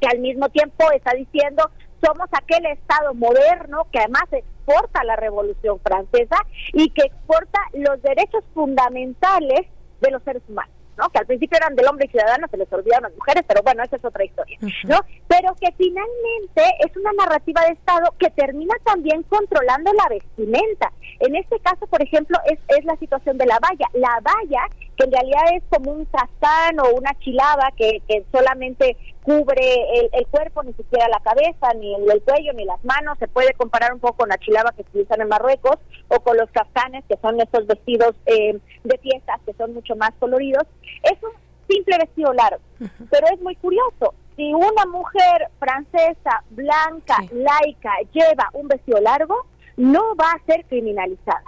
que 0.01 0.07
al 0.07 0.21
mismo 0.21 0.49
tiempo 0.51 0.89
está 0.93 1.13
diciendo 1.15 1.73
somos 2.01 2.29
aquel 2.33 2.67
Estado 2.67 3.15
moderno 3.15 3.87
que 3.91 3.99
además 3.99 4.25
exporta 4.31 5.03
la 5.03 5.17
Revolución 5.17 5.81
Francesa 5.81 6.37
y 6.73 6.91
que 6.91 7.03
exporta 7.03 7.61
los 7.73 8.01
derechos 8.01 8.45
fundamentales 8.55 9.67
de 10.01 10.11
los 10.13 10.23
seres 10.23 10.43
humanos. 10.49 10.82
¿No? 10.97 11.09
que 11.11 11.19
al 11.19 11.27
principio 11.27 11.57
eran 11.57 11.75
del 11.75 11.87
hombre 11.87 12.07
y 12.07 12.11
ciudadano, 12.11 12.47
se 12.49 12.57
les 12.57 12.73
olvidaron 12.73 13.05
las 13.05 13.17
mujeres, 13.17 13.45
pero 13.47 13.63
bueno, 13.63 13.83
esa 13.83 13.97
es 13.97 14.05
otra 14.05 14.25
historia, 14.25 14.59
¿no? 14.85 14.99
Pero 15.29 15.55
que 15.61 15.73
finalmente 15.77 16.63
es 16.81 16.97
una 16.97 17.13
narrativa 17.13 17.63
de 17.63 17.73
Estado 17.73 18.15
que 18.19 18.31
termina 18.31 18.75
también 18.85 19.23
controlando 19.25 19.93
la 19.93 20.09
vestimenta. 20.09 20.93
En 21.21 21.37
este 21.37 21.59
caso, 21.61 21.87
por 21.87 22.03
ejemplo, 22.03 22.39
es, 22.47 22.59
es 22.69 22.85
la 22.85 22.97
situación 22.97 23.39
de 23.39 23.47
la 23.47 23.59
valla. 23.59 23.87
La 23.95 24.21
valla, 24.23 24.69
que 24.97 25.05
en 25.05 25.13
realidad 25.13 25.43
es 25.55 25.63
como 25.71 25.93
un 25.93 26.05
castán 26.07 26.79
o 26.81 26.95
una 26.95 27.13
chilaba 27.21 27.71
que, 27.77 28.03
que 28.07 28.25
solamente 28.33 28.97
cubre 29.23 30.09
el, 30.13 30.27
cuerpo, 30.27 30.63
ni 30.63 30.73
siquiera 30.75 31.09
la 31.09 31.21
cabeza, 31.21 31.73
ni 31.79 31.95
el, 31.95 32.23
cuello, 32.23 32.53
ni 32.55 32.65
las 32.65 32.85
manos. 32.85 33.19
Se 33.19 33.29
puede 33.29 33.53
comparar 33.55 33.93
un 33.93 34.01
poco 34.01 34.19
con 34.19 34.29
la 34.29 34.39
chilaba 34.39 34.73
que 34.73 34.85
se 34.93 35.01
usan 35.01 35.21
en 35.21 35.29
Marruecos 35.29 35.77
o 36.09 36.21
con 36.21 36.37
los 36.37 36.51
castanes, 36.51 37.05
que 37.09 37.17
son 37.23 37.41
estos 37.41 37.67
vestidos 37.67 38.15
eh, 38.27 38.59
de 38.85 38.99
fiestas 38.99 39.41
que 39.47 39.55
son 39.55 39.75
mucho 39.75 39.97
más 39.97 40.11
coloridos. 40.19 40.65
Es 41.03 41.23
un 41.23 41.31
simple 41.69 41.99
vestido 41.99 42.33
largo, 42.33 42.63
pero 43.11 43.27
es 43.33 43.41
muy 43.41 43.55
curioso. 43.57 44.15
Si 44.37 44.53
una 44.53 44.87
mujer 44.87 45.49
francesa, 45.59 46.43
blanca, 46.51 47.19
laica, 47.33 47.93
lleva 48.13 48.49
un 48.55 48.67
vestido 48.67 49.01
largo, 49.01 49.47
no 49.77 50.17
va 50.17 50.33
a 50.33 50.45
ser 50.47 50.65
criminalizada. 50.67 51.45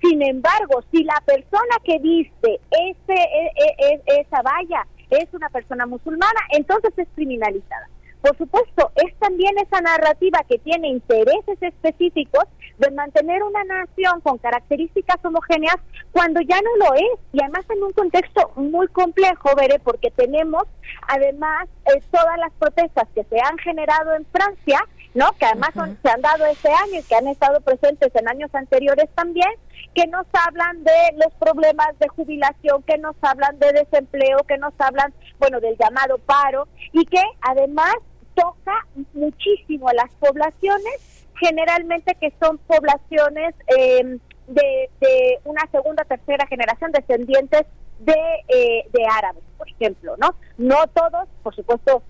Sin 0.00 0.22
embargo, 0.22 0.82
si 0.90 1.04
la 1.04 1.20
persona 1.24 1.76
que 1.84 1.98
viste 1.98 2.60
ese, 2.70 3.14
e, 3.14 3.52
e, 3.56 4.02
e, 4.06 4.20
esa 4.20 4.42
valla 4.42 4.86
es 5.10 5.32
una 5.32 5.48
persona 5.48 5.86
musulmana, 5.86 6.40
entonces 6.50 6.92
es 6.96 7.08
criminalizada. 7.14 7.88
Por 8.20 8.36
supuesto, 8.36 8.90
es 8.96 9.14
también 9.18 9.56
esa 9.58 9.80
narrativa 9.80 10.40
que 10.48 10.58
tiene 10.58 10.88
intereses 10.88 11.62
específicos 11.62 12.44
de 12.78 12.90
mantener 12.90 13.42
una 13.42 13.62
nación 13.64 14.20
con 14.22 14.38
características 14.38 15.24
homogéneas 15.24 15.76
cuando 16.10 16.40
ya 16.40 16.60
no 16.60 16.86
lo 16.86 16.94
es. 16.94 17.20
Y 17.32 17.42
además 17.42 17.64
en 17.70 17.82
un 17.82 17.92
contexto 17.92 18.52
muy 18.56 18.88
complejo, 18.88 19.54
veré, 19.56 19.78
porque 19.78 20.10
tenemos 20.10 20.64
además 21.06 21.68
eh, 21.86 22.02
todas 22.10 22.38
las 22.38 22.52
protestas 22.54 23.08
que 23.14 23.24
se 23.24 23.36
han 23.40 23.56
generado 23.58 24.14
en 24.14 24.26
Francia, 24.26 24.80
¿no? 25.18 25.32
Que 25.32 25.46
además 25.46 25.70
se 26.00 26.10
han 26.10 26.20
dado 26.20 26.46
este 26.46 26.68
año 26.68 27.00
y 27.00 27.02
que 27.02 27.16
han 27.16 27.26
estado 27.26 27.60
presentes 27.60 28.14
en 28.14 28.28
años 28.28 28.54
anteriores 28.54 29.10
también, 29.16 29.50
que 29.92 30.06
nos 30.06 30.24
hablan 30.32 30.84
de 30.84 30.92
los 31.16 31.34
problemas 31.40 31.88
de 31.98 32.06
jubilación, 32.06 32.84
que 32.84 32.98
nos 32.98 33.16
hablan 33.20 33.58
de 33.58 33.72
desempleo, 33.72 34.44
que 34.46 34.58
nos 34.58 34.72
hablan, 34.78 35.12
bueno, 35.40 35.58
del 35.58 35.76
llamado 35.76 36.18
paro 36.18 36.68
y 36.92 37.04
que 37.04 37.20
además 37.40 37.96
toca 38.34 38.86
muchísimo 39.12 39.88
a 39.88 39.94
las 39.94 40.10
poblaciones, 40.20 41.26
generalmente 41.40 42.14
que 42.14 42.32
son 42.40 42.58
poblaciones 42.58 43.56
em, 43.76 44.20
de, 44.46 44.90
de, 45.00 45.40
una 45.42 45.66
segunda, 45.72 46.04
tercera 46.04 46.46
generación 46.46 46.92
descendientes 46.92 47.66
de, 47.98 48.14
eh, 48.46 48.88
de 48.92 49.04
árabes, 49.10 49.42
por 49.56 49.68
ejemplo, 49.68 50.14
¿no? 50.16 50.36
No 50.58 50.86
todos, 50.94 51.28
por 51.42 51.56
supuesto, 51.56 52.04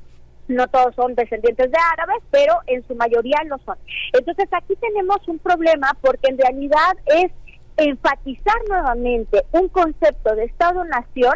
no 0.48 0.66
todos 0.68 0.94
son 0.94 1.14
descendientes 1.14 1.70
de 1.70 1.78
árabes, 1.92 2.22
pero 2.30 2.54
en 2.66 2.86
su 2.86 2.94
mayoría 2.94 3.38
lo 3.46 3.58
son. 3.58 3.76
Entonces 4.12 4.48
aquí 4.52 4.74
tenemos 4.76 5.18
un 5.28 5.38
problema 5.38 5.96
porque 6.00 6.28
en 6.30 6.38
realidad 6.38 6.96
es 7.06 7.30
enfatizar 7.76 8.56
nuevamente 8.68 9.44
un 9.52 9.68
concepto 9.68 10.34
de 10.34 10.44
Estado-Nación 10.44 11.34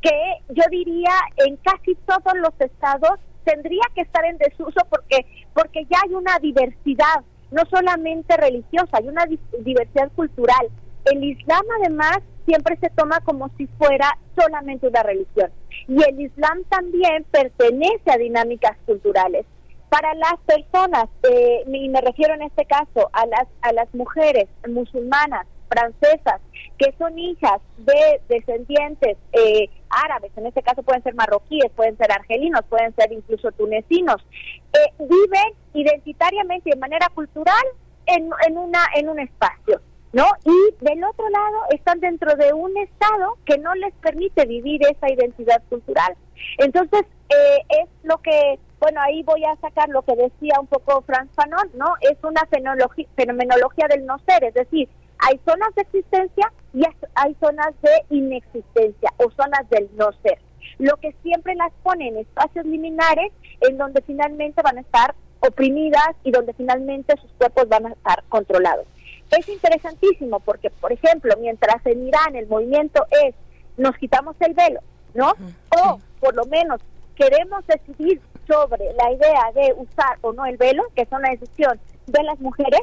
que 0.00 0.10
yo 0.48 0.62
diría 0.70 1.12
en 1.46 1.56
casi 1.58 1.94
todos 2.06 2.32
los 2.36 2.58
estados 2.60 3.18
tendría 3.44 3.82
que 3.94 4.02
estar 4.02 4.24
en 4.24 4.38
desuso 4.38 4.80
porque 4.88 5.26
porque 5.52 5.84
ya 5.90 5.98
hay 6.04 6.14
una 6.14 6.38
diversidad 6.38 7.22
no 7.50 7.62
solamente 7.70 8.34
religiosa, 8.36 8.96
hay 8.96 9.08
una 9.08 9.26
diversidad 9.60 10.10
cultural. 10.16 10.68
El 11.04 11.24
Islam 11.24 11.64
además 11.80 12.18
siempre 12.46 12.76
se 12.80 12.90
toma 12.90 13.20
como 13.20 13.50
si 13.56 13.66
fuera 13.78 14.18
solamente 14.36 14.88
una 14.88 15.02
religión 15.02 15.50
y 15.88 16.02
el 16.02 16.20
Islam 16.20 16.64
también 16.68 17.24
pertenece 17.30 18.10
a 18.10 18.18
dinámicas 18.18 18.76
culturales. 18.86 19.46
Para 19.88 20.14
las 20.14 20.36
personas, 20.46 21.04
eh, 21.30 21.64
y 21.66 21.88
me 21.88 22.00
refiero 22.00 22.34
en 22.34 22.42
este 22.42 22.64
caso 22.64 23.10
a 23.12 23.26
las, 23.26 23.46
a 23.60 23.72
las 23.72 23.92
mujeres 23.94 24.48
musulmanas, 24.66 25.46
francesas, 25.68 26.40
que 26.78 26.94
son 26.98 27.18
hijas 27.18 27.60
de 27.78 28.20
descendientes 28.28 29.16
eh, 29.32 29.68
árabes, 29.88 30.30
en 30.36 30.46
este 30.46 30.62
caso 30.62 30.82
pueden 30.82 31.02
ser 31.02 31.14
marroquíes, 31.14 31.70
pueden 31.74 31.96
ser 31.96 32.12
argelinos, 32.12 32.62
pueden 32.68 32.94
ser 32.94 33.12
incluso 33.12 33.52
tunecinos, 33.52 34.16
eh, 34.72 34.92
viven 34.98 35.54
identitariamente 35.74 36.70
y 36.70 36.72
de 36.72 36.78
manera 36.78 37.08
cultural 37.14 37.64
en, 38.06 38.30
en, 38.46 38.58
una, 38.58 38.80
en 38.94 39.08
un 39.08 39.18
espacio. 39.18 39.80
¿No? 40.12 40.26
Y 40.44 40.84
del 40.84 41.02
otro 41.04 41.28
lado 41.30 41.64
están 41.70 41.98
dentro 42.00 42.34
de 42.36 42.52
un 42.52 42.76
estado 42.76 43.38
que 43.46 43.56
no 43.56 43.74
les 43.74 43.94
permite 43.94 44.44
vivir 44.44 44.82
esa 44.86 45.10
identidad 45.10 45.62
cultural. 45.70 46.14
Entonces, 46.58 47.04
eh, 47.30 47.58
es 47.82 47.88
lo 48.02 48.18
que, 48.18 48.58
bueno, 48.78 49.00
ahí 49.00 49.22
voy 49.22 49.42
a 49.44 49.56
sacar 49.56 49.88
lo 49.88 50.02
que 50.02 50.14
decía 50.14 50.60
un 50.60 50.66
poco 50.66 51.02
Franz 51.02 51.30
Fanon, 51.34 51.70
¿no? 51.74 51.94
Es 52.02 52.18
una 52.22 52.42
fenomenología, 52.46 53.88
del 53.88 54.04
no 54.04 54.18
ser, 54.26 54.44
es 54.44 54.54
decir, 54.54 54.88
hay 55.18 55.40
zonas 55.46 55.74
de 55.74 55.82
existencia 55.82 56.52
y 56.74 56.82
hay 57.14 57.36
zonas 57.40 57.72
de 57.80 58.16
inexistencia 58.16 59.12
o 59.18 59.30
zonas 59.30 59.68
del 59.70 59.88
no 59.96 60.10
ser. 60.22 60.38
Lo 60.78 60.96
que 60.96 61.14
siempre 61.22 61.54
las 61.54 61.72
pone 61.82 62.08
en 62.08 62.18
espacios 62.18 62.66
liminares 62.66 63.32
en 63.60 63.78
donde 63.78 64.02
finalmente 64.02 64.62
van 64.62 64.78
a 64.78 64.80
estar 64.80 65.14
oprimidas 65.40 66.14
y 66.24 66.30
donde 66.30 66.52
finalmente 66.54 67.16
sus 67.20 67.30
cuerpos 67.32 67.68
van 67.68 67.86
a 67.86 67.92
estar 67.92 68.24
controlados. 68.28 68.86
Es 69.32 69.48
interesantísimo 69.48 70.40
porque, 70.40 70.70
por 70.70 70.92
ejemplo, 70.92 71.34
mientras 71.40 71.84
en 71.86 72.06
Irán 72.06 72.36
el 72.36 72.46
movimiento 72.46 73.04
es 73.24 73.34
nos 73.76 73.96
quitamos 73.96 74.36
el 74.40 74.52
velo, 74.52 74.80
¿no? 75.14 75.32
O 75.70 75.98
por 76.20 76.34
lo 76.34 76.44
menos 76.44 76.80
queremos 77.16 77.66
decidir 77.66 78.20
sobre 78.46 78.92
la 78.92 79.10
idea 79.10 79.52
de 79.54 79.72
usar 79.74 80.18
o 80.20 80.32
no 80.32 80.44
el 80.44 80.56
velo, 80.58 80.82
que 80.94 81.02
es 81.02 81.08
una 81.10 81.30
decisión 81.30 81.80
de 82.06 82.22
las 82.22 82.38
mujeres, 82.40 82.82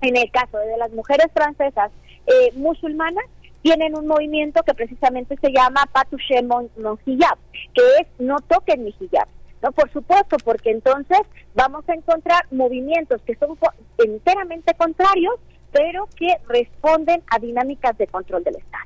en 0.00 0.16
el 0.16 0.30
caso 0.30 0.58
de 0.58 0.76
las 0.76 0.90
mujeres 0.92 1.28
francesas 1.32 1.90
eh, 2.26 2.52
musulmanas, 2.54 3.24
tienen 3.62 3.96
un 3.96 4.06
movimiento 4.06 4.62
que 4.62 4.74
precisamente 4.74 5.36
se 5.40 5.52
llama 5.52 5.88
Patouche 5.92 6.42
mon, 6.42 6.68
hijab, 7.06 7.38
que 7.74 7.82
es 8.00 8.06
no 8.18 8.36
toquen 8.48 8.84
mi 8.84 8.94
hijab. 8.98 9.28
No, 9.62 9.72
por 9.72 9.90
supuesto, 9.92 10.36
porque 10.44 10.70
entonces 10.70 11.20
vamos 11.54 11.88
a 11.88 11.94
encontrar 11.94 12.46
movimientos 12.52 13.20
que 13.22 13.34
son 13.34 13.58
enteramente 13.98 14.72
contrarios, 14.74 15.34
pero 15.72 16.08
que 16.16 16.36
responden 16.48 17.22
a 17.30 17.38
dinámicas 17.38 17.96
de 17.98 18.06
control 18.06 18.44
del 18.44 18.56
Estado. 18.56 18.84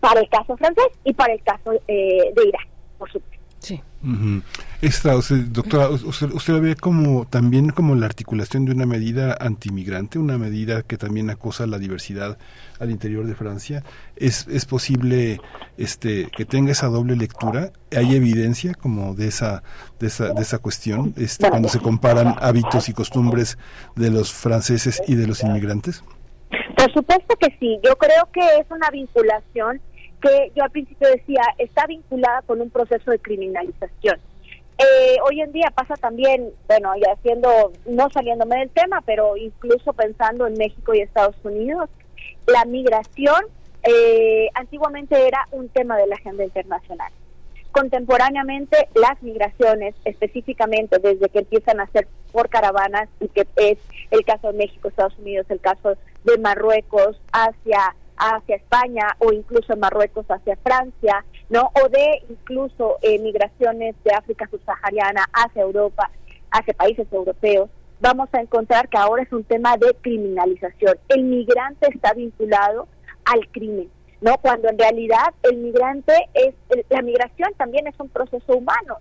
Para 0.00 0.20
el 0.20 0.28
caso 0.28 0.56
francés 0.56 0.88
y 1.04 1.12
para 1.12 1.34
el 1.34 1.42
caso 1.42 1.72
eh, 1.86 2.32
de 2.34 2.48
Irán, 2.48 2.66
por 2.98 3.10
supuesto. 3.10 3.41
Sí. 3.62 3.80
Esta, 4.80 5.12
doctora, 5.46 5.88
usted, 5.88 6.32
usted, 6.32 6.54
lo 6.54 6.60
ve 6.60 6.74
como 6.74 7.28
también 7.28 7.70
como 7.70 7.94
la 7.94 8.06
articulación 8.06 8.64
de 8.64 8.72
una 8.72 8.86
medida 8.86 9.36
antimigrante, 9.40 10.18
una 10.18 10.36
medida 10.36 10.82
que 10.82 10.96
también 10.96 11.30
acosa 11.30 11.68
la 11.68 11.78
diversidad 11.78 12.36
al 12.80 12.90
interior 12.90 13.24
de 13.24 13.36
Francia. 13.36 13.84
¿Es, 14.16 14.48
es 14.48 14.64
posible 14.66 15.40
este, 15.78 16.28
que 16.36 16.44
tenga 16.44 16.72
esa 16.72 16.88
doble 16.88 17.14
lectura? 17.14 17.70
¿Hay 17.96 18.16
evidencia 18.16 18.74
como 18.74 19.14
de 19.14 19.28
esa, 19.28 19.62
de 20.00 20.08
esa, 20.08 20.34
de 20.34 20.42
esa 20.42 20.58
cuestión 20.58 21.14
este, 21.16 21.48
cuando 21.48 21.68
se 21.68 21.78
comparan 21.78 22.34
hábitos 22.40 22.88
y 22.88 22.92
costumbres 22.92 23.56
de 23.94 24.10
los 24.10 24.32
franceses 24.32 25.00
y 25.06 25.14
de 25.14 25.28
los 25.28 25.44
inmigrantes? 25.44 26.02
Por 26.76 26.92
supuesto 26.92 27.36
que 27.36 27.56
sí. 27.60 27.78
Yo 27.84 27.96
creo 27.96 28.28
que 28.32 28.40
es 28.40 28.66
una 28.68 28.90
vinculación 28.90 29.80
que 30.22 30.52
yo 30.54 30.62
al 30.62 30.70
principio 30.70 31.08
decía 31.08 31.42
está 31.58 31.86
vinculada 31.86 32.42
con 32.42 32.60
un 32.60 32.70
proceso 32.70 33.10
de 33.10 33.18
criminalización. 33.18 34.18
eh, 34.78 35.16
hoy 35.28 35.40
en 35.40 35.52
día 35.52 35.70
pasa 35.74 35.94
también, 35.96 36.50
bueno, 36.66 36.92
ya 36.96 37.12
haciendo, 37.12 37.72
no 37.86 38.08
saliéndome 38.10 38.58
del 38.60 38.70
tema, 38.70 39.02
pero 39.04 39.36
incluso 39.36 39.92
pensando 39.92 40.46
en 40.46 40.54
México 40.54 40.94
y 40.94 41.00
Estados 41.00 41.36
Unidos, 41.44 41.90
la 42.46 42.64
migración 42.64 43.44
eh, 43.82 44.48
antiguamente 44.54 45.26
era 45.26 45.46
un 45.50 45.68
tema 45.68 45.98
de 45.98 46.06
la 46.06 46.14
agenda 46.14 46.44
internacional. 46.44 47.12
Contemporáneamente, 47.72 48.88
las 48.94 49.22
migraciones, 49.22 49.94
específicamente 50.04 50.98
desde 50.98 51.28
que 51.28 51.40
empiezan 51.40 51.80
a 51.80 51.86
ser 51.88 52.06
por 52.30 52.48
caravanas, 52.48 53.08
y 53.20 53.28
que 53.28 53.46
es 53.56 53.78
el 54.10 54.24
caso 54.24 54.52
de 54.52 54.58
México, 54.58 54.88
Estados 54.88 55.18
Unidos, 55.18 55.46
el 55.48 55.60
caso 55.60 55.96
de 56.24 56.38
Marruecos 56.38 57.20
hacia 57.32 57.94
hacia 58.22 58.56
España 58.56 59.16
o 59.18 59.32
incluso 59.32 59.76
Marruecos 59.76 60.24
hacia 60.28 60.56
Francia, 60.56 61.24
¿no? 61.50 61.70
O 61.82 61.88
de 61.88 62.22
incluso 62.28 62.98
eh, 63.02 63.18
migraciones 63.18 63.96
de 64.04 64.14
África 64.14 64.48
subsahariana 64.48 65.24
hacia 65.32 65.62
Europa, 65.62 66.10
hacia 66.52 66.74
países 66.74 67.06
europeos, 67.12 67.68
vamos 68.00 68.28
a 68.32 68.40
encontrar 68.40 68.88
que 68.88 68.98
ahora 68.98 69.22
es 69.22 69.32
un 69.32 69.44
tema 69.44 69.76
de 69.76 69.94
criminalización. 70.00 70.98
El 71.08 71.24
migrante 71.24 71.88
está 71.92 72.12
vinculado 72.14 72.86
al 73.24 73.48
crimen. 73.48 73.90
¿no? 74.20 74.36
Cuando 74.38 74.68
en 74.68 74.78
realidad 74.78 75.34
el 75.42 75.56
migrante 75.56 76.14
es, 76.34 76.54
la 76.90 77.02
migración 77.02 77.52
también 77.56 77.88
es 77.88 77.98
un 77.98 78.08
proceso 78.08 78.56
humano, 78.56 78.98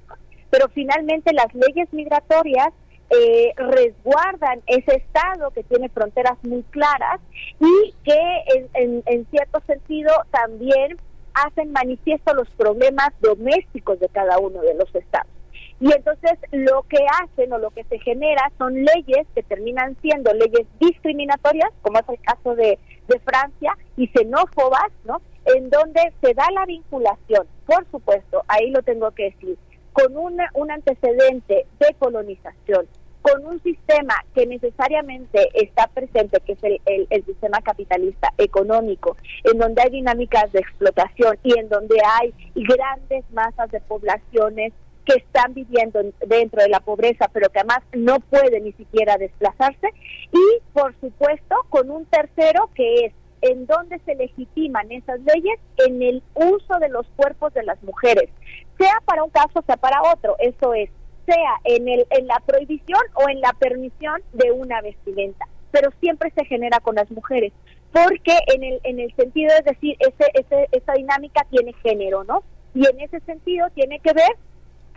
pero 0.50 0.68
finalmente 0.70 1.32
las 1.34 1.54
leyes 1.54 1.94
migratorias 1.94 2.70
eh, 3.12 3.54
resguardan 3.58 4.62
ese 4.68 4.96
Estado 4.96 5.52
que 5.52 5.64
tiene 5.64 5.90
fronteras 5.90 6.38
muy 6.44 6.64
claras 6.64 7.20
y 7.60 7.94
que 8.04 8.70
en, 8.74 9.04
en 9.06 9.26
cierto 9.30 9.62
sentido 9.68 10.12
también 10.32 10.98
hacen 11.34 11.72
manifiesto 11.72 12.34
los 12.34 12.50
problemas 12.52 13.10
domésticos 13.22 14.00
de 14.00 14.10
cada 14.10 14.40
uno 14.40 14.62
de 14.62 14.76
los 14.76 14.94
Estados. 14.96 15.32
Y 15.82 15.92
entonces 15.92 16.38
lo 16.52 16.84
que 16.84 17.04
hacen 17.24 17.52
o 17.54 17.58
lo 17.58 17.72
que 17.72 17.84
se 17.86 17.98
genera 18.00 18.52
son 18.60 18.76
leyes 18.76 19.26
que 19.34 19.42
terminan 19.42 19.98
siendo 20.00 20.32
leyes 20.32 20.68
discriminatorias, 20.80 21.72
como 21.82 21.98
es 21.98 22.08
el 22.08 22.22
caso 22.22 22.56
de, 22.56 22.78
Francia, 23.26 23.78
y 23.98 24.08
xenófobas, 24.08 24.90
¿no? 25.04 25.22
En 25.54 25.70
donde 25.70 26.14
se 26.22 26.34
da 26.34 26.46
la 26.54 26.66
vinculación, 26.66 27.46
por 27.66 27.86
supuesto, 27.92 28.44
ahí 28.48 28.70
lo 28.70 28.84
tengo 28.84 29.12
que 29.12 29.32
decir, 29.32 29.58
con 29.92 30.16
un 30.16 30.72
antecedente 30.72 31.66
de 31.80 31.94
colonización, 32.00 32.88
con 33.22 33.46
un 33.46 33.62
sistema 33.62 34.16
que 34.34 34.46
necesariamente 34.46 35.50
está 35.54 35.88
presente, 35.88 36.40
que 36.46 36.54
es 36.54 36.64
el, 36.64 37.08
el, 37.10 37.26
sistema 37.26 37.62
capitalista 37.62 38.34
económico, 38.38 39.16
en 39.44 39.58
donde 39.58 39.82
hay 39.82 39.90
dinámicas 39.90 40.52
de 40.52 40.60
explotación 40.60 41.38
y 41.44 41.58
en 41.58 41.70
donde 41.70 41.98
hay 42.04 42.34
grandes 42.56 43.24
masas 43.32 43.70
de 43.72 43.80
poblaciones 43.82 44.74
que 45.06 45.14
están 45.16 45.54
viviendo 45.54 46.00
dentro 46.28 46.62
de 46.62 46.70
la 46.70 46.80
pobreza, 46.80 47.28
pero 47.34 47.50
que 47.50 47.60
además 47.60 47.80
no 47.94 48.20
pueden 48.20 48.64
ni 48.64 48.74
siquiera 48.74 49.18
desplazarse, 49.18 49.90
y 50.32 50.62
por 50.74 50.94
supuesto 51.00 51.56
con 51.70 51.90
un 51.90 52.06
tercero 52.06 52.70
que 52.76 53.06
es 53.06 53.14
en 53.42 53.66
donde 53.66 54.00
se 54.06 54.16
legitiman 54.16 54.92
esas 54.92 55.20
leyes 55.22 55.60
en 55.78 56.02
el 56.02 56.24
uso 56.36 56.78
de 56.80 56.90
los 56.90 57.08
cuerpos 57.16 57.54
de 57.54 57.64
las 57.64 57.82
mujeres, 57.84 58.30
sea 58.78 58.94
para 59.06 59.24
un 59.24 59.32
caso, 59.32 59.64
sea 59.66 59.78
para 59.78 60.02
otro, 60.14 60.36
eso 60.40 60.74
es, 60.74 60.90
sea 61.26 61.56
en, 61.64 61.88
el, 61.88 62.06
en 62.10 62.28
la 62.28 62.42
prohibición 62.46 63.02
o 63.16 63.30
en 63.30 63.42
la 63.42 63.54
permisión 63.54 64.22
de 64.34 64.52
una 64.52 64.82
vestimenta, 64.82 65.46
pero 65.72 65.90
siempre 66.00 66.32
se 66.36 66.46
genera 66.46 66.80
con 66.80 66.96
las 66.96 67.10
mujeres, 67.12 67.54
porque 67.92 68.38
en 68.54 68.64
el, 68.64 68.80
en 68.84 69.00
el 69.00 69.14
sentido, 69.16 69.52
es 69.58 69.66
decir, 69.66 69.98
ese, 70.00 70.32
ese, 70.34 70.68
esa 70.72 70.94
dinámica 70.94 71.46
tiene 71.50 71.74
género, 71.84 72.24
¿no? 72.24 72.44
Y 72.74 72.88
en 72.88 73.00
ese 73.02 73.20
sentido 73.22 73.68
tiene 73.74 74.00
que 74.00 74.14
ver 74.14 74.32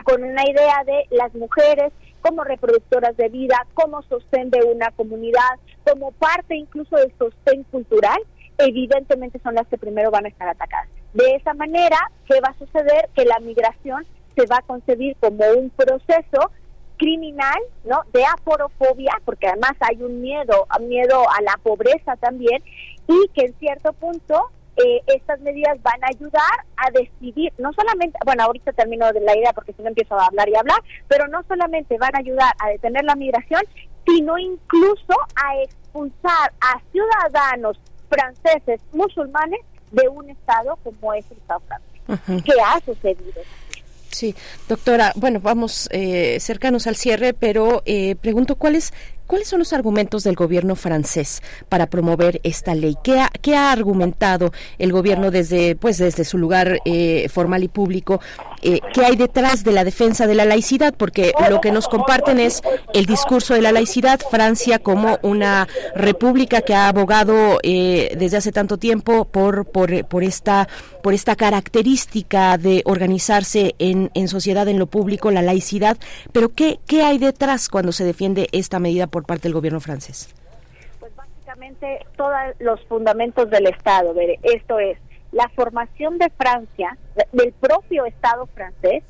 con 0.03 0.23
una 0.23 0.43
idea 0.47 0.83
de 0.85 1.05
las 1.11 1.33
mujeres 1.33 1.91
como 2.21 2.43
reproductoras 2.43 3.15
de 3.17 3.29
vida, 3.29 3.55
como 3.73 4.01
sostén 4.03 4.49
de 4.49 4.63
una 4.63 4.91
comunidad, 4.91 5.59
como 5.83 6.11
parte 6.13 6.55
incluso 6.55 6.95
del 6.95 7.13
sostén 7.17 7.63
cultural, 7.65 8.17
evidentemente 8.57 9.39
son 9.39 9.55
las 9.55 9.67
que 9.67 9.77
primero 9.77 10.11
van 10.11 10.25
a 10.25 10.29
estar 10.29 10.47
atacadas. 10.47 10.87
De 11.13 11.35
esa 11.35 11.53
manera, 11.53 11.97
¿qué 12.27 12.39
va 12.41 12.49
a 12.49 12.57
suceder? 12.57 13.09
Que 13.15 13.25
la 13.25 13.39
migración 13.39 14.05
se 14.35 14.45
va 14.45 14.57
a 14.57 14.61
concebir 14.61 15.15
como 15.19 15.43
un 15.57 15.69
proceso 15.69 16.51
criminal, 16.97 17.59
¿no? 17.83 18.01
De 18.13 18.23
aporofobia, 18.25 19.19
porque 19.25 19.47
además 19.47 19.73
hay 19.79 20.01
un 20.01 20.21
miedo, 20.21 20.67
miedo 20.81 21.23
a 21.29 21.41
la 21.41 21.57
pobreza 21.61 22.15
también, 22.17 22.63
y 23.07 23.27
que 23.33 23.45
en 23.45 23.59
cierto 23.59 23.93
punto 23.93 24.49
eh, 24.77 25.01
estas 25.07 25.39
medidas 25.41 25.81
van 25.83 26.03
a 26.03 26.07
ayudar 26.07 26.65
a 26.77 26.91
decidir, 26.91 27.53
no 27.57 27.71
solamente, 27.73 28.17
bueno, 28.25 28.43
ahorita 28.43 28.73
termino 28.73 29.11
de 29.13 29.21
la 29.21 29.35
idea 29.35 29.53
porque 29.53 29.73
si 29.73 29.81
no 29.81 29.89
empiezo 29.89 30.19
a 30.19 30.25
hablar 30.25 30.49
y 30.49 30.55
hablar, 30.55 30.79
pero 31.07 31.27
no 31.27 31.43
solamente 31.47 31.97
van 31.97 32.15
a 32.15 32.19
ayudar 32.19 32.51
a 32.59 32.69
detener 32.69 33.05
la 33.05 33.15
migración, 33.15 33.61
sino 34.05 34.37
incluso 34.37 35.13
a 35.35 35.61
expulsar 35.61 36.53
a 36.59 36.79
ciudadanos 36.91 37.79
franceses 38.09 38.81
musulmanes 38.91 39.61
de 39.91 40.09
un 40.09 40.29
estado 40.29 40.77
como 40.83 41.13
es 41.13 41.25
el 41.31 41.37
Estado 41.37 41.61
francés. 41.61 42.43
¿Qué 42.45 42.53
ha 42.61 42.79
sucedido? 42.81 43.41
Sí, 44.15 44.33
doctora, 44.69 45.11
bueno, 45.17 45.41
vamos 45.41 45.89
eh, 45.91 46.37
cercanos 46.39 46.87
al 46.87 46.95
cierre, 46.95 47.33
pero 47.33 47.83
eh, 47.85 48.15
pregunto 48.15 48.55
cuáles 48.55 48.93
¿Cuáles 49.27 49.47
son 49.47 49.59
los 49.59 49.73
argumentos 49.73 50.23
del 50.23 50.35
gobierno 50.35 50.75
francés 50.75 51.41
para 51.67 51.87
promover 51.87 52.39
esta 52.43 52.75
ley? 52.75 52.95
¿Qué 53.03 53.55
ha, 53.55 53.71
argumentado 53.71 54.51
el 54.77 54.91
gobierno 54.91 55.31
desde, 55.31 55.75
pues, 55.75 55.97
desde 55.97 56.25
su 56.25 56.37
lugar 56.37 56.79
eh, 56.85 57.27
formal 57.29 57.63
y 57.63 57.67
público? 57.67 58.21
Eh, 58.61 58.79
¿Qué 58.93 59.03
hay 59.03 59.15
detrás 59.15 59.63
de 59.63 59.71
la 59.71 59.83
defensa 59.83 60.27
de 60.27 60.35
la 60.35 60.45
laicidad? 60.45 60.93
Porque 60.95 61.33
lo 61.49 61.59
que 61.59 61.71
nos 61.71 61.87
comparten 61.87 62.39
es 62.39 62.61
el 62.93 63.05
discurso 63.05 63.55
de 63.55 63.61
la 63.61 63.71
laicidad, 63.71 64.19
Francia 64.29 64.79
como 64.79 65.17
una 65.23 65.67
república 65.95 66.61
que 66.61 66.75
ha 66.75 66.87
abogado 66.87 67.59
eh, 67.63 68.15
desde 68.17 68.37
hace 68.37 68.51
tanto 68.51 68.77
tiempo 68.77 69.25
por, 69.25 69.65
esta, 70.23 70.67
característica 71.35 72.57
de 72.57 72.83
organizarse 72.85 73.75
en, 73.79 74.27
sociedad, 74.27 74.67
en 74.67 74.77
lo 74.77 74.85
público, 74.85 75.31
la 75.31 75.41
laicidad. 75.41 75.97
Pero 76.31 76.53
¿qué, 76.53 76.79
¿qué 76.85 77.03
hay 77.03 77.17
detrás 77.17 77.69
cuando 77.69 77.91
se 77.91 78.03
defiende 78.03 78.49
esta 78.51 78.79
medida? 78.79 79.07
Por 79.15 79.25
parte 79.25 79.43
del 79.43 79.53
gobierno 79.53 79.79
francés? 79.79 80.27
Pues 80.99 81.15
básicamente 81.15 82.05
todos 82.17 82.33
los 82.59 82.83
fundamentos 82.83 83.49
del 83.49 83.67
Estado. 83.67 84.13
Esto 84.43 84.77
es, 84.77 84.97
la 85.31 85.47
formación 85.55 86.17
de 86.17 86.29
Francia, 86.31 86.97
del 87.31 87.53
propio 87.53 88.05
Estado 88.05 88.45
francés, 88.47 89.05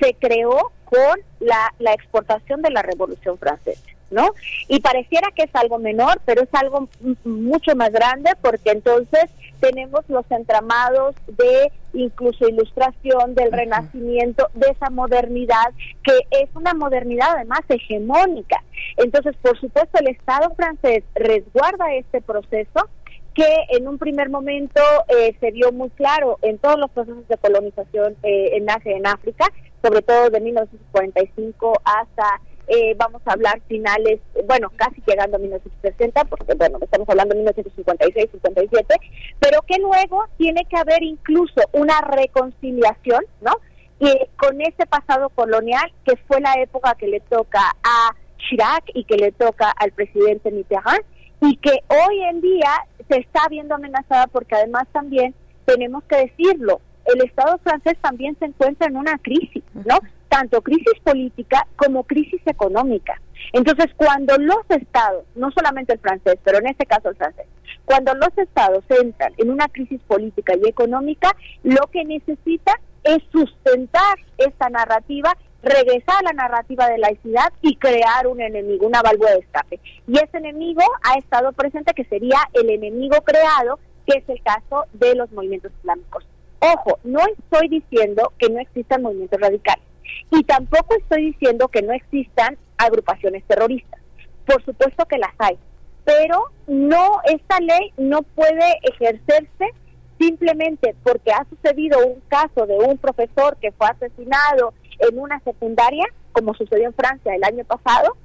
se 0.00 0.14
creó 0.14 0.72
con 0.86 1.20
la, 1.40 1.74
la 1.78 1.92
exportación 1.92 2.62
de 2.62 2.70
la 2.70 2.80
Revolución 2.80 3.36
Francesa. 3.36 3.82
¿no? 4.10 4.30
Y 4.66 4.80
pareciera 4.80 5.28
que 5.36 5.42
es 5.42 5.54
algo 5.54 5.78
menor, 5.78 6.22
pero 6.24 6.42
es 6.42 6.48
algo 6.52 6.88
mucho 7.24 7.76
más 7.76 7.92
grande 7.92 8.30
porque 8.40 8.70
entonces 8.70 9.26
tenemos 9.60 10.00
los 10.08 10.24
entramados 10.30 11.14
de 11.26 11.72
incluso 11.92 12.48
ilustración 12.48 13.34
del 13.34 13.52
renacimiento, 13.52 14.48
de 14.54 14.68
esa 14.68 14.90
modernidad, 14.90 15.72
que 16.02 16.18
es 16.30 16.48
una 16.54 16.74
modernidad 16.74 17.28
además 17.36 17.60
hegemónica. 17.68 18.62
Entonces, 18.96 19.36
por 19.42 19.58
supuesto, 19.58 19.98
el 20.00 20.08
Estado 20.08 20.54
francés 20.54 21.04
resguarda 21.14 21.94
este 21.94 22.20
proceso 22.20 22.88
que 23.34 23.56
en 23.70 23.86
un 23.86 23.98
primer 23.98 24.28
momento 24.28 24.80
eh, 25.08 25.36
se 25.40 25.50
vio 25.52 25.72
muy 25.72 25.90
claro 25.90 26.38
en 26.42 26.58
todos 26.58 26.78
los 26.78 26.90
procesos 26.90 27.26
de 27.28 27.36
colonización 27.38 28.16
eh, 28.22 28.56
en 28.56 28.68
Asia, 28.68 28.96
en 28.96 29.06
África, 29.06 29.46
sobre 29.82 30.02
todo 30.02 30.30
de 30.30 30.40
1945 30.40 31.72
hasta 31.84 32.40
eh, 32.72 32.94
vamos 32.96 33.20
a 33.24 33.32
hablar 33.32 33.60
finales, 33.66 34.20
bueno, 34.46 34.70
casi 34.76 35.02
llegando 35.04 35.36
a 35.36 35.40
1960, 35.40 36.24
porque 36.26 36.54
bueno, 36.54 36.78
estamos 36.80 37.08
hablando 37.08 37.34
de 37.34 37.40
1956, 37.40 38.30
57, 38.30 38.94
pero 39.40 39.60
que 39.62 39.78
luego 39.78 40.24
tiene 40.38 40.64
que 40.66 40.76
haber 40.76 41.02
incluso 41.02 41.62
una 41.72 42.00
reconciliación, 42.00 43.24
¿no? 43.40 43.54
Y 43.98 44.12
con 44.36 44.60
ese 44.60 44.86
pasado 44.86 45.30
colonial, 45.30 45.92
que 46.04 46.16
fue 46.28 46.40
la 46.40 46.54
época 46.62 46.94
que 46.94 47.08
le 47.08 47.18
toca 47.18 47.74
a 47.82 48.14
Chirac 48.38 48.84
y 48.94 49.02
que 49.02 49.16
le 49.16 49.32
toca 49.32 49.70
al 49.70 49.90
presidente 49.90 50.52
Mitterrand, 50.52 51.02
y 51.42 51.56
que 51.56 51.72
hoy 51.88 52.22
en 52.22 52.40
día 52.40 52.70
se 53.08 53.18
está 53.18 53.48
viendo 53.50 53.74
amenazada 53.74 54.28
porque 54.28 54.54
además 54.54 54.86
también 54.92 55.34
tenemos 55.64 56.04
que 56.04 56.18
decirlo, 56.18 56.80
el 57.06 57.24
Estado 57.24 57.58
francés 57.58 57.96
también 58.00 58.36
se 58.38 58.44
encuentra 58.44 58.86
en 58.86 58.96
una 58.96 59.18
crisis, 59.18 59.64
¿no? 59.74 59.98
Tanto 60.30 60.62
crisis 60.62 60.98
política 61.04 61.66
como 61.76 62.04
crisis 62.04 62.40
económica. 62.46 63.20
Entonces, 63.52 63.86
cuando 63.96 64.38
los 64.38 64.62
estados, 64.68 65.24
no 65.34 65.50
solamente 65.50 65.92
el 65.92 65.98
francés, 65.98 66.36
pero 66.42 66.58
en 66.58 66.68
este 66.68 66.86
caso 66.86 67.10
el 67.10 67.16
francés, 67.16 67.46
cuando 67.84 68.14
los 68.14 68.30
estados 68.38 68.84
entran 68.88 69.32
en 69.36 69.50
una 69.50 69.68
crisis 69.68 70.00
política 70.06 70.54
y 70.54 70.68
económica, 70.68 71.36
lo 71.64 71.86
que 71.92 72.04
necesitan 72.04 72.76
es 73.02 73.18
sustentar 73.32 74.18
esta 74.38 74.68
narrativa, 74.68 75.36
regresar 75.62 76.16
a 76.20 76.32
la 76.32 76.32
narrativa 76.32 76.88
de 76.88 76.98
laicidad 76.98 77.52
y 77.60 77.76
crear 77.76 78.26
un 78.28 78.40
enemigo, 78.40 78.86
una 78.86 79.02
válvula 79.02 79.32
de 79.32 79.40
escape. 79.40 79.80
Y 80.06 80.18
ese 80.18 80.38
enemigo 80.38 80.82
ha 81.02 81.18
estado 81.18 81.52
presente 81.52 81.92
que 81.94 82.04
sería 82.04 82.38
el 82.52 82.70
enemigo 82.70 83.16
creado, 83.24 83.80
que 84.06 84.18
es 84.18 84.28
el 84.28 84.40
caso 84.42 84.84
de 84.92 85.16
los 85.16 85.30
movimientos 85.32 85.72
islámicos. 85.80 86.24
Ojo, 86.60 86.98
no 87.04 87.20
estoy 87.20 87.68
diciendo 87.68 88.32
que 88.38 88.50
no 88.50 88.60
existan 88.60 89.02
movimientos 89.02 89.40
radicales 89.40 89.89
Y 90.30 90.42
tampoco 90.44 90.94
estoy 90.96 91.32
diciendo 91.32 91.68
que 91.68 91.82
no 91.82 91.92
existan 91.92 92.56
agrupaciones 92.76 93.44
terroristas. 93.44 94.00
Por 94.46 94.64
supuesto 94.64 95.04
que 95.06 95.18
las 95.18 95.32
hay, 95.38 95.58
pero 96.04 96.44
no 96.66 97.20
esta 97.24 97.60
ley 97.60 97.92
no 97.96 98.22
puede 98.22 98.78
ejercerse 98.82 99.72
simplemente 100.18 100.94
porque 101.02 101.32
ha 101.32 101.46
sucedido 101.48 102.04
un 102.06 102.20
caso 102.28 102.66
de 102.66 102.76
un 102.78 102.98
profesor 102.98 103.56
que 103.60 103.72
fue 103.72 103.86
asesinado 103.86 104.74
en 104.98 105.18
una 105.18 105.40
secundaria, 105.40 106.04
como 106.32 106.54
sucedió 106.54 106.86
en 106.86 106.94
Francia 106.94 107.34
el 107.34 107.44
año 107.44 107.64
pasado, 107.64 108.16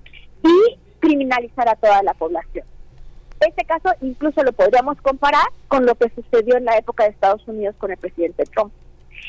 y 0.44 0.78
criminalizar 1.00 1.70
a 1.70 1.76
toda 1.76 2.04
la 2.04 2.14
población. 2.14 2.66
Este 3.40 3.66
caso 3.66 3.90
incluso 4.02 4.44
lo 4.44 4.54
podríamos 4.54 5.00
comparar 5.02 5.48
con 5.68 5.86
lo 5.86 5.96
que 5.96 6.10
sucedió 6.10 6.58
en 6.58 6.66
la 6.66 6.78
época 6.78 7.04
de 7.04 7.12
Estados 7.12 7.48
Unidos 7.48 7.76
con 7.78 7.92
el 7.92 7.98
presidente 7.98 8.44
Trump, 8.46 8.74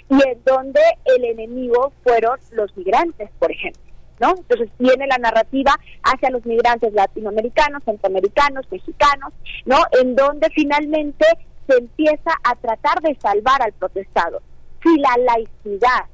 y 0.08 0.28
en 0.28 0.42
donde 0.44 0.80
el 1.04 1.24
enemigo 1.24 1.92
fueron 2.02 2.38
los 2.52 2.76
migrantes, 2.76 3.30
por 3.38 3.50
ejemplo. 3.50 3.82
¿No? 4.18 4.30
Entonces 4.30 4.70
viene 4.78 5.06
la 5.06 5.18
narrativa 5.18 5.76
hacia 6.02 6.30
los 6.30 6.46
migrantes 6.46 6.90
latinoamericanos, 6.94 7.84
centroamericanos, 7.84 8.64
mexicanos, 8.70 9.34
¿no? 9.66 9.76
En 10.00 10.16
donde 10.16 10.48
finalmente 10.54 11.26
se 11.68 11.76
empieza 11.76 12.30
a 12.42 12.54
tratar 12.54 13.02
de 13.02 13.14
salvar 13.20 13.60
al 13.60 13.74
protestado. 13.74 14.40
Si 14.82 14.98
la 14.98 15.16
laicidad 15.18 16.06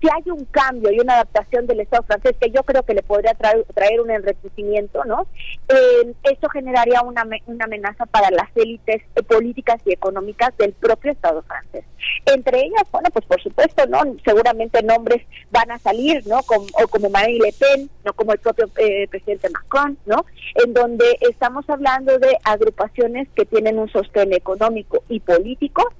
si 0.00 0.08
hay 0.08 0.30
un 0.30 0.44
cambio 0.46 0.90
y 0.92 1.00
una 1.00 1.14
adaptación 1.14 1.66
del 1.66 1.80
Estado 1.80 2.02
francés 2.02 2.36
que 2.40 2.50
yo 2.50 2.62
creo 2.62 2.82
que 2.82 2.94
le 2.94 3.02
podría 3.02 3.34
traer, 3.34 3.64
traer 3.74 4.00
un 4.00 4.10
enriquecimiento, 4.10 5.04
¿no? 5.04 5.26
Eh, 5.68 6.14
esto 6.24 6.48
generaría 6.48 7.02
una, 7.02 7.26
una 7.46 7.64
amenaza 7.64 8.06
para 8.06 8.30
las 8.30 8.48
élites 8.56 9.02
políticas 9.26 9.80
y 9.86 9.92
económicas 9.92 10.56
del 10.58 10.72
propio 10.72 11.12
Estado 11.12 11.42
francés. 11.42 11.84
Entre 12.26 12.60
ellas, 12.60 12.84
bueno, 12.92 13.08
pues 13.12 13.24
por 13.24 13.40
supuesto, 13.40 13.86
¿no? 13.86 14.02
Seguramente 14.24 14.82
nombres 14.82 15.22
van 15.50 15.70
a 15.70 15.78
salir, 15.78 16.26
¿no? 16.26 16.42
Como, 16.42 16.66
o 16.82 16.88
como 16.88 17.08
Marine 17.10 17.46
Le 17.46 17.52
Pen, 17.52 17.90
no 18.04 18.12
como 18.12 18.32
el 18.32 18.38
propio 18.38 18.68
eh, 18.76 19.06
presidente 19.08 19.48
Macron, 19.50 19.98
¿no? 20.06 20.24
En 20.64 20.74
donde 20.74 21.16
estamos 21.20 21.68
hablando 21.68 22.18
de 22.18 22.36
agrupaciones 22.44 23.28
que 23.34 23.46
tienen 23.46 23.78
un 23.78 23.88
sostén 23.88 24.32
económico 24.32 25.02
y 25.08 25.20
político 25.20 25.92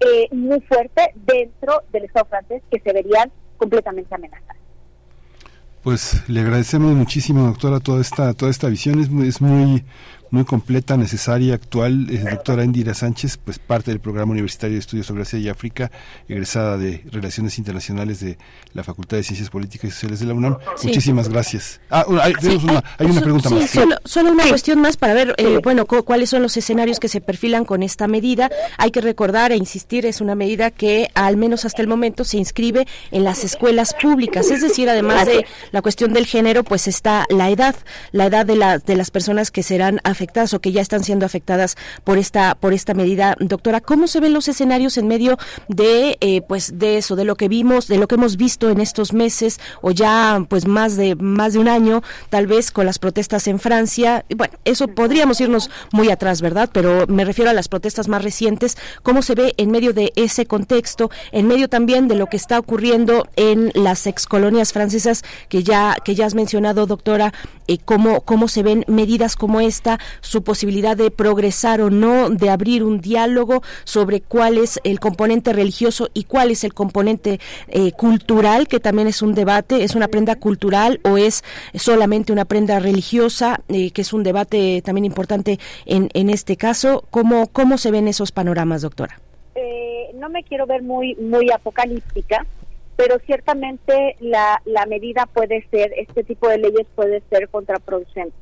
eh, 0.00 0.28
muy 0.32 0.60
fuerte 0.62 1.12
dentro 1.14 1.82
del 1.92 2.04
Estado 2.04 2.26
francés 2.26 2.62
que 2.70 2.80
se 2.80 2.92
verían 2.92 3.30
completamente 3.56 4.14
amenazadas. 4.14 4.56
Pues 5.82 6.28
le 6.28 6.40
agradecemos 6.40 6.92
muchísimo, 6.92 7.46
doctora, 7.46 7.80
toda 7.80 8.00
esta 8.00 8.34
toda 8.34 8.50
esta 8.50 8.68
visión 8.68 9.00
es 9.00 9.08
es 9.26 9.40
muy 9.40 9.84
muy 10.30 10.44
completa, 10.44 10.96
necesaria, 10.96 11.54
actual. 11.54 12.08
Es 12.10 12.24
doctora 12.24 12.64
Indira 12.64 12.94
Sánchez, 12.94 13.38
pues 13.38 13.58
parte 13.58 13.90
del 13.90 14.00
programa 14.00 14.32
universitario 14.32 14.74
de 14.74 14.80
estudios 14.80 15.06
sobre 15.06 15.22
Asia 15.22 15.38
y 15.38 15.48
África, 15.48 15.90
egresada 16.28 16.78
de 16.78 17.04
Relaciones 17.10 17.58
Internacionales 17.58 18.20
de 18.20 18.38
la 18.72 18.84
Facultad 18.84 19.16
de 19.16 19.24
Ciencias 19.24 19.50
Políticas 19.50 19.90
y 19.90 19.92
Sociales 19.92 20.20
de 20.20 20.26
la 20.26 20.34
UNAM. 20.34 20.58
Muchísimas 20.82 21.28
gracias. 21.28 21.80
Ah, 21.90 22.04
hay, 22.22 22.34
una, 22.62 22.84
hay 22.98 23.06
una 23.06 23.20
pregunta 23.20 23.50
más. 23.50 23.70
Solo, 23.70 23.96
solo, 24.04 24.30
una 24.30 24.48
cuestión 24.48 24.80
más 24.80 24.96
para 24.96 25.14
ver, 25.14 25.34
eh, 25.38 25.58
bueno, 25.62 25.84
cuáles 25.86 26.30
son 26.30 26.42
los 26.42 26.56
escenarios 26.56 27.00
que 27.00 27.08
se 27.08 27.20
perfilan 27.20 27.64
con 27.64 27.82
esta 27.82 28.06
medida. 28.06 28.50
Hay 28.78 28.92
que 28.92 29.00
recordar 29.00 29.50
e 29.50 29.56
insistir, 29.56 30.06
es 30.06 30.20
una 30.20 30.36
medida 30.36 30.70
que 30.70 31.08
al 31.14 31.36
menos 31.36 31.64
hasta 31.64 31.82
el 31.82 31.88
momento 31.88 32.24
se 32.24 32.38
inscribe 32.38 32.86
en 33.10 33.24
las 33.24 33.42
escuelas 33.42 33.94
públicas. 34.00 34.50
Es 34.50 34.62
decir, 34.62 34.88
además 34.88 35.26
de 35.26 35.44
la 35.72 35.82
cuestión 35.82 36.12
del 36.12 36.26
género, 36.26 36.62
pues 36.62 36.86
está 36.86 37.26
la 37.30 37.50
edad, 37.50 37.74
la 38.12 38.26
edad 38.26 38.46
de, 38.46 38.56
la, 38.56 38.78
de 38.78 38.96
las 38.96 39.10
personas 39.10 39.50
que 39.50 39.62
serán 39.62 40.00
afectadas 40.04 40.19
afectadas 40.20 40.52
o 40.52 40.60
que 40.60 40.70
ya 40.70 40.82
están 40.82 41.02
siendo 41.02 41.24
afectadas 41.24 41.76
por 42.04 42.18
esta 42.18 42.54
por 42.54 42.74
esta 42.74 42.92
medida, 42.92 43.36
doctora. 43.40 43.80
¿Cómo 43.80 44.06
se 44.06 44.20
ven 44.20 44.34
los 44.34 44.48
escenarios 44.48 44.98
en 44.98 45.08
medio 45.08 45.38
de 45.68 46.18
eh, 46.20 46.42
pues 46.42 46.78
de 46.78 46.98
eso, 46.98 47.16
de 47.16 47.24
lo 47.24 47.36
que 47.36 47.48
vimos, 47.48 47.88
de 47.88 47.96
lo 47.96 48.06
que 48.06 48.16
hemos 48.16 48.36
visto 48.36 48.68
en 48.68 48.82
estos 48.82 49.14
meses 49.14 49.60
o 49.80 49.92
ya 49.92 50.44
pues 50.46 50.66
más 50.66 50.98
de 50.98 51.14
más 51.14 51.54
de 51.54 51.58
un 51.58 51.68
año, 51.68 52.02
tal 52.28 52.46
vez 52.46 52.70
con 52.70 52.84
las 52.84 52.98
protestas 52.98 53.46
en 53.46 53.58
Francia? 53.58 54.26
Bueno, 54.36 54.52
eso 54.66 54.88
podríamos 54.88 55.40
irnos 55.40 55.70
muy 55.90 56.10
atrás, 56.10 56.42
¿verdad? 56.42 56.68
Pero 56.70 57.06
me 57.06 57.24
refiero 57.24 57.50
a 57.50 57.54
las 57.54 57.68
protestas 57.68 58.08
más 58.08 58.22
recientes. 58.22 58.76
¿Cómo 59.02 59.22
se 59.22 59.34
ve 59.34 59.54
en 59.56 59.70
medio 59.70 59.94
de 59.94 60.12
ese 60.16 60.44
contexto, 60.44 61.10
en 61.32 61.46
medio 61.46 61.68
también 61.68 62.08
de 62.08 62.14
lo 62.14 62.26
que 62.26 62.36
está 62.36 62.58
ocurriendo 62.58 63.26
en 63.36 63.72
las 63.74 64.06
excolonias 64.06 64.74
francesas 64.74 65.22
que 65.48 65.62
ya 65.62 65.96
que 66.04 66.14
ya 66.14 66.26
has 66.26 66.34
mencionado, 66.34 66.84
doctora? 66.84 67.32
Eh, 67.66 67.78
cómo 67.82 68.20
cómo 68.20 68.48
se 68.48 68.62
ven 68.62 68.84
medidas 68.86 69.36
como 69.36 69.60
esta 69.60 69.98
su 70.20 70.42
posibilidad 70.42 70.96
de 70.96 71.10
progresar 71.10 71.80
o 71.80 71.90
no, 71.90 72.30
de 72.30 72.50
abrir 72.50 72.82
un 72.84 73.00
diálogo 73.00 73.62
sobre 73.84 74.20
cuál 74.20 74.58
es 74.58 74.80
el 74.84 75.00
componente 75.00 75.52
religioso 75.52 76.08
y 76.14 76.24
cuál 76.24 76.50
es 76.50 76.64
el 76.64 76.74
componente 76.74 77.40
eh, 77.68 77.92
cultural, 77.92 78.68
que 78.68 78.80
también 78.80 79.08
es 79.08 79.22
un 79.22 79.34
debate, 79.34 79.84
es 79.84 79.94
una 79.94 80.08
prenda 80.08 80.36
cultural 80.36 81.00
o 81.04 81.18
es 81.18 81.44
solamente 81.74 82.32
una 82.32 82.44
prenda 82.44 82.78
religiosa, 82.78 83.60
eh, 83.68 83.90
que 83.90 84.02
es 84.02 84.12
un 84.12 84.22
debate 84.22 84.82
también 84.82 85.04
importante 85.04 85.58
en, 85.86 86.08
en 86.14 86.30
este 86.30 86.56
caso. 86.56 87.04
¿Cómo, 87.10 87.48
¿Cómo 87.48 87.78
se 87.78 87.90
ven 87.90 88.08
esos 88.08 88.32
panoramas, 88.32 88.82
doctora? 88.82 89.20
Eh, 89.54 90.10
no 90.14 90.28
me 90.28 90.42
quiero 90.44 90.66
ver 90.66 90.82
muy, 90.82 91.14
muy 91.16 91.50
apocalíptica, 91.50 92.46
pero 92.96 93.18
ciertamente 93.26 94.16
la, 94.20 94.60
la 94.64 94.86
medida 94.86 95.26
puede 95.26 95.66
ser, 95.70 95.92
este 95.96 96.24
tipo 96.24 96.48
de 96.48 96.58
leyes 96.58 96.86
puede 96.94 97.22
ser 97.30 97.48
contraproducente 97.48 98.34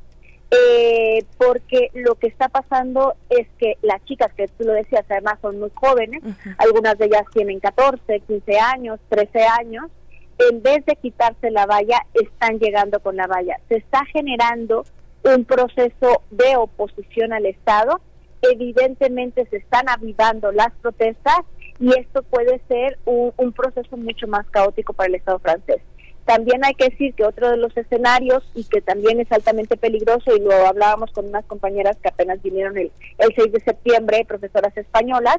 eh, 0.51 1.25
porque 1.37 1.91
lo 1.93 2.15
que 2.15 2.27
está 2.27 2.49
pasando 2.49 3.13
es 3.29 3.47
que 3.59 3.77
las 3.83 4.03
chicas, 4.05 4.33
que 4.33 4.47
tú 4.47 4.63
lo 4.63 4.73
decías, 4.73 5.05
además 5.09 5.37
son 5.41 5.59
muy 5.59 5.71
jóvenes, 5.75 6.21
algunas 6.57 6.97
de 6.97 7.05
ellas 7.05 7.25
tienen 7.33 7.59
14, 7.59 8.21
15 8.21 8.59
años, 8.59 8.99
13 9.09 9.43
años, 9.43 9.85
en 10.39 10.63
vez 10.63 10.83
de 10.85 10.95
quitarse 10.95 11.51
la 11.51 11.65
valla, 11.65 12.05
están 12.13 12.57
llegando 12.59 12.99
con 12.99 13.15
la 13.15 13.27
valla. 13.27 13.59
Se 13.67 13.75
está 13.75 14.05
generando 14.05 14.85
un 15.23 15.45
proceso 15.45 16.23
de 16.31 16.55
oposición 16.55 17.33
al 17.33 17.45
Estado, 17.45 17.99
evidentemente 18.41 19.45
se 19.51 19.57
están 19.57 19.87
avivando 19.89 20.51
las 20.51 20.71
protestas 20.81 21.41
y 21.79 21.93
esto 21.99 22.23
puede 22.23 22.59
ser 22.67 22.97
un 23.05 23.53
proceso 23.53 23.97
mucho 23.97 24.27
más 24.27 24.47
caótico 24.49 24.93
para 24.93 25.09
el 25.09 25.15
Estado 25.15 25.39
francés. 25.39 25.81
También 26.29 26.63
hay 26.63 26.75
que 26.75 26.91
decir 26.91 27.15
que 27.15 27.25
otro 27.25 27.49
de 27.49 27.57
los 27.57 27.75
escenarios 27.75 28.43
y 28.53 28.63
que 28.65 28.81
también 28.81 29.19
es 29.19 29.31
altamente 29.31 29.77
peligroso 29.77 30.35
y 30.35 30.39
lo 30.39 30.53
hablábamos 30.67 31.11
con 31.11 31.25
unas 31.25 31.43
compañeras 31.45 31.97
que 32.03 32.09
apenas 32.09 32.39
vinieron 32.43 32.77
el, 32.77 32.91
el 33.17 33.33
6 33.35 33.51
de 33.51 33.59
septiembre, 33.61 34.25
profesoras 34.27 34.77
españolas, 34.77 35.37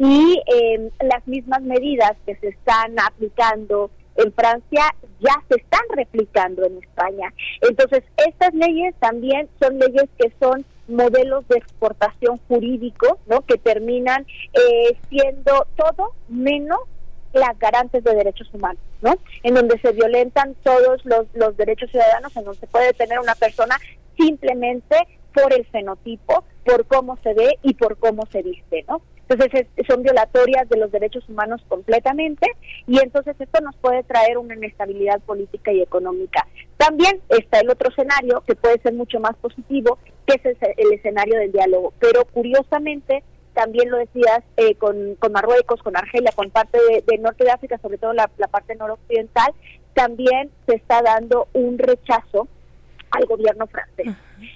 y 0.00 0.42
eh, 0.52 0.90
las 1.00 1.24
mismas 1.28 1.62
medidas 1.62 2.14
que 2.26 2.34
se 2.34 2.48
están 2.48 2.98
aplicando 2.98 3.92
en 4.16 4.32
Francia 4.32 4.82
ya 5.20 5.34
se 5.48 5.60
están 5.60 5.82
replicando 5.94 6.66
en 6.66 6.78
España. 6.78 7.32
Entonces, 7.60 8.02
estas 8.16 8.52
leyes 8.52 8.96
también 8.98 9.48
son 9.60 9.78
leyes 9.78 10.08
que 10.18 10.32
son 10.40 10.64
modelos 10.88 11.46
de 11.46 11.58
exportación 11.58 12.40
jurídico, 12.48 13.20
¿no? 13.26 13.42
Que 13.42 13.58
terminan 13.58 14.26
eh, 14.54 14.98
siendo 15.08 15.68
todo 15.76 16.14
menos 16.28 16.80
las 17.32 17.58
garantes 17.58 18.04
de 18.04 18.14
derechos 18.14 18.48
humanos, 18.52 18.82
¿no? 19.00 19.14
En 19.42 19.54
donde 19.54 19.78
se 19.78 19.92
violentan 19.92 20.54
todos 20.62 21.04
los, 21.04 21.26
los 21.34 21.56
derechos 21.56 21.90
ciudadanos, 21.90 22.36
en 22.36 22.44
donde 22.44 22.60
se 22.60 22.66
puede 22.66 22.86
detener 22.86 23.18
una 23.18 23.34
persona 23.34 23.76
simplemente 24.16 24.96
por 25.34 25.52
el 25.52 25.64
fenotipo, 25.66 26.44
por 26.64 26.86
cómo 26.86 27.18
se 27.22 27.34
ve 27.34 27.58
y 27.62 27.74
por 27.74 27.96
cómo 27.96 28.26
se 28.26 28.42
viste, 28.42 28.84
¿no? 28.88 29.02
Entonces 29.28 29.66
son 29.88 30.02
violatorias 30.02 30.68
de 30.68 30.76
los 30.76 30.92
derechos 30.92 31.26
humanos 31.28 31.62
completamente 31.68 32.46
y 32.86 32.98
entonces 32.98 33.34
esto 33.38 33.60
nos 33.62 33.74
puede 33.76 34.02
traer 34.02 34.36
una 34.36 34.54
inestabilidad 34.54 35.20
política 35.20 35.72
y 35.72 35.80
económica. 35.80 36.46
También 36.76 37.20
está 37.30 37.60
el 37.60 37.70
otro 37.70 37.88
escenario 37.88 38.42
que 38.46 38.56
puede 38.56 38.78
ser 38.80 38.92
mucho 38.92 39.20
más 39.20 39.34
positivo, 39.36 39.98
que 40.26 40.34
es 40.34 40.56
el 40.76 40.92
escenario 40.92 41.38
del 41.38 41.52
diálogo, 41.52 41.94
pero 41.98 42.24
curiosamente 42.26 43.22
también 43.54 43.90
lo 43.90 43.98
decías, 43.98 44.42
eh, 44.56 44.74
con, 44.76 45.14
con, 45.16 45.32
Marruecos, 45.32 45.82
con 45.82 45.96
Argelia, 45.96 46.32
con 46.34 46.50
parte 46.50 46.78
de, 47.06 47.18
norte 47.18 47.44
de 47.44 47.50
África, 47.50 47.78
sobre 47.78 47.98
todo 47.98 48.12
la, 48.12 48.28
parte 48.28 48.74
noroccidental, 48.74 49.52
también 49.94 50.50
se 50.66 50.76
está 50.76 51.02
dando 51.02 51.48
un 51.52 51.78
rechazo 51.78 52.48
al 53.10 53.26
gobierno 53.26 53.66
francés. 53.66 54.14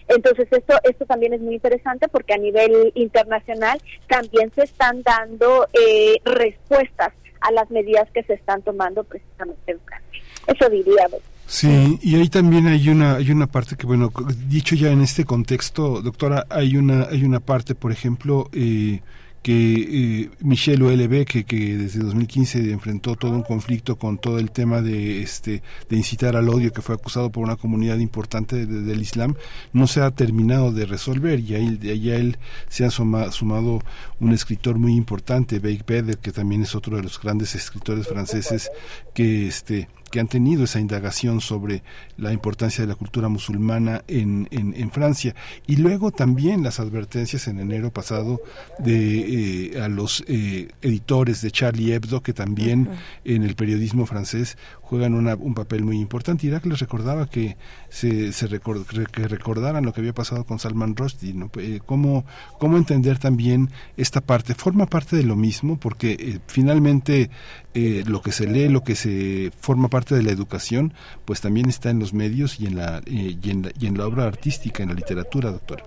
Entonces 0.08 0.48
esto 0.50 0.74
esto 0.82 1.04
también 1.04 1.34
es 1.34 1.40
muy 1.40 1.54
interesante 1.54 2.08
porque 2.08 2.32
a 2.32 2.38
nivel 2.38 2.90
internacional 2.94 3.80
también 4.08 4.50
se 4.54 4.64
están 4.64 5.02
dando 5.02 5.68
eh, 5.74 6.16
respuestas 6.24 7.12
a 7.40 7.52
las 7.52 7.70
medidas 7.70 8.10
que 8.12 8.22
se 8.22 8.32
están 8.32 8.62
tomando 8.62 9.04
precisamente 9.04 9.72
en 9.72 9.80
Francia. 9.80 10.22
Eso 10.46 10.70
diría. 10.70 11.06
Sí, 11.48 11.98
y 12.02 12.16
ahí 12.16 12.28
también 12.28 12.66
hay 12.66 12.88
una 12.88 13.14
hay 13.14 13.30
una 13.30 13.46
parte 13.46 13.76
que 13.76 13.86
bueno, 13.86 14.12
dicho 14.48 14.74
ya 14.74 14.90
en 14.90 15.00
este 15.00 15.24
contexto, 15.24 16.02
doctora, 16.02 16.44
hay 16.50 16.76
una 16.76 17.04
hay 17.04 17.24
una 17.24 17.38
parte, 17.38 17.76
por 17.76 17.92
ejemplo, 17.92 18.50
eh, 18.52 19.00
que 19.46 20.24
eh, 20.24 20.30
Michelle 20.40 20.82
OLB, 20.82 21.24
que, 21.24 21.44
que 21.44 21.76
desde 21.76 22.00
2015 22.00 22.72
enfrentó 22.72 23.14
todo 23.14 23.30
un 23.30 23.44
conflicto 23.44 23.96
con 23.96 24.18
todo 24.18 24.40
el 24.40 24.50
tema 24.50 24.82
de 24.82 25.22
este 25.22 25.62
de 25.88 25.96
incitar 25.96 26.34
al 26.34 26.48
odio 26.48 26.72
que 26.72 26.82
fue 26.82 26.96
acusado 26.96 27.30
por 27.30 27.44
una 27.44 27.54
comunidad 27.54 27.98
importante 27.98 28.66
del 28.66 29.00
Islam, 29.00 29.36
no 29.72 29.86
se 29.86 30.00
ha 30.00 30.10
terminado 30.10 30.72
de 30.72 30.84
resolver 30.84 31.38
y 31.38 31.54
ahí, 31.54 31.78
ahí 31.84 32.10
a 32.10 32.16
él 32.16 32.38
se 32.68 32.84
ha 32.84 32.90
sumado 32.90 33.82
un 34.18 34.32
escritor 34.32 34.78
muy 34.78 34.96
importante, 34.96 35.60
Beck 35.60 35.86
Beder, 35.86 36.18
que 36.18 36.32
también 36.32 36.62
es 36.62 36.74
otro 36.74 36.96
de 36.96 37.04
los 37.04 37.20
grandes 37.20 37.54
escritores 37.54 38.08
franceses 38.08 38.68
que 39.14 39.46
este 39.46 39.88
que 40.10 40.20
han 40.20 40.28
tenido 40.28 40.64
esa 40.64 40.80
indagación 40.80 41.40
sobre 41.40 41.82
la 42.16 42.32
importancia 42.32 42.82
de 42.82 42.88
la 42.88 42.94
cultura 42.94 43.28
musulmana 43.28 44.02
en, 44.08 44.48
en, 44.50 44.90
Francia. 44.90 45.34
Y 45.66 45.76
luego 45.76 46.12
también 46.12 46.62
las 46.62 46.80
advertencias 46.80 47.48
en 47.48 47.58
enero 47.58 47.90
pasado 47.90 48.40
de 48.78 49.72
eh, 49.74 49.80
a 49.80 49.88
los 49.88 50.24
eh, 50.28 50.68
editores 50.80 51.42
de 51.42 51.50
Charlie 51.50 51.92
Hebdo, 51.92 52.22
que 52.22 52.32
también 52.32 52.88
en 53.24 53.42
el 53.42 53.56
periodismo 53.56 54.06
francés 54.06 54.56
juegan 54.80 55.14
un 55.14 55.54
papel 55.54 55.82
muy 55.82 55.98
importante. 55.98 56.46
Irak 56.46 56.64
les 56.66 56.78
recordaba 56.78 57.28
que 57.28 57.56
se, 57.88 58.32
se 58.32 58.48
que 58.48 59.28
recordaran 59.28 59.84
lo 59.84 59.92
que 59.92 60.00
había 60.00 60.14
pasado 60.14 60.44
con 60.44 60.60
Salman 60.60 60.94
Rushdie, 60.94 61.34
¿no? 61.34 61.50
Eh, 61.58 61.80
¿Cómo, 61.84 62.24
¿Cómo 62.58 62.76
entender 62.76 63.18
también 63.18 63.70
esta 63.96 64.20
parte? 64.20 64.54
Forma 64.54 64.86
parte 64.86 65.16
de 65.16 65.24
lo 65.24 65.34
mismo 65.34 65.78
porque 65.78 66.40
finalmente 66.46 67.30
lo 67.74 68.22
que 68.22 68.32
se 68.32 68.46
lee, 68.46 68.70
lo 68.70 68.82
que 68.82 68.94
se 68.94 69.52
forma 69.60 69.88
parte 69.88 69.95
de 70.04 70.22
la 70.22 70.30
educación, 70.30 70.92
pues 71.24 71.40
también 71.40 71.68
está 71.68 71.90
en 71.90 71.98
los 71.98 72.12
medios 72.12 72.60
y 72.60 72.66
en 72.66 72.76
la, 72.76 73.00
y 73.06 73.50
en 73.50 73.62
la, 73.62 73.70
y 73.78 73.86
en 73.86 73.96
la 73.96 74.06
obra 74.06 74.24
artística, 74.26 74.82
en 74.82 74.90
la 74.90 74.94
literatura, 74.94 75.50
doctora. 75.50 75.84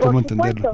¿Cómo 0.00 0.18
entenderlo? 0.18 0.72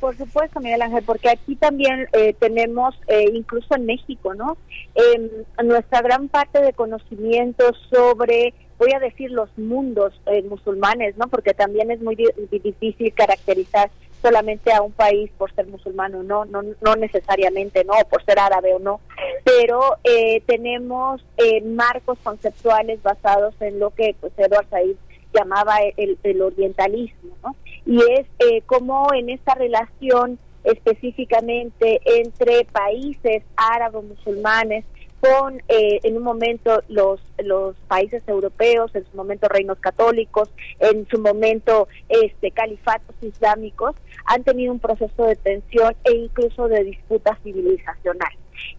Por 0.00 0.16
supuesto, 0.18 0.60
Miguel 0.60 0.82
Ángel, 0.82 1.02
porque 1.04 1.30
aquí 1.30 1.56
también 1.56 2.06
eh, 2.12 2.34
tenemos, 2.38 2.94
eh, 3.08 3.24
incluso 3.32 3.74
en 3.74 3.86
México, 3.86 4.34
¿no? 4.34 4.58
Eh, 4.94 5.46
nuestra 5.64 6.02
gran 6.02 6.28
parte 6.28 6.60
de 6.60 6.74
conocimiento 6.74 7.64
sobre, 7.90 8.52
voy 8.78 8.92
a 8.92 9.00
decir, 9.00 9.30
los 9.30 9.48
mundos 9.56 10.12
eh, 10.26 10.42
musulmanes, 10.42 11.16
¿no? 11.16 11.28
Porque 11.28 11.54
también 11.54 11.90
es 11.90 12.02
muy 12.02 12.16
difícil 12.50 13.14
caracterizar 13.14 13.90
solamente 14.24 14.72
a 14.72 14.80
un 14.80 14.92
país 14.92 15.30
por 15.36 15.54
ser 15.54 15.66
musulmán 15.66 16.14
o 16.14 16.22
no, 16.22 16.46
no, 16.46 16.62
no 16.62 16.96
necesariamente, 16.96 17.84
¿no? 17.84 17.92
por 18.08 18.24
ser 18.24 18.38
árabe 18.38 18.72
o 18.72 18.78
no, 18.78 19.00
pero 19.44 19.98
eh, 20.02 20.40
tenemos 20.46 21.22
eh, 21.36 21.60
marcos 21.60 22.18
conceptuales 22.22 23.02
basados 23.02 23.54
en 23.60 23.78
lo 23.78 23.90
que 23.90 24.16
pues 24.18 24.32
Edward 24.38 24.66
Said 24.70 24.96
llamaba 25.34 25.76
el, 25.98 26.16
el 26.22 26.40
orientalismo, 26.40 27.36
¿no? 27.42 27.54
Y 27.84 27.98
es 28.12 28.26
eh, 28.38 28.62
como 28.64 29.12
en 29.12 29.28
esta 29.28 29.54
relación 29.56 30.38
específicamente 30.62 32.00
entre 32.06 32.64
países 32.64 33.42
árabes 33.56 34.04
musulmanes 34.04 34.86
con 35.24 35.62
eh, 35.68 36.00
en 36.02 36.18
un 36.18 36.22
momento 36.22 36.82
los 36.88 37.20
los 37.38 37.74
países 37.88 38.22
europeos, 38.26 38.94
en 38.94 39.04
su 39.10 39.16
momento 39.16 39.48
reinos 39.48 39.78
católicos, 39.78 40.50
en 40.80 41.06
su 41.08 41.18
momento 41.18 41.88
este 42.08 42.50
califatos 42.50 43.16
islámicos 43.22 43.94
han 44.26 44.44
tenido 44.44 44.72
un 44.72 44.80
proceso 44.80 45.24
de 45.24 45.36
tensión 45.36 45.94
e 46.04 46.12
incluso 46.12 46.68
de 46.68 46.84
disputa 46.84 47.38
civilizacional. 47.42 48.32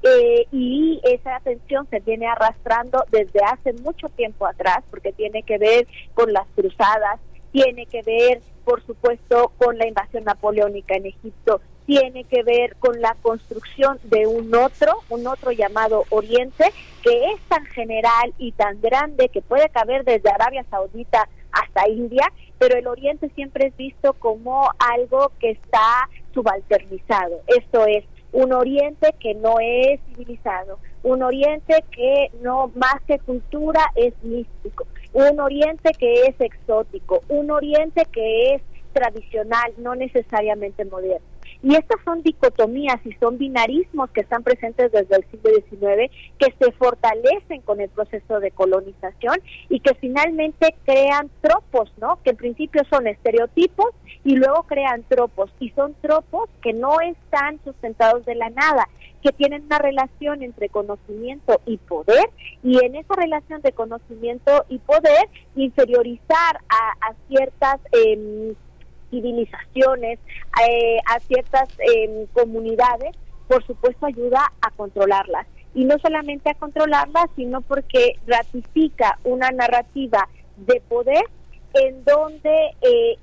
Eh, 0.03 0.45
y 0.51 1.01
esa 1.03 1.39
tensión 1.43 1.87
se 1.89 1.99
viene 1.99 2.27
arrastrando 2.27 3.03
desde 3.11 3.39
hace 3.43 3.73
mucho 3.73 4.07
tiempo 4.09 4.45
atrás, 4.45 4.83
porque 4.89 5.11
tiene 5.13 5.41
que 5.43 5.57
ver 5.57 5.87
con 6.13 6.31
las 6.31 6.47
cruzadas, 6.55 7.19
tiene 7.51 7.85
que 7.87 8.01
ver, 8.03 8.41
por 8.63 8.85
supuesto, 8.85 9.51
con 9.57 9.77
la 9.77 9.87
invasión 9.87 10.23
napoleónica 10.23 10.95
en 10.95 11.07
Egipto, 11.07 11.59
tiene 11.85 12.23
que 12.23 12.43
ver 12.43 12.75
con 12.77 12.99
la 13.01 13.15
construcción 13.21 13.99
de 14.03 14.27
un 14.27 14.53
otro, 14.55 14.93
un 15.09 15.27
otro 15.27 15.51
llamado 15.51 16.03
Oriente, 16.09 16.71
que 17.03 17.31
es 17.31 17.41
tan 17.47 17.65
general 17.67 18.33
y 18.37 18.51
tan 18.53 18.81
grande 18.81 19.29
que 19.29 19.41
puede 19.41 19.69
caber 19.69 20.03
desde 20.03 20.29
Arabia 20.29 20.65
Saudita 20.69 21.29
hasta 21.51 21.87
India, 21.87 22.31
pero 22.57 22.77
el 22.77 22.87
Oriente 22.87 23.29
siempre 23.35 23.67
es 23.67 23.77
visto 23.77 24.13
como 24.13 24.69
algo 24.79 25.31
que 25.39 25.51
está 25.51 26.09
subalternizado. 26.33 27.41
Esto 27.47 27.85
es, 27.85 28.03
un 28.35 28.51
Oriente 28.51 29.15
que 29.19 29.33
no 29.33 29.59
es 29.61 30.01
civilizado, 30.07 30.77
un 31.03 31.23
Oriente 31.23 31.85
que 31.89 32.31
no 32.41 32.69
más 32.75 33.01
que 33.07 33.17
cultura 33.19 33.79
es 33.95 34.13
místico, 34.23 34.85
un 35.13 35.39
Oriente 35.39 35.91
que 35.97 36.25
es 36.25 36.35
exótico, 36.41 37.21
un 37.29 37.49
Oriente 37.49 38.05
que 38.11 38.55
es 38.55 38.61
tradicional, 38.91 39.71
no 39.77 39.95
necesariamente 39.95 40.83
moderno. 40.83 41.34
Y 41.65 41.75
estas 41.75 41.99
son 42.05 42.21
dicotomías 42.21 43.03
y 43.03 43.13
son 43.13 43.39
binarismos 43.39 44.11
que 44.11 44.21
están 44.21 44.43
presentes 44.43 44.91
desde 44.91 45.15
el 45.15 45.25
siglo 45.31 45.49
XIX, 45.49 46.11
que 46.37 46.53
se 46.59 46.71
fortalecen 46.73 47.61
con 47.61 47.81
el 47.81 47.89
proceso 47.89 48.39
de 48.39 48.51
colonización 48.51 49.37
y 49.67 49.79
que 49.79 49.95
finalmente 49.95 50.75
crean 50.85 51.27
tropos, 51.41 51.91
¿no? 51.97 52.19
Que 52.23 52.29
en 52.29 52.37
principio 52.37 52.83
son 52.87 53.07
estereotipos 53.07 53.95
y 54.23 54.35
luego 54.35 54.61
crean 54.67 55.01
tropos. 55.09 55.49
Y 55.59 55.71
son 55.71 55.95
tropos 56.01 56.51
que 56.61 56.71
no 56.71 57.01
están 57.01 57.59
sustentados 57.63 58.23
de 58.25 58.35
la 58.35 58.51
nada, 58.51 58.87
que 59.23 59.31
tienen 59.31 59.63
una 59.63 59.79
relación 59.79 60.43
entre 60.43 60.69
conocimiento 60.69 61.61
y 61.65 61.77
poder 61.77 62.29
y 62.61 62.77
en 62.85 62.95
esa 62.95 63.15
relación 63.15 63.63
de 63.63 63.71
conocimiento 63.71 64.65
y 64.69 64.77
poder 64.77 65.29
inferiorizar 65.55 66.59
a, 66.69 67.11
ciertas 67.27 67.79
eh, 67.91 68.53
civilizaciones, 69.15 70.19
eh, 70.67 70.97
a 71.05 71.19
ciertas 71.21 71.69
em, 71.79 72.25
comunidades, 72.33 73.15
por 73.47 73.65
supuesto 73.65 74.05
ayuda 74.05 74.51
a 74.61 74.71
controlarlas. 74.71 75.47
Y 75.73 75.85
no 75.85 75.97
solamente 75.99 76.49
a 76.49 76.55
controlarlas, 76.55 77.27
sino 77.35 77.61
porque 77.61 78.17
ratifica 78.27 79.19
una 79.23 79.51
narrativa 79.51 80.27
de 80.57 80.81
poder 80.87 81.23
en 81.73 82.03
donde 82.05 82.71
eh, 82.81 83.17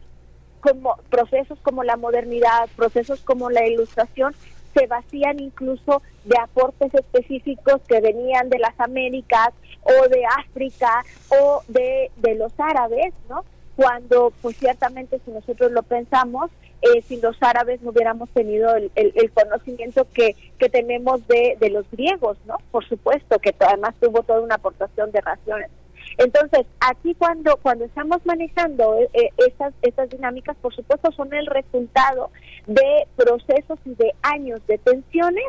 como 0.60 0.97
procesos 1.10 1.59
como 1.60 1.82
la 1.82 1.97
modernidad, 1.97 2.69
procesos 2.77 3.20
como 3.23 3.51
la 3.51 3.66
ilustración, 3.66 4.35
se 4.74 4.86
vacían 4.86 5.40
incluso 5.40 6.02
de 6.24 6.39
aportes 6.39 6.94
específicos 6.94 7.81
que 7.89 8.01
venían 8.01 8.48
de 8.48 8.59
las 8.59 8.78
Américas 8.78 9.51
o 9.82 10.09
de 10.09 10.23
África 10.39 11.05
o 11.28 11.62
de, 11.69 12.10
de 12.16 12.35
los 12.36 12.52
árabes, 12.59 13.12
¿no? 13.28 13.44
Cuando 13.77 14.32
pues 14.43 14.57
ciertamente 14.57 15.20
si 15.24 15.31
nosotros 15.31 15.73
lo 15.73 15.82
pensamos, 15.82 16.51
eh, 16.82 17.03
sin 17.03 17.20
los 17.23 17.36
árabes 17.40 17.81
no 17.82 17.90
hubiéramos 17.90 18.28
tenido 18.31 18.74
el, 18.74 18.90
conocimiento 19.35 20.07
que, 20.12 20.35
que 20.59 20.69
tenemos 20.69 21.27
de, 21.28 21.57
de, 21.61 21.70
los 21.70 21.89
griegos, 21.90 22.36
¿no? 22.47 22.57
Por 22.70 22.86
supuesto, 22.89 23.39
que 23.39 23.55
además 23.61 23.94
tuvo 24.01 24.23
toda 24.23 24.40
una 24.40 24.57
aportación 24.57 25.12
de 25.12 25.20
raciones. 25.20 25.70
Entonces, 26.19 26.66
aquí 26.81 27.15
cuando, 27.15 27.57
cuando 27.59 27.85
estamos 27.85 28.24
manejando 28.24 28.97
eh, 28.99 29.09
eh, 29.12 29.31
estas, 29.47 29.73
estas 29.82 30.11
dinámicas, 30.11 30.57
por 30.61 30.74
supuesto, 30.74 31.11
son 31.12 31.32
el 31.32 31.47
resultado 31.47 32.31
de 32.66 33.07
procesos 33.16 33.78
y 33.85 33.94
de 33.94 34.12
años 34.23 34.61
de 34.66 34.78
tensiones 34.78 35.44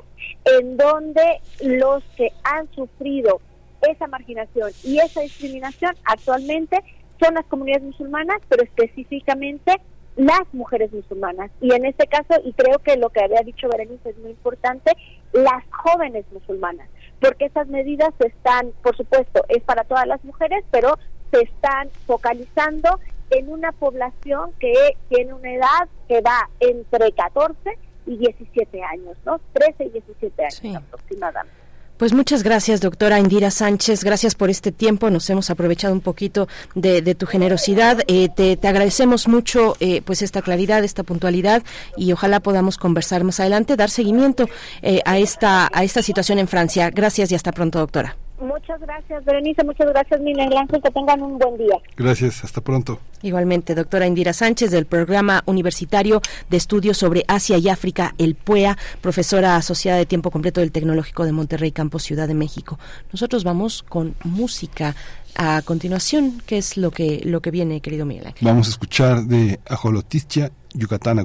en 0.46 0.78
donde 0.78 1.42
los 1.62 2.04
que 2.16 2.32
han 2.44 2.72
sufrido 2.74 3.42
esa 3.90 4.08
marginación 4.08 4.72
y 4.84 5.00
esa 5.00 5.22
discriminación 5.22 5.96
actualmente 6.06 6.82
son 7.24 7.36
las 7.36 7.46
comunidades 7.46 7.84
musulmanas, 7.84 8.42
pero 8.50 8.64
específicamente 8.64 9.80
las 10.16 10.42
mujeres 10.52 10.92
musulmanas. 10.92 11.52
Y 11.62 11.74
en 11.74 11.86
este 11.86 12.08
caso, 12.08 12.40
y 12.44 12.54
creo 12.54 12.80
que 12.80 12.98
lo 12.98 13.10
que 13.10 13.24
había 13.24 13.42
dicho 13.42 13.68
Berenice 13.70 14.10
es 14.10 14.18
muy 14.18 14.32
importante, 14.32 14.92
las 15.32 15.64
jóvenes 15.72 16.26
musulmanas, 16.32 16.88
porque 17.20 17.46
esas 17.46 17.68
medidas 17.68 18.14
están, 18.20 18.72
por 18.84 18.96
supuesto, 18.96 19.44
es 19.50 19.64
para 19.64 19.84
todas 19.86 20.06
las 20.06 20.24
mujeres, 20.24 20.64
pero 20.72 20.98
se 21.32 21.42
están 21.42 21.90
focalizando 22.06 23.00
en 23.32 23.50
una 23.50 23.72
población 23.72 24.52
que 24.60 24.74
tiene 25.10 25.34
una 25.34 25.52
edad 25.52 25.88
que 26.08 26.22
va 26.22 26.50
entre 26.60 27.12
14 27.14 27.58
y 28.06 28.18
17 28.18 28.84
años, 28.84 29.18
¿no? 29.26 29.40
13 29.54 29.86
y 29.86 29.90
17 29.90 30.44
años 30.44 30.84
aproximadamente. 30.84 31.63
Pues 32.04 32.12
muchas 32.12 32.44
gracias, 32.44 32.82
doctora 32.82 33.18
Indira 33.18 33.50
Sánchez. 33.50 34.04
Gracias 34.04 34.36
por 34.36 34.50
este 34.50 34.74
tiempo. 34.74 35.10
Nos 35.10 35.30
hemos 35.30 35.50
aprovechado 35.50 35.94
un 35.94 36.02
poquito 36.02 36.50
de, 36.76 37.16
tu 37.16 37.26
generosidad. 37.26 38.02
Eh, 38.08 38.28
te, 38.28 38.60
agradecemos 38.68 39.30
mucho 39.30 39.78
eh, 39.80 40.02
pues 40.02 40.22
esta 40.22 40.42
claridad, 40.42 40.84
esta 40.84 41.04
puntualidad 41.04 41.64
y 41.96 42.12
ojalá 42.12 42.42
podamos 42.42 42.78
conversar 42.78 43.24
más 43.24 43.40
adelante, 43.40 43.78
dar 43.78 43.90
seguimiento 43.90 44.50
eh, 44.82 45.00
a, 45.06 45.18
esta, 45.18 45.70
a 45.72 45.86
esta 45.86 46.02
situación 46.02 46.40
en 46.40 46.50
Francia. 46.50 46.90
Gracias 46.90 47.32
y 47.32 47.36
hasta 47.36 47.54
pronto, 47.54 47.80
doctora. 47.80 48.18
Muchas 48.44 48.80
gracias, 48.82 49.24
Berenice. 49.26 49.64
Muchas 49.64 49.88
gracias, 49.88 50.20
Miguel 50.22 50.56
Ángel. 50.56 50.82
Que 50.82 50.92
tengan 50.92 51.22
un 51.22 51.38
buen 51.38 51.58
día. 51.58 51.78
Gracias. 51.96 52.44
Hasta 52.44 52.62
pronto. 52.62 53.00
Igualmente, 53.22 53.74
doctora 53.74 54.06
Indira 54.06 54.34
Sánchez, 54.34 54.72
del 54.72 54.86
Programa 54.86 55.44
Universitario 55.46 56.22
de 56.50 56.58
Estudios 56.58 56.98
sobre 56.98 57.24
Asia 57.28 57.58
y 57.58 57.70
África, 57.70 58.14
el 58.18 58.36
PUEA, 58.36 58.78
profesora 59.02 59.56
asociada 59.56 59.98
de 59.98 60.06
tiempo 60.06 60.30
completo 60.30 60.60
del 60.60 60.72
Tecnológico 60.72 61.26
de 61.26 61.32
Monterrey, 61.32 61.72
Campos 61.72 62.04
Ciudad 62.04 62.28
de 62.28 62.34
México. 62.34 62.78
Nosotros 63.12 63.44
vamos 63.44 63.84
con 63.84 64.16
música. 64.24 64.96
A 65.36 65.64
continuación, 65.64 66.44
¿qué 66.46 66.60
es 66.60 66.78
lo 66.78 66.92
que, 66.92 67.22
lo 67.24 67.42
que 67.42 67.50
viene, 67.50 67.82
querido 67.82 68.06
Miguel 68.06 68.28
Ángel? 68.28 68.48
Vamos 68.48 68.68
a 68.68 68.70
escuchar 68.70 69.24
de 69.24 69.60
Ajoloticia, 69.68 70.52
Yucatán 70.76 71.18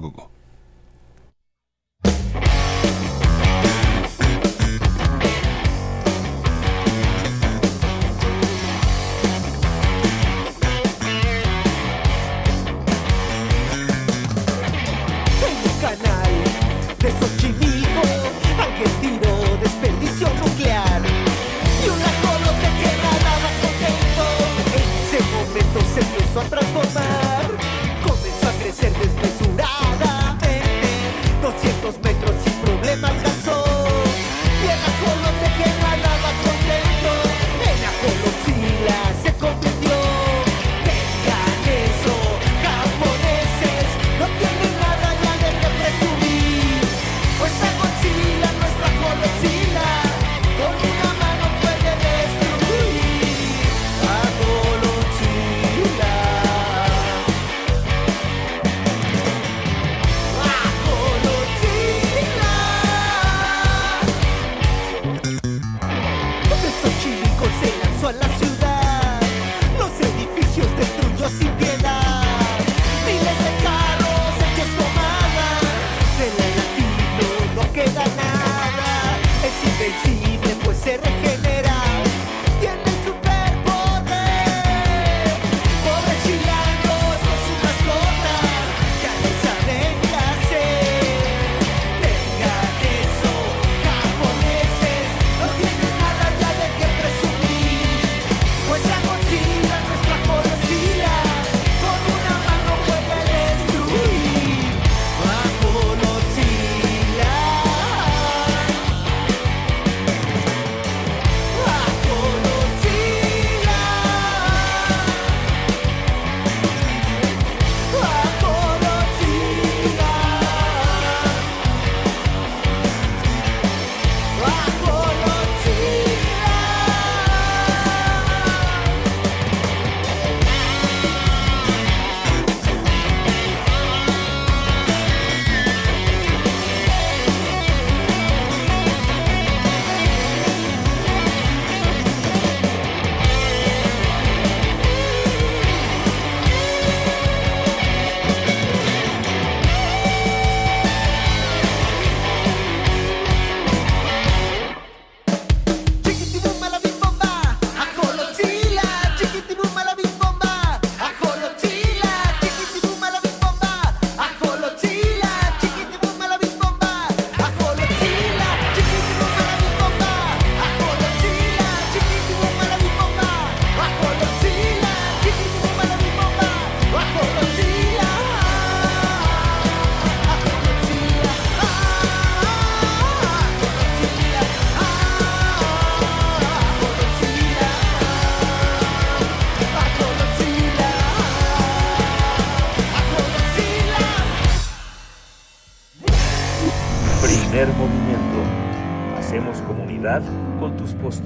for 26.84 26.94
mine. 26.94 27.17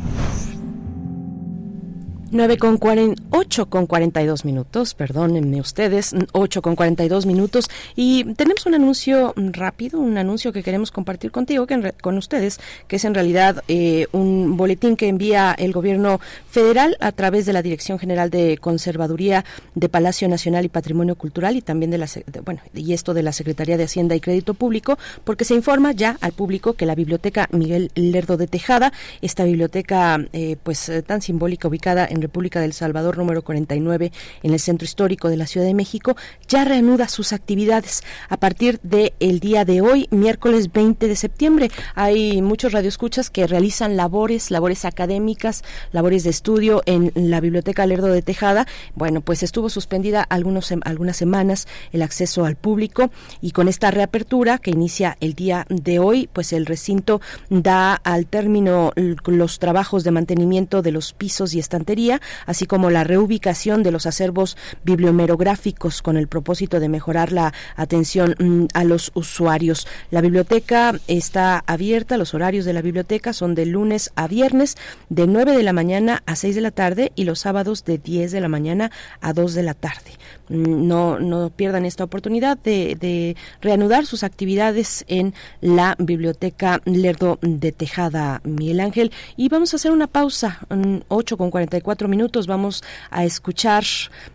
9 2.31 2.57
con 2.57 2.77
40, 2.77 3.23
8 3.31 3.69
con 3.69 3.87
42 3.87 4.45
minutos, 4.45 4.93
perdónenme 4.93 5.59
ustedes, 5.59 6.15
8 6.31 6.61
con 6.61 6.75
42 6.75 7.25
minutos 7.25 7.69
y 7.95 8.35
tenemos 8.35 8.67
un 8.67 8.75
anuncio 8.75 9.33
rápido, 9.35 9.99
un 9.99 10.17
anuncio 10.17 10.53
que 10.53 10.61
queremos 10.61 10.91
compartir 10.91 11.31
contigo, 11.31 11.65
que 11.65 11.93
con 12.01 12.17
ustedes, 12.17 12.59
que 12.87 12.97
es 12.97 13.05
en 13.05 13.15
realidad 13.15 13.63
eh, 13.67 14.07
un 14.11 14.57
boletín 14.57 14.95
que 14.95 15.07
envía 15.07 15.55
el 15.57 15.71
gobierno 15.71 16.19
federal 16.49 16.97
a 16.99 17.11
través 17.11 17.45
de 17.45 17.53
la 17.53 17.61
Dirección 17.61 17.99
General 17.99 18.30
de 18.30 18.57
Conservaduría 18.57 19.45
de 19.76 19.89
Palacio 19.89 20.27
Nacional 20.27 20.65
y 20.65 20.69
Patrimonio 20.69 21.15
Cultural 21.15 21.55
y 21.55 21.61
también 21.61 21.91
de 21.91 21.97
la, 21.97 22.07
bueno, 22.43 22.61
y 22.73 22.93
esto 22.93 23.13
de 23.13 23.23
la 23.23 23.31
Secretaría 23.31 23.77
de 23.77 23.84
Hacienda 23.84 24.15
y 24.15 24.19
Crédito 24.19 24.53
Público, 24.53 24.97
porque 25.23 25.45
se 25.45 25.55
informa 25.55 25.91
ya 25.91 26.17
al 26.21 26.31
público 26.31 26.73
que 26.73 26.85
la 26.85 26.95
Biblioteca 26.95 27.47
Miguel 27.51 27.91
Lerdo 27.95 28.38
de 28.38 28.47
Tejada, 28.47 28.93
esta 29.21 29.43
biblioteca 29.43 30.19
eh, 30.34 30.57
pues 30.61 30.91
tan 31.05 31.21
simbólica 31.21 31.67
ubicada 31.67 32.07
en 32.09 32.21
República 32.21 32.59
del 32.59 32.73
Salvador 32.73 33.17
número 33.17 33.41
49 33.43 34.11
en 34.43 34.53
el 34.53 34.59
Centro 34.59 34.85
Histórico 34.85 35.30
de 35.30 35.38
la 35.38 35.47
Ciudad 35.47 35.65
de 35.65 35.73
México, 35.73 36.15
ya 36.47 36.65
reanuda 36.65 37.07
sus 37.07 37.34
actividades 37.34 38.03
a 38.30 38.38
partir 38.38 38.80
del 38.81 39.13
el 39.19 39.39
día 39.39 39.65
de 39.65 39.81
hoy, 39.81 40.07
miércoles 40.11 40.71
20 40.71 41.07
de 41.07 41.15
septiembre. 41.15 41.71
Hay 41.95 42.41
muchos 42.41 42.71
radioescuchas 42.71 43.30
que 43.30 43.47
realizan 43.47 43.97
labores, 43.97 44.51
labores 44.51 44.85
académicas, 44.85 45.63
labores 45.91 46.23
de 46.23 46.30
estudio 46.39 46.81
en 46.85 47.11
la 47.15 47.41
Biblioteca 47.41 47.85
Lerdo 47.85 48.07
de 48.07 48.21
Tejada. 48.21 48.65
Bueno, 48.95 49.19
pues 49.19 49.43
estuvo 49.43 49.69
suspendida 49.69 50.23
algunos, 50.23 50.71
algunas 50.85 51.17
semanas 51.17 51.67
el 51.91 52.01
acceso 52.01 52.45
al 52.45 52.55
público 52.55 53.11
y 53.41 53.51
con 53.51 53.67
esta 53.67 53.91
reapertura 53.91 54.57
que 54.57 54.71
inicia 54.71 55.17
el 55.19 55.33
día 55.33 55.65
de 55.67 55.99
hoy, 55.99 56.29
pues 56.31 56.53
el 56.53 56.65
recinto 56.65 57.19
da 57.49 57.93
al 57.93 58.25
término 58.25 58.93
los 58.95 59.59
trabajos 59.59 60.05
de 60.05 60.11
mantenimiento 60.11 60.81
de 60.81 60.93
los 60.93 61.11
pisos 61.11 61.53
y 61.53 61.59
estantería 61.59 62.21
así 62.45 62.65
como 62.65 62.89
la 62.89 63.03
reubicación 63.03 63.83
de 63.83 63.91
los 63.91 64.05
acervos 64.05 64.55
bibliomerográficos 64.85 66.01
con 66.01 66.15
el 66.15 66.29
propósito 66.29 66.79
de 66.79 66.87
mejorar 66.87 67.33
la 67.33 67.53
atención 67.75 68.35
mm, 68.39 68.67
a 68.73 68.85
los 68.85 69.11
usuarios. 69.13 69.87
La 70.09 70.21
biblioteca 70.21 70.95
está 71.07 71.65
abierta, 71.67 72.17
los 72.17 72.33
horarios 72.33 72.63
de 72.63 72.71
la 72.71 72.81
biblioteca 72.81 73.33
son 73.33 73.55
de 73.55 73.65
lunes 73.65 74.13
a 74.15 74.29
viernes 74.29 74.77
de 75.09 75.27
9 75.27 75.57
de 75.57 75.63
la 75.63 75.73
mañana 75.73 76.23
a 76.30 76.35
6 76.35 76.53
de 76.53 76.61
la 76.61 76.69
tarde 76.69 77.11
y 77.15 77.23
los 77.23 77.39
sábados 77.39 77.85
de 77.85 77.97
10 77.97 78.31
de 78.31 78.39
la 78.39 78.49
mañana 78.49 78.91
a 79.19 79.34
2 79.34 79.56
de 79.56 79.64
la 79.64 79.73
tarde 79.73 80.11
no, 80.49 81.19
no 81.19 81.49
pierdan 81.49 81.85
esta 81.85 82.03
oportunidad 82.03 82.57
de, 82.57 83.35
reanudar 83.61 84.05
sus 84.05 84.23
actividades 84.23 85.05
en 85.07 85.34
la 85.61 85.95
Biblioteca 85.99 86.81
Lerdo 86.85 87.39
de 87.41 87.71
Tejada, 87.71 88.41
Miguel 88.43 88.80
Ángel. 88.80 89.11
Y 89.38 89.49
vamos 89.49 89.73
a 89.73 89.77
hacer 89.77 89.91
una 89.91 90.07
pausa, 90.07 90.59
8 91.07 91.38
con 91.38 91.51
44 91.51 92.07
minutos. 92.07 92.47
Vamos 92.47 92.84
a 93.11 93.23
escuchar 93.23 93.84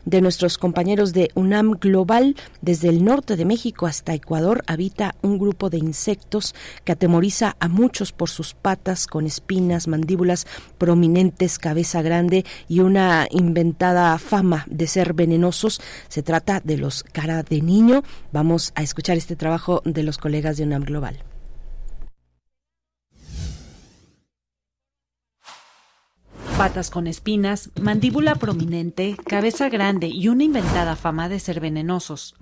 de 0.04 0.20
nuestros 0.20 0.58
compañeros 0.58 1.12
de 1.12 1.30
UNAM 1.34 1.72
Global, 1.80 2.36
desde 2.62 2.88
el 2.88 3.04
norte 3.04 3.36
de 3.36 3.44
México 3.44 3.86
hasta 3.86 4.14
Ecuador, 4.14 4.62
habita 4.66 5.14
un 5.22 5.38
grupo 5.38 5.70
de 5.70 5.78
insectos 5.78 6.54
que 6.84 6.92
atemoriza 6.92 7.56
a 7.60 7.68
muchos 7.68 8.12
por 8.12 8.30
sus 8.30 8.54
patas 8.54 9.06
con 9.06 9.26
espinas, 9.26 9.88
mandíbulas 9.88 10.46
prominentes, 10.78 11.58
cabeza 11.58 12.02
grande 12.02 12.44
y 12.68 12.80
una 12.80 13.26
inventada 13.30 14.16
fama 14.18 14.64
de 14.68 14.86
ser 14.86 15.14
venenosos 15.14 15.80
se 16.08 16.22
trata 16.22 16.60
de 16.60 16.78
los 16.78 17.02
cara 17.02 17.42
de 17.42 17.60
niño. 17.60 18.02
Vamos 18.32 18.72
a 18.74 18.82
escuchar 18.82 19.16
este 19.16 19.36
trabajo 19.36 19.82
de 19.84 20.02
los 20.02 20.18
colegas 20.18 20.56
de 20.56 20.64
UNAM 20.64 20.84
Global. 20.84 21.18
Patas 26.56 26.88
con 26.88 27.08
espinas, 27.08 27.70
mandíbula 27.80 28.36
prominente, 28.36 29.16
cabeza 29.26 29.68
grande 29.68 30.06
y 30.06 30.28
una 30.28 30.44
inventada 30.44 30.94
fama 30.94 31.28
de 31.28 31.40
ser 31.40 31.58
venenosos. 31.58 32.36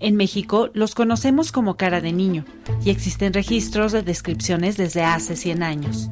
En 0.00 0.16
México 0.16 0.70
los 0.72 0.94
conocemos 0.94 1.52
como 1.52 1.76
cara 1.76 2.00
de 2.00 2.12
niño 2.12 2.46
y 2.82 2.88
existen 2.88 3.34
registros 3.34 3.92
de 3.92 4.02
descripciones 4.02 4.78
desde 4.78 5.04
hace 5.04 5.36
100 5.36 5.62
años. 5.62 6.10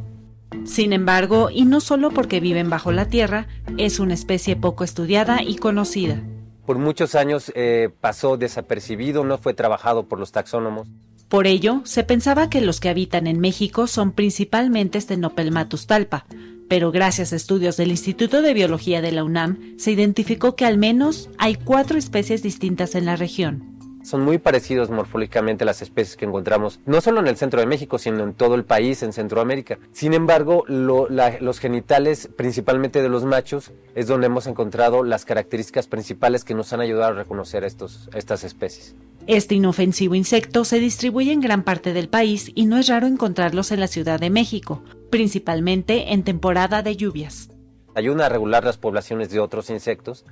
Sin 0.65 0.93
embargo, 0.93 1.49
y 1.51 1.65
no 1.65 1.81
solo 1.81 2.11
porque 2.11 2.41
viven 2.41 2.69
bajo 2.69 2.93
la 2.93 3.07
tierra, 3.07 3.47
es 3.79 4.01
una 4.01 4.15
especie 4.15 4.57
poco 4.57 4.85
estudiada 4.85 5.43
y 5.43 5.57
conocida 5.57 6.23
por 6.67 6.79
muchos 6.79 7.15
años 7.15 7.53
eh, 7.55 7.89
pasó 8.01 8.37
desapercibido, 8.37 9.25
no 9.25 9.39
fue 9.39 9.55
trabajado 9.55 10.07
por 10.07 10.19
los 10.19 10.33
taxónomos. 10.33 10.89
Por 11.29 11.47
ello, 11.47 11.81
se 11.85 12.05
pensaba 12.05 12.51
que 12.51 12.61
los 12.61 12.79
que 12.79 12.89
habitan 12.89 13.27
en 13.27 13.41
México 13.41 13.87
son 13.87 14.13
principalmente 14.13 15.01
Stenopelmatus 15.01 15.87
talpa, 15.87 16.27
pero 16.69 16.93
gracias 16.93 17.33
a 17.33 17.37
estudios 17.37 17.77
del 17.77 17.91
Instituto 17.91 18.43
de 18.43 18.55
Biología 18.55 19.01
de 19.01 19.13
la 19.13 19.25
UNAM 19.25 19.79
se 19.79 19.93
identificó 19.93 20.57
que 20.57 20.67
al 20.67 20.79
menos 20.79 21.31
hay 21.39 21.55
cuatro 21.55 21.99
especies 21.99 22.43
distintas 22.43 22.95
en 22.95 23.07
la 23.07 23.17
región 23.17 23.76
son 24.07 24.23
muy 24.23 24.39
parecidos 24.39 24.89
morfológicamente 24.89 25.65
a 25.65 25.67
las 25.67 25.83
especies 25.83 26.17
que 26.17 26.25
encontramos 26.25 26.79
no 26.87 27.01
solo 27.01 27.21
en 27.21 27.27
el 27.27 27.37
centro 27.37 27.61
de 27.61 27.67
México, 27.67 27.99
sino 27.99 28.23
en 28.23 28.35
todo 28.35 28.55
el 28.55 28.65
país, 28.65 29.03
en 29.03 29.13
Centroamérica. 29.13 29.79
Sin 29.93 30.15
embargo, 30.15 30.65
los 30.69 31.59
genitales, 31.59 32.29
principalmente 32.37 33.03
de 33.03 33.09
los 33.09 33.25
machos, 33.25 33.73
es 33.95 34.07
donde 34.07 34.27
hemos 34.27 34.47
encontrado 34.47 35.03
las 35.03 35.25
características 35.25 35.89
principales 35.89 36.45
que 36.45 36.55
nos 36.55 36.73
han 36.73 36.81
ayudado 36.81 37.13
a 37.13 37.17
reconocer 37.17 37.65
estos, 37.65 38.09
estas 38.15 38.45
especies. 38.45 38.95
Este 39.27 39.57
inofensivo 39.57 40.15
insecto 40.15 40.65
se 40.65 40.79
distribuye 40.79 41.33
en 41.33 41.41
gran 41.41 41.65
parte 41.65 41.93
del 41.93 42.09
país 42.09 42.53
y 42.55 42.67
no 42.67 42.79
es 42.79 42.87
raro 42.87 43.09
encontrarlos 43.09 43.73
en 43.73 43.81
la 43.81 43.89
Ciudad 43.89 44.21
de 44.21 44.31
México, 44.31 44.83
principalmente 45.11 46.13
en 46.13 46.23
temporada 46.23 46.83
de 46.83 46.95
lluvias. 46.95 47.51
Ayuda 47.97 48.27
a 48.27 48.29
regular 48.29 48.63
las 48.63 48.77
poblaciones 48.77 49.31
de 49.31 49.41
otros 49.41 49.69
insectos 49.71 50.25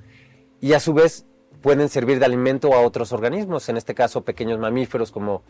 y 0.61 0.73
a 0.73 0.79
su 0.79 0.93
vez 0.93 1.25
pueden 1.65 1.89
servir 1.89 2.19
de 2.19 2.25
alimento 2.25 2.75
a 2.75 2.81
otros 2.81 3.11
organismos, 3.11 3.69
en 3.69 3.77
este 3.77 3.95
caso 3.95 4.23
pequeños 4.23 4.59
mamíferos 4.59 5.11
como 5.11 5.41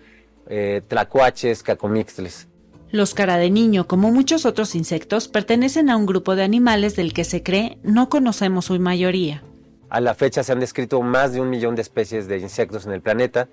eh, 0.47 0.81
tlacuaches, 0.87 1.61
cacomixtles. 1.61 2.47
Los 2.89 3.13
cara 3.13 3.35
de 3.35 3.49
niño, 3.49 3.85
como 3.85 4.13
muchos 4.13 4.45
otros 4.45 4.75
insectos, 4.75 5.27
pertenecen 5.27 5.89
a 5.89 5.97
un 5.97 6.05
grupo 6.05 6.37
de 6.37 6.43
animales 6.43 6.95
del 6.95 7.11
que 7.11 7.25
se 7.25 7.43
cree 7.43 7.79
no 7.83 8.07
conocemos 8.07 8.63
su 8.63 8.79
mayoría. 8.79 9.43
A 9.89 9.99
la 9.99 10.13
fecha 10.13 10.41
se 10.41 10.53
han 10.53 10.61
descrito 10.61 11.01
más 11.01 11.33
de 11.33 11.41
un 11.41 11.49
millón 11.49 11.75
de 11.75 11.81
especies 11.81 12.29
de 12.29 12.37
insectos 12.37 12.85
en 12.85 12.93
el 12.93 13.01
planeta 13.01 13.49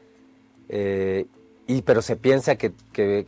eh, 0.68 1.26
y, 1.72 1.82
pero 1.82 2.02
se 2.02 2.16
piensa 2.16 2.56
que, 2.56 2.72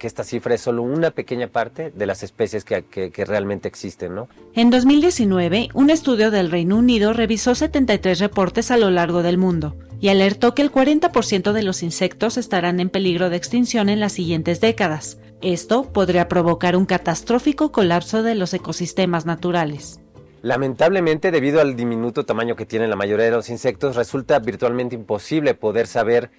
esta 0.00 0.24
cifra 0.24 0.54
es 0.54 0.60
solo 0.60 0.82
una 0.82 1.10
pequeña 1.10 1.48
parte 1.48 1.90
de 1.90 2.06
las 2.06 2.22
especies 2.22 2.64
que, 2.64 2.82
que, 2.84 3.24
realmente 3.24 3.68
existen, 3.68 4.14
¿no? 4.14 4.28
En 4.54 4.70
2019, 4.70 5.70
un 5.74 5.90
estudio 5.90 6.30
del 6.30 6.50
Reino 6.50 6.76
Unido 6.76 7.12
revisó 7.12 7.54
73 7.54 8.18
reportes 8.18 8.70
a 8.70 8.76
lo 8.76 8.90
largo 8.90 9.22
del 9.22 9.38
mundo 9.38 9.76
y 10.00 10.08
alertó 10.08 10.54
que 10.54 10.62
el 10.62 10.70
40% 10.70 11.52
de 11.52 11.62
los 11.62 11.82
insectos 11.82 12.36
estarán 12.36 12.80
en 12.80 12.90
peligro 12.90 13.30
de 13.30 13.36
extinción 13.36 13.88
en 13.88 14.00
las 14.00 14.12
siguientes 14.12 14.60
décadas. 14.60 15.18
Esto 15.40 15.92
podría 15.92 16.28
provocar 16.28 16.76
un 16.76 16.86
catastrófico 16.86 17.72
colapso 17.72 18.22
de 18.22 18.34
los 18.34 18.52
ecosistemas 18.54 19.26
naturales. 19.26 20.00
Lamentablemente, 20.44 21.30
debido 21.30 21.62
al 21.62 21.74
diminuto 21.74 22.26
tamaño 22.26 22.54
que 22.54 22.66
tienen 22.66 22.90
la 22.90 22.96
mayoría 22.96 23.24
de 23.24 23.30
los 23.30 23.48
insectos, 23.48 23.96
resulta 23.96 24.38
virtualmente 24.40 24.94
imposible 24.94 25.54
poder 25.54 25.86
saber 25.86 26.30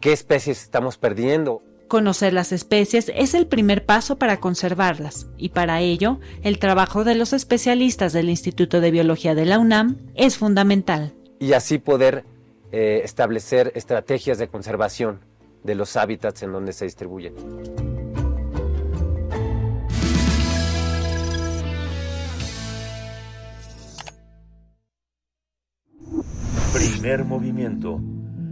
qué 0.00 0.12
especies 0.12 0.62
estamos 0.62 0.98
perdiendo. 0.98 1.62
Conocer 1.88 2.34
las 2.34 2.52
especies 2.52 3.10
es 3.14 3.32
el 3.32 3.46
primer 3.46 3.86
paso 3.86 4.16
para 4.16 4.40
conservarlas 4.40 5.26
y 5.38 5.50
para 5.50 5.80
ello 5.80 6.20
el 6.42 6.58
trabajo 6.58 7.02
de 7.04 7.14
los 7.14 7.32
especialistas 7.32 8.12
del 8.12 8.28
Instituto 8.28 8.80
de 8.80 8.90
Biología 8.90 9.34
de 9.34 9.46
la 9.46 9.58
UNAM 9.58 9.96
es 10.14 10.36
fundamental. 10.36 11.14
Y 11.38 11.54
así 11.54 11.78
poder 11.78 12.24
eh, 12.72 13.00
establecer 13.04 13.72
estrategias 13.74 14.36
de 14.38 14.48
conservación 14.48 15.20
de 15.64 15.74
los 15.74 15.96
hábitats 15.96 16.42
en 16.42 16.52
donde 16.52 16.74
se 16.74 16.84
distribuyen. 16.84 17.34
Primer 26.74 27.24
movimiento 27.24 28.00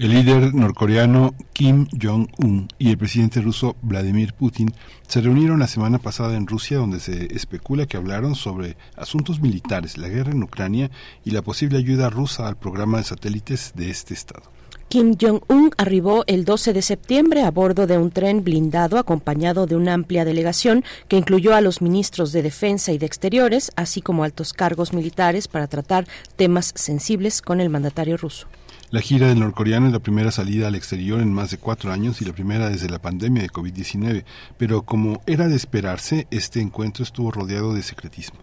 El 0.00 0.14
líder 0.14 0.54
norcoreano 0.54 1.34
Kim 1.52 1.86
Jong-un 1.92 2.68
y 2.78 2.88
el 2.88 2.96
presidente 2.96 3.42
ruso 3.42 3.76
Vladimir 3.82 4.32
Putin 4.32 4.72
se 5.06 5.20
reunieron 5.20 5.58
la 5.58 5.66
semana 5.66 5.98
pasada 5.98 6.38
en 6.38 6.46
Rusia 6.46 6.78
donde 6.78 7.00
se 7.00 7.34
especula 7.36 7.84
que 7.84 7.98
hablaron 7.98 8.34
sobre 8.34 8.78
asuntos 8.96 9.42
militares, 9.42 9.98
la 9.98 10.08
guerra 10.08 10.32
en 10.32 10.42
Ucrania 10.42 10.90
y 11.22 11.32
la 11.32 11.42
posible 11.42 11.76
ayuda 11.76 12.08
rusa 12.08 12.48
al 12.48 12.56
programa 12.56 12.96
de 12.96 13.04
satélites 13.04 13.72
de 13.76 13.90
este 13.90 14.14
estado. 14.14 14.44
Kim 14.88 15.16
Jong-un 15.20 15.70
arribó 15.76 16.24
el 16.26 16.46
12 16.46 16.72
de 16.72 16.80
septiembre 16.80 17.42
a 17.42 17.50
bordo 17.50 17.86
de 17.86 17.98
un 17.98 18.10
tren 18.10 18.42
blindado 18.42 18.96
acompañado 18.96 19.66
de 19.66 19.76
una 19.76 19.92
amplia 19.92 20.24
delegación 20.24 20.82
que 21.08 21.18
incluyó 21.18 21.54
a 21.54 21.60
los 21.60 21.82
ministros 21.82 22.32
de 22.32 22.40
Defensa 22.40 22.90
y 22.92 22.96
de 22.96 23.04
Exteriores, 23.04 23.70
así 23.76 24.00
como 24.00 24.24
altos 24.24 24.54
cargos 24.54 24.94
militares 24.94 25.46
para 25.46 25.66
tratar 25.66 26.06
temas 26.36 26.72
sensibles 26.74 27.42
con 27.42 27.60
el 27.60 27.68
mandatario 27.68 28.16
ruso. 28.16 28.46
La 28.92 29.00
gira 29.00 29.28
del 29.28 29.38
norcoreano 29.38 29.86
es 29.86 29.92
la 29.92 30.00
primera 30.00 30.32
salida 30.32 30.66
al 30.66 30.74
exterior 30.74 31.20
en 31.20 31.32
más 31.32 31.52
de 31.52 31.58
cuatro 31.58 31.92
años 31.92 32.20
y 32.20 32.24
la 32.24 32.32
primera 32.32 32.68
desde 32.68 32.90
la 32.90 32.98
pandemia 32.98 33.40
de 33.40 33.48
COVID-19, 33.48 34.24
pero 34.58 34.82
como 34.82 35.22
era 35.26 35.46
de 35.46 35.54
esperarse, 35.54 36.26
este 36.32 36.60
encuentro 36.60 37.04
estuvo 37.04 37.30
rodeado 37.30 37.72
de 37.72 37.84
secretismo. 37.84 38.40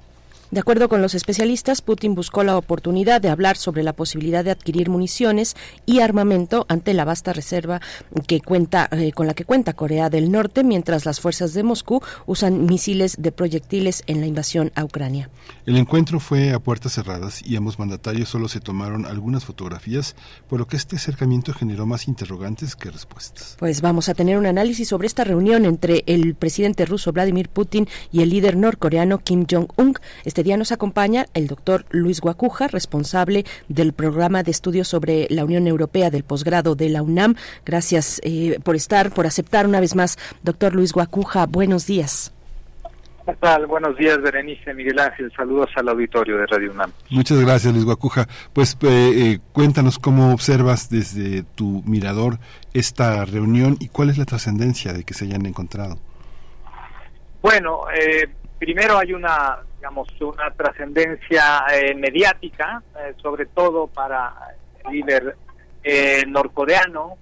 De 0.49 0.61
acuerdo 0.61 0.87
con 0.87 1.01
los 1.01 1.13
especialistas, 1.13 1.81
Putin 1.81 2.15
buscó 2.15 2.41
la 2.41 2.57
oportunidad 2.57 3.19
de 3.19 3.27
hablar 3.27 3.57
sobre 3.57 3.83
la 3.83 3.91
posibilidad 3.91 4.45
de 4.45 4.51
adquirir 4.51 4.89
municiones 4.89 5.57
y 5.85 5.99
armamento 5.99 6.65
ante 6.69 6.93
la 6.93 7.03
vasta 7.03 7.33
reserva 7.33 7.81
que 8.27 8.39
cuenta, 8.39 8.87
eh, 8.91 9.11
con 9.11 9.27
la 9.27 9.33
que 9.33 9.43
cuenta 9.43 9.73
Corea 9.73 10.09
del 10.09 10.31
Norte, 10.31 10.63
mientras 10.63 11.05
las 11.05 11.19
fuerzas 11.19 11.53
de 11.53 11.63
Moscú 11.63 12.01
usan 12.27 12.65
misiles 12.65 13.17
de 13.19 13.33
proyectiles 13.33 14.03
en 14.07 14.21
la 14.21 14.27
invasión 14.27 14.71
a 14.75 14.85
Ucrania. 14.85 15.29
El 15.65 15.75
encuentro 15.75 16.21
fue 16.21 16.53
a 16.53 16.59
puertas 16.59 16.93
cerradas 16.93 17.41
y 17.45 17.57
ambos 17.57 17.77
mandatarios 17.77 18.29
solo 18.29 18.47
se 18.47 18.61
tomaron 18.61 19.05
algunas 19.05 19.43
fotografías, 19.43 20.15
por 20.47 20.59
lo 20.59 20.67
que 20.67 20.77
este 20.77 20.95
acercamiento 20.95 21.53
generó 21.53 21.85
más 21.85 22.07
interrogantes 22.07 22.77
que 22.77 22.89
respuestas. 22.89 23.57
Pues 23.59 23.81
vamos 23.81 24.07
a 24.07 24.13
tener 24.13 24.37
un 24.37 24.45
análisis 24.45 24.87
sobre 24.87 25.07
esta 25.07 25.25
reunión 25.25 25.65
entre 25.65 26.05
el 26.07 26.35
presidente 26.35 26.85
ruso 26.85 27.11
Vladimir 27.11 27.49
Putin 27.49 27.87
y 28.13 28.21
el 28.21 28.29
líder 28.29 28.55
norcoreano 28.55 29.17
Kim 29.17 29.45
Jong-un. 29.49 29.95
Este 30.37 30.43
día 30.43 30.55
nos 30.55 30.71
acompaña 30.71 31.25
el 31.33 31.47
doctor 31.47 31.85
Luis 31.89 32.21
Guacuja, 32.21 32.67
responsable 32.67 33.43
del 33.69 33.91
programa 33.91 34.43
de 34.43 34.51
estudios 34.51 34.87
sobre 34.87 35.25
la 35.31 35.43
Unión 35.43 35.65
Europea 35.65 36.11
del 36.11 36.23
posgrado 36.23 36.75
de 36.75 36.89
la 36.89 37.01
UNAM. 37.01 37.33
Gracias 37.65 38.21
eh, 38.23 38.59
por 38.63 38.75
estar, 38.75 39.09
por 39.09 39.25
aceptar 39.25 39.65
una 39.65 39.79
vez 39.79 39.95
más, 39.95 40.19
doctor 40.43 40.75
Luis 40.75 40.93
Guacuja. 40.93 41.47
Buenos 41.47 41.87
días. 41.87 42.35
¿Qué 43.25 43.33
tal? 43.33 43.65
Buenos 43.65 43.97
días, 43.97 44.21
Berenice, 44.21 44.75
Miguel 44.75 44.99
Ángel. 44.99 45.33
Saludos 45.35 45.71
al 45.75 45.89
auditorio 45.89 46.37
de 46.37 46.45
Radio 46.45 46.71
UNAM. 46.71 46.91
Muchas 47.09 47.39
gracias, 47.39 47.73
Luis 47.73 47.85
Guacuja. 47.85 48.27
Pues 48.53 48.77
eh, 48.83 48.87
eh, 48.87 49.39
cuéntanos 49.53 49.97
cómo 49.97 50.33
observas 50.33 50.91
desde 50.91 51.45
tu 51.55 51.81
mirador 51.87 52.37
esta 52.75 53.25
reunión 53.25 53.75
y 53.79 53.87
cuál 53.87 54.11
es 54.11 54.19
la 54.19 54.25
trascendencia 54.25 54.93
de 54.93 55.03
que 55.03 55.15
se 55.15 55.25
hayan 55.25 55.47
encontrado. 55.47 55.97
Bueno, 57.41 57.85
eh, 57.91 58.29
primero 58.59 58.99
hay 58.99 59.13
una, 59.13 59.63
digamos, 59.77 60.07
una 60.21 60.51
trascendencia 60.51 61.65
eh, 61.71 61.93
mediática, 61.95 62.81
eh, 62.99 63.13
sobre 63.21 63.45
todo 63.45 63.87
para 63.87 64.33
el 64.83 64.91
líder 64.91 65.37
eh, 65.83 66.23
norcoreano. 66.27 67.17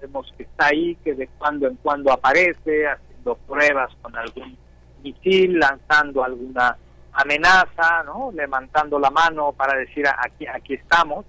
Vemos 0.00 0.32
que 0.36 0.44
está 0.44 0.66
ahí, 0.66 0.96
que 1.04 1.14
de 1.14 1.28
cuando 1.38 1.68
en 1.68 1.76
cuando 1.76 2.12
aparece, 2.12 2.86
haciendo 2.86 3.36
pruebas 3.36 3.92
con 4.02 4.16
algún 4.16 4.56
misil, 5.02 5.58
lanzando 5.58 6.24
alguna 6.24 6.76
amenaza, 7.12 8.02
¿no? 8.04 8.30
Levantando 8.32 8.98
la 8.98 9.10
mano 9.10 9.52
para 9.52 9.78
decir 9.78 10.06
aquí 10.06 10.46
aquí 10.46 10.74
estamos. 10.74 11.24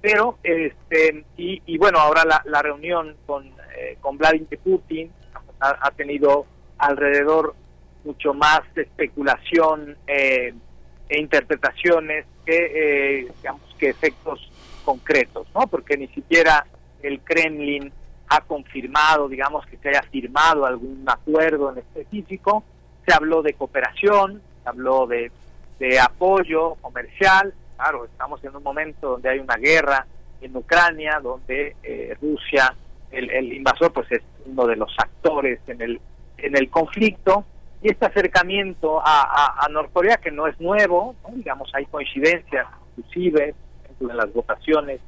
Pero 0.00 0.38
este 0.42 1.24
y, 1.36 1.62
y 1.66 1.76
bueno 1.76 1.98
ahora 1.98 2.24
la, 2.24 2.42
la 2.44 2.62
reunión 2.62 3.16
con 3.26 3.46
eh, 3.76 3.98
con 4.00 4.16
Vladimir 4.16 4.58
Putin 4.62 5.12
ha 5.60 5.90
tenido 5.90 6.46
alrededor 6.78 7.54
mucho 8.04 8.34
más 8.34 8.60
especulación 8.74 9.96
eh, 10.06 10.54
e 11.08 11.20
interpretaciones 11.20 12.26
que, 12.44 12.56
eh, 12.56 13.32
digamos, 13.36 13.62
que 13.78 13.90
efectos 13.90 14.50
concretos, 14.84 15.46
¿no? 15.54 15.66
Porque 15.66 15.96
ni 15.96 16.08
siquiera 16.08 16.66
el 17.02 17.20
Kremlin 17.20 17.92
ha 18.28 18.40
confirmado, 18.42 19.28
digamos, 19.28 19.66
que 19.66 19.76
se 19.78 19.90
haya 19.90 20.02
firmado 20.02 20.66
algún 20.66 21.04
acuerdo 21.06 21.72
en 21.72 21.78
específico. 21.78 22.64
Se 23.06 23.14
habló 23.14 23.42
de 23.42 23.54
cooperación, 23.54 24.42
se 24.62 24.68
habló 24.68 25.06
de, 25.06 25.30
de 25.78 25.98
apoyo 25.98 26.74
comercial. 26.76 27.54
Claro, 27.76 28.04
estamos 28.04 28.42
en 28.44 28.56
un 28.56 28.62
momento 28.62 29.10
donde 29.10 29.30
hay 29.30 29.38
una 29.38 29.56
guerra 29.56 30.06
en 30.40 30.56
Ucrania, 30.56 31.20
donde 31.22 31.76
eh, 31.82 32.16
Rusia, 32.20 32.74
el, 33.10 33.30
el 33.30 33.52
invasor, 33.52 33.92
pues 33.92 34.10
es 34.12 34.22
uno 34.44 34.66
de 34.66 34.76
los 34.76 34.94
actores 34.98 35.60
en 35.66 35.80
el 35.80 36.00
en 36.38 36.56
el 36.56 36.70
conflicto 36.70 37.44
y 37.82 37.90
este 37.90 38.06
acercamiento 38.06 39.00
a, 39.00 39.22
a, 39.22 39.64
a 39.64 39.68
Norcorea 39.68 40.16
que 40.16 40.30
no 40.30 40.46
es 40.46 40.58
nuevo, 40.60 41.14
digamos 41.32 41.70
hay 41.74 41.86
coincidencias 41.86 42.66
inclusive 42.96 43.54
en 44.00 44.16
las 44.16 44.32
votaciones 44.32 45.00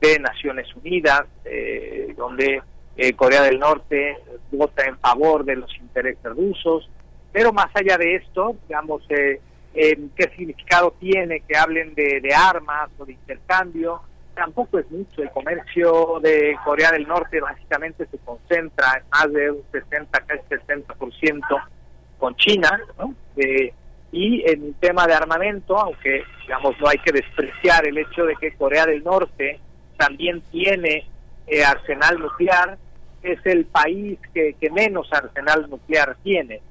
de 0.00 0.18
Naciones 0.18 0.66
Unidas, 0.76 1.24
eh, 1.44 2.14
donde 2.16 2.62
eh, 2.96 3.12
Corea 3.14 3.42
del 3.42 3.58
Norte 3.58 4.18
vota 4.52 4.84
en 4.84 4.98
favor 4.98 5.44
de 5.44 5.56
los 5.56 5.74
intereses 5.76 6.24
rusos, 6.24 6.88
pero 7.32 7.52
más 7.52 7.68
allá 7.74 7.96
de 7.96 8.16
esto, 8.16 8.56
digamos, 8.68 9.02
eh, 9.08 9.40
qué 9.74 10.30
significado 10.36 10.94
tiene 11.00 11.40
que 11.40 11.56
hablen 11.56 11.94
de, 11.94 12.20
de 12.20 12.34
armas 12.34 12.90
o 12.98 13.04
de 13.04 13.12
intercambio, 13.12 14.02
tampoco 14.34 14.78
es 14.78 14.88
mucho. 14.90 15.22
El 15.22 15.30
comercio 15.30 16.20
de 16.20 16.56
Corea 16.64 16.92
del 16.92 17.08
Norte 17.08 17.40
básicamente 17.40 18.06
se 18.06 18.18
concentra 18.18 18.98
en 18.98 19.04
más 19.10 19.32
de 19.32 19.50
un 19.50 19.62
60, 19.72 20.20
casi 20.20 20.42
60% 20.48 21.64
con 22.24 22.34
China. 22.36 22.80
Eh, 23.36 23.70
y 24.12 24.48
en 24.48 24.64
el 24.68 24.74
tema 24.76 25.06
de 25.06 25.12
armamento, 25.12 25.76
aunque 25.76 26.22
digamos 26.40 26.74
no 26.80 26.88
hay 26.88 26.96
que 26.98 27.12
despreciar 27.12 27.86
el 27.86 27.98
hecho 27.98 28.24
de 28.24 28.34
que 28.36 28.54
Corea 28.54 28.86
del 28.86 29.04
Norte 29.04 29.60
también 29.98 30.40
tiene 30.50 31.06
eh, 31.46 31.62
arsenal 31.62 32.18
nuclear, 32.18 32.78
es 33.22 33.44
el 33.44 33.66
país 33.66 34.18
que, 34.32 34.54
que 34.58 34.70
menos 34.70 35.12
arsenal 35.12 35.68
nuclear 35.68 36.16
tiene. 36.22 36.62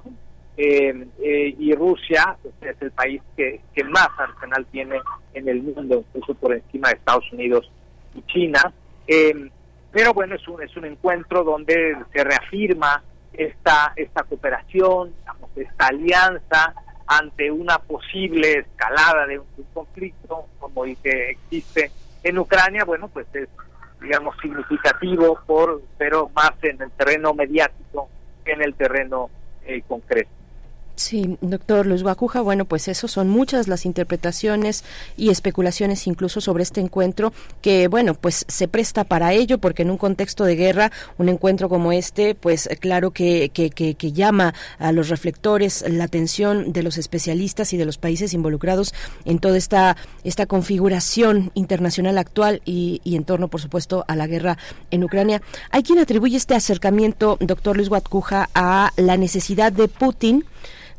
Eh, 0.57 1.07
eh, 1.21 1.55
y 1.59 1.75
Rusia 1.75 2.35
pues, 2.41 2.55
es 2.61 2.81
el 2.81 2.91
país 2.91 3.21
que, 3.37 3.61
que 3.75 3.83
más 3.83 4.09
arsenal 4.17 4.65
tiene 4.71 4.99
en 5.35 5.49
el 5.49 5.61
mundo, 5.61 6.03
incluso 6.15 6.33
por 6.33 6.53
encima 6.53 6.89
de 6.89 6.95
Estados 6.95 7.31
Unidos 7.31 7.69
y 8.15 8.23
China. 8.23 8.73
Eh, 9.05 9.49
pero 9.91 10.15
bueno, 10.15 10.33
es 10.33 10.47
un, 10.47 10.63
es 10.63 10.75
un 10.75 10.85
encuentro 10.85 11.43
donde 11.43 11.95
se 12.11 12.23
reafirma 12.23 13.03
esta, 13.33 13.93
esta 13.95 14.23
cooperación, 14.23 15.13
esta 15.55 15.87
alianza 15.87 16.73
ante 17.07 17.51
una 17.51 17.79
posible 17.79 18.59
escalada 18.59 19.25
de 19.27 19.39
un, 19.39 19.45
conflicto, 19.73 20.47
como 20.59 20.83
dice, 20.83 21.31
existe 21.31 21.91
en 22.23 22.37
Ucrania, 22.37 22.85
bueno, 22.85 23.07
pues 23.07 23.27
es, 23.33 23.49
digamos, 24.01 24.35
significativo, 24.41 25.39
por 25.45 25.81
pero 25.97 26.29
más 26.35 26.51
en 26.61 26.81
el 26.81 26.91
terreno 26.91 27.33
mediático 27.33 28.09
que 28.45 28.51
en 28.51 28.61
el 28.61 28.73
terreno 28.75 29.29
eh, 29.65 29.81
concreto. 29.87 30.29
Sí, 30.95 31.39
doctor 31.41 31.87
Luis 31.87 32.03
Guacuja, 32.03 32.41
bueno, 32.41 32.65
pues 32.65 32.87
eso 32.87 33.07
son 33.07 33.27
muchas 33.27 33.67
las 33.67 33.87
interpretaciones 33.87 34.83
y 35.17 35.31
especulaciones 35.31 36.05
incluso 36.05 36.39
sobre 36.39 36.61
este 36.61 36.81
encuentro 36.81 37.33
que, 37.63 37.87
bueno, 37.87 38.13
pues 38.13 38.45
se 38.47 38.67
presta 38.67 39.03
para 39.03 39.33
ello 39.33 39.57
porque 39.57 39.81
en 39.81 39.89
un 39.89 39.97
contexto 39.97 40.43
de 40.43 40.55
guerra, 40.55 40.91
un 41.17 41.29
encuentro 41.29 41.67
como 41.67 41.91
este, 41.91 42.35
pues 42.35 42.69
claro 42.79 43.09
que, 43.09 43.49
que, 43.49 44.11
llama 44.11 44.53
a 44.77 44.91
los 44.91 45.09
reflectores 45.09 45.83
la 45.87 46.03
atención 46.03 46.71
de 46.73 46.83
los 46.83 46.99
especialistas 46.99 47.73
y 47.73 47.77
de 47.77 47.85
los 47.85 47.97
países 47.97 48.35
involucrados 48.35 48.93
en 49.25 49.39
toda 49.39 49.57
esta, 49.57 49.97
esta 50.23 50.45
configuración 50.45 51.51
internacional 51.55 52.19
actual 52.19 52.61
y, 52.65 53.01
y 53.03 53.15
en 53.15 53.23
torno, 53.23 53.47
por 53.47 53.61
supuesto, 53.61 54.05
a 54.07 54.15
la 54.15 54.27
guerra 54.27 54.59
en 54.91 55.03
Ucrania. 55.03 55.41
Hay 55.71 55.81
quien 55.81 55.97
atribuye 55.97 56.37
este 56.37 56.53
acercamiento, 56.53 57.37
doctor 57.39 57.77
Luis 57.77 57.89
Guacuja, 57.89 58.49
a 58.53 58.91
la 58.95 59.17
necesidad 59.17 59.71
de 59.71 59.87
Putin 59.87 60.45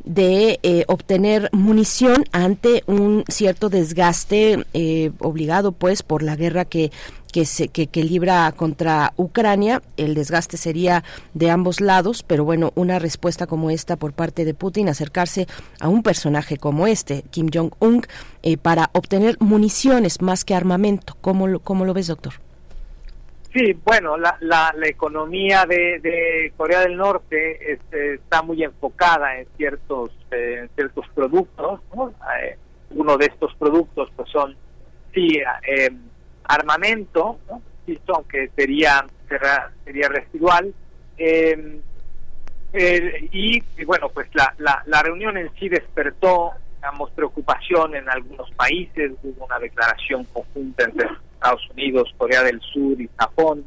de 0.04 0.60
eh, 0.62 0.84
obtener 0.88 1.48
munición 1.52 2.24
ante 2.32 2.82
un 2.86 3.24
cierto 3.28 3.68
desgaste 3.68 4.64
eh, 4.74 5.10
obligado 5.18 5.72
pues 5.72 6.02
por 6.02 6.22
la 6.22 6.36
guerra 6.36 6.64
que 6.64 6.90
que, 7.34 7.46
se, 7.46 7.66
que, 7.66 7.88
que, 7.88 8.04
libra 8.04 8.52
contra 8.52 9.12
Ucrania. 9.16 9.82
El 9.96 10.14
desgaste 10.14 10.56
sería 10.56 11.02
de 11.32 11.50
ambos 11.50 11.80
lados, 11.80 12.22
pero 12.22 12.44
bueno, 12.44 12.70
una 12.76 13.00
respuesta 13.00 13.48
como 13.48 13.70
esta 13.70 13.96
por 13.96 14.12
parte 14.12 14.44
de 14.44 14.54
Putin, 14.54 14.88
acercarse 14.88 15.48
a 15.80 15.88
un 15.88 16.04
personaje 16.04 16.58
como 16.58 16.86
este, 16.86 17.24
Kim 17.32 17.48
Jong-un, 17.52 18.02
eh, 18.44 18.56
para 18.56 18.88
obtener 18.92 19.36
municiones 19.40 20.22
más 20.22 20.44
que 20.44 20.54
armamento. 20.54 21.16
¿Cómo 21.20 21.48
lo, 21.48 21.58
cómo 21.58 21.84
lo 21.84 21.92
ves, 21.92 22.06
doctor? 22.06 22.43
Sí, 23.54 23.72
bueno, 23.84 24.16
la, 24.16 24.36
la, 24.40 24.74
la 24.76 24.88
economía 24.88 25.64
de, 25.64 26.00
de, 26.00 26.52
Corea 26.56 26.80
del 26.80 26.96
Norte 26.96 27.72
este, 27.72 28.14
está 28.14 28.42
muy 28.42 28.64
enfocada 28.64 29.38
en 29.38 29.46
ciertos 29.56 30.10
eh, 30.32 30.62
en 30.62 30.68
ciertos 30.70 31.06
productos. 31.14 31.80
Eh, 32.42 32.58
uno 32.90 33.16
de 33.16 33.26
estos 33.26 33.54
productos 33.54 34.10
pues 34.16 34.28
son 34.30 34.56
sí 35.12 35.38
eh, 35.68 35.90
armamento, 36.42 37.38
¿no? 37.48 37.62
aunque 38.08 38.50
sería, 38.56 39.06
será, 39.28 39.70
sería 39.84 40.08
residual. 40.08 40.74
Eh, 41.16 41.80
y, 43.30 43.62
y, 43.76 43.84
bueno, 43.84 44.08
pues 44.08 44.28
la, 44.34 44.52
la, 44.58 44.82
la 44.86 45.00
reunión 45.00 45.36
en 45.36 45.48
sí 45.60 45.68
despertó, 45.68 46.50
digamos, 46.74 47.12
preocupación 47.12 47.94
en 47.94 48.08
algunos 48.08 48.50
países. 48.52 49.12
Hubo 49.22 49.44
una 49.44 49.60
declaración 49.60 50.24
conjunta 50.24 50.84
entre 50.84 51.08
Estados 51.44 51.70
Unidos, 51.72 52.14
Corea 52.16 52.42
del 52.42 52.58
Sur 52.62 52.98
y 52.98 53.10
Japón, 53.18 53.66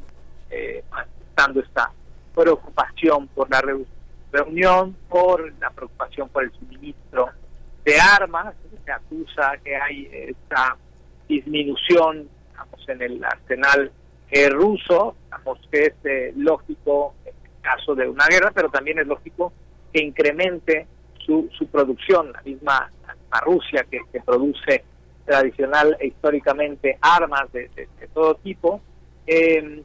eh, 0.50 0.84
manifestando 0.90 1.60
esta 1.60 1.92
preocupación 2.34 3.28
por 3.28 3.52
la 3.52 3.62
reunión, 4.32 4.96
por 5.08 5.54
la 5.60 5.70
preocupación 5.70 6.28
por 6.30 6.44
el 6.44 6.52
suministro 6.54 7.30
de 7.86 8.00
armas. 8.00 8.56
Se 8.84 8.92
acusa 8.92 9.58
que 9.64 9.76
hay 9.76 10.10
esta 10.12 10.76
disminución 11.30 12.28
digamos, 12.50 12.90
en 12.90 13.02
el 13.04 13.24
arsenal 13.24 13.92
eh, 14.32 14.50
ruso, 14.50 15.16
digamos 15.26 15.60
que 15.72 15.82
es 15.84 15.94
eh, 16.04 16.34
lógico 16.36 17.14
en 17.26 17.36
el 17.44 17.62
caso 17.62 17.94
de 17.94 18.10
una 18.10 18.26
guerra, 18.26 18.52
pero 18.56 18.70
también 18.70 18.98
es 18.98 19.06
lógico 19.06 19.54
que 19.94 20.02
incremente 20.04 20.88
su, 21.24 21.48
su 21.56 21.68
producción, 21.68 22.32
la 22.32 22.42
misma 22.42 22.90
Rusia 23.46 23.86
que, 23.92 24.02
produce 24.26 24.84
tradicional 25.28 25.96
e 26.00 26.08
históricamente 26.08 26.98
armas 27.02 27.52
de, 27.52 27.70
de, 27.76 28.08
todo 28.14 28.36
tipo. 28.36 28.82
Eh, 29.28 29.84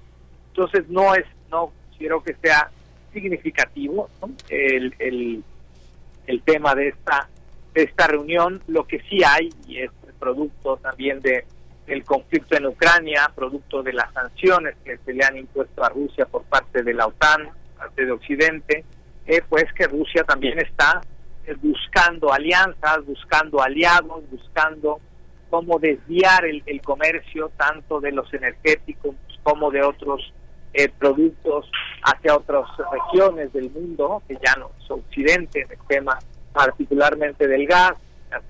entonces 0.49 0.89
no 0.89 1.15
es, 1.15 1.27
no 1.51 1.73
considero 1.89 2.23
que 2.23 2.35
sea 2.43 2.71
significativo 3.13 4.09
el, 4.49 4.95
el, 4.99 5.45
el 6.27 6.43
tema 6.43 6.75
de 6.75 6.89
esta 6.89 7.29
de 7.75 7.85
esta 7.85 8.07
reunión, 8.07 8.63
lo 8.67 8.85
que 8.85 9.01
sí 9.09 9.25
hay, 9.25 9.49
y 9.67 9.79
es 9.79 9.91
producto 10.19 10.77
también 10.77 11.21
de 11.21 11.47
el 11.87 12.05
conflicto 12.05 12.57
en 12.57 12.67
Ucrania, 12.67 13.33
producto 13.35 13.83
de 13.83 13.93
las 13.93 14.13
sanciones 14.13 14.77
que 14.85 14.99
se 14.99 15.13
le 15.13 15.25
han 15.25 15.37
impuesto 15.37 15.83
a 15.83 15.89
Rusia 15.89 16.27
por 16.27 16.45
parte 16.45 16.83
de 16.83 16.95
la 16.95 17.07
OTAN, 17.07 17.49
parte 17.77 18.07
de 18.07 18.13
Occidente, 18.13 18.85
eh, 19.27 19.43
pues 19.49 19.65
que 19.73 19.89
Rusia 19.89 20.23
también 20.23 20.59
está 20.61 21.01
eh, 21.45 21.57
buscando 21.61 22.33
alianzas, 22.33 23.05
buscando 23.05 23.61
aliados, 23.61 24.23
buscando 24.31 25.01
cómo 25.53 25.79
desviar 25.79 26.47
el, 26.47 26.63
el, 26.65 26.81
comercio 26.81 27.51
tanto 27.59 28.01
de 28.01 28.11
los 28.11 28.33
energéticos 28.33 29.15
como 29.43 29.71
de 29.71 29.83
otros 29.83 30.33
eh, 30.73 30.89
productos 30.89 31.71
hacia 32.03 32.35
otras 32.35 32.65
regiones 32.91 33.53
del 33.53 33.71
mundo, 33.71 34.23
que 34.27 34.39
ya 34.43 34.55
no 34.59 34.71
es 34.81 34.91
Occidente 34.91 35.61
en 35.61 35.71
el 35.73 35.87
tema 35.87 36.19
particularmente 36.55 37.47
del 37.47 37.67
gas, 37.67 37.93
a, 38.31 38.41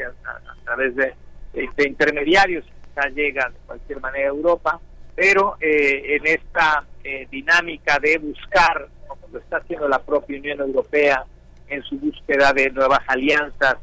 través 0.64 0.94
de, 0.94 1.12
de, 1.54 1.68
de 1.76 1.88
intermediarios 1.88 2.64
ya 2.94 3.08
llega 3.08 3.48
de 3.48 3.56
cualquier 3.66 4.00
manera 4.00 4.26
a 4.26 4.34
Europa, 4.34 4.80
pero 5.16 5.56
eh, 5.60 6.16
en 6.16 6.26
esta 6.28 6.84
eh, 7.02 7.26
dinámica 7.32 7.98
de 7.98 8.18
buscar, 8.18 8.86
como 9.08 9.26
lo 9.32 9.40
está 9.40 9.56
haciendo 9.56 9.88
la 9.88 9.98
propia 9.98 10.38
Unión 10.38 10.60
Europea, 10.60 11.24
en 11.66 11.82
su 11.82 11.98
búsqueda 11.98 12.52
de 12.52 12.70
nuevas 12.70 13.00
alianzas 13.08 13.78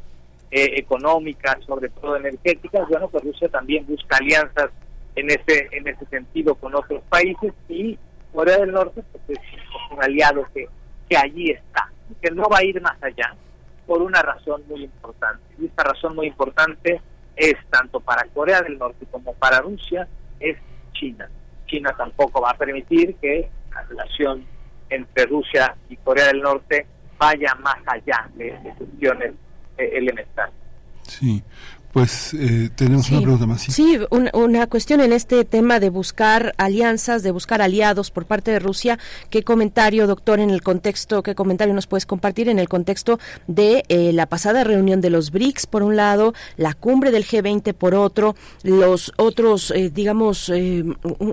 eh, 0.50 0.72
económicas, 0.76 1.58
sobre 1.64 1.88
todo 1.90 2.16
energéticas, 2.16 2.88
bueno, 2.88 3.08
pues 3.08 3.24
Rusia 3.24 3.48
también 3.48 3.86
busca 3.86 4.16
alianzas 4.16 4.70
en 5.14 5.30
ese 5.30 5.68
en 5.72 5.86
ese 5.88 6.06
sentido 6.06 6.54
con 6.54 6.74
otros 6.74 7.02
países 7.08 7.52
y 7.68 7.98
Corea 8.32 8.58
del 8.58 8.72
Norte 8.72 9.02
pues, 9.12 9.38
es 9.38 9.38
un 9.90 10.02
aliado 10.02 10.46
que, 10.54 10.66
que 11.08 11.16
allí 11.16 11.50
está, 11.50 11.90
que 12.20 12.30
no 12.30 12.44
va 12.48 12.58
a 12.58 12.64
ir 12.64 12.80
más 12.80 13.00
allá 13.02 13.34
por 13.86 14.02
una 14.02 14.22
razón 14.22 14.62
muy 14.68 14.84
importante. 14.84 15.42
Y 15.58 15.66
esta 15.66 15.82
razón 15.82 16.14
muy 16.14 16.28
importante 16.28 17.00
es 17.36 17.54
tanto 17.70 18.00
para 18.00 18.24
Corea 18.32 18.62
del 18.62 18.78
Norte 18.78 19.06
como 19.10 19.34
para 19.34 19.60
Rusia, 19.60 20.06
es 20.38 20.56
China. 20.92 21.28
China 21.66 21.94
tampoco 21.96 22.40
va 22.40 22.50
a 22.50 22.56
permitir 22.56 23.16
que 23.16 23.50
la 23.72 23.82
relación 23.82 24.44
entre 24.88 25.26
Rusia 25.26 25.76
y 25.88 25.96
Corea 25.96 26.26
del 26.26 26.40
Norte 26.40 26.86
vaya 27.18 27.54
más 27.56 27.78
allá 27.86 28.28
de, 28.34 28.46
de 28.46 28.74
cuestiones 28.76 29.32
elementales. 29.84 30.54
Sí, 31.02 31.42
pues 31.92 32.34
eh, 32.34 32.70
tenemos 32.76 33.06
sí, 33.06 33.14
una 33.14 33.22
pregunta 33.22 33.46
más. 33.46 33.62
Sí, 33.62 33.72
sí 33.72 33.98
una, 34.10 34.30
una, 34.32 34.66
cuestión 34.68 35.00
en 35.00 35.12
este 35.12 35.44
tema 35.44 35.80
de 35.80 35.90
buscar 35.90 36.54
alianzas, 36.56 37.24
de 37.24 37.32
buscar 37.32 37.62
aliados 37.62 38.12
por 38.12 38.26
parte 38.26 38.52
de 38.52 38.60
Rusia. 38.60 38.98
¿Qué 39.28 39.42
comentario, 39.42 40.06
doctor, 40.06 40.38
en 40.38 40.50
el 40.50 40.62
contexto, 40.62 41.22
qué 41.22 41.34
comentario 41.34 41.74
nos 41.74 41.88
puedes 41.88 42.06
compartir 42.06 42.48
en 42.48 42.60
el 42.60 42.68
contexto 42.68 43.18
de 43.48 43.84
eh, 43.88 44.12
la 44.12 44.26
pasada 44.26 44.62
reunión 44.62 45.00
de 45.00 45.10
los 45.10 45.32
BRICS, 45.32 45.66
por 45.66 45.82
un 45.82 45.96
lado, 45.96 46.32
la 46.56 46.74
cumbre 46.74 47.10
del 47.10 47.24
G20 47.24 47.74
por 47.74 47.96
otro, 47.96 48.36
los 48.62 49.12
otros, 49.16 49.72
eh, 49.72 49.90
digamos, 49.92 50.50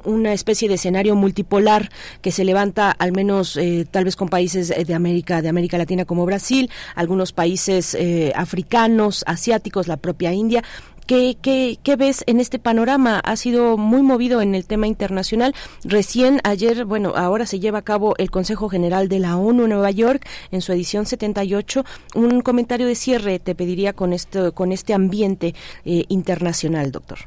una 0.05 0.34
especie 0.34 0.67
de 0.67 0.75
escenario 0.75 1.15
multipolar 1.15 1.91
que 2.21 2.31
se 2.31 2.43
levanta 2.43 2.91
al 2.91 3.11
menos 3.11 3.59
tal 3.91 4.05
vez 4.05 4.15
con 4.15 4.29
países 4.29 4.69
de 4.69 4.93
América, 4.93 5.41
de 5.41 5.49
América 5.49 5.77
Latina 5.77 6.05
como 6.05 6.25
Brasil, 6.25 6.69
algunos 6.95 7.31
países 7.31 7.97
africanos, 8.35 9.23
asiáticos, 9.27 9.88
la 9.88 9.97
propia 9.97 10.34
India 10.34 10.47
India. 10.48 10.64
¿Qué, 11.07 11.38
qué, 11.41 11.78
¿Qué, 11.84 11.95
ves 11.95 12.24
en 12.28 12.40
este 12.40 12.60
panorama? 12.60 13.19
Ha 13.19 13.36
sido 13.36 13.78
muy 13.78 14.02
movido 14.02 14.41
en 14.41 14.56
el 14.56 14.65
tema 14.65 14.88
internacional. 14.88 15.53
Recién 15.84 16.40
ayer, 16.44 16.86
bueno, 16.86 17.14
ahora 17.15 17.45
se 17.45 17.60
lleva 17.60 17.80
a 17.80 17.82
cabo 17.82 18.14
el 18.18 18.30
Consejo 18.30 18.68
General 18.68 19.07
de 19.07 19.19
la 19.19 19.38
ONU 19.38 19.64
en 19.64 19.69
Nueva 19.69 19.91
York 19.91 20.26
en 20.52 20.61
su 20.61 20.72
edición 20.72 21.06
78. 21.06 21.84
Un 22.15 22.41
comentario 22.41 22.88
de 22.88 22.95
cierre 22.95 23.40
te 23.40 23.56
pediría 23.56 23.94
con 23.94 24.11
este, 24.11 24.52
con 24.53 24.72
este 24.72 24.94
ambiente 24.94 25.53
eh, 25.86 26.03
internacional, 26.10 26.91
doctor. 26.91 27.19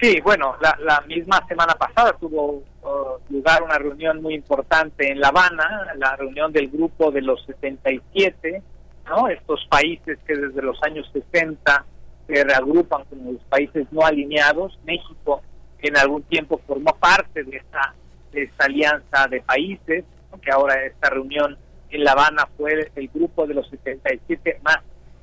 Sí, 0.00 0.20
bueno, 0.20 0.54
la, 0.60 0.76
la, 0.80 1.00
misma 1.08 1.44
semana 1.48 1.74
pasada 1.74 2.12
tuvo 2.20 2.62
uh, 2.82 3.32
lugar 3.34 3.64
una 3.64 3.78
reunión 3.78 4.22
muy 4.22 4.34
importante 4.34 5.10
en 5.10 5.20
La 5.20 5.28
Habana, 5.28 5.92
la 5.96 6.14
reunión 6.14 6.52
del 6.52 6.68
grupo 6.68 7.10
de 7.10 7.22
los 7.22 7.44
77, 7.46 8.62
¿no? 9.08 9.28
Estos 9.28 9.66
países 9.68 10.18
que 10.24 10.36
desde 10.36 10.62
los 10.62 10.80
años 10.82 11.08
60 11.12 11.84
se 12.28 12.44
reagrupan 12.44 13.04
como 13.06 13.32
los 13.32 13.42
países 13.44 13.86
no 13.90 14.02
alineados. 14.02 14.78
México 14.84 15.42
en 15.80 15.96
algún 15.96 16.22
tiempo 16.24 16.60
formó 16.66 16.94
parte 17.00 17.42
de 17.42 17.56
esta, 17.56 17.94
de 18.32 18.44
esta 18.44 18.66
alianza 18.66 19.26
de 19.28 19.40
países, 19.40 20.04
que 20.42 20.50
ahora 20.52 20.84
esta 20.84 21.10
reunión 21.10 21.56
en 21.90 22.04
La 22.04 22.12
Habana 22.12 22.46
fue 22.56 22.90
el 22.94 23.08
grupo 23.08 23.46
de 23.46 23.54
los 23.54 23.68
77 23.70 24.60
más 24.62 24.78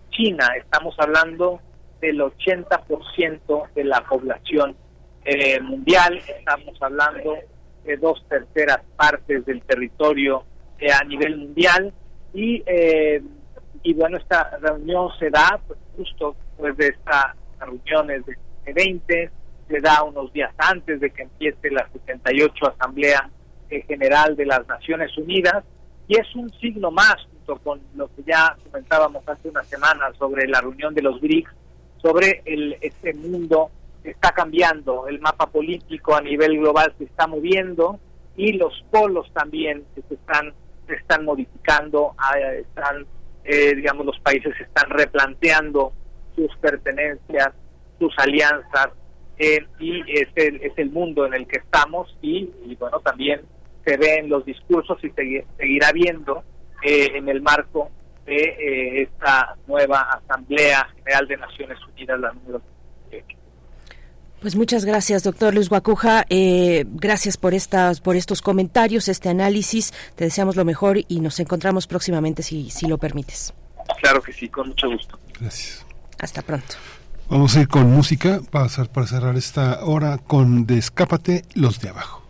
China. 0.09 0.47
Estamos 0.57 0.95
hablando 0.97 1.61
del 2.01 2.19
80% 2.19 3.73
de 3.73 3.83
la 3.83 4.01
población 4.01 4.75
eh, 5.23 5.59
mundial, 5.61 6.17
estamos 6.17 6.81
hablando 6.81 7.35
de 7.83 7.97
dos 7.97 8.23
terceras 8.27 8.81
partes 8.95 9.45
del 9.45 9.61
territorio 9.61 10.43
eh, 10.79 10.91
a 10.91 11.03
nivel 11.03 11.37
mundial 11.37 11.93
y 12.33 12.63
eh, 12.65 13.21
y 13.83 13.93
bueno 13.93 14.17
esta 14.17 14.57
reunión 14.59 15.09
se 15.19 15.29
da 15.29 15.59
pues, 15.67 15.79
justo 15.95 16.35
después 16.55 16.77
de 16.77 16.87
estas 16.87 17.35
reuniones 17.59 18.25
de 18.25 18.37
G20 18.65 19.29
se 19.67 19.81
da 19.81 20.03
unos 20.03 20.31
días 20.31 20.53
antes 20.57 20.99
de 20.99 21.09
que 21.09 21.23
empiece 21.23 21.71
la 21.71 21.87
78 21.91 22.67
Asamblea 22.67 23.29
General 23.87 24.35
de 24.35 24.45
las 24.45 24.65
Naciones 24.67 25.17
Unidas 25.17 25.63
y 26.07 26.17
es 26.17 26.35
un 26.35 26.51
signo 26.59 26.91
más 26.91 27.15
junto 27.31 27.57
con 27.63 27.81
lo 27.95 28.07
que 28.15 28.23
ya 28.23 28.55
comentábamos 28.63 29.27
hace 29.27 29.49
una 29.49 29.63
semana 29.63 30.13
sobre 30.17 30.47
la 30.47 30.61
reunión 30.61 30.93
de 30.93 31.01
los 31.01 31.19
BRICS 31.19 31.51
sobre 32.01 32.41
el 32.45 32.77
este 32.79 33.13
mundo 33.15 33.71
que 34.03 34.11
está 34.11 34.31
cambiando 34.31 35.07
el 35.07 35.19
mapa 35.19 35.47
político 35.47 36.15
a 36.15 36.21
nivel 36.21 36.59
global 36.59 36.93
se 36.97 37.05
está 37.05 37.27
moviendo 37.27 37.99
y 38.37 38.53
los 38.53 38.85
polos 38.91 39.29
también 39.33 39.83
se 39.95 40.13
están 40.13 40.53
se 40.87 40.93
están 40.93 41.25
modificando 41.25 42.15
están 42.59 43.05
eh, 43.43 43.75
digamos 43.75 44.05
los 44.05 44.19
países 44.19 44.53
están 44.61 44.89
replanteando 44.91 45.91
sus 46.35 46.55
pertenencias 46.57 47.49
sus 47.99 48.13
alianzas 48.17 48.89
eh, 49.37 49.65
y 49.79 50.01
es 50.11 50.29
el, 50.35 50.61
es 50.61 50.73
el 50.77 50.91
mundo 50.91 51.25
en 51.25 51.33
el 51.33 51.47
que 51.47 51.59
estamos 51.59 52.15
y, 52.21 52.49
y 52.65 52.75
bueno 52.75 52.99
también 52.99 53.41
se 53.85 53.97
ve 53.97 54.17
en 54.17 54.29
los 54.29 54.45
discursos 54.45 54.97
y 55.03 55.09
segui 55.11 55.43
seguirá 55.57 55.91
viendo 55.91 56.43
eh, 56.81 57.11
en 57.15 57.29
el 57.29 57.41
marco 57.41 57.89
de 58.25 58.35
eh, 58.35 59.01
esta 59.03 59.55
nueva 59.67 60.01
Asamblea 60.01 60.87
General 60.95 61.27
de 61.27 61.37
Naciones 61.37 61.77
Unidas, 61.93 62.19
la 62.19 62.31
número 62.33 62.61
18. 63.11 63.37
Pues 64.41 64.55
muchas 64.55 64.85
gracias, 64.85 65.23
doctor 65.23 65.53
Luis 65.53 65.69
Guacuja. 65.69 66.25
Eh, 66.29 66.85
gracias 66.87 67.37
por 67.37 67.53
estas, 67.53 68.01
por 68.01 68.15
estos 68.15 68.41
comentarios, 68.41 69.07
este 69.07 69.29
análisis. 69.29 69.93
Te 70.15 70.25
deseamos 70.25 70.55
lo 70.55 70.65
mejor 70.65 70.97
y 71.07 71.19
nos 71.19 71.39
encontramos 71.39 71.87
próximamente, 71.87 72.43
si, 72.43 72.69
si 72.69 72.87
lo 72.87 72.97
permites. 72.97 73.53
Claro 74.01 74.21
que 74.21 74.33
sí, 74.33 74.49
con 74.49 74.69
mucho 74.69 74.89
gusto. 74.89 75.17
Gracias. 75.39 75.84
Hasta 76.19 76.41
pronto. 76.41 76.75
Vamos 77.29 77.55
a 77.55 77.61
ir 77.61 77.67
con 77.67 77.91
música 77.91 78.39
para, 78.51 78.69
para 78.85 79.07
cerrar 79.07 79.35
esta 79.35 79.83
hora 79.83 80.17
con 80.19 80.65
Descápate 80.67 81.43
los 81.55 81.79
de 81.79 81.89
abajo. 81.89 82.25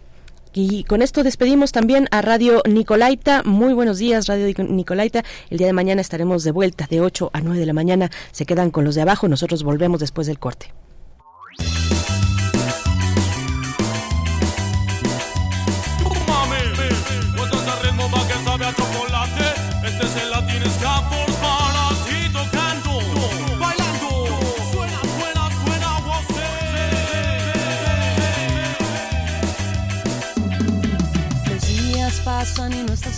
Y 0.57 0.86
con 0.86 1.02
esto 1.02 1.22
despedimos 1.24 1.74
también 1.74 2.07
a 2.12 2.22
Radio 2.22 2.62
Nicolaita. 2.66 3.44
Muy 3.44 3.74
buenos 3.74 3.98
días, 3.98 4.28
Radio 4.28 4.48
Nicolaita. 4.57 5.26
El 5.49 5.57
día 5.57 5.68
de 5.68 5.74
mañana 5.74 5.99
estaremos 5.99 6.45
de 6.45 6.52
vuelta 6.52 6.88
de 6.90 7.02
8 7.02 7.30
a 7.34 7.41
9 7.41 7.60
de 7.60 7.66
la 7.66 7.74
mañana. 7.74 8.10
Se 8.32 8.45
quedan 8.45 8.72
con 8.72 8.86
los 8.86 8.95
de 8.95 9.02
abajo. 9.02 9.28
Nosotros 9.28 9.64
volvemos 9.64 9.99
después 9.99 10.28
del 10.28 10.40
corte. 10.40 10.74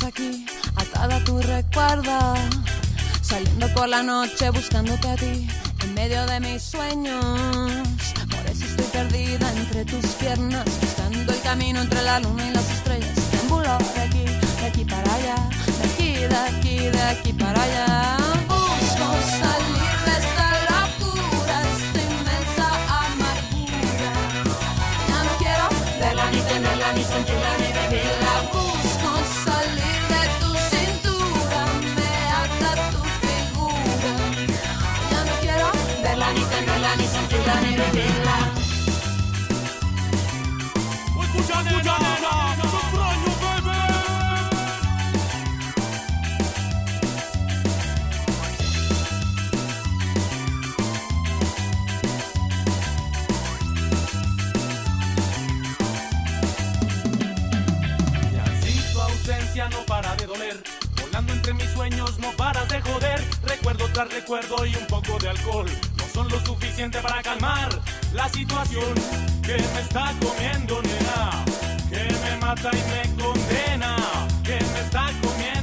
aquí, 0.07 0.45
atada 0.75 1.17
a 1.17 1.23
tu 1.23 1.39
recuerdo. 1.41 2.35
Saliendo 3.21 3.67
por 3.73 3.89
la 3.89 4.03
noche 4.03 4.49
buscándote 4.49 5.07
a 5.09 5.15
ti, 5.15 5.47
en 5.83 5.93
medio 5.93 6.25
de 6.25 6.39
mis 6.39 6.61
sueños. 6.63 7.23
Por 8.29 8.45
eso 8.49 8.65
estoy 8.65 8.85
perdida 8.85 9.51
entre 9.53 9.85
tus 9.85 10.05
piernas, 10.15 10.65
buscando 10.81 11.33
el 11.33 11.41
camino 11.41 11.81
entre 11.81 12.01
la 12.03 12.19
luna 12.19 12.47
y 12.47 12.53
las 12.53 12.69
estrellas. 12.71 13.15
Triángulo 13.31 13.77
de 13.95 14.01
aquí, 14.01 14.25
de 14.59 14.65
aquí 14.67 14.85
para 14.85 15.13
allá, 15.15 15.49
de 15.79 15.87
aquí, 15.89 16.13
de 16.13 16.37
aquí, 16.37 16.77
de 16.77 17.01
aquí 17.01 17.33
para 17.33 17.61
allá. 17.61 18.17
Busco 18.47 19.07
salir. 19.39 19.76
Recuerdo 63.43 63.87
tras 63.93 64.11
recuerdo 64.11 64.65
y 64.65 64.75
un 64.75 64.87
poco 64.87 65.19
de 65.19 65.29
alcohol. 65.29 65.69
No 65.97 66.05
son 66.13 66.29
lo 66.29 66.39
suficiente 66.43 66.99
para 66.99 67.21
calmar 67.21 67.69
la 68.13 68.27
situación 68.29 68.93
que 69.43 69.57
me 69.57 69.81
está 69.81 70.13
comiendo, 70.19 70.81
nena. 70.81 71.45
Que 71.89 72.13
me 72.23 72.37
mata 72.37 72.71
y 72.73 72.81
me 72.89 73.23
condena. 73.23 73.95
Que 74.43 74.59
me 74.73 74.79
está 74.79 75.11
comiendo, 75.21 75.56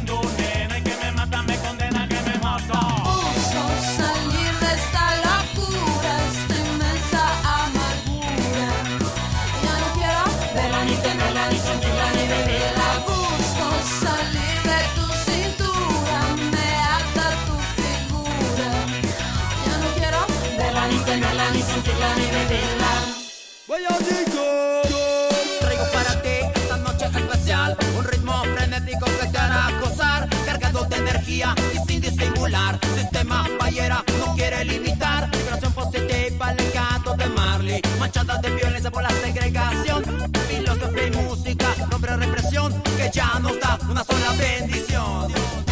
Traigo 25.60 25.84
para 25.92 26.22
ti 26.22 26.28
esta 26.54 26.76
noche 26.76 27.06
especial 27.06 27.76
Un 27.98 28.04
ritmo 28.04 28.44
frenético 28.54 29.04
que 29.06 29.26
te 29.26 29.36
hará 29.36 29.68
gozar 29.80 30.28
Cargado 30.46 30.84
de 30.84 30.96
energía 30.96 31.56
y 31.74 31.78
sin 31.90 32.00
disimular. 32.00 32.78
Sistema 32.94 33.44
ballera 33.58 34.04
no 34.20 34.32
quiere 34.36 34.64
limitar 34.64 35.28
Vibración 35.32 35.72
positiva 35.72 36.48
al 36.50 36.60
encanto 36.60 37.16
de 37.16 37.26
Marley. 37.26 37.82
Manchada 37.98 38.38
de 38.38 38.50
violencia 38.50 38.92
por 38.92 39.02
la 39.02 39.10
segregación 39.10 40.04
Filosofía 40.48 41.06
y 41.06 41.10
música 41.10 41.66
Nombre 41.90 42.16
represión 42.16 42.80
que 42.96 43.10
ya 43.12 43.40
nos 43.40 43.58
da 43.58 43.76
una 43.88 44.04
sola 44.04 44.32
bendición 44.38 45.63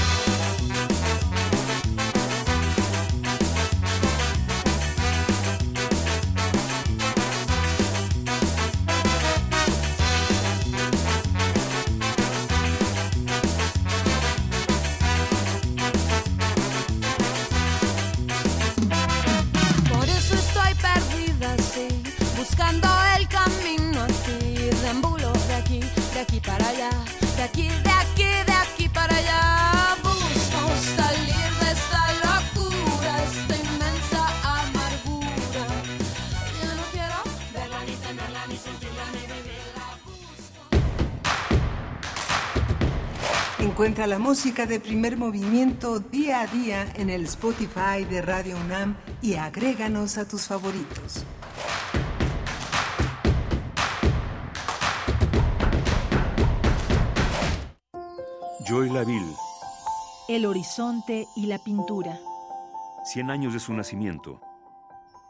Encuentra 43.92 44.18
la 44.18 44.18
música 44.18 44.64
de 44.64 44.80
primer 44.80 45.18
movimiento 45.18 46.00
día 46.00 46.40
a 46.40 46.46
día 46.46 46.90
en 46.94 47.10
el 47.10 47.24
Spotify 47.24 48.06
de 48.08 48.22
Radio 48.22 48.56
UNAM 48.56 48.96
y 49.20 49.34
agréganos 49.34 50.16
a 50.16 50.26
tus 50.26 50.46
favoritos. 50.46 51.26
Joy 58.66 58.88
Laville, 58.88 59.34
El 60.26 60.46
horizonte 60.46 61.26
y 61.36 61.44
la 61.44 61.58
pintura. 61.58 62.18
100 63.04 63.30
años 63.30 63.52
de 63.52 63.60
su 63.60 63.74
nacimiento. 63.74 64.40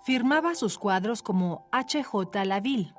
Firmaba 0.05 0.55
sus 0.55 0.79
cuadros 0.79 1.23
como 1.23 1.67
H.J. 1.73 2.45
Laville. 2.45 2.95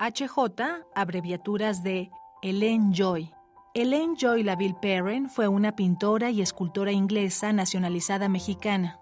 H.J. 0.00 0.80
abreviaturas 0.92 1.84
de 1.84 2.10
Hélène 2.42 2.92
Joy. 2.92 3.33
Hélène 3.76 4.14
Joy 4.16 4.44
Laville 4.44 4.76
Perrin 4.80 5.28
fue 5.28 5.48
una 5.48 5.74
pintora 5.74 6.30
y 6.30 6.40
escultora 6.42 6.92
inglesa 6.92 7.52
nacionalizada 7.52 8.28
mexicana. 8.28 9.00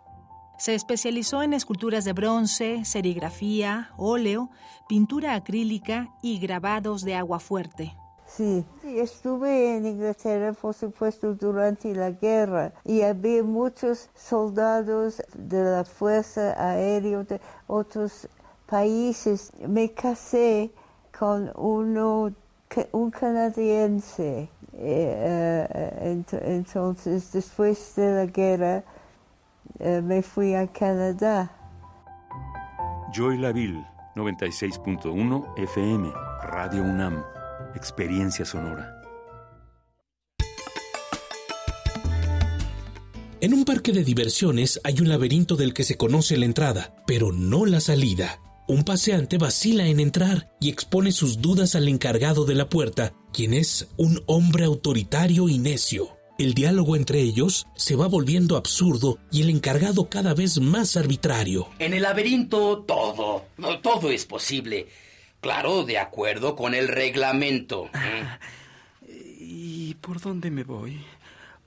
Se 0.57 0.75
especializó 0.75 1.43
en 1.43 1.53
esculturas 1.53 2.07
de 2.07 2.15
bronce, 2.15 2.83
serigrafía, 2.87 3.91
óleo, 3.99 4.49
pintura 4.89 5.35
acrílica 5.35 6.09
y 6.23 6.39
grabados 6.39 7.03
de 7.05 7.17
agua 7.17 7.39
fuerte. 7.39 7.95
Sí, 8.25 8.65
estuve 8.83 9.77
en 9.77 9.85
Inglaterra, 9.85 10.55
por 10.55 10.73
supuesto, 10.73 11.35
durante 11.35 11.95
la 11.95 12.13
guerra 12.13 12.73
y 12.83 13.03
había 13.03 13.43
muchos 13.43 14.09
soldados 14.15 15.23
de 15.35 15.65
la 15.65 15.85
Fuerza 15.85 16.55
Aérea 16.57 17.25
de 17.25 17.43
otros 17.67 18.27
países. 18.65 19.53
Me 19.69 19.93
casé 19.93 20.73
con 21.19 21.53
uno, 21.57 22.33
un 22.93 23.11
canadiense. 23.11 24.49
Eh, 24.75 25.69
eh, 25.75 26.15
ent- 26.15 26.41
entonces, 26.45 27.31
después 27.33 27.95
de 27.97 28.15
la 28.15 28.27
guerra, 28.27 28.85
eh, 29.79 30.01
me 30.03 30.23
fui 30.23 30.55
a 30.55 30.67
Canadá. 30.67 31.51
Joy 33.13 33.39
Laville, 33.39 33.85
96.1 34.17 35.47
FM, 35.57 36.11
Radio 36.43 36.83
UNAM, 36.83 37.23
Experiencia 37.75 38.45
Sonora. 38.45 38.99
En 43.41 43.53
un 43.55 43.65
parque 43.65 43.93
de 43.93 44.05
diversiones 44.05 44.81
hay 44.85 45.01
un 45.01 45.09
laberinto 45.09 45.57
del 45.57 45.75
que 45.75 45.83
se 45.83 45.97
conoce 45.97 46.37
la 46.37 46.45
entrada, 46.45 46.95
pero 47.07 47.33
no 47.33 47.67
la 47.67 47.81
salida. 47.81 48.39
Un 48.73 48.85
paseante 48.85 49.37
vacila 49.37 49.87
en 49.87 50.01
entrar 50.01 50.49
y 50.59 50.71
expone 50.71 51.13
sus 51.13 51.43
dudas 51.43 51.75
al 51.75 51.89
encargado 51.89 52.47
de 52.47 52.55
la 52.55 52.71
puerta, 52.71 53.13
quien 53.31 53.53
es 53.53 53.87
un 53.99 54.23
hombre 54.25 54.65
autoritario 54.65 55.51
y 55.51 55.59
necio. 55.59 56.17
El 56.39 56.55
diálogo 56.55 56.97
entre 56.97 57.21
ellos 57.21 57.67
se 57.77 57.97
va 57.97 58.07
volviendo 58.09 58.57
absurdo 58.57 59.19
y 59.31 59.43
el 59.43 59.51
encargado 59.51 60.09
cada 60.09 60.33
vez 60.33 60.59
más 60.59 60.97
arbitrario. 60.97 61.69
En 61.81 61.93
el 61.93 62.01
laberinto 62.01 62.79
todo, 62.89 63.45
todo 63.83 64.11
es 64.11 64.25
posible. 64.25 64.89
Claro, 65.43 65.85
de 65.85 65.99
acuerdo 65.99 66.57
con 66.57 66.73
el 66.75 66.89
reglamento. 66.89 67.91
¿Y 69.39 69.93
por 69.97 70.19
dónde 70.19 70.51
me 70.51 70.65
voy? 70.65 70.99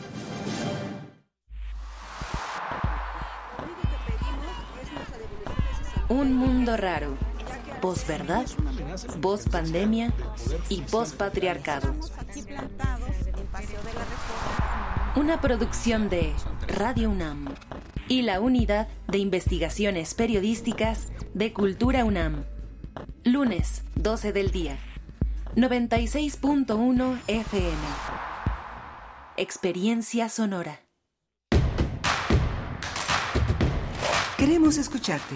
Un 6.11 6.33
mundo 6.33 6.75
raro. 6.75 7.17
Posverdad, 7.79 8.45
pandemia 9.49 10.11
y 10.67 10.81
pospatriarcado. 10.81 11.95
Una 15.15 15.39
producción 15.39 16.09
de 16.09 16.33
Radio 16.67 17.11
UNAM 17.11 17.55
y 18.09 18.23
la 18.23 18.41
Unidad 18.41 18.89
de 19.07 19.19
Investigaciones 19.19 20.13
Periodísticas 20.13 21.07
de 21.33 21.53
Cultura 21.53 22.03
UNAM. 22.03 22.43
Lunes, 23.23 23.85
12 23.95 24.33
del 24.33 24.51
día. 24.51 24.77
96.1 25.55 27.21
FM. 27.27 27.77
Experiencia 29.37 30.27
sonora. 30.27 30.81
Queremos 34.41 34.77
escucharte. 34.77 35.35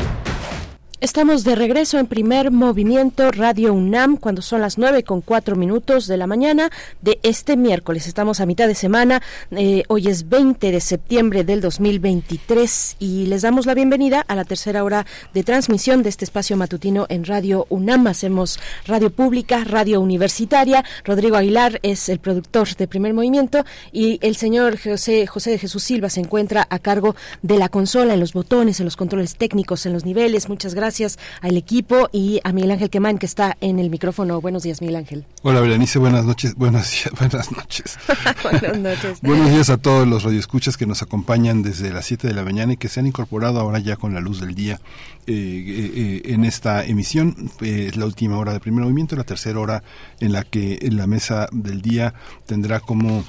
Estamos 1.01 1.43
de 1.43 1.55
regreso 1.55 1.97
en 1.97 2.05
primer 2.05 2.51
movimiento 2.51 3.31
Radio 3.31 3.73
UNAM 3.73 4.17
cuando 4.17 4.43
son 4.43 4.61
las 4.61 4.77
nueve 4.77 5.01
con 5.01 5.21
cuatro 5.21 5.55
minutos 5.55 6.05
de 6.05 6.15
la 6.15 6.27
mañana 6.27 6.69
de 7.01 7.19
este 7.23 7.57
miércoles. 7.57 8.05
Estamos 8.05 8.39
a 8.39 8.45
mitad 8.45 8.67
de 8.67 8.75
semana. 8.75 9.19
Eh, 9.49 9.81
hoy 9.87 10.09
es 10.09 10.29
20 10.29 10.71
de 10.71 10.79
septiembre 10.79 11.43
del 11.43 11.59
2023 11.59 12.97
y 12.99 13.25
les 13.25 13.41
damos 13.41 13.65
la 13.65 13.73
bienvenida 13.73 14.23
a 14.27 14.35
la 14.35 14.45
tercera 14.45 14.83
hora 14.83 15.07
de 15.33 15.41
transmisión 15.41 16.03
de 16.03 16.09
este 16.09 16.23
espacio 16.23 16.55
matutino 16.55 17.07
en 17.09 17.25
Radio 17.25 17.65
UNAM. 17.69 18.05
Hacemos 18.05 18.59
radio 18.85 19.09
pública, 19.09 19.63
radio 19.63 20.01
universitaria. 20.01 20.85
Rodrigo 21.03 21.35
Aguilar 21.35 21.79
es 21.81 22.09
el 22.09 22.19
productor 22.19 22.75
de 22.75 22.87
primer 22.87 23.15
movimiento 23.15 23.65
y 23.91 24.19
el 24.21 24.35
señor 24.35 24.77
José, 24.79 25.25
José 25.25 25.49
de 25.49 25.57
Jesús 25.57 25.81
Silva 25.81 26.11
se 26.11 26.19
encuentra 26.19 26.67
a 26.69 26.77
cargo 26.77 27.15
de 27.41 27.57
la 27.57 27.69
consola, 27.69 28.13
en 28.13 28.19
los 28.19 28.33
botones, 28.33 28.79
en 28.79 28.85
los 28.85 28.95
controles 28.95 29.35
técnicos, 29.35 29.87
en 29.87 29.93
los 29.93 30.05
niveles. 30.05 30.47
Muchas 30.47 30.75
gracias 30.75 30.90
gracias 30.91 31.19
al 31.39 31.55
equipo 31.55 32.09
y 32.11 32.41
a 32.43 32.51
Miguel 32.51 32.71
Ángel 32.71 32.89
Quemán 32.89 33.17
que 33.17 33.25
está 33.25 33.55
en 33.61 33.79
el 33.79 33.89
micrófono. 33.89 34.41
Buenos 34.41 34.63
días, 34.63 34.81
Miguel 34.81 34.97
Ángel. 34.97 35.25
Hola, 35.41 35.61
Berenice, 35.61 35.99
buenas 35.99 36.25
noches. 36.25 36.53
Buenos 36.55 36.91
días, 36.91 37.11
buenas 37.17 37.49
noches. 37.53 37.97
buenas 38.43 38.77
noches. 38.77 39.21
Buenos 39.21 39.49
días 39.51 39.69
a 39.69 39.77
todos 39.77 40.05
los 40.05 40.23
radioescuchas 40.23 40.75
que 40.75 40.85
nos 40.85 41.01
acompañan 41.01 41.63
desde 41.63 41.93
las 41.93 42.07
7 42.07 42.27
de 42.27 42.33
la 42.33 42.43
mañana 42.43 42.73
y 42.73 42.77
que 42.77 42.89
se 42.89 42.99
han 42.99 43.07
incorporado 43.07 43.61
ahora 43.61 43.79
ya 43.79 43.95
con 43.95 44.13
la 44.13 44.19
luz 44.19 44.41
del 44.41 44.53
día 44.53 44.81
eh, 45.27 45.33
eh, 45.33 45.91
eh, 45.95 46.33
en 46.33 46.43
esta 46.43 46.83
emisión. 46.83 47.49
es 47.61 47.95
la 47.95 48.05
última 48.05 48.37
hora 48.37 48.51
de 48.51 48.59
primer 48.59 48.83
movimiento, 48.83 49.15
la 49.15 49.23
tercera 49.23 49.61
hora 49.61 49.83
en 50.19 50.33
la 50.33 50.43
que 50.43 50.79
en 50.81 50.97
la 50.97 51.07
mesa 51.07 51.47
del 51.53 51.81
día 51.81 52.15
tendrá 52.47 52.81
como 52.81 53.23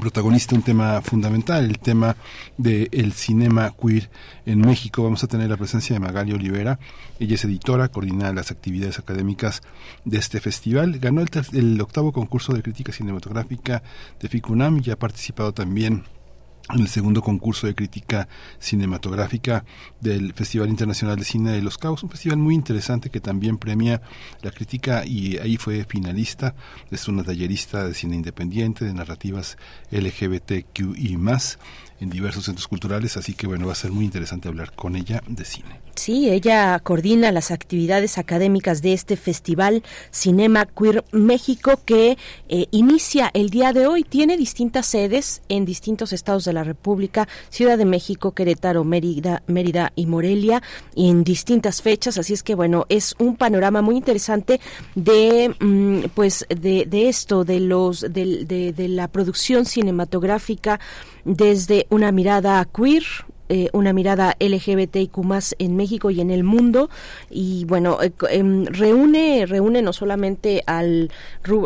protagonista 0.00 0.54
un 0.54 0.62
tema 0.62 1.00
fundamental, 1.02 1.64
el 1.64 1.78
tema 1.78 2.16
del 2.56 3.12
cinema 3.12 3.74
queer 3.80 4.10
en 4.46 4.60
México. 4.60 5.02
Vamos 5.02 5.24
a 5.24 5.26
tener 5.26 5.48
la 5.48 5.56
presencia 5.56 5.94
de 5.94 6.00
Magali 6.00 6.32
Olivera. 6.32 6.78
Ella 7.18 7.34
es 7.34 7.44
editora, 7.44 7.88
coordina 7.88 8.32
las 8.32 8.50
actividades 8.50 8.98
académicas 8.98 9.62
de 10.04 10.18
este 10.18 10.40
festival. 10.40 10.98
Ganó 10.98 11.20
el, 11.20 11.28
el 11.52 11.80
octavo 11.80 12.12
concurso 12.12 12.52
de 12.52 12.62
crítica 12.62 12.92
cinematográfica 12.92 13.82
de 14.20 14.28
FICUNAM 14.28 14.82
y 14.84 14.90
ha 14.90 14.98
participado 14.98 15.52
también 15.52 16.04
en 16.74 16.80
el 16.80 16.88
segundo 16.88 17.22
concurso 17.22 17.66
de 17.66 17.74
crítica 17.74 18.28
cinematográfica 18.58 19.64
del 20.00 20.34
Festival 20.34 20.68
Internacional 20.68 21.16
de 21.16 21.24
Cine 21.24 21.52
de 21.52 21.62
Los 21.62 21.78
Cabos, 21.78 22.02
un 22.02 22.10
festival 22.10 22.38
muy 22.38 22.54
interesante 22.54 23.10
que 23.10 23.20
también 23.20 23.58
premia 23.58 24.02
la 24.42 24.50
crítica 24.50 25.04
y 25.06 25.38
ahí 25.38 25.56
fue 25.56 25.84
finalista, 25.84 26.54
es 26.90 27.08
una 27.08 27.24
tallerista 27.24 27.86
de 27.86 27.94
cine 27.94 28.16
independiente, 28.16 28.84
de 28.84 28.92
narrativas 28.92 29.56
LGBTQI 29.90 31.16
más 31.16 31.58
en 32.00 32.10
diversos 32.10 32.44
centros 32.44 32.68
culturales, 32.68 33.16
así 33.16 33.34
que 33.34 33.46
bueno, 33.46 33.66
va 33.66 33.72
a 33.72 33.76
ser 33.76 33.92
muy 33.92 34.04
interesante 34.04 34.48
hablar 34.48 34.72
con 34.72 34.96
ella 34.96 35.22
de 35.26 35.44
cine. 35.44 35.80
Sí, 35.98 36.30
ella 36.30 36.78
coordina 36.78 37.32
las 37.32 37.50
actividades 37.50 38.18
académicas 38.18 38.82
de 38.82 38.92
este 38.92 39.16
festival 39.16 39.82
Cinema 40.12 40.64
Queer 40.66 41.04
México 41.10 41.80
que 41.84 42.16
eh, 42.48 42.66
inicia 42.70 43.30
el 43.34 43.50
día 43.50 43.72
de 43.72 43.88
hoy. 43.88 44.04
Tiene 44.04 44.36
distintas 44.36 44.86
sedes 44.86 45.42
en 45.48 45.64
distintos 45.64 46.12
estados 46.12 46.44
de 46.44 46.52
la 46.52 46.62
República, 46.62 47.26
Ciudad 47.50 47.76
de 47.76 47.84
México, 47.84 48.30
Querétaro, 48.30 48.84
Mérida, 48.84 49.42
Mérida 49.48 49.92
y 49.96 50.06
Morelia, 50.06 50.62
y 50.94 51.10
en 51.10 51.24
distintas 51.24 51.82
fechas. 51.82 52.16
Así 52.16 52.32
es 52.32 52.44
que 52.44 52.54
bueno, 52.54 52.86
es 52.88 53.16
un 53.18 53.36
panorama 53.36 53.82
muy 53.82 53.96
interesante 53.96 54.60
de 54.94 55.52
mm, 55.58 56.10
pues 56.14 56.46
de, 56.48 57.08
esto, 57.08 57.44
de 57.44 57.58
los 57.58 58.02
de, 58.02 58.44
de, 58.44 58.72
de 58.72 58.88
la 58.88 59.08
producción 59.08 59.64
cinematográfica 59.64 60.78
desde 61.28 61.86
una 61.90 62.10
mirada 62.10 62.64
queer, 62.64 63.04
eh, 63.50 63.70
una 63.72 63.94
mirada 63.94 64.36
LGBTIQ 64.40 65.16
más 65.24 65.56
en 65.58 65.74
México 65.74 66.10
y 66.10 66.20
en 66.20 66.30
el 66.30 66.44
mundo. 66.44 66.90
Y 67.30 67.64
bueno 67.64 68.02
eh, 68.02 68.12
em, 68.30 68.66
reúne 68.66 69.46
reúne 69.46 69.80
no 69.80 69.94
solamente 69.94 70.62
al 70.66 71.10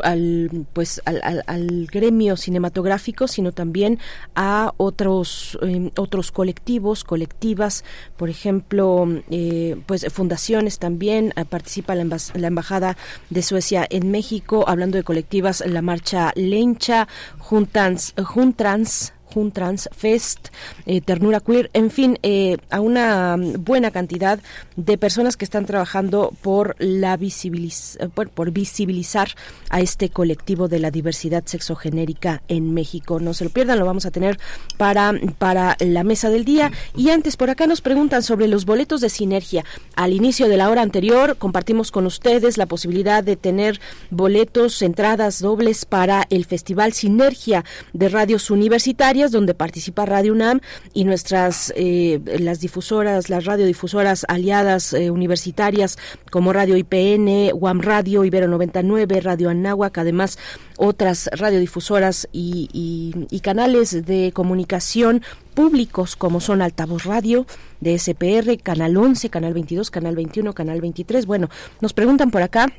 al 0.05 0.67
pues 0.73 1.03
al, 1.05 1.43
al, 1.45 1.87
gremio 1.91 2.37
cinematográfico 2.37 3.27
sino 3.27 3.51
también 3.51 3.99
a 4.37 4.73
otros 4.77 5.59
em, 5.61 5.91
otros 5.97 6.31
colectivos 6.31 7.03
colectivas. 7.03 7.85
Por 8.17 8.31
ejemplo 8.31 9.09
eh, 9.31 9.77
pues 9.87 10.07
fundaciones 10.13 10.79
también 10.79 11.35
participa 11.49 11.97
la, 11.97 12.05
la 12.35 12.47
embajada 12.47 12.97
de 13.31 13.43
Suecia 13.43 13.85
en 13.91 14.13
México 14.13 14.65
hablando 14.69 14.99
de 14.99 15.05
colectivas 15.05 15.65
la 15.67 15.83
marcha 15.83 16.33
Lencha 16.37 17.09
Juntans 17.39 18.15
Juntrans 18.23 19.15
Trans 19.53 19.89
Fest, 19.97 20.49
eh, 20.87 21.01
Ternura 21.01 21.41
Queer, 21.41 21.71
en 21.73 21.91
fin, 21.91 22.19
eh, 22.23 22.59
a 22.71 22.81
una 22.81 23.37
buena 23.59 23.91
cantidad 23.91 24.39
de 24.77 24.99
personas 24.99 25.37
que 25.37 25.45
están 25.45 25.67
trabajando 25.67 26.33
por 26.43 26.77
la 26.79 27.17
visibiliz 27.17 27.97
eh, 28.01 28.09
por, 28.09 28.51
visibilizar 28.51 29.29
a 29.71 29.81
este 29.81 30.11
colectivo 30.11 30.69
de 30.69 30.79
la 30.79 30.91
diversidad 30.91 31.45
sexogenérica 31.47 32.43
en 32.49 32.75
México. 32.75 33.21
No 33.21 33.33
se 33.35 33.45
lo 33.45 33.51
pierdan, 33.51 33.79
lo 33.79 33.87
vamos 33.87 34.05
a 34.05 34.11
tener 34.11 34.39
para, 34.77 35.15
para 35.39 35.77
la 35.81 36.05
mesa 36.05 36.29
del 36.29 36.45
día. 36.45 36.71
Y 36.95 37.11
antes, 37.11 37.37
por 37.37 37.51
acá 37.51 37.67
nos 37.67 37.81
preguntan 37.81 38.23
sobre 38.23 38.49
los 38.49 38.67
boletos 38.67 39.01
de 39.01 39.09
sinergia. 39.09 39.65
Al 39.97 40.13
inicio 40.13 40.49
de 40.49 40.57
la 40.57 40.69
hora 40.69 40.83
anterior 40.83 41.37
compartimos 41.39 41.91
con 41.91 42.07
ustedes 42.07 42.59
la 42.59 42.67
posibilidad 42.67 43.25
de 43.25 43.37
tener 43.37 43.81
boletos, 44.11 44.83
entradas 44.83 45.41
dobles 45.41 45.85
para 45.87 46.27
el 46.29 46.45
Festival 46.45 46.93
Sinergia 46.93 47.65
de 47.93 48.09
Radios 48.09 48.51
Universitarias 48.51 49.22
donde 49.31 49.55
participa 49.55 50.07
Radio 50.07 50.32
UNAM 50.32 50.61
y 50.93 51.05
nuestras 51.05 51.73
eh, 51.77 52.20
las 52.40 52.61
difusoras, 52.61 53.31
las 53.31 53.44
radiodifusoras 53.44 54.27
aliadas 54.28 54.93
eh, 54.93 55.11
universitarias 55.11 55.99
como 56.31 56.53
Radio 56.53 56.77
IPN, 56.77 57.53
UAM 57.55 57.81
Radio, 57.81 58.24
Ibero 58.24 58.49
99, 58.49 59.20
Radio 59.20 59.51
Anáhuac, 59.51 59.97
además 59.99 60.39
otras 60.78 61.31
radiodifusoras 61.32 62.28
y, 62.32 63.12
canales 63.43 64.07
de 64.07 64.31
comunicación 64.32 65.23
públicos 65.55 66.16
como 66.16 66.40
son 66.40 66.62
Altavoz 66.62 67.05
Radio, 67.05 67.47
de 67.81 67.99
SPR, 67.99 68.57
Canal 68.62 68.97
11, 68.97 69.28
Canal 69.31 69.53
22, 69.53 69.90
Canal 69.90 70.16
21, 70.16 70.53
Canal 70.55 70.81
23. 70.81 71.27
Bueno, 71.27 71.49
nos 71.81 71.93
preguntan 71.93 72.31
por 72.31 72.43
acá 72.43 72.73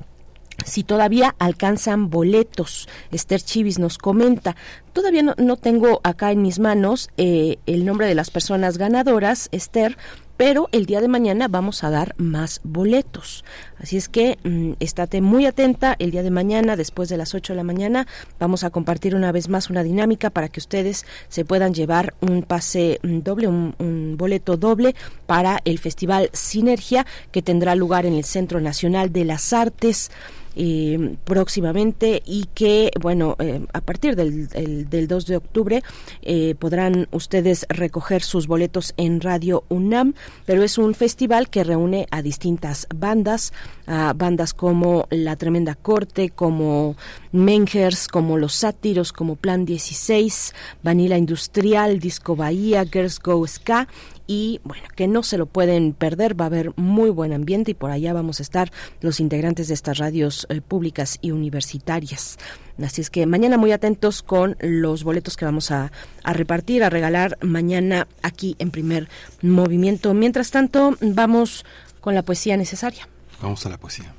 si 0.65 0.84
todavía 0.84 1.35
alcanzan 1.40 2.10
boletos. 2.10 2.88
Esther 3.11 3.41
Chivis 3.41 3.80
nos 3.80 3.98
comenta, 3.98 4.56
todavía 4.94 5.23
no, 5.23 5.57
tengo 5.57 6.02
acá 6.03 6.31
en 6.31 6.41
mis 6.41 6.60
manos 6.60 7.10
eh, 7.18 7.57
el 7.65 7.85
nombre 7.85 8.07
de 8.07 8.15
las 8.15 8.31
personas 8.31 8.77
ganadoras, 8.77 9.49
Esther, 9.52 9.98
pero 10.38 10.68
el 10.72 10.85
día 10.85 10.99
de 10.99 11.07
mañana 11.07 11.48
vamos 11.48 11.84
a 11.84 11.90
dar 11.90 12.15
más 12.18 12.60
boletos. 12.64 13.45
Así 13.80 13.98
es 13.98 14.10
que 14.10 14.38
mm, 14.44 14.73
estate 14.80 15.22
muy 15.22 15.45
atenta. 15.45 15.95
El 15.99 16.11
día 16.11 16.23
de 16.23 16.31
mañana, 16.31 16.76
después 16.76 17.10
de 17.10 17.18
las 17.18 17.35
8 17.35 17.53
de 17.53 17.57
la 17.57 17.64
mañana, 17.64 18.07
vamos 18.40 18.64
a 18.64 18.69
compartir 18.69 19.15
una 19.15 19.31
vez 19.31 19.48
más 19.48 19.69
una 19.69 19.84
dinámica 19.84 20.31
para 20.31 20.49
que 20.49 20.60
ustedes 20.60 21.06
se 21.30 21.45
puedan 21.45 21.73
llevar 21.73 22.15
un 22.22 22.44
pase 22.44 22.99
mm, 23.03 23.19
doble, 23.19 23.48
un 23.48 24.15
boleto 24.18 24.57
doble 24.57 24.95
para 25.27 25.60
el 25.65 25.80
Festival 25.80 26.30
Sinergia 26.34 27.06
que 27.31 27.41
tendrá 27.41 27.76
lugar 27.76 28.06
en 28.06 28.14
el 28.14 28.23
Centro 28.23 28.60
Nacional 28.60 29.14
de 29.14 29.26
las 29.26 29.53
Artes. 29.53 30.10
Eh, 30.56 31.16
próximamente 31.24 32.22
y 32.26 32.46
que, 32.54 32.92
bueno, 33.02 33.36
eh, 33.40 33.66
a 33.74 33.82
partir 33.82 34.16
del, 34.16 34.48
del, 34.88 35.08
2 35.08 35.26
de 35.26 35.38
octubre 35.38 35.84
eh, 36.22 36.54
podrán 36.60 37.08
ustedes 37.12 37.66
recoger 37.70 38.22
sus 38.22 38.46
boletos 38.46 38.94
en 38.98 39.20
Radio 39.20 39.64
UNAM, 39.70 40.14
pero 40.46 40.62
es 40.62 40.78
un 40.78 40.94
festival 40.94 41.50
que 41.50 41.64
reúne 41.64 42.06
a 42.12 42.22
distintas 42.22 42.86
bandas, 42.96 43.52
a 43.88 44.14
bandas 44.14 44.54
como 44.54 45.08
La 45.10 45.36
Tremenda 45.38 45.74
Corte, 45.74 46.30
como 46.30 46.96
Mengers, 47.32 48.08
como 48.08 48.38
Los 48.38 48.54
Sátiros, 48.54 49.12
como 49.12 49.36
Plan 49.36 49.66
16, 49.66 50.54
Vanilla 50.84 51.18
Industrial, 51.18 52.00
Disco 52.00 52.36
Bahía, 52.36 52.86
Girls 52.86 53.20
Go 53.20 53.48
Ska 53.48 53.88
y 54.34 54.60
bueno, 54.64 54.84
que 54.96 55.08
no 55.08 55.22
se 55.22 55.38
lo 55.38 55.46
pueden 55.46 55.94
perder, 55.94 56.40
va 56.40 56.46
a 56.46 56.48
haber 56.48 56.72
muy 56.76 57.12
buen 57.12 57.34
ambiente 57.34 57.70
y 57.70 57.74
por 57.76 57.92
allá 57.92 58.14
vamos 58.14 58.40
a 58.40 58.44
estar 58.44 58.72
los 59.00 59.20
integrantes 59.20 59.68
de 59.68 59.76
estas 59.76 60.00
radios 60.00 60.48
eh, 60.50 60.60
públicas 60.60 61.20
y 61.22 61.30
universitarias. 61.30 62.40
Así 62.84 63.02
es 63.02 63.12
que 63.12 63.28
mañana 63.28 63.58
muy 63.58 63.72
atentos 63.72 64.24
con 64.24 64.58
los 64.60 65.04
boletos 65.04 65.38
que 65.38 65.46
vamos 65.46 65.70
a, 65.70 65.92
a 66.24 66.34
repartir, 66.34 66.84
a 66.84 66.90
regalar 66.90 67.38
mañana 67.42 68.08
aquí 68.24 68.56
en 68.58 68.72
primer 68.72 69.08
movimiento. 69.44 70.16
Mientras 70.16 70.50
tanto, 70.50 70.98
vamos 71.00 71.64
con 72.02 72.16
la 72.16 72.24
poesía 72.24 72.58
necesaria. 72.58 73.08
Vamos 73.40 73.64
a 73.68 73.70
la 73.70 73.78
poesía. 73.78 74.16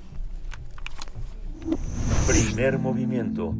Primer 2.29 2.79
movimiento. 2.79 3.53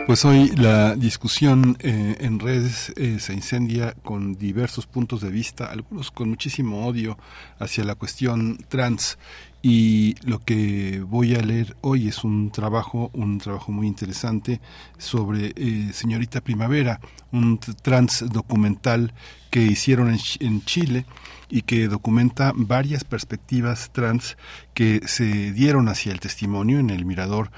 Pues 0.07 0.25
hoy 0.25 0.49
la 0.57 0.97
discusión 0.97 1.77
eh, 1.79 2.17
en 2.19 2.41
redes 2.41 2.93
eh, 2.97 3.19
se 3.21 3.33
incendia 3.33 3.95
con 4.03 4.35
diversos 4.35 4.87
puntos 4.87 5.21
de 5.21 5.31
vista, 5.31 5.67
algunos 5.67 6.11
con 6.11 6.31
muchísimo 6.31 6.87
odio 6.87 7.17
hacia 7.59 7.85
la 7.85 7.95
cuestión 7.95 8.59
trans 8.69 9.19
y 9.63 10.15
lo 10.23 10.39
que 10.39 11.05
voy 11.07 11.35
a 11.35 11.43
leer 11.43 11.77
hoy 11.83 12.09
es 12.09 12.25
un 12.25 12.51
trabajo, 12.51 13.11
un 13.13 13.39
trabajo 13.39 13.73
muy 13.73 13.87
interesante 13.87 14.61
sobre 14.97 15.53
eh, 15.57 15.91
Señorita 15.93 16.41
Primavera, 16.41 17.01
un 17.31 17.59
trans 17.59 18.25
documental 18.31 19.13
que 19.51 19.63
hicieron 19.63 20.17
en, 20.41 20.65
Chile 20.65 21.05
y 21.51 21.63
que 21.63 21.89
documenta 21.89 22.53
varias 22.55 23.05
perspectivas 23.05 23.91
trans 23.93 24.39
que 24.73 25.03
se 25.07 25.53
dieron 25.53 25.89
hacia 25.89 26.13
el 26.13 26.21
testimonio 26.21 26.79
en 26.79 26.91
el 26.91 27.05
mirador 27.05 27.51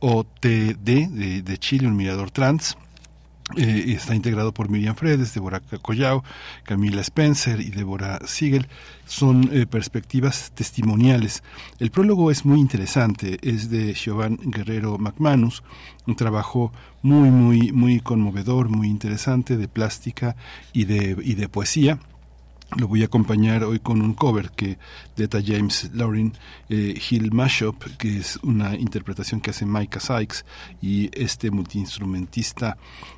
OTD 0.00 1.08
de, 1.08 1.42
de 1.42 1.58
Chile, 1.58 1.88
un 1.88 1.96
mirador 1.96 2.30
trans 2.30 2.76
eh, 3.56 3.84
está 3.88 4.14
integrado 4.14 4.52
por 4.52 4.68
Miriam 4.68 4.94
Fredes, 4.94 5.32
Deborah 5.32 5.60
Collao, 5.60 6.22
Camila 6.64 7.00
Spencer 7.00 7.60
y 7.60 7.70
Deborah 7.70 8.20
Siegel. 8.26 8.68
Son 9.06 9.48
eh, 9.52 9.66
perspectivas 9.66 10.52
testimoniales. 10.54 11.42
El 11.78 11.90
prólogo 11.90 12.30
es 12.30 12.44
muy 12.44 12.60
interesante, 12.60 13.38
es 13.42 13.70
de 13.70 13.94
Giovanni 13.94 14.38
Guerrero 14.42 14.98
McManus, 14.98 15.62
un 16.06 16.16
trabajo 16.16 16.72
muy, 17.02 17.30
muy, 17.30 17.72
muy 17.72 18.00
conmovedor, 18.00 18.68
muy 18.68 18.88
interesante 18.88 19.56
de 19.56 19.68
plástica 19.68 20.36
y 20.72 20.84
de, 20.84 21.16
y 21.22 21.34
de 21.34 21.48
poesía 21.48 21.98
lo 22.76 22.86
voy 22.86 23.02
a 23.02 23.06
acompañar 23.06 23.64
hoy 23.64 23.78
con 23.78 24.02
un 24.02 24.12
cover 24.12 24.50
que 24.50 24.78
deta 25.16 25.40
James 25.44 25.90
Lauren 25.94 26.34
eh, 26.68 27.00
Hill 27.08 27.32
Mashup, 27.32 27.82
que 27.96 28.18
es 28.18 28.38
una 28.42 28.76
interpretación 28.76 29.40
que 29.40 29.50
hace 29.50 29.64
Micah 29.64 30.00
Sykes 30.00 30.44
y 30.82 31.10
este 31.18 31.50
multiinstrumentista 31.50 32.76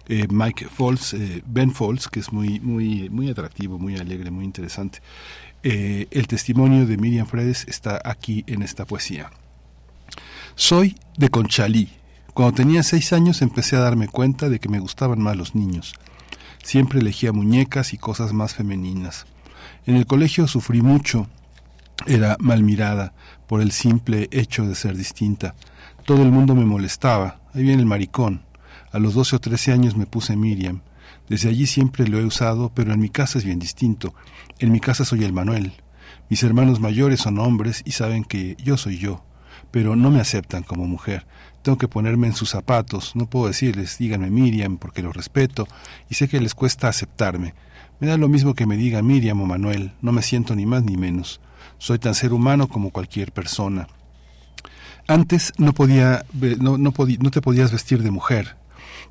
eh, 0.08 0.26
Mike 0.30 0.68
Falls, 0.68 1.14
eh, 1.14 1.42
Ben 1.46 1.72
Falls, 1.72 2.06
que 2.08 2.20
es 2.20 2.32
muy, 2.32 2.60
muy, 2.60 3.10
muy 3.10 3.28
atractivo, 3.28 3.78
muy 3.78 3.96
alegre, 3.96 4.30
muy 4.30 4.44
interesante. 4.44 5.00
el 5.62 6.26
testimonio 6.26 6.86
de 6.86 6.96
Miriam 6.96 7.26
Fredes 7.26 7.66
está 7.68 8.00
aquí 8.04 8.44
en 8.46 8.62
esta 8.62 8.86
poesía. 8.86 9.30
Soy 10.54 10.96
de 11.16 11.28
Conchalí. 11.28 11.90
Cuando 12.34 12.54
tenía 12.54 12.82
seis 12.82 13.12
años 13.12 13.42
empecé 13.42 13.76
a 13.76 13.80
darme 13.80 14.08
cuenta 14.08 14.48
de 14.48 14.58
que 14.58 14.68
me 14.68 14.78
gustaban 14.78 15.20
más 15.20 15.36
los 15.36 15.54
niños. 15.54 15.94
Siempre 16.62 17.00
elegía 17.00 17.32
muñecas 17.32 17.92
y 17.92 17.98
cosas 17.98 18.32
más 18.32 18.54
femeninas. 18.54 19.26
En 19.86 19.96
el 19.96 20.06
colegio 20.06 20.46
sufrí 20.46 20.82
mucho. 20.82 21.26
Era 22.06 22.36
mal 22.38 22.62
mirada 22.62 23.12
por 23.46 23.60
el 23.60 23.72
simple 23.72 24.28
hecho 24.30 24.66
de 24.66 24.74
ser 24.74 24.96
distinta. 24.96 25.54
Todo 26.04 26.22
el 26.22 26.30
mundo 26.30 26.54
me 26.54 26.64
molestaba. 26.64 27.40
Ahí 27.54 27.62
viene 27.62 27.82
el 27.82 27.86
maricón. 27.86 28.42
A 28.92 28.98
los 28.98 29.14
12 29.14 29.36
o 29.36 29.38
13 29.40 29.72
años 29.72 29.96
me 29.96 30.06
puse 30.06 30.36
Miriam. 30.36 30.82
Desde 31.28 31.48
allí 31.48 31.66
siempre 31.66 32.08
lo 32.08 32.18
he 32.18 32.24
usado, 32.24 32.72
pero 32.74 32.92
en 32.92 33.00
mi 33.00 33.08
casa 33.08 33.38
es 33.38 33.44
bien 33.44 33.58
distinto. 33.58 34.14
En 34.58 34.72
mi 34.72 34.80
casa 34.80 35.04
soy 35.04 35.24
el 35.24 35.32
Manuel. 35.32 35.72
Mis 36.28 36.42
hermanos 36.42 36.80
mayores 36.80 37.20
son 37.20 37.38
hombres 37.38 37.82
y 37.84 37.92
saben 37.92 38.24
que 38.24 38.56
yo 38.62 38.76
soy 38.76 38.98
yo, 38.98 39.24
pero 39.70 39.96
no 39.96 40.10
me 40.10 40.20
aceptan 40.20 40.62
como 40.62 40.86
mujer. 40.86 41.26
Tengo 41.62 41.78
que 41.78 41.88
ponerme 41.88 42.26
en 42.26 42.34
sus 42.34 42.50
zapatos. 42.50 43.16
No 43.16 43.26
puedo 43.28 43.46
decirles, 43.46 43.98
díganme 43.98 44.30
Miriam, 44.30 44.76
porque 44.76 45.02
lo 45.02 45.12
respeto 45.12 45.66
y 46.08 46.14
sé 46.14 46.28
que 46.28 46.40
les 46.40 46.54
cuesta 46.54 46.88
aceptarme. 46.88 47.54
Me 48.00 48.06
da 48.06 48.16
lo 48.16 48.28
mismo 48.28 48.54
que 48.54 48.66
me 48.66 48.78
diga 48.78 49.02
Miriam 49.02 49.42
o 49.42 49.46
Manuel, 49.46 49.92
no 50.00 50.10
me 50.10 50.22
siento 50.22 50.56
ni 50.56 50.64
más 50.64 50.82
ni 50.82 50.96
menos. 50.96 51.40
Soy 51.76 51.98
tan 51.98 52.14
ser 52.14 52.32
humano 52.32 52.66
como 52.66 52.90
cualquier 52.90 53.30
persona. 53.30 53.88
Antes 55.06 55.52
no, 55.58 55.74
podía, 55.74 56.24
no, 56.60 56.78
no, 56.78 56.92
te 57.30 57.42
podías 57.42 57.72
vestir 57.72 58.02
de 58.02 58.10
mujer. 58.10 58.56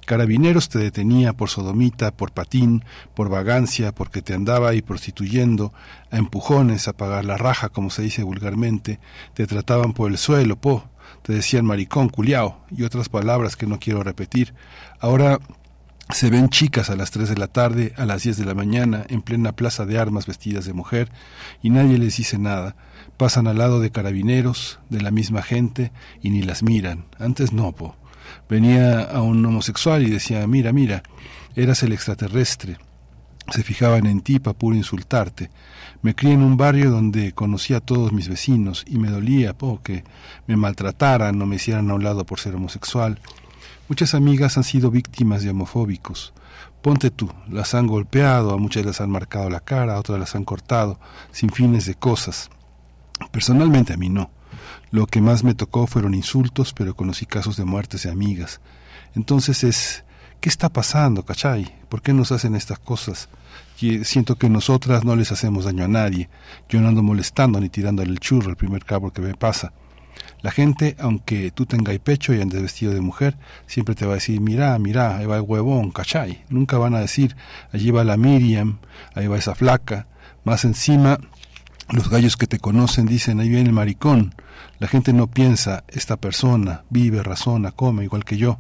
Carabineros 0.08 0.70
te 0.70 0.80
detenía 0.80 1.34
por 1.34 1.50
sodomita, 1.50 2.12
por 2.12 2.32
patín, 2.32 2.84
por 3.14 3.30
vagancia, 3.30 3.94
porque 3.94 4.24
te 4.24 4.34
andaba 4.34 4.70
ahí 4.70 4.82
prostituyendo, 4.82 5.72
a 6.10 6.18
empujones, 6.18 6.88
a 6.88 6.94
pagar 6.94 7.26
la 7.26 7.38
raja, 7.38 7.70
como 7.70 7.92
se 7.92 8.02
dice 8.02 8.24
vulgarmente, 8.24 9.00
te 9.36 9.46
trataban 9.46 9.94
por 9.94 10.10
el 10.10 10.18
suelo, 10.18 10.56
po, 10.56 10.90
te 11.22 11.34
decían 11.34 11.66
maricón, 11.66 12.10
culiao, 12.10 12.66
y 12.76 12.84
otras 12.84 13.08
palabras 13.08 13.56
que 13.56 13.68
no 13.68 13.78
quiero 13.78 14.02
repetir. 14.02 14.56
Ahora 15.00 15.40
se 16.10 16.30
ven 16.32 16.50
chicas 16.50 16.90
a 16.90 16.96
las 16.96 17.12
3 17.12 17.30
de 17.30 17.38
la 17.38 17.48
tarde, 17.48 17.94
a 17.96 18.06
las 18.06 18.24
10 18.24 18.38
de 18.38 18.46
la 18.46 18.56
mañana, 18.56 19.06
en 19.10 19.22
plena 19.22 19.52
plaza 19.52 19.86
de 19.86 20.00
armas 20.00 20.26
vestidas 20.26 20.66
de 20.66 20.74
mujer, 20.74 21.12
y 21.62 21.70
nadie 21.70 22.00
les 22.00 22.18
dice 22.18 22.40
nada. 22.40 22.76
Pasan 23.18 23.48
al 23.48 23.60
lado 23.60 23.80
de 23.80 23.92
carabineros, 23.92 24.80
de 24.90 25.02
la 25.02 25.12
misma 25.12 25.44
gente, 25.44 25.92
y 26.22 26.32
ni 26.32 26.42
las 26.42 26.64
miran. 26.64 27.06
Antes 27.20 27.54
no, 27.54 27.74
po. 27.74 27.96
Venía 28.50 29.02
a 29.02 29.22
un 29.22 29.46
homosexual 29.46 30.02
y 30.02 30.10
decía, 30.10 30.46
mira, 30.48 30.74
mira, 30.74 31.04
eras 31.56 31.84
el 31.84 31.94
extraterrestre. 31.94 32.78
Se 33.52 33.64
fijaban 33.64 34.06
en 34.08 34.22
ti 34.22 34.40
para 34.40 34.58
puro 34.58 34.76
insultarte. 34.76 35.52
Me 36.02 36.16
crié 36.16 36.34
en 36.34 36.44
un 36.44 36.58
barrio 36.58 36.90
donde 36.90 37.34
conocía 37.34 37.78
a 37.78 37.82
todos 37.82 38.14
mis 38.14 38.30
vecinos 38.30 38.84
y 38.88 38.98
me 38.98 39.10
dolía, 39.10 39.54
po, 39.54 39.82
que 39.84 40.04
me 40.48 40.56
maltrataran 40.56 41.40
o 41.42 41.46
me 41.46 41.58
hicieran 41.58 41.90
a 41.92 41.94
un 41.96 42.04
lado 42.04 42.26
por 42.26 42.40
ser 42.40 42.56
homosexual. 42.56 43.20
Muchas 43.90 44.14
amigas 44.14 44.56
han 44.56 44.64
sido 44.64 44.92
víctimas 44.92 45.42
de 45.42 45.50
homofóbicos. 45.50 46.32
Ponte 46.84 47.10
tú, 47.10 47.28
las 47.50 47.74
han 47.74 47.88
golpeado, 47.88 48.54
a 48.54 48.58
muchas 48.58 48.86
las 48.86 49.02
han 49.02 49.10
marcado 49.10 49.50
la 49.50 49.62
cara, 49.62 49.96
a 49.96 50.00
otras 50.00 50.20
las 50.20 50.36
han 50.36 50.46
cortado, 50.46 51.00
sin 51.32 51.50
fines 51.50 51.88
de 51.88 51.96
cosas. 51.96 52.52
Personalmente 53.32 53.94
a 53.94 53.98
mí 53.98 54.10
no. 54.10 54.30
Lo 54.92 55.08
que 55.08 55.22
más 55.22 55.44
me 55.44 55.56
tocó 55.56 55.88
fueron 55.88 56.14
insultos, 56.14 56.72
pero 56.72 56.96
conocí 56.96 57.26
casos 57.26 57.58
de 57.58 57.66
muertes 57.66 58.04
de 58.04 58.12
amigas. 58.12 58.62
Entonces 59.16 59.64
es, 59.64 60.04
¿qué 60.40 60.50
está 60.50 60.70
pasando, 60.70 61.26
cachai? 61.26 61.74
¿Por 61.90 62.04
qué 62.04 62.14
nos 62.14 62.32
hacen 62.32 62.54
estas 62.56 62.78
cosas? 62.78 63.28
Y 63.82 64.06
siento 64.06 64.36
que 64.36 64.50
nosotras 64.50 65.04
no 65.04 65.16
les 65.16 65.32
hacemos 65.32 65.66
daño 65.66 65.86
a 65.86 65.88
nadie. 65.88 66.30
Yo 66.70 66.80
no 66.80 66.90
ando 66.90 67.02
molestando 67.02 67.60
ni 67.60 67.70
tirándole 67.70 68.12
el 68.12 68.20
churro 68.20 68.52
al 68.52 68.56
primer 68.56 68.86
cabo 68.86 69.12
que 69.12 69.22
me 69.24 69.34
pasa. 69.34 69.74
La 70.42 70.52
gente, 70.52 70.96
aunque 71.00 71.52
tú 71.52 71.66
tengas 71.66 71.98
pecho 72.00 72.34
y 72.34 72.42
andes 72.42 72.62
vestido 72.62 72.94
de 72.94 73.02
mujer, 73.02 73.38
siempre 73.68 73.96
te 73.96 74.06
va 74.06 74.14
a 74.14 74.16
decir, 74.16 74.40
mira, 74.40 74.78
mira, 74.80 75.18
ahí 75.18 75.26
va 75.26 75.36
el 75.36 75.42
huevón, 75.42 75.92
cachai. 75.92 76.46
Nunca 76.50 76.78
van 76.78 76.96
a 76.96 77.00
decir, 77.00 77.36
allí 77.74 77.92
va 77.92 78.06
la 78.06 78.16
Miriam, 78.16 78.80
ahí 79.16 79.28
va 79.28 79.38
esa 79.38 79.54
flaca. 79.54 80.08
Más 80.46 80.64
encima, 80.64 81.20
los 81.90 82.10
gallos 82.10 82.38
que 82.38 82.48
te 82.48 82.60
conocen 82.60 83.06
dicen, 83.06 83.40
ahí 83.40 83.50
viene 83.50 83.70
el 83.70 83.74
maricón. 83.74 84.34
La 84.80 84.88
gente 84.88 85.12
no 85.12 85.28
piensa, 85.28 85.84
esta 85.90 86.16
persona 86.16 86.84
vive, 86.90 87.22
razona, 87.22 87.72
come 87.72 88.06
igual 88.06 88.24
que 88.24 88.38
yo. 88.38 88.60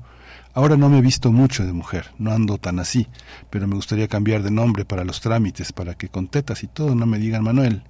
Ahora 0.53 0.76
no 0.76 0.89
me 0.89 0.97
he 0.97 1.01
visto 1.01 1.31
mucho 1.31 1.65
de 1.65 1.72
mujer, 1.72 2.07
no 2.18 2.31
ando 2.31 2.57
tan 2.57 2.80
así, 2.80 3.07
pero 3.49 3.68
me 3.68 3.76
gustaría 3.76 4.07
cambiar 4.07 4.43
de 4.43 4.51
nombre 4.51 4.84
para 4.84 5.06
los 5.06 5.22
trámites, 5.22 5.72
para 5.72 5.93
que 5.93 6.10
con 6.10 6.27
tetas 6.27 6.64
y 6.64 6.68
todo 6.68 6.95
no 6.95 7.06
me 7.06 7.19
digan 7.19 7.43
Manuel. 7.43 7.84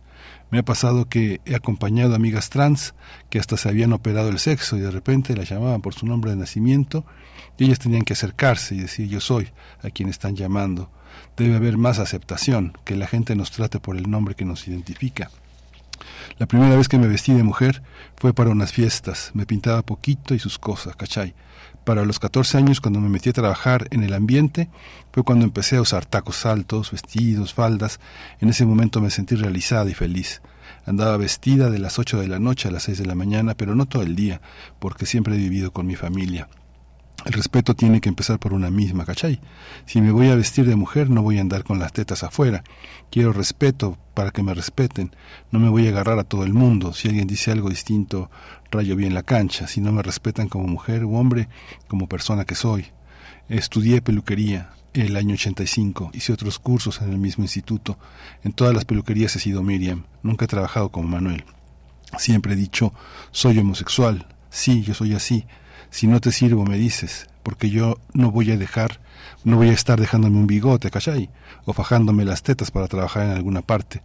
Me 0.51 0.59
ha 0.59 0.63
pasado 0.63 1.05
que 1.07 1.41
he 1.45 1.55
acompañado 1.55 2.15
amigas 2.15 2.49
trans 2.49 2.95
que 3.29 3.39
hasta 3.39 3.55
se 3.55 3.69
habían 3.69 3.93
operado 3.93 4.29
el 4.29 4.39
sexo 4.39 4.77
y 4.77 4.79
de 4.79 4.89
repente 4.89 5.35
las 5.35 5.49
llamaban 5.49 5.81
por 5.81 5.93
su 5.93 6.07
nombre 6.07 6.31
de 6.31 6.37
nacimiento 6.37 7.05
y 7.57 7.65
ellas 7.65 7.79
tenían 7.79 8.03
que 8.03 8.13
acercarse 8.13 8.75
y 8.75 8.79
decir 8.79 9.07
yo 9.07 9.19
soy 9.19 9.49
a 9.83 9.89
quien 9.89 10.09
están 10.09 10.35
llamando. 10.35 10.89
Debe 11.37 11.55
haber 11.55 11.77
más 11.77 11.99
aceptación, 11.99 12.73
que 12.83 12.95
la 12.95 13.07
gente 13.07 13.35
nos 13.35 13.51
trate 13.51 13.79
por 13.79 13.95
el 13.95 14.09
nombre 14.09 14.35
que 14.35 14.45
nos 14.45 14.67
identifica. 14.67 15.29
La 16.37 16.45
primera 16.45 16.75
vez 16.75 16.87
que 16.87 16.97
me 16.97 17.07
vestí 17.07 17.33
de 17.33 17.43
mujer 17.43 17.81
fue 18.15 18.33
para 18.33 18.49
unas 18.49 18.71
fiestas, 18.71 19.31
me 19.33 19.45
pintaba 19.45 19.81
poquito 19.81 20.33
y 20.33 20.39
sus 20.39 20.57
cosas, 20.57 20.95
¿cachai? 20.95 21.35
Para 21.83 22.05
los 22.05 22.19
14 22.19 22.57
años, 22.57 22.81
cuando 22.81 22.99
me 22.99 23.09
metí 23.09 23.29
a 23.29 23.33
trabajar 23.33 23.87
en 23.91 24.03
el 24.03 24.13
ambiente, 24.13 24.69
fue 25.11 25.23
cuando 25.23 25.45
empecé 25.45 25.77
a 25.77 25.81
usar 25.81 26.05
tacos 26.05 26.45
altos, 26.45 26.91
vestidos, 26.91 27.53
faldas. 27.53 27.99
En 28.41 28.49
ese 28.49 28.65
momento 28.65 29.01
me 29.01 29.09
sentí 29.09 29.35
realizada 29.35 29.89
y 29.89 29.93
feliz. 29.93 30.41
Andaba 30.85 31.17
vestida 31.17 31.69
de 31.69 31.79
las 31.79 31.99
8 31.99 32.19
de 32.19 32.27
la 32.27 32.39
noche 32.39 32.67
a 32.67 32.71
las 32.71 32.83
6 32.83 32.99
de 32.99 33.05
la 33.05 33.15
mañana, 33.15 33.55
pero 33.55 33.75
no 33.75 33.87
todo 33.87 34.03
el 34.03 34.15
día, 34.15 34.41
porque 34.79 35.05
siempre 35.05 35.35
he 35.35 35.37
vivido 35.37 35.71
con 35.71 35.87
mi 35.87 35.95
familia. 35.95 36.47
El 37.25 37.33
respeto 37.33 37.75
tiene 37.75 37.99
que 37.99 38.07
empezar 38.07 38.39
por 38.39 38.53
una 38.53 38.71
misma, 38.71 39.05
¿cachai? 39.05 39.41
Si 39.85 40.01
me 40.01 40.11
voy 40.11 40.29
a 40.29 40.35
vestir 40.35 40.65
de 40.65 40.77
mujer, 40.77 41.09
no 41.09 41.21
voy 41.21 41.37
a 41.37 41.41
andar 41.41 41.65
con 41.65 41.77
las 41.77 41.91
tetas 41.91 42.23
afuera. 42.23 42.63
Quiero 43.11 43.33
respeto 43.33 43.97
para 44.13 44.31
que 44.31 44.41
me 44.41 44.53
respeten. 44.53 45.13
No 45.51 45.59
me 45.59 45.67
voy 45.67 45.87
a 45.87 45.89
agarrar 45.89 46.17
a 46.17 46.23
todo 46.23 46.45
el 46.45 46.53
mundo. 46.53 46.93
Si 46.93 47.09
alguien 47.09 47.27
dice 47.27 47.51
algo 47.51 47.69
distinto, 47.69 48.31
rayo 48.71 48.95
bien 48.95 49.13
la 49.13 49.23
cancha. 49.23 49.67
Si 49.67 49.81
no 49.81 49.91
me 49.91 50.01
respetan 50.01 50.47
como 50.49 50.67
mujer 50.67 51.05
u 51.05 51.15
hombre, 51.15 51.49
como 51.87 52.07
persona 52.07 52.45
que 52.45 52.55
soy. 52.55 52.87
Estudié 53.47 54.01
peluquería 54.01 54.71
el 54.93 55.15
año 55.15 55.33
85. 55.33 56.11
Hice 56.13 56.33
otros 56.33 56.59
cursos 56.59 57.01
en 57.01 57.11
el 57.11 57.17
mismo 57.17 57.43
instituto. 57.43 57.97
En 58.43 58.53
todas 58.53 58.73
las 58.73 58.85
peluquerías 58.85 59.35
he 59.35 59.39
sido 59.39 59.63
Miriam. 59.63 60.05
Nunca 60.23 60.45
he 60.45 60.47
trabajado 60.47 60.89
como 60.89 61.07
Manuel. 61.07 61.45
Siempre 62.17 62.53
he 62.53 62.55
dicho, 62.55 62.93
soy 63.31 63.59
homosexual. 63.59 64.27
Sí, 64.49 64.81
yo 64.83 64.93
soy 64.93 65.13
así 65.13 65.45
si 65.89 66.07
no 66.07 66.19
te 66.19 66.31
sirvo 66.31 66.65
me 66.65 66.77
dices, 66.77 67.27
porque 67.43 67.69
yo 67.69 67.97
no 68.13 68.31
voy 68.31 68.51
a 68.51 68.57
dejar, 68.57 68.99
no 69.43 69.57
voy 69.57 69.69
a 69.69 69.73
estar 69.73 69.99
dejándome 69.99 70.37
un 70.37 70.47
bigote, 70.47 70.91
¿cachai? 70.91 71.29
O 71.65 71.73
fajándome 71.73 72.25
las 72.25 72.43
tetas 72.43 72.71
para 72.71 72.87
trabajar 72.87 73.25
en 73.25 73.31
alguna 73.31 73.61
parte. 73.61 74.01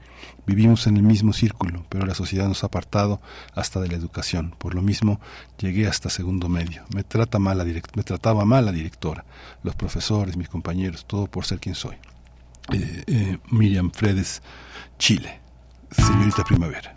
Vivimos 0.47 0.87
en 0.87 0.97
el 0.97 1.03
mismo 1.03 1.33
círculo, 1.33 1.85
pero 1.89 2.07
la 2.07 2.15
sociedad 2.15 2.49
nos 2.49 2.63
ha 2.63 2.69
apartado 2.69 3.21
hasta 3.55 3.81
de 3.81 3.89
la 3.89 3.97
educación. 3.97 4.55
Por 4.59 4.75
lo 4.75 4.83
mismo, 4.83 5.21
llegué 5.59 5.87
hasta 5.87 6.11
segundo 6.11 6.49
medio. 6.49 6.85
Me, 6.95 7.05
trata 7.05 7.39
mal 7.39 7.59
la 7.59 7.65
trataba 8.05 8.45
mal 8.45 8.67
la 8.67 8.73
directora, 8.73 9.25
los 9.63 9.75
profesores, 9.75 10.37
mis 10.37 10.49
compañeros, 10.49 11.05
todo 11.07 11.27
por 11.27 11.45
ser 11.45 11.61
quien 11.61 11.75
soy. 11.75 11.97
Eh, 12.73 13.05
eh, 13.07 13.39
Miriam 13.51 13.91
Fredes, 13.91 14.43
Chile. 14.99 15.41
Señorita 15.91 16.45
Primavera. 16.45 16.97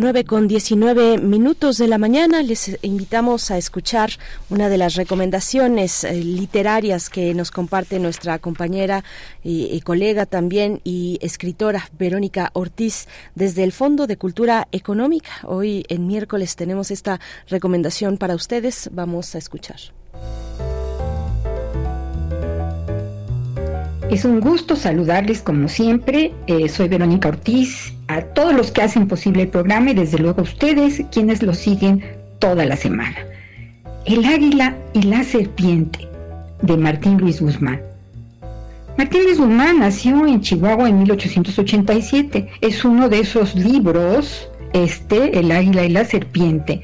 9 0.00 0.24
con 0.24 0.48
19 0.48 1.18
minutos 1.18 1.76
de 1.76 1.86
la 1.86 1.98
mañana 1.98 2.42
les 2.42 2.78
invitamos 2.80 3.50
a 3.50 3.58
escuchar 3.58 4.12
una 4.48 4.70
de 4.70 4.78
las 4.78 4.94
recomendaciones 4.94 6.04
eh, 6.04 6.14
literarias 6.14 7.10
que 7.10 7.34
nos 7.34 7.50
comparte 7.50 7.98
nuestra 7.98 8.38
compañera 8.38 9.04
y, 9.44 9.78
colega 9.82 10.24
también 10.24 10.80
y 10.84 11.18
escritora 11.20 11.90
Verónica 11.98 12.48
Ortiz 12.54 13.08
desde 13.34 13.62
el 13.62 13.72
Fondo 13.72 14.06
de 14.06 14.16
Cultura 14.16 14.68
Económica. 14.72 15.32
Hoy 15.44 15.84
en 15.90 16.06
miércoles 16.06 16.56
tenemos 16.56 16.90
esta 16.90 17.20
recomendación 17.48 18.16
para 18.16 18.34
ustedes. 18.34 18.88
Vamos 18.94 19.34
a 19.34 19.38
escuchar. 19.38 19.80
Es 24.10 24.24
un 24.24 24.40
gusto 24.40 24.76
saludarles 24.76 25.42
como 25.42 25.68
siempre. 25.68 26.32
Eh, 26.46 26.68
soy 26.70 26.88
Verónica 26.88 27.28
Ortiz, 27.28 27.92
a 28.16 28.22
todos 28.22 28.54
los 28.54 28.70
que 28.70 28.82
hacen 28.82 29.06
posible 29.06 29.42
el 29.42 29.48
programa 29.48 29.90
y 29.90 29.94
desde 29.94 30.18
luego 30.18 30.40
a 30.40 30.44
ustedes 30.44 31.02
quienes 31.12 31.42
lo 31.42 31.54
siguen 31.54 32.02
toda 32.38 32.64
la 32.64 32.76
semana. 32.76 33.16
El 34.04 34.24
águila 34.24 34.76
y 34.92 35.02
la 35.02 35.22
serpiente 35.24 36.08
de 36.62 36.76
Martín 36.76 37.18
Luis 37.18 37.40
Guzmán. 37.40 37.80
Martín 38.98 39.22
Luis 39.24 39.38
Guzmán 39.38 39.78
nació 39.78 40.26
en 40.26 40.40
Chihuahua 40.40 40.88
en 40.88 40.98
1887. 40.98 42.48
Es 42.60 42.84
uno 42.84 43.08
de 43.08 43.20
esos 43.20 43.54
libros, 43.54 44.50
este, 44.72 45.38
El 45.38 45.52
águila 45.52 45.84
y 45.84 45.90
la 45.90 46.04
serpiente, 46.04 46.82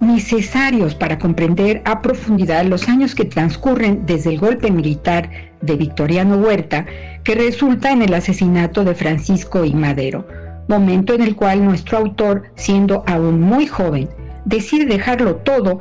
necesarios 0.00 0.94
para 0.94 1.18
comprender 1.18 1.82
a 1.84 2.02
profundidad 2.02 2.64
los 2.64 2.88
años 2.88 3.14
que 3.14 3.24
transcurren 3.24 4.06
desde 4.06 4.30
el 4.30 4.38
golpe 4.38 4.70
militar 4.70 5.30
de 5.60 5.76
Victoriano 5.76 6.36
Huerta, 6.36 6.86
que 7.24 7.34
resulta 7.34 7.90
en 7.90 8.02
el 8.02 8.14
asesinato 8.14 8.84
de 8.84 8.94
Francisco 8.94 9.64
I. 9.64 9.74
Madero, 9.74 10.26
momento 10.68 11.14
en 11.14 11.22
el 11.22 11.36
cual 11.36 11.64
nuestro 11.64 11.98
autor, 11.98 12.44
siendo 12.54 13.04
aún 13.06 13.40
muy 13.40 13.66
joven, 13.66 14.08
decide 14.44 14.86
dejarlo 14.86 15.36
todo 15.36 15.78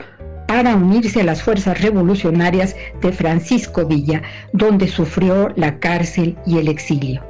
para 0.47 0.75
unirse 0.75 1.21
a 1.21 1.23
las 1.23 1.41
fuerzas 1.41 1.81
revolucionarias 1.81 2.75
de 3.01 3.11
Francisco 3.11 3.85
Villa, 3.85 4.21
donde 4.51 4.87
sufrió 4.87 5.49
la 5.55 5.79
cárcel 5.79 6.37
y 6.45 6.57
el 6.57 6.67
exilio. 6.67 7.23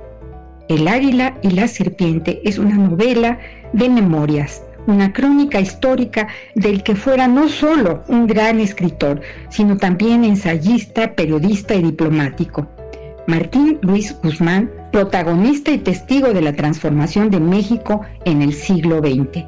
El 0.70 0.88
águila 0.88 1.38
y 1.42 1.52
la 1.52 1.68
serpiente 1.68 2.42
es 2.44 2.58
una 2.58 2.76
novela 2.76 3.40
de 3.74 3.90
memorias, 3.90 4.64
una 4.88 5.14
crónica 5.14 5.60
histórica 5.60 6.28
del 6.56 6.84
que 6.84 6.96
fuera 6.96 7.28
no 7.28 7.48
solo 7.48 8.04
un 8.08 8.28
gran 8.28 8.60
escritor, 8.60 9.22
sino 9.50 9.78
también 9.78 10.24
ensayista, 10.24 11.14
periodista 11.16 11.76
y 11.76 11.84
diplomático. 11.84 12.68
Martín 13.28 13.80
Luis 13.82 14.16
Guzmán, 14.22 14.70
protagonista 14.94 15.72
y 15.72 15.80
testigo 15.80 16.34
de 16.34 16.42
la 16.42 16.54
transformación 16.54 17.32
de 17.32 17.40
México 17.40 18.02
en 18.26 18.44
el 18.44 18.54
siglo 18.54 19.00
XX. 19.00 19.44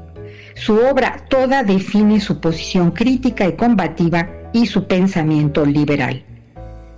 Su 0.55 0.75
obra 0.75 1.23
toda 1.29 1.61
define 1.61 2.19
su 2.19 2.41
posición 2.41 2.89
crítica 2.89 3.47
y 3.47 3.53
combativa 3.53 4.27
y 4.53 4.65
su 4.65 4.87
pensamiento 4.87 5.63
liberal. 5.63 6.23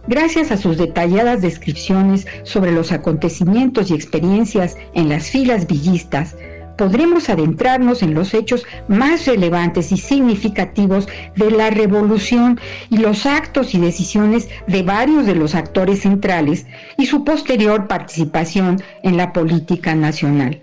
Gracias 0.08 0.52
a 0.52 0.58
sus 0.58 0.78
detalladas 0.78 1.42
descripciones 1.42 2.26
sobre 2.44 2.72
los 2.72 2.94
acontecimientos 2.94 3.92
y 3.92 3.96
experiencias 3.96 4.78
en 4.94 5.10
las 5.10 5.30
filas 5.30 5.68
villistas, 5.68 6.38
podremos 6.78 7.30
adentrarnos 7.30 8.04
en 8.04 8.14
los 8.14 8.34
hechos 8.34 8.66
más 8.88 9.26
relevantes 9.26 9.92
y 9.92 9.98
significativos 9.98 11.08
de 11.36 11.52
la 11.52 11.70
revolución 11.70 12.60
y 12.90 12.98
los 12.98 13.26
actos 13.26 13.74
y 13.74 13.80
decisiones 13.80 14.48
de 14.68 14.84
varios 14.84 15.26
de 15.26 15.36
los 15.36 15.56
actores 15.56 16.02
centrales 16.02 16.66
y 16.98 17.08
su 17.08 17.24
posterior 17.24 17.88
participación 17.88 18.82
en 19.04 19.18
la 19.18 19.34
política 19.34 19.96
nacional. 19.96 20.62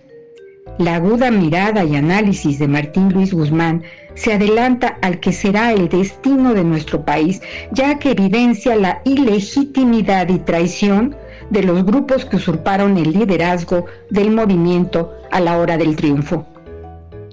La 0.78 0.96
aguda 0.96 1.30
mirada 1.30 1.84
y 1.84 1.94
análisis 1.94 2.58
de 2.58 2.66
Martín 2.66 3.12
Luis 3.12 3.32
Guzmán 3.32 3.84
se 4.14 4.32
adelanta 4.32 4.98
al 5.02 5.20
que 5.20 5.32
será 5.32 5.72
el 5.72 5.88
destino 5.88 6.52
de 6.52 6.64
nuestro 6.64 7.04
país, 7.04 7.40
ya 7.70 7.98
que 7.98 8.10
evidencia 8.10 8.74
la 8.74 9.00
ilegitimidad 9.04 10.28
y 10.28 10.38
traición 10.38 11.14
de 11.50 11.62
los 11.62 11.84
grupos 11.84 12.24
que 12.24 12.36
usurparon 12.36 12.96
el 12.96 13.12
liderazgo 13.12 13.86
del 14.10 14.30
movimiento 14.30 15.12
a 15.30 15.40
la 15.40 15.58
hora 15.58 15.76
del 15.76 15.96
triunfo. 15.96 16.46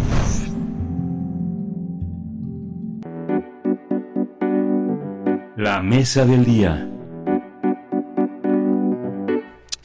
La 5.55 5.81
mesa 5.81 6.25
del 6.25 6.43
día. 6.45 6.92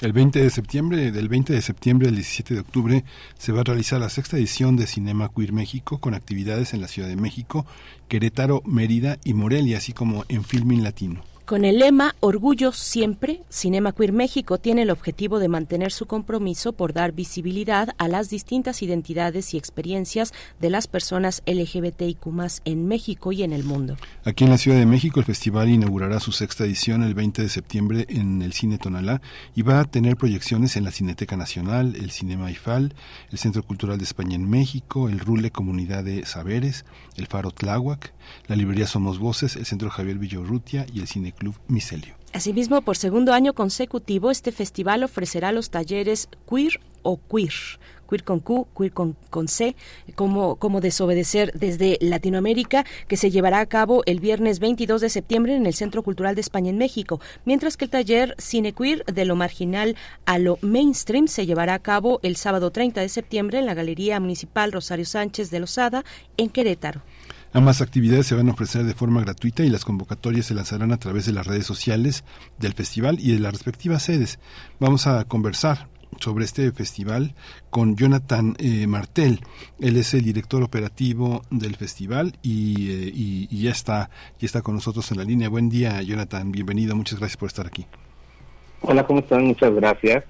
El 0.09 0.15
20 0.15 0.43
de 0.43 0.49
septiembre, 0.49 1.13
del 1.13 1.29
20 1.29 1.53
de 1.53 1.61
septiembre 1.61 2.09
al 2.09 2.15
17 2.15 2.55
de 2.55 2.61
octubre, 2.61 3.05
se 3.37 3.53
va 3.53 3.61
a 3.61 3.65
realizar 3.65 4.01
la 4.01 4.09
sexta 4.09 4.39
edición 4.39 4.75
de 4.75 4.87
Cinema 4.87 5.31
Queer 5.31 5.53
México 5.53 5.99
con 5.99 6.15
actividades 6.15 6.73
en 6.73 6.81
la 6.81 6.89
Ciudad 6.89 7.11
de 7.11 7.17
México, 7.17 7.67
Querétaro, 8.09 8.63
Mérida 8.65 9.19
y 9.23 9.35
Morelia, 9.35 9.77
así 9.77 9.93
como 9.93 10.25
en 10.31 10.45
Filming 10.45 10.83
Latino. 10.83 11.28
Con 11.49 11.65
el 11.65 11.79
lema 11.79 12.15
Orgullo 12.21 12.73
siempre, 12.73 13.41
Cinema 13.49 13.93
Queer 13.93 14.13
México 14.13 14.59
tiene 14.59 14.83
el 14.83 14.91
objetivo 14.91 15.39
de 15.39 15.49
mantener 15.49 15.93
su 15.93 16.05
compromiso 16.05 16.75
por 16.75 16.93
dar 16.93 17.13
visibilidad 17.13 17.95
a 17.97 18.07
las 18.07 18.29
distintas 18.29 18.83
identidades 18.83 19.55
y 19.55 19.57
experiencias 19.57 20.35
de 20.61 20.69
las 20.69 20.89
personas 20.89 21.43
LGBTIQ 21.47 22.19
en 22.67 22.87
México 22.87 23.33
y 23.33 23.45
en 23.45 23.55
el 23.55 23.65
mundo. 23.65 23.97
Aquí 24.27 24.45
en 24.45 24.51
la 24.51 24.59
Ciudad 24.59 24.77
de 24.77 24.85
México 24.85 25.21
el 25.21 25.25
festival 25.25 25.71
inaugurará 25.71 26.21
su 26.21 26.33
sexta 26.33 26.67
edición 26.67 27.03
el 27.03 27.15
20 27.15 27.41
de 27.41 27.49
septiembre 27.49 28.05
en 28.11 28.43
el 28.43 28.53
Cine 28.53 28.77
Tonalá 28.77 29.23
y 29.55 29.63
va 29.63 29.81
a 29.81 29.85
tener 29.87 30.19
proyecciones 30.19 30.77
en 30.77 30.85
la 30.85 30.91
Cineteca 30.91 31.39
Nacional, 31.39 31.97
el 31.97 32.11
Cinema 32.11 32.51
IFAL, 32.51 32.95
el 33.33 33.39
Centro 33.39 33.63
Cultural 33.63 33.97
de 33.97 34.05
España 34.05 34.35
en 34.35 34.51
México, 34.51 35.09
el 35.09 35.19
Rule 35.19 35.51
Comunidad 35.51 36.05
de 36.05 36.27
Saberes, 36.27 36.85
el 37.17 37.27
Faro 37.27 37.53
Tláhuac, 37.53 38.13
la 38.49 38.57
Librería 38.57 38.87
Somos 38.87 39.19
Voces, 39.19 39.57
el 39.57 39.65
Centro 39.65 39.89
Javier 39.89 40.19
Villorrutia 40.19 40.85
y 40.93 41.01
el 41.01 41.07
Cine 41.07 41.33
Club 41.39 41.55
Micelio. 41.69 42.15
Asimismo, 42.33 42.83
por 42.83 42.97
segundo 42.97 43.33
año 43.33 43.55
consecutivo, 43.55 44.31
este 44.31 44.53
festival 44.53 45.03
ofrecerá 45.03 45.51
los 45.51 45.71
talleres 45.71 46.29
Queer 46.49 46.79
o 47.03 47.19
Queer, 47.27 47.53
Queer 48.09 48.23
con 48.23 48.41
Q, 48.41 48.69
Queer 48.77 48.93
con, 48.93 49.17
con 49.31 49.49
C, 49.49 49.75
como, 50.15 50.57
como 50.57 50.83
desobedecer 50.83 51.53
desde 51.55 51.97
Latinoamérica, 52.01 52.85
que 53.07 53.17
se 53.17 53.31
llevará 53.31 53.61
a 53.61 53.67
cabo 53.67 54.03
el 54.05 54.21
viernes 54.21 54.59
22 54.59 55.01
de 55.01 55.09
septiembre 55.09 55.57
en 55.57 55.67
el 55.67 55.75
Centro 55.75 56.03
Cultural 56.03 56.35
de 56.35 56.43
España 56.43 56.69
en 56.69 56.77
México, 56.77 57.21
mientras 57.47 57.77
que 57.77 57.87
el 57.87 57.91
taller 57.91 58.35
Cine 58.39 58.75
Queer 58.75 59.05
de 59.07 59.25
lo 59.25 59.35
marginal 59.35 59.97
a 60.27 60.39
lo 60.39 60.59
mainstream 60.61 61.29
se 61.29 61.47
llevará 61.47 61.75
a 61.75 61.79
cabo 61.79 62.21
el 62.23 62.37
sábado 62.37 62.71
30 62.71 63.01
de 63.01 63.09
septiembre 63.09 63.59
en 63.59 63.67
la 63.67 63.75
Galería 63.75 64.21
Municipal 64.21 64.71
Rosario 64.71 65.07
Sánchez 65.07 65.51
de 65.51 65.61
Lozada, 65.61 66.05
en 66.37 66.51
Querétaro. 66.51 67.03
Ambas 67.53 67.81
actividades 67.81 68.27
se 68.27 68.35
van 68.35 68.49
a 68.49 68.53
ofrecer 68.53 68.85
de 68.85 68.93
forma 68.93 69.23
gratuita 69.23 69.65
y 69.65 69.71
las 69.71 69.87
convocatorias 69.87 70.47
se 70.47 70.55
lanzarán 70.55 70.93
a 70.93 70.99
través 70.99 71.25
de 71.25 71.33
las 71.33 71.47
redes 71.47 71.65
sociales 71.65 72.25
del 72.59 72.75
festival 72.75 73.19
y 73.21 73.33
de 73.33 73.39
las 73.39 73.53
respectivas 73.53 74.03
sedes. 74.03 74.39
Vamos 74.79 75.07
a 75.07 75.25
conversar 75.25 75.89
sobre 76.21 76.45
este 76.45 76.71
festival 76.73 77.35
con 77.71 77.97
Jonathan 77.97 78.55
eh, 78.59 78.87
Martel. 78.87 79.41
Él 79.81 79.97
es 79.97 80.13
el 80.13 80.23
director 80.23 80.63
operativo 80.63 81.43
del 81.51 81.77
festival 81.77 82.35
y, 82.43 82.91
eh, 82.91 83.49
ya 83.51 83.71
está 83.71 84.11
ya 84.39 84.47
está 84.47 84.61
con 84.61 84.75
nosotros 84.75 85.11
en 85.11 85.19
la 85.19 85.25
línea. 85.25 85.49
Buen 85.49 85.71
día, 85.71 86.03
Jonathan. 86.03 86.53
Bienvenido. 86.53 86.95
Muchas 86.97 87.19
gracias 87.19 87.39
por 87.39 87.47
estar 87.47 87.67
aquí. 87.67 87.87
Hola, 88.83 89.07
¿cómo 89.07 89.21
están? 89.21 89.45
Muchas 89.45 89.75
gracias. 89.75 90.25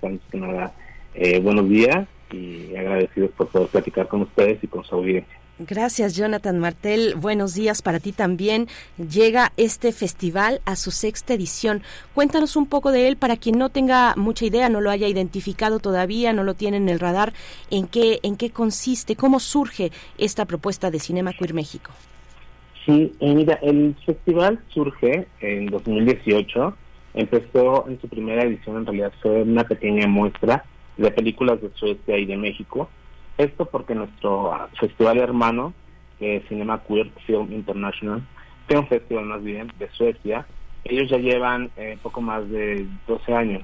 Eh, 1.14 1.40
buenos 1.40 1.68
días 1.68 2.06
y 2.30 2.76
agradecidos 2.76 3.30
por 3.32 3.48
poder 3.48 3.68
platicar 3.68 4.06
con 4.06 4.22
ustedes 4.22 4.62
y 4.62 4.68
con 4.68 4.84
su 4.84 4.94
audiencia. 4.94 5.38
Gracias, 5.60 6.14
Jonathan 6.14 6.60
Martel. 6.60 7.16
Buenos 7.16 7.54
días 7.54 7.82
para 7.82 7.98
ti 7.98 8.12
también. 8.12 8.68
Llega 8.96 9.52
este 9.56 9.90
festival 9.90 10.60
a 10.64 10.76
su 10.76 10.92
sexta 10.92 11.34
edición. 11.34 11.82
Cuéntanos 12.14 12.54
un 12.54 12.66
poco 12.66 12.92
de 12.92 13.08
él 13.08 13.16
para 13.16 13.36
quien 13.36 13.58
no 13.58 13.68
tenga 13.68 14.14
mucha 14.16 14.44
idea, 14.44 14.68
no 14.68 14.80
lo 14.80 14.90
haya 14.90 15.08
identificado 15.08 15.80
todavía, 15.80 16.32
no 16.32 16.44
lo 16.44 16.54
tiene 16.54 16.76
en 16.76 16.88
el 16.88 17.00
radar. 17.00 17.32
¿En 17.72 17.88
qué, 17.88 18.20
en 18.22 18.36
qué 18.36 18.50
consiste? 18.50 19.16
¿Cómo 19.16 19.40
surge 19.40 19.90
esta 20.16 20.44
propuesta 20.44 20.92
de 20.92 21.00
Cinema 21.00 21.32
Queer 21.32 21.54
México? 21.54 21.90
Sí, 22.86 23.12
eh, 23.18 23.34
mira, 23.34 23.54
el 23.60 23.96
festival 24.06 24.60
surge 24.68 25.26
en 25.40 25.66
2018. 25.66 26.76
Empezó 27.14 27.88
en 27.88 28.00
su 28.00 28.06
primera 28.08 28.44
edición, 28.44 28.76
en 28.76 28.86
realidad 28.86 29.12
fue 29.20 29.42
una 29.42 29.64
pequeña 29.64 30.06
muestra 30.06 30.64
de 30.96 31.10
películas 31.10 31.60
de 31.60 31.70
Suecia 31.74 32.16
y 32.16 32.26
de 32.26 32.36
México. 32.36 32.88
Esto 33.38 33.66
porque 33.66 33.94
nuestro 33.94 34.52
ah, 34.52 34.68
festival 34.78 35.18
hermano, 35.18 35.72
eh, 36.20 36.44
Cinema 36.48 36.82
Queer 36.82 37.10
Film 37.26 37.52
International, 37.52 38.22
que 38.66 38.74
es 38.74 38.80
un 38.80 38.88
festival 38.88 39.24
más 39.26 39.42
bien 39.42 39.72
de 39.78 39.88
Suecia, 39.90 40.46
ellos 40.84 41.08
ya 41.08 41.18
llevan 41.18 41.70
eh, 41.76 41.98
poco 42.02 42.20
más 42.20 42.48
de 42.50 42.86
12 43.06 43.34
años 43.34 43.62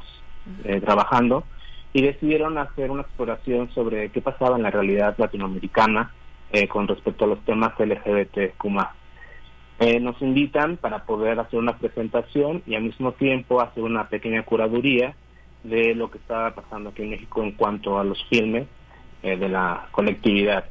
eh, 0.64 0.80
trabajando 0.80 1.44
y 1.92 2.02
decidieron 2.02 2.58
hacer 2.58 2.90
una 2.90 3.02
exploración 3.02 3.70
sobre 3.70 4.10
qué 4.10 4.20
pasaba 4.20 4.56
en 4.56 4.62
la 4.62 4.70
realidad 4.70 5.14
latinoamericana 5.16 6.12
eh, 6.52 6.68
con 6.68 6.86
respecto 6.86 7.24
a 7.24 7.28
los 7.28 7.44
temas 7.44 7.72
LGBTQ+. 7.78 8.64
Eh, 9.80 10.00
nos 10.00 10.20
invitan 10.22 10.76
para 10.76 11.04
poder 11.04 11.40
hacer 11.40 11.58
una 11.58 11.78
presentación 11.78 12.62
y 12.66 12.76
al 12.76 12.82
mismo 12.82 13.12
tiempo 13.12 13.60
hacer 13.60 13.82
una 13.82 14.08
pequeña 14.08 14.44
curaduría 14.44 15.16
de 15.64 15.94
lo 15.94 16.10
que 16.10 16.18
estaba 16.18 16.54
pasando 16.54 16.90
aquí 16.90 17.02
en 17.02 17.10
México 17.10 17.42
en 17.42 17.52
cuanto 17.52 17.98
a 17.98 18.04
los 18.04 18.22
filmes 18.28 18.68
eh, 19.24 19.36
de 19.36 19.48
la 19.48 19.88
colectividad. 19.90 20.66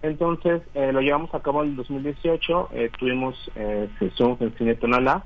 Entonces, 0.00 0.62
eh, 0.74 0.92
lo 0.92 1.00
llevamos 1.00 1.34
a 1.34 1.40
cabo 1.40 1.62
en 1.62 1.70
el 1.70 1.76
2018, 1.76 2.70
eh, 2.72 2.90
tuvimos 2.98 3.50
eh, 3.54 3.88
sesión 3.98 4.36
en 4.40 4.56
Cine 4.56 4.76
Tonalá 4.76 5.24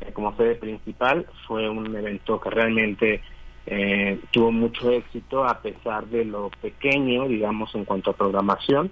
eh, 0.00 0.12
como 0.12 0.34
sede 0.36 0.54
principal, 0.54 1.26
fue 1.46 1.68
un 1.68 1.94
evento 1.94 2.40
que 2.40 2.50
realmente 2.50 3.20
eh, 3.66 4.20
tuvo 4.30 4.52
mucho 4.52 4.90
éxito 4.90 5.44
a 5.44 5.60
pesar 5.60 6.06
de 6.06 6.24
lo 6.24 6.50
pequeño, 6.60 7.28
digamos, 7.28 7.74
en 7.74 7.84
cuanto 7.84 8.10
a 8.10 8.16
programación. 8.16 8.90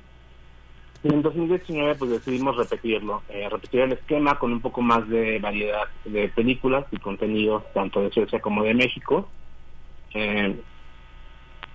Y 1.03 1.15
en 1.15 1.23
2019 1.23 1.95
pues 1.95 2.11
decidimos 2.11 2.59
repetirlo, 2.59 3.23
repetir 3.51 3.81
el 3.81 3.93
esquema 3.93 4.39
con 4.39 4.53
un 4.53 4.61
poco 4.61 4.83
más 4.83 5.09
de 5.09 5.39
variedad 5.39 5.89
de 6.05 6.29
películas 6.29 6.85
y 6.91 6.99
contenidos 6.99 7.63
tanto 7.73 8.03
de 8.03 8.11
Suecia 8.11 8.41
como 8.41 8.65
de 8.65 8.75
México. 8.75 9.27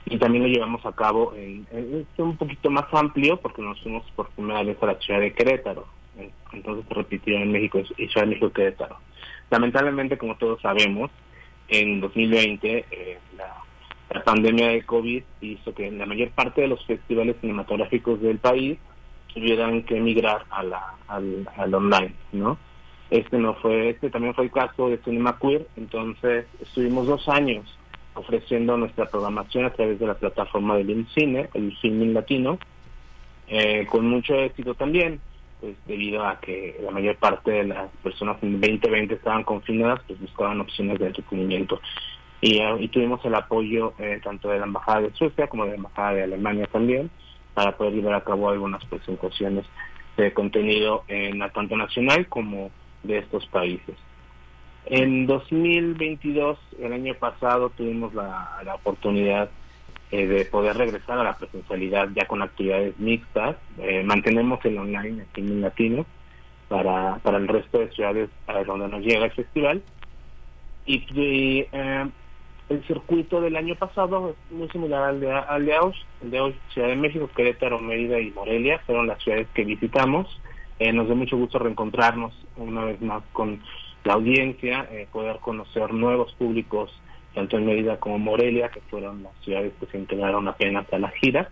Y 0.06 0.18
también 0.18 0.44
lo 0.44 0.50
llevamos 0.50 0.86
a 0.86 0.92
cabo 0.92 1.34
en, 1.36 1.68
un 2.18 2.38
poquito 2.38 2.70
más 2.70 2.86
amplio 2.94 3.38
porque 3.38 3.62
nos 3.62 3.82
fuimos 3.82 4.04
por 4.16 4.30
primera 4.30 4.64
vez 4.64 4.78
a 4.82 4.88
la 4.88 5.00
ciudad 5.00 5.20
de 5.20 5.34
Querétaro. 5.34 5.88
Entonces 6.54 6.86
se 6.88 6.94
repitió 6.94 7.36
en 7.36 7.52
México 7.52 7.80
y 7.98 8.08
Ciudad 8.08 8.22
de 8.22 8.28
México 8.28 8.52
Querétaro. 8.52 8.98
Lamentablemente, 9.50 10.18
como 10.18 10.38
todos 10.38 10.62
sabemos, 10.62 11.12
en 11.68 12.00
2020 12.00 12.86
eh, 12.90 13.20
la, 13.36 13.56
la 14.14 14.24
pandemia 14.24 14.70
de 14.70 14.84
COVID 14.84 15.24
hizo 15.42 15.74
que 15.74 15.92
la 15.92 16.06
mayor 16.06 16.30
parte 16.30 16.62
de 16.62 16.68
los 16.68 16.86
festivales 16.86 17.36
cinematográficos 17.42 18.22
del 18.22 18.38
país 18.38 18.78
tuvieran 19.34 19.84
que 19.84 19.98
emigrar 19.98 20.46
a 20.52 20.64
la, 20.64 20.94
al, 21.08 21.50
al 21.58 21.74
online, 21.74 22.14
¿no? 22.32 22.58
Este 23.10 23.38
no 23.38 23.56
fue, 23.56 23.90
este 23.90 24.10
también 24.10 24.34
fue 24.34 24.46
el 24.46 24.52
caso 24.52 24.90
de 24.90 24.98
Cinema 25.00 25.38
Queer, 25.40 25.68
entonces 25.76 26.46
estuvimos 26.62 27.08
dos 27.08 27.28
años 27.28 27.78
ofreciendo 28.16 28.78
nuestra 28.78 29.06
programación 29.06 29.66
a 29.66 29.74
través 29.74 30.00
de 30.00 30.08
la 30.08 30.16
plataforma 30.16 30.76
del 30.78 30.90
INCINE, 30.90 31.50
el 31.54 31.76
Filming 31.78 32.14
Latino, 32.14 32.58
eh, 33.48 33.86
con 33.90 34.08
mucho 34.08 34.34
éxito 34.36 34.74
también, 34.74 35.22
pues 35.62 35.76
debido 35.86 36.26
a 36.26 36.40
que 36.40 36.80
la 36.84 36.92
mayor 36.92 37.18
parte 37.18 37.52
de 37.52 37.64
las 37.66 37.90
personas 38.04 38.42
en 38.42 38.60
2020 38.60 39.16
estaban 39.16 39.44
confinadas, 39.44 40.02
pues 40.08 40.20
buscaban 40.20 40.60
opciones 40.62 40.98
de 41.00 41.08
entretenimiento. 41.08 41.80
Y, 42.42 42.58
eh, 42.58 42.76
y 42.80 42.88
tuvimos 42.88 43.24
el 43.26 43.36
apoyo 43.36 43.94
eh, 44.00 44.20
tanto 44.24 44.50
de 44.50 44.60
la 44.60 44.66
Embajada 44.66 45.02
de 45.02 45.14
Suecia 45.14 45.48
como 45.48 45.66
de 45.66 45.72
la 45.72 45.78
Embajada 45.78 46.14
de 46.14 46.24
Alemania 46.24 46.68
también, 46.72 47.10
para 47.54 47.78
poder 47.78 47.94
llevar 47.94 48.16
a 48.16 48.24
cabo 48.24 48.50
algunas 48.50 48.84
presentaciones 48.86 49.66
de 50.18 50.34
contenido 50.34 51.04
en 51.08 51.40
la 51.40 51.50
tanto 51.50 51.76
nacional 51.76 52.28
como 52.28 52.72
de 53.04 53.20
estos 53.20 53.46
países. 53.48 53.96
En 54.88 55.26
2022, 55.26 56.60
el 56.80 56.94
año 56.94 57.16
pasado, 57.16 57.70
tuvimos 57.72 58.14
la, 58.14 58.62
la 58.64 58.76
oportunidad 58.76 59.50
eh, 60.12 60.28
de 60.28 60.46
poder 60.46 60.78
regresar 60.78 61.18
a 61.18 61.24
la 61.24 61.38
presencialidad 61.38 62.10
ya 62.16 62.26
con 62.28 62.44
actividades 62.44 62.98
mixtas. 63.00 63.56
Eh, 63.80 64.04
mantenemos 64.04 64.64
el 64.64 64.78
online 64.78 65.24
aquí 65.24 65.42
en 65.42 65.62
Latino 65.62 66.06
para, 66.68 67.18
para 67.24 67.38
el 67.38 67.48
resto 67.48 67.80
de 67.80 67.90
ciudades 67.92 68.30
a 68.46 68.64
donde 68.64 68.88
nos 68.88 69.02
llega 69.02 69.26
el 69.26 69.32
festival. 69.32 69.82
Y, 70.86 71.66
eh, 71.72 72.06
el 72.68 72.84
circuito 72.88 73.42
del 73.42 73.56
año 73.56 73.76
pasado 73.76 74.30
es 74.30 74.56
muy 74.56 74.68
similar 74.70 75.04
al 75.04 75.20
de, 75.20 75.32
al 75.32 75.66
de 75.66 75.76
Aus. 75.76 75.96
El 76.22 76.32
de 76.32 76.38
Aus, 76.38 76.56
Ciudad 76.74 76.90
de 76.90 76.96
México, 76.96 77.30
Querétaro, 77.36 77.80
Mérida 77.80 78.20
y 78.20 78.32
Morelia 78.32 78.80
fueron 78.86 79.08
las 79.08 79.22
ciudades 79.24 79.48
que 79.54 79.64
visitamos. 79.64 80.40
Eh, 80.80 80.92
nos 80.92 81.08
da 81.08 81.16
mucho 81.16 81.38
gusto 81.38 81.60
reencontrarnos 81.60 82.34
una 82.58 82.86
vez 82.86 83.02
más 83.02 83.24
con 83.34 83.62
la 84.06 84.14
audiencia, 84.14 84.88
eh, 84.92 85.08
poder 85.12 85.40
conocer 85.40 85.94
nuevos 85.94 86.32
públicos, 86.34 86.92
tanto 87.34 87.58
en 87.58 87.66
Mérida 87.66 87.98
como 88.00 88.20
Morelia, 88.20 88.70
que 88.70 88.80
fueron 88.82 89.24
las 89.24 89.34
ciudades 89.44 89.74
que 89.80 89.88
se 89.88 89.98
integraron 89.98 90.48
apenas 90.48 90.92
a 90.94 91.00
la 91.00 91.10
gira. 91.10 91.50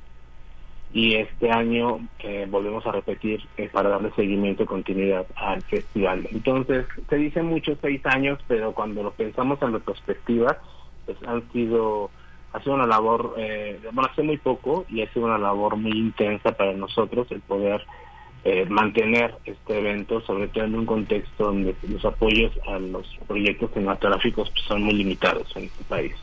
Y 0.94 1.16
este 1.16 1.52
año 1.52 2.08
eh, 2.20 2.46
volvemos 2.48 2.86
a 2.86 2.92
repetir 2.92 3.42
eh, 3.58 3.68
para 3.74 3.90
darle 3.90 4.12
seguimiento 4.16 4.64
y 4.64 4.68
continuidad 4.68 5.26
al 5.36 5.64
festival. 5.64 6.28
Entonces, 6.32 6.86
se 7.10 7.16
dicen 7.16 7.48
muchos 7.48 7.80
seis 7.82 8.06
años, 8.06 8.40
pero 8.48 8.74
cuando 8.74 9.02
lo 9.02 9.12
pensamos 9.12 9.60
en 9.64 9.74
retrospectiva, 9.74 10.60
pues 11.08 11.18
han 11.26 11.52
sido, 11.52 12.12
ha 12.54 12.60
sido 12.60 12.76
una 12.76 12.86
labor, 12.86 13.36
bueno, 13.92 14.10
hace 14.12 14.22
muy 14.22 14.38
poco 14.38 14.86
y 14.88 15.02
ha 15.02 15.12
sido 15.12 15.26
una 15.26 15.40
labor 15.40 15.76
muy 15.76 15.98
intensa 15.98 16.56
para 16.56 16.74
nosotros 16.74 17.26
el 17.32 17.42
poder 17.42 17.84
eh, 18.46 18.66
mantener 18.70 19.36
este 19.46 19.80
evento, 19.80 20.22
sobre 20.22 20.48
todo 20.50 20.66
en 20.66 20.76
un 20.76 20.86
contexto 20.86 21.46
donde 21.46 21.76
los 21.88 22.04
apoyos 22.04 22.52
a 22.68 22.78
los 22.80 23.08
proyectos 23.28 23.72
cinematográficos 23.74 24.50
pues, 24.50 24.64
son 24.66 24.84
muy 24.84 24.94
limitados 24.96 25.56
en 25.56 25.64
este 25.64 25.84
país. 25.86 26.14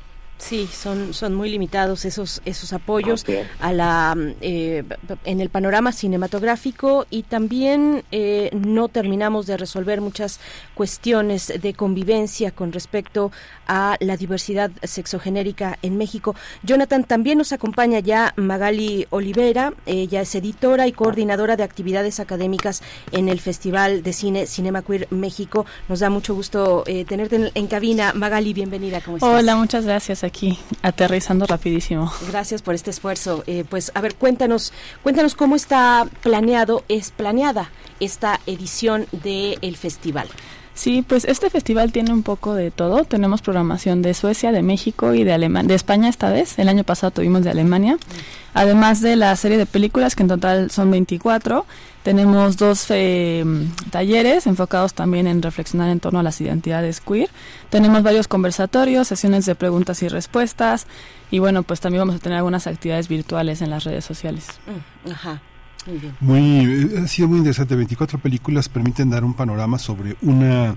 Sí, 0.40 0.68
son, 0.72 1.12
son 1.12 1.34
muy 1.34 1.50
limitados 1.50 2.06
esos, 2.06 2.40
esos 2.46 2.72
apoyos 2.72 3.24
a 3.60 3.72
la 3.72 4.16
eh, 4.40 4.82
en 5.24 5.40
el 5.40 5.50
panorama 5.50 5.92
cinematográfico 5.92 7.06
y 7.10 7.24
también 7.24 8.04
eh, 8.10 8.50
no 8.54 8.88
terminamos 8.88 9.46
de 9.46 9.58
resolver 9.58 10.00
muchas 10.00 10.40
cuestiones 10.74 11.52
de 11.60 11.74
convivencia 11.74 12.52
con 12.52 12.72
respecto 12.72 13.30
a 13.68 13.96
la 14.00 14.16
diversidad 14.16 14.70
sexogenérica 14.82 15.78
en 15.82 15.98
México. 15.98 16.34
Jonathan, 16.62 17.04
también 17.04 17.36
nos 17.36 17.52
acompaña 17.52 18.00
ya 18.00 18.32
Magali 18.36 19.06
Olivera, 19.10 19.74
ella 19.84 20.22
es 20.22 20.34
editora 20.34 20.86
y 20.88 20.92
coordinadora 20.92 21.56
de 21.56 21.64
actividades 21.64 22.18
académicas 22.18 22.82
en 23.12 23.28
el 23.28 23.40
Festival 23.40 24.02
de 24.02 24.12
Cine 24.14 24.46
Cinema 24.46 24.80
Queer 24.82 25.06
México. 25.10 25.66
Nos 25.88 26.00
da 26.00 26.08
mucho 26.08 26.34
gusto 26.34 26.82
eh, 26.86 27.04
tenerte 27.04 27.36
en, 27.36 27.50
en 27.54 27.66
cabina. 27.66 28.14
Magali, 28.14 28.54
bienvenida, 28.54 29.02
¿cómo 29.02 29.18
estás? 29.18 29.30
Hola, 29.30 29.54
muchas 29.54 29.84
gracias 29.84 30.24
aquí, 30.30 30.58
aterrizando 30.82 31.46
rapidísimo. 31.46 32.10
Gracias 32.28 32.62
por 32.62 32.74
este 32.74 32.90
esfuerzo. 32.90 33.44
Eh, 33.46 33.64
pues 33.68 33.92
a 33.94 34.00
ver, 34.00 34.14
cuéntanos, 34.14 34.72
cuéntanos 35.02 35.34
cómo 35.34 35.56
está 35.56 36.06
planeado, 36.22 36.84
es 36.88 37.10
planeada 37.10 37.70
esta 37.98 38.40
edición 38.46 39.06
del 39.12 39.76
festival. 39.76 40.28
Sí, 40.74 41.04
pues 41.06 41.24
este 41.26 41.50
festival 41.50 41.92
tiene 41.92 42.12
un 42.12 42.22
poco 42.22 42.54
de 42.54 42.70
todo. 42.70 43.04
Tenemos 43.04 43.42
programación 43.42 44.00
de 44.00 44.14
Suecia, 44.14 44.50
de 44.50 44.62
México 44.62 45.12
y 45.12 45.24
de 45.24 45.32
Alemania, 45.34 45.68
de 45.68 45.74
España 45.74 46.08
esta 46.08 46.30
vez. 46.30 46.58
El 46.58 46.68
año 46.70 46.84
pasado 46.84 47.10
tuvimos 47.10 47.44
de 47.44 47.50
Alemania. 47.50 47.98
Además 48.54 49.02
de 49.02 49.16
la 49.16 49.36
serie 49.36 49.58
de 49.58 49.66
películas, 49.66 50.16
que 50.16 50.22
en 50.22 50.28
total 50.28 50.70
son 50.70 50.90
24, 50.90 51.66
tenemos 52.02 52.56
dos 52.56 52.86
eh, 52.90 53.44
talleres 53.90 54.46
enfocados 54.46 54.94
también 54.94 55.26
en 55.26 55.42
reflexionar 55.42 55.90
en 55.90 56.00
torno 56.00 56.18
a 56.18 56.22
las 56.22 56.40
identidades 56.40 57.00
queer. 57.00 57.28
Tenemos 57.68 58.02
varios 58.02 58.26
conversatorios, 58.26 59.08
sesiones 59.08 59.44
de 59.46 59.54
preguntas 59.54 60.02
y 60.02 60.08
respuestas. 60.08 60.86
Y 61.30 61.38
bueno, 61.38 61.62
pues 61.62 61.80
también 61.80 62.00
vamos 62.00 62.16
a 62.16 62.18
tener 62.18 62.38
algunas 62.38 62.66
actividades 62.66 63.08
virtuales 63.08 63.60
en 63.62 63.70
las 63.70 63.84
redes 63.84 64.04
sociales. 64.04 64.46
Mm, 64.66 65.10
Ajá. 65.10 65.42
Muy 65.86 65.98
bien. 65.98 66.16
Muy, 66.20 66.92
eh, 66.94 67.00
ha 67.04 67.08
sido 67.08 67.28
muy 67.28 67.38
interesante. 67.38 67.76
24 67.76 68.18
películas 68.18 68.68
permiten 68.68 69.10
dar 69.10 69.24
un 69.24 69.34
panorama 69.34 69.78
sobre 69.78 70.16
una, 70.22 70.76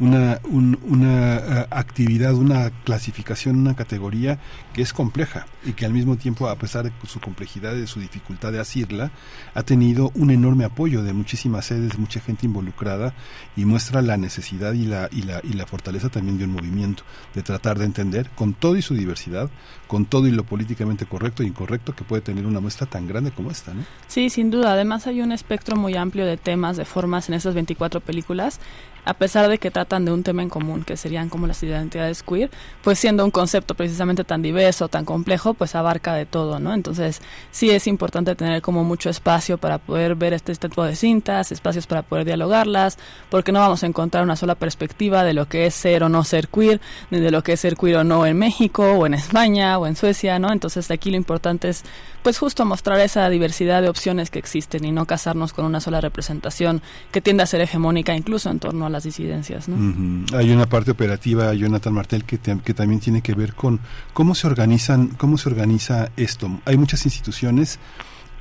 una, 0.00 0.40
un- 0.50 0.78
una 0.82 1.36
eh, 1.36 1.66
actividad, 1.70 2.34
una 2.34 2.70
clasificación, 2.84 3.56
una 3.56 3.76
categoría 3.76 4.38
que 4.72 4.82
es 4.82 4.92
compleja 4.92 5.46
y 5.64 5.72
que 5.72 5.84
al 5.86 5.92
mismo 5.92 6.16
tiempo, 6.16 6.48
a 6.48 6.56
pesar 6.56 6.84
de 6.84 6.92
su 7.06 7.20
complejidad 7.20 7.74
y 7.74 7.80
de 7.80 7.86
su 7.86 8.00
dificultad 8.00 8.50
de 8.52 8.60
asirla, 8.60 9.10
ha 9.54 9.62
tenido 9.62 10.10
un 10.14 10.30
enorme 10.30 10.64
apoyo 10.64 11.02
de 11.02 11.12
muchísimas 11.12 11.66
sedes, 11.66 11.98
mucha 11.98 12.20
gente 12.20 12.46
involucrada 12.46 13.14
y 13.56 13.64
muestra 13.66 14.00
la 14.02 14.16
necesidad 14.16 14.72
y 14.72 14.86
la, 14.86 15.08
y 15.12 15.22
la, 15.22 15.40
y 15.44 15.52
la 15.52 15.66
fortaleza 15.66 16.08
también 16.08 16.38
de 16.38 16.44
un 16.44 16.52
movimiento, 16.52 17.02
de 17.34 17.42
tratar 17.42 17.78
de 17.78 17.84
entender 17.84 18.30
con 18.30 18.54
todo 18.54 18.76
y 18.76 18.82
su 18.82 18.94
diversidad, 18.94 19.50
con 19.86 20.06
todo 20.06 20.26
y 20.26 20.30
lo 20.30 20.44
políticamente 20.44 21.04
correcto 21.06 21.42
e 21.42 21.46
incorrecto 21.46 21.94
que 21.94 22.04
puede 22.04 22.22
tener 22.22 22.46
una 22.46 22.60
muestra 22.60 22.86
tan 22.86 23.06
grande 23.06 23.30
como 23.32 23.50
esta, 23.50 23.74
¿no? 23.74 23.84
Sí, 24.06 24.30
sin 24.30 24.50
duda. 24.50 24.72
Además 24.72 25.06
hay 25.06 25.20
un 25.20 25.32
espectro 25.32 25.76
muy 25.76 25.94
amplio 25.96 26.24
de 26.24 26.36
temas, 26.36 26.76
de 26.76 26.84
formas 26.84 27.28
en 27.28 27.34
estas 27.34 27.54
24 27.54 28.00
películas. 28.00 28.60
A 29.04 29.14
pesar 29.14 29.48
de 29.48 29.58
que 29.58 29.70
tratan 29.70 30.04
de 30.04 30.12
un 30.12 30.22
tema 30.22 30.42
en 30.42 30.48
común, 30.48 30.84
que 30.84 30.96
serían 30.96 31.28
como 31.28 31.46
las 31.46 31.62
identidades 31.62 32.22
queer, 32.22 32.50
pues 32.82 32.98
siendo 32.98 33.24
un 33.24 33.30
concepto 33.30 33.74
precisamente 33.74 34.24
tan 34.24 34.42
diverso, 34.42 34.88
tan 34.88 35.04
complejo, 35.04 35.54
pues 35.54 35.74
abarca 35.74 36.14
de 36.14 36.26
todo, 36.26 36.58
¿no? 36.58 36.74
Entonces 36.74 37.22
sí 37.50 37.70
es 37.70 37.86
importante 37.86 38.34
tener 38.34 38.62
como 38.62 38.84
mucho 38.84 39.10
espacio 39.10 39.58
para 39.58 39.78
poder 39.78 40.14
ver 40.14 40.32
este, 40.32 40.52
este 40.52 40.68
tipo 40.68 40.84
de 40.84 40.96
cintas, 40.96 41.52
espacios 41.52 41.86
para 41.86 42.02
poder 42.02 42.24
dialogarlas, 42.24 42.98
porque 43.30 43.52
no 43.52 43.60
vamos 43.60 43.82
a 43.82 43.86
encontrar 43.86 44.22
una 44.24 44.36
sola 44.36 44.54
perspectiva 44.54 45.24
de 45.24 45.34
lo 45.34 45.48
que 45.48 45.66
es 45.66 45.74
ser 45.74 46.04
o 46.04 46.08
no 46.08 46.24
ser 46.24 46.48
queer, 46.48 46.80
ni 47.10 47.20
de 47.20 47.30
lo 47.30 47.42
que 47.42 47.54
es 47.54 47.60
ser 47.60 47.76
queer 47.76 47.96
o 47.96 48.04
no 48.04 48.26
en 48.26 48.38
México, 48.38 48.92
o 48.92 49.06
en 49.06 49.14
España, 49.14 49.78
o 49.78 49.86
en 49.86 49.96
Suecia, 49.96 50.38
¿no? 50.38 50.52
Entonces 50.52 50.90
aquí 50.90 51.10
lo 51.10 51.16
importante 51.16 51.68
es 51.68 51.84
pues 52.22 52.38
justo 52.38 52.64
mostrar 52.64 53.00
esa 53.00 53.28
diversidad 53.28 53.82
de 53.82 53.88
opciones 53.88 54.30
que 54.30 54.38
existen 54.38 54.84
y 54.84 54.92
no 54.92 55.06
casarnos 55.06 55.52
con 55.52 55.64
una 55.64 55.80
sola 55.80 56.00
representación 56.00 56.82
que 57.10 57.20
tiende 57.20 57.42
a 57.42 57.46
ser 57.46 57.60
hegemónica 57.60 58.14
incluso 58.14 58.50
en 58.50 58.58
torno 58.58 58.86
a 58.86 58.90
las 58.90 59.04
disidencias, 59.04 59.68
¿no? 59.68 60.26
Hay 60.36 60.50
una 60.50 60.66
parte 60.66 60.90
operativa, 60.90 61.52
Jonathan 61.54 61.92
Martel, 61.92 62.24
que, 62.24 62.38
que 62.38 62.74
también 62.74 63.00
tiene 63.00 63.22
que 63.22 63.34
ver 63.34 63.54
con 63.54 63.80
cómo 64.12 64.34
se 64.34 64.46
organizan, 64.46 65.08
cómo 65.08 65.38
se 65.38 65.48
organiza 65.48 66.10
esto. 66.16 66.50
Hay 66.64 66.76
muchas 66.76 67.04
instituciones 67.04 67.78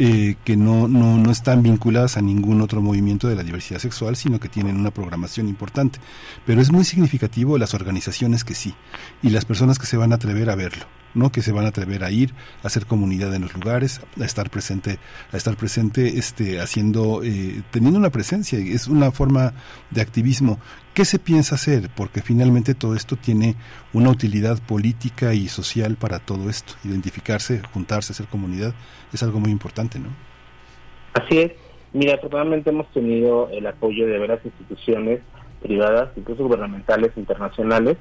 eh, 0.02 0.38
que 0.46 0.56
no, 0.56 0.88
no, 0.88 1.18
no 1.18 1.30
están 1.30 1.62
vinculadas 1.62 2.16
a 2.16 2.22
ningún 2.22 2.62
otro 2.62 2.82
movimiento 2.82 3.28
de 3.28 3.36
la 3.36 3.44
diversidad 3.44 3.80
sexual, 3.80 4.16
sino 4.16 4.40
que 4.40 4.48
tienen 4.48 4.78
una 4.78 4.92
programación 4.92 5.50
importante. 5.50 6.00
Pero 6.46 6.62
es 6.62 6.72
muy 6.72 6.86
significativo 6.86 7.58
las 7.58 7.74
organizaciones 7.74 8.46
que 8.46 8.56
sí, 8.56 8.74
y 9.22 9.30
las 9.30 9.44
personas 9.44 9.78
que 9.78 9.88
se 9.88 9.98
van 9.98 10.14
a 10.14 10.16
atrever 10.16 10.50
a 10.50 10.56
verlo. 10.56 10.86
¿No? 11.14 11.32
que 11.32 11.42
se 11.42 11.52
van 11.52 11.66
a 11.66 11.70
atrever 11.70 12.04
a 12.04 12.12
ir 12.12 12.34
a 12.64 12.68
hacer 12.68 12.86
comunidad 12.86 13.34
en 13.36 13.44
los 13.44 13.54
lugares 13.54 14.02
a 14.20 14.26
estar 14.26 14.50
presente 14.50 15.00
a 15.32 15.38
estar 15.38 15.56
presente 15.56 16.20
este 16.20 16.60
haciendo 16.60 17.22
eh, 17.24 17.62
teniendo 17.72 18.00
una 18.00 18.10
presencia 18.10 18.60
es 18.60 18.88
una 18.88 19.12
forma 19.12 19.54
de 19.92 20.02
activismo 20.02 20.60
qué 20.94 21.06
se 21.06 21.20
piensa 21.20 21.56
hacer 21.56 21.90
porque 21.96 22.22
finalmente 22.22 22.76
todo 22.76 22.96
esto 22.96 23.16
tiene 23.16 23.56
una 23.94 24.10
utilidad 24.10 24.62
política 24.62 25.34
y 25.34 25.48
social 25.48 25.96
para 25.96 26.20
todo 26.20 26.50
esto 26.50 26.74
identificarse 26.84 27.62
juntarse 27.74 28.14
hacer 28.14 28.28
comunidad 28.28 28.74
es 29.14 29.24
algo 29.24 29.40
muy 29.40 29.52
importante 29.52 30.00
no 30.00 30.30
Así 31.14 31.40
es. 31.40 31.52
Mira, 31.94 32.16
afortunadamente 32.16 32.70
hemos 32.70 32.88
tenido 32.92 33.50
el 33.50 33.66
apoyo 33.66 34.06
de 34.06 34.20
varias 34.20 34.46
instituciones 34.46 35.22
privadas, 35.62 36.12
incluso 36.16 36.44
gubernamentales, 36.44 37.12
internacionales. 37.18 37.98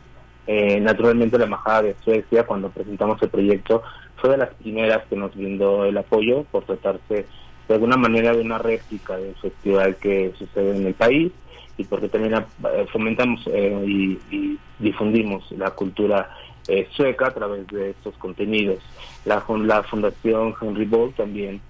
Eh, 0.51 0.81
naturalmente 0.81 1.37
la 1.37 1.45
Embajada 1.45 1.83
de 1.83 1.95
Suecia, 2.03 2.47
cuando 2.47 2.71
presentamos 2.71 3.21
el 3.23 3.29
proyecto, 3.29 3.83
fue 4.17 4.31
de 4.31 4.39
las 4.39 4.55
primeras 4.55 5.07
que 5.07 5.15
nos 5.15 5.35
brindó 5.37 5.85
el 5.85 5.97
apoyo 5.99 6.45
por 6.45 6.65
tratarse 6.65 7.27
de 7.69 7.75
alguna 7.75 7.99
manera 7.99 8.33
de 8.33 8.41
una 8.41 8.57
réplica 8.57 9.19
del 9.19 9.35
festival 9.35 9.97
que 9.97 10.33
sucede 10.39 10.75
en 10.75 10.87
el 10.87 10.95
país 10.95 11.31
y 11.77 11.85
porque 11.85 12.09
también 12.09 12.35
eh, 12.35 12.87
fomentamos 12.91 13.43
eh, 13.47 13.85
y, 13.87 14.59
difundimos 14.79 15.51
la 15.53 15.71
cultura 15.73 16.31
eh, 16.67 16.89
sueca 16.93 17.27
a 17.27 17.35
través 17.35 17.67
de 17.67 17.91
estos 17.91 18.17
contenidos. 18.17 18.79
La, 19.27 19.45
la 19.65 19.83
Fundación 19.83 20.55
Henry 20.61 20.87
Boll 20.87 21.13
también 21.13 21.61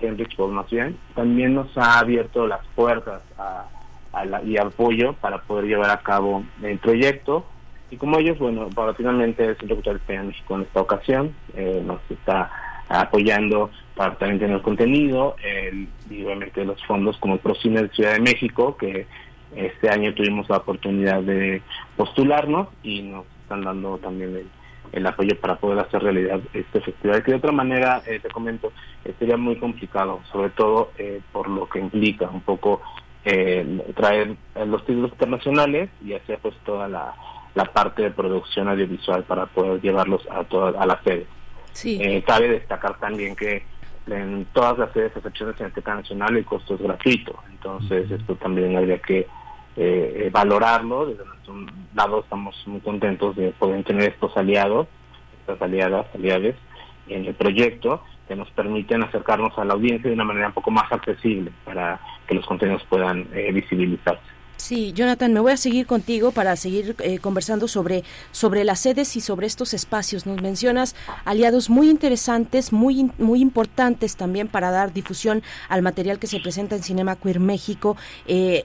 Heinrich 0.00 0.36
Boll 0.36 0.52
más 0.52 0.68
bien, 0.68 0.94
también 1.14 1.54
nos 1.54 1.74
ha 1.78 2.00
abierto 2.00 2.46
las 2.46 2.60
puertas 2.74 3.22
a, 3.38 3.64
a 4.12 4.24
la- 4.26 4.42
y 4.42 4.58
apoyo 4.58 5.14
para 5.14 5.38
poder 5.38 5.64
llevar 5.64 5.90
a 5.90 6.00
cabo 6.02 6.44
el 6.62 6.78
proyecto. 6.78 7.46
Y 7.90 7.96
como 7.96 8.18
ellos, 8.18 8.38
bueno, 8.38 8.68
paulatinamente 8.74 9.44
el 9.44 9.56
Centro 9.56 9.76
Cultural 9.76 10.00
de 10.06 10.22
México 10.22 10.56
en 10.56 10.62
esta 10.62 10.80
ocasión 10.80 11.34
eh, 11.54 11.82
nos 11.84 12.00
está 12.10 12.50
apoyando 12.88 13.70
para 13.94 14.16
también 14.16 14.40
tener 14.40 14.62
contenido, 14.62 15.36
el, 15.42 15.88
y 16.10 16.24
obviamente 16.24 16.64
los 16.64 16.82
fondos 16.84 17.16
como 17.18 17.38
Procine 17.38 17.82
de 17.82 17.88
Ciudad 17.90 18.12
de 18.14 18.20
México, 18.20 18.76
que 18.76 19.06
este 19.54 19.88
año 19.88 20.14
tuvimos 20.14 20.48
la 20.48 20.58
oportunidad 20.58 21.22
de 21.22 21.62
postularnos 21.96 22.68
y 22.82 23.02
nos 23.02 23.24
están 23.42 23.62
dando 23.62 23.98
también 23.98 24.36
el, 24.36 24.46
el 24.92 25.06
apoyo 25.06 25.38
para 25.40 25.56
poder 25.56 25.78
hacer 25.78 26.02
realidad 26.02 26.40
este 26.52 26.80
festival, 26.80 27.22
que 27.22 27.32
de 27.32 27.38
otra 27.38 27.52
manera, 27.52 28.02
eh, 28.06 28.20
te 28.20 28.28
comento, 28.28 28.72
sería 29.18 29.36
muy 29.36 29.56
complicado, 29.56 30.20
sobre 30.30 30.50
todo 30.50 30.90
eh, 30.98 31.20
por 31.32 31.48
lo 31.48 31.68
que 31.68 31.78
implica 31.78 32.28
un 32.28 32.42
poco 32.42 32.82
eh, 33.24 33.92
traer 33.96 34.36
los 34.66 34.84
títulos 34.84 35.12
internacionales 35.12 35.90
y 36.04 36.12
hacer 36.12 36.38
pues 36.40 36.54
toda 36.64 36.88
la, 36.88 37.14
la 37.56 37.64
parte 37.64 38.02
de 38.02 38.10
producción 38.10 38.68
audiovisual 38.68 39.24
para 39.24 39.46
poder 39.46 39.80
llevarlos 39.80 40.22
a 40.30 40.44
toda, 40.44 40.80
a 40.80 40.86
la 40.86 41.02
sede. 41.02 41.26
Sí. 41.72 41.98
Eh, 42.00 42.22
cabe 42.24 42.48
destacar 42.50 42.98
también 42.98 43.34
que 43.34 43.64
en 44.06 44.46
todas 44.52 44.78
las 44.78 44.92
sedes, 44.92 45.16
a 45.16 45.18
excepción 45.18 45.50
de 45.50 45.56
Cineteca 45.56 45.94
Nacional, 45.94 46.36
el 46.36 46.44
costo 46.44 46.74
es 46.74 46.80
gratuito. 46.82 47.34
Entonces, 47.50 48.10
esto 48.10 48.36
también 48.36 48.76
habría 48.76 48.98
que 48.98 49.20
eh, 49.20 49.26
eh, 49.76 50.30
valorarlo. 50.30 51.06
Desde 51.06 51.24
nuestro 51.24 51.54
lado, 51.94 52.20
estamos 52.20 52.54
muy 52.66 52.80
contentos 52.80 53.34
de 53.36 53.50
poder 53.52 53.82
tener 53.84 54.10
estos 54.10 54.36
aliados, 54.36 54.86
estas 55.40 55.60
aliadas, 55.60 56.06
aliadas 56.14 56.54
en 57.08 57.24
el 57.24 57.34
proyecto, 57.34 58.02
que 58.28 58.36
nos 58.36 58.50
permiten 58.50 59.02
acercarnos 59.02 59.56
a 59.58 59.64
la 59.64 59.74
audiencia 59.74 60.08
de 60.08 60.14
una 60.14 60.24
manera 60.24 60.48
un 60.48 60.52
poco 60.52 60.70
más 60.70 60.90
accesible 60.92 61.52
para 61.64 62.00
que 62.26 62.34
los 62.34 62.44
contenidos 62.44 62.84
puedan 62.88 63.28
eh, 63.32 63.50
visibilizarse. 63.50 64.35
Sí, 64.56 64.92
Jonathan, 64.94 65.32
me 65.32 65.40
voy 65.40 65.52
a 65.52 65.56
seguir 65.56 65.86
contigo 65.86 66.32
para 66.32 66.56
seguir 66.56 66.96
eh, 67.00 67.18
conversando 67.18 67.68
sobre, 67.68 68.04
sobre 68.32 68.64
las 68.64 68.80
sedes 68.80 69.14
y 69.16 69.20
sobre 69.20 69.46
estos 69.46 69.74
espacios. 69.74 70.26
Nos 70.26 70.40
mencionas 70.40 70.96
aliados 71.24 71.68
muy 71.68 71.90
interesantes, 71.90 72.72
muy, 72.72 73.10
muy 73.18 73.40
importantes 73.40 74.16
también 74.16 74.48
para 74.48 74.70
dar 74.70 74.92
difusión 74.92 75.42
al 75.68 75.82
material 75.82 76.18
que 76.18 76.26
se 76.26 76.40
presenta 76.40 76.74
en 76.74 76.82
Cinema 76.82 77.16
Queer 77.16 77.38
México. 77.38 77.96
Eh, 78.26 78.64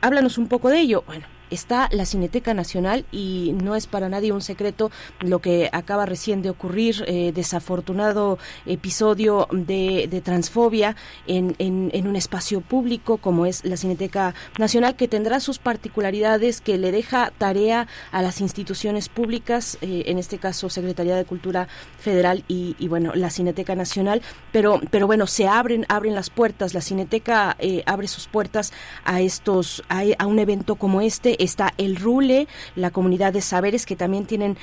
háblanos 0.00 0.38
un 0.38 0.48
poco 0.48 0.70
de 0.70 0.80
ello. 0.80 1.04
Bueno, 1.06 1.26
está 1.50 1.88
la 1.92 2.06
Cineteca 2.06 2.54
Nacional 2.54 3.04
y 3.12 3.54
no 3.62 3.74
es 3.76 3.86
para 3.86 4.08
nadie 4.08 4.32
un 4.32 4.40
secreto 4.40 4.90
lo 5.20 5.40
que 5.40 5.68
acaba 5.72 6.06
recién 6.06 6.42
de 6.42 6.50
ocurrir, 6.50 7.04
eh, 7.06 7.32
desafortunado 7.34 8.38
episodio 8.66 9.48
de, 9.50 10.22
transfobia 10.24 10.96
en, 11.26 11.54
en, 11.58 12.06
un 12.06 12.16
espacio 12.16 12.60
público 12.60 13.18
como 13.18 13.46
es 13.46 13.64
la 13.64 13.76
Cineteca 13.76 14.34
Nacional, 14.58 14.96
que 14.96 15.08
tendrá 15.08 15.40
sus 15.40 15.58
particularidades, 15.58 16.60
que 16.60 16.78
le 16.78 16.92
deja 16.92 17.32
tarea 17.38 17.86
a 18.12 18.22
las 18.22 18.40
instituciones 18.40 19.08
públicas, 19.08 19.78
eh, 19.80 20.04
en 20.06 20.18
este 20.18 20.38
caso 20.38 20.70
Secretaría 20.70 21.16
de 21.16 21.24
Cultura 21.24 21.68
Federal 21.98 22.44
y, 22.48 22.76
y, 22.78 22.88
bueno, 22.88 23.12
la 23.14 23.30
Cineteca 23.30 23.74
Nacional, 23.74 24.22
pero, 24.52 24.80
pero 24.90 25.06
bueno, 25.06 25.26
se 25.26 25.46
abren, 25.46 25.86
abren 25.88 26.14
las 26.14 26.30
puertas, 26.30 26.74
la 26.74 26.80
Cineteca 26.80 27.56
eh, 27.58 27.82
abre 27.86 28.08
sus 28.08 28.26
puertas 28.26 28.72
a 29.04 29.20
estos, 29.20 29.82
a, 29.88 30.02
a 30.18 30.26
un 30.26 30.38
evento 30.38 30.76
como 30.76 31.00
este, 31.00 31.35
está 31.38 31.74
el 31.78 31.96
RULE, 31.96 32.48
la 32.74 32.90
comunidad 32.90 33.32
de 33.32 33.40
saberes 33.40 33.86
que 33.86 33.96
también 33.96 34.26
tienen 34.26 34.56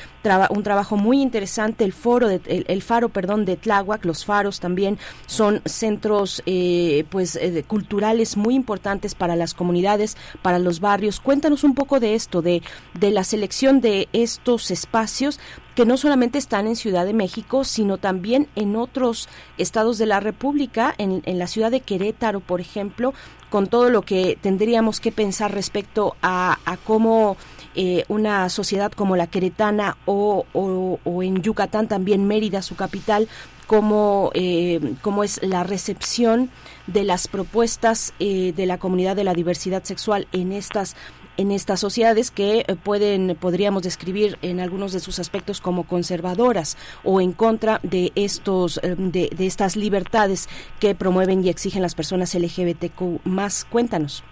un 0.50 0.64
trabajo 0.64 0.98
muy 0.98 1.22
interesante, 1.22 1.84
el 1.84 1.93
foro, 1.93 2.27
de, 2.27 2.42
el, 2.45 2.66
el, 2.68 2.82
faro, 2.82 3.10
perdón, 3.10 3.45
de 3.45 3.58
Tláhuac, 3.58 4.06
los 4.06 4.26
faros 4.26 4.60
también 4.60 4.98
son 5.26 5.61
centros 5.66 6.42
eh, 6.45 7.06
pues 7.10 7.35
eh, 7.35 7.64
culturales 7.68 8.38
muy 8.38 8.56
importantes 8.56 9.16
para 9.16 9.35
las 9.35 9.53
comunidades, 9.53 10.18
para 10.42 10.60
los 10.60 10.80
barrios. 10.80 11.19
Cuéntanos 11.19 11.64
un 11.64 11.76
poco 11.76 12.00
de 12.00 12.16
esto, 12.16 12.42
de, 12.42 12.61
de 12.93 13.11
la 13.11 13.24
selección 13.24 13.82
de 13.82 14.08
estos 14.14 14.72
espacios 14.72 15.40
que 15.76 15.85
no 15.85 15.98
solamente 15.98 16.38
están 16.38 16.68
en 16.68 16.76
Ciudad 16.76 17.06
de 17.06 17.14
México, 17.14 17.64
sino 17.64 17.98
también 17.98 18.48
en 18.56 18.76
otros 18.76 19.27
estados 19.58 19.98
de 19.98 20.06
la 20.06 20.19
República, 20.19 20.93
en, 20.98 21.24
en 21.26 21.40
la 21.40 21.48
ciudad 21.48 21.72
de 21.72 21.82
Querétaro, 21.82 22.40
por 22.42 22.61
ejemplo, 22.61 23.14
con 23.53 23.67
todo 23.67 23.91
lo 23.91 24.01
que 24.01 24.35
tendríamos 24.41 24.99
que 24.99 25.11
pensar 25.11 25.53
respecto 25.53 26.15
a, 26.23 26.57
cómo 26.85 27.38
eh, 27.75 28.03
una 28.07 28.49
sociedad 28.49 28.91
como 28.91 29.15
la 29.15 29.27
queretana 29.27 29.95
o, 30.07 30.48
o, 30.53 30.99
o, 31.03 31.22
en 31.22 31.40
Yucatán 31.43 31.88
también 31.88 32.25
Mérida, 32.25 32.64
su 32.64 32.75
capital, 32.75 33.30
cómo, 33.67 34.32
eh, 34.33 34.95
cómo 35.03 35.23
es 35.23 35.40
la 35.43 35.61
recepción 35.61 36.49
de 36.88 37.03
las 37.03 37.27
propuestas 37.27 38.15
eh, 38.17 38.53
de 38.56 38.65
la 38.65 38.80
comunidad 38.80 39.15
de 39.15 39.23
la 39.23 39.35
diversidad 39.35 39.83
sexual 39.83 40.27
en 40.32 40.51
estas 40.51 40.95
en 41.38 41.52
estas 41.52 41.80
sociedades 41.80 42.32
que 42.32 42.60
eh, 42.60 42.76
pueden 42.82 43.38
podríamos 43.40 43.84
describir 43.84 44.38
en 44.42 44.60
algunos 44.60 44.94
de 44.94 45.00
sus 45.00 45.20
aspectos 45.20 45.62
como 45.62 45.86
conservadoras 45.86 46.78
o 47.03 47.22
en 47.22 47.32
contra 47.32 47.80
de 47.84 48.12
estos 48.16 48.80
eh, 48.84 48.95
de, 48.98 49.30
de 49.36 49.45
estas 49.45 49.76
libertades 49.76 50.50
que 50.80 50.95
promueven 50.95 51.44
y 51.44 51.50
exigen 51.50 51.82
las 51.82 51.95
personas 51.95 52.36
LGBTQ 52.36 53.26
más. 53.26 53.66
Cuéntanos. 53.66 54.24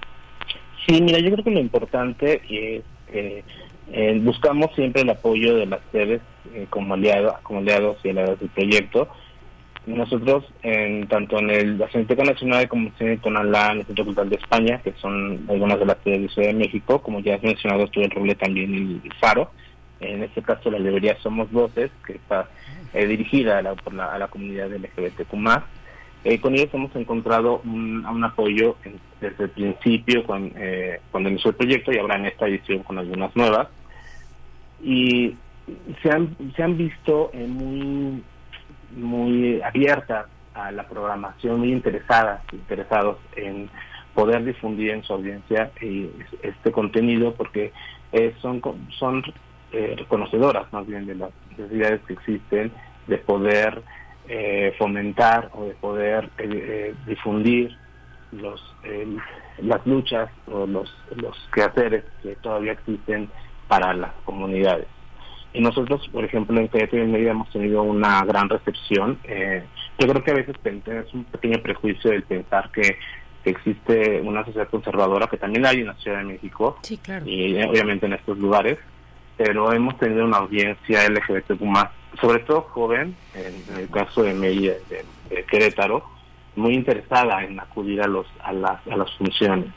Sí 0.85 1.01
mira 1.01 1.19
yo 1.19 1.31
creo 1.31 1.43
que 1.43 1.51
lo 1.51 1.59
importante 1.59 2.41
es 2.49 3.43
eh, 3.93 4.17
buscamos 4.21 4.73
siempre 4.73 5.01
el 5.01 5.09
apoyo 5.09 5.55
de 5.55 5.65
las 5.65 5.81
sedes 5.91 6.21
eh, 6.53 6.65
como 6.69 6.93
aliados 6.93 7.37
como 7.43 7.59
aliados 7.59 7.97
y 8.05 8.09
aliados 8.09 8.39
del 8.39 8.49
proyecto 8.49 9.09
nosotros, 9.85 10.45
en, 10.61 11.07
tanto 11.07 11.39
en 11.39 11.49
el, 11.49 11.77
la 11.79 11.87
Cineteca 11.89 12.23
Nacional 12.23 12.67
como 12.67 12.91
en 12.99 13.07
el 13.07 13.19
Tonalá, 13.19 13.71
en 13.71 13.79
el 13.79 13.85
Centro 13.87 14.05
Cultural 14.05 14.29
de 14.29 14.35
España, 14.35 14.79
que 14.83 14.93
son 15.01 15.45
algunas 15.49 15.79
de 15.79 15.85
las 15.85 15.97
sedes 16.03 16.21
de 16.21 16.29
Ciudad 16.29 16.47
de 16.49 16.53
México, 16.53 17.01
como 17.01 17.19
ya 17.19 17.35
has 17.35 17.43
mencionado, 17.43 17.83
estuvo 17.83 18.03
el 18.03 18.11
Roble 18.11 18.35
también 18.35 18.73
el, 18.73 19.01
el 19.03 19.13
Faro. 19.15 19.51
En 19.99 20.23
este 20.23 20.41
caso, 20.41 20.69
la 20.71 20.79
librería 20.79 21.17
Somos 21.21 21.51
Voces, 21.51 21.91
que 22.05 22.13
está 22.13 22.47
eh, 22.93 23.05
dirigida 23.05 23.59
a 23.59 23.61
la, 23.61 23.75
por 23.75 23.93
la, 23.93 24.13
a 24.13 24.19
la 24.19 24.27
comunidad 24.27 24.71
LGBTQ+. 24.71 25.33
Eh, 26.23 26.39
con 26.39 26.53
ellos 26.53 26.69
hemos 26.73 26.95
encontrado 26.95 27.61
un, 27.65 28.05
un 28.05 28.23
apoyo 28.23 28.77
en, 28.83 28.99
desde 29.19 29.45
el 29.45 29.49
principio, 29.49 30.23
con, 30.23 30.51
eh, 30.55 30.99
cuando 31.09 31.29
inició 31.29 31.51
el 31.51 31.55
proyecto, 31.55 31.91
y 31.91 31.97
ahora 31.97 32.17
en 32.17 32.25
esta 32.25 32.47
edición 32.47 32.83
con 32.83 32.99
algunas 32.99 33.35
nuevas. 33.35 33.67
Y 34.83 35.35
se 36.01 36.11
han, 36.11 36.35
se 36.55 36.63
han 36.63 36.77
visto 36.77 37.31
eh, 37.33 37.47
muy 37.47 38.23
muy 38.95 39.61
abiertas 39.61 40.27
a 40.53 40.71
la 40.71 40.87
programación, 40.87 41.59
muy 41.59 41.71
interesadas, 41.71 42.41
interesados 42.51 43.17
en 43.35 43.69
poder 44.13 44.43
difundir 44.43 44.91
en 44.91 45.03
su 45.03 45.13
audiencia 45.13 45.71
eh, 45.79 46.09
este 46.41 46.71
contenido 46.71 47.33
porque 47.33 47.71
eh, 48.11 48.35
son 48.41 48.61
son 48.99 49.23
eh, 49.71 49.95
reconocedoras 49.97 50.71
más 50.73 50.85
bien 50.85 51.05
de 51.05 51.15
las 51.15 51.31
necesidades 51.51 52.01
que 52.01 52.13
existen 52.13 52.71
de 53.07 53.17
poder 53.17 53.81
fomentar 54.77 55.49
o 55.53 55.65
de 55.65 55.73
poder 55.73 56.29
difundir 57.05 57.75
los 58.31 58.61
las 59.57 59.85
luchas 59.85 60.29
o 60.47 60.65
los 60.65 60.89
los 61.17 61.35
quehaceres 61.53 62.05
que 62.23 62.35
todavía 62.37 62.71
existen 62.73 63.29
para 63.67 63.93
las 63.93 64.13
comunidades 64.23 64.87
y 65.53 65.61
nosotros, 65.61 66.07
por 66.11 66.23
ejemplo, 66.23 66.59
en 66.59 66.67
Querétaro 66.67 66.99
y 66.99 67.05
en 67.05 67.11
Mérida 67.11 67.31
hemos 67.31 67.49
tenido 67.51 67.83
una 67.83 68.23
gran 68.23 68.49
recepción. 68.49 69.19
Eh, 69.25 69.63
yo 69.99 70.07
creo 70.07 70.23
que 70.23 70.31
a 70.31 70.35
veces 70.35 70.55
es 70.63 71.13
un 71.13 71.25
pequeño 71.25 71.61
prejuicio 71.61 72.11
el 72.11 72.23
pensar 72.23 72.71
que 72.71 72.97
existe 73.43 74.21
una 74.21 74.45
sociedad 74.45 74.69
conservadora, 74.69 75.27
que 75.27 75.37
también 75.37 75.65
hay 75.65 75.81
en 75.81 75.87
la 75.87 75.95
Ciudad 75.95 76.19
de 76.19 76.25
México, 76.25 76.77
sí, 76.83 76.97
claro. 76.97 77.25
y 77.25 77.55
eh, 77.55 77.65
obviamente 77.67 78.05
en 78.05 78.13
estos 78.13 78.37
lugares, 78.37 78.77
pero 79.37 79.73
hemos 79.73 79.97
tenido 79.97 80.25
una 80.25 80.37
audiencia 80.37 81.09
LGBTQ 81.09 81.61
más, 81.61 81.87
sobre 82.19 82.39
todo 82.39 82.61
joven, 82.61 83.15
en, 83.33 83.73
en 83.73 83.81
el 83.81 83.89
caso 83.89 84.23
de 84.23 84.33
Mérida, 84.33 84.73
de, 84.89 85.05
de, 85.35 85.43
Querétaro, 85.45 86.03
muy 86.55 86.73
interesada 86.73 87.43
en 87.43 87.59
acudir 87.59 88.01
a, 88.01 88.07
los, 88.07 88.27
a, 88.43 88.53
las, 88.53 88.85
a 88.87 88.95
las 88.95 89.11
funciones. 89.17 89.69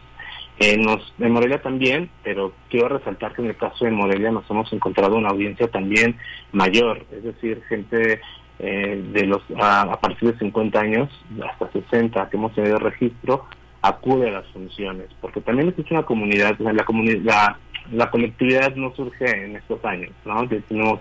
Eh, 0.59 0.77
nos, 0.77 1.13
en 1.19 1.33
Morelia 1.33 1.61
también, 1.61 2.11
pero 2.23 2.53
quiero 2.71 2.89
resaltar 2.89 3.35
que 3.35 3.43
en 3.43 3.49
el 3.49 3.57
caso 3.57 3.85
de 3.85 3.91
Morelia 3.91 4.31
nos 4.31 4.49
hemos 4.49 4.73
encontrado 4.73 5.17
una 5.17 5.31
audiencia 5.31 5.67
también 5.69 6.17
mayor, 6.53 7.05
es 7.11 7.25
decir, 7.25 7.63
gente 7.69 8.21
eh, 8.61 9.05
de 9.13 9.27
los 9.27 9.43
a, 9.59 9.83
a, 9.83 10.01
partir 10.01 10.33
de 10.33 10.39
50 10.39 10.79
años 10.79 11.11
hasta 11.45 11.73
60 11.73 12.31
que 12.31 12.37
hemos 12.37 12.55
tenido 12.55 12.79
registro 12.79 13.47
acude 13.83 14.29
a 14.29 14.33
las 14.33 14.47
funciones, 14.49 15.09
porque 15.21 15.41
también 15.41 15.69
existe 15.69 15.93
una 15.93 16.05
comunidad, 16.05 16.57
la, 16.61 16.85
comunidad 16.85 17.21
la, 17.25 17.59
la 17.91 18.11
colectividad 18.11 18.75
no 18.77 18.95
surge 18.95 19.45
en 19.45 19.57
estos 19.57 19.85
años, 19.85 20.13
¿no? 20.25 20.49
Que 20.49 20.61
tenemos 20.61 21.01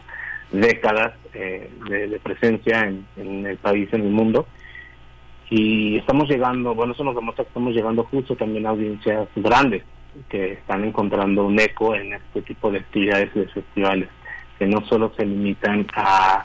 décadas 0.51 1.13
eh, 1.33 1.69
de, 1.89 2.07
de, 2.07 2.19
presencia 2.19 2.81
en, 2.81 3.05
en 3.17 3.45
el 3.45 3.57
país, 3.57 3.87
en 3.93 4.01
el 4.01 4.11
mundo, 4.11 4.47
y 5.55 5.97
estamos 5.97 6.27
llegando, 6.27 6.73
bueno, 6.73 6.93
eso 6.93 7.03
nos 7.03 7.13
demuestra 7.13 7.43
que 7.43 7.49
estamos 7.49 7.75
llegando 7.75 8.03
justo 8.05 8.35
también 8.35 8.65
a 8.65 8.69
audiencias 8.69 9.27
grandes 9.35 9.83
que 10.27 10.53
están 10.53 10.83
encontrando 10.83 11.45
un 11.45 11.59
eco 11.59 11.93
en 11.93 12.13
este 12.13 12.41
tipo 12.41 12.71
de 12.71 12.79
actividades 12.79 13.29
y 13.35 13.41
de 13.41 13.47
festivales, 13.49 14.09
que 14.57 14.65
no 14.65 14.83
solo 14.87 15.13
se 15.15 15.23
limitan 15.23 15.85
a, 15.93 16.43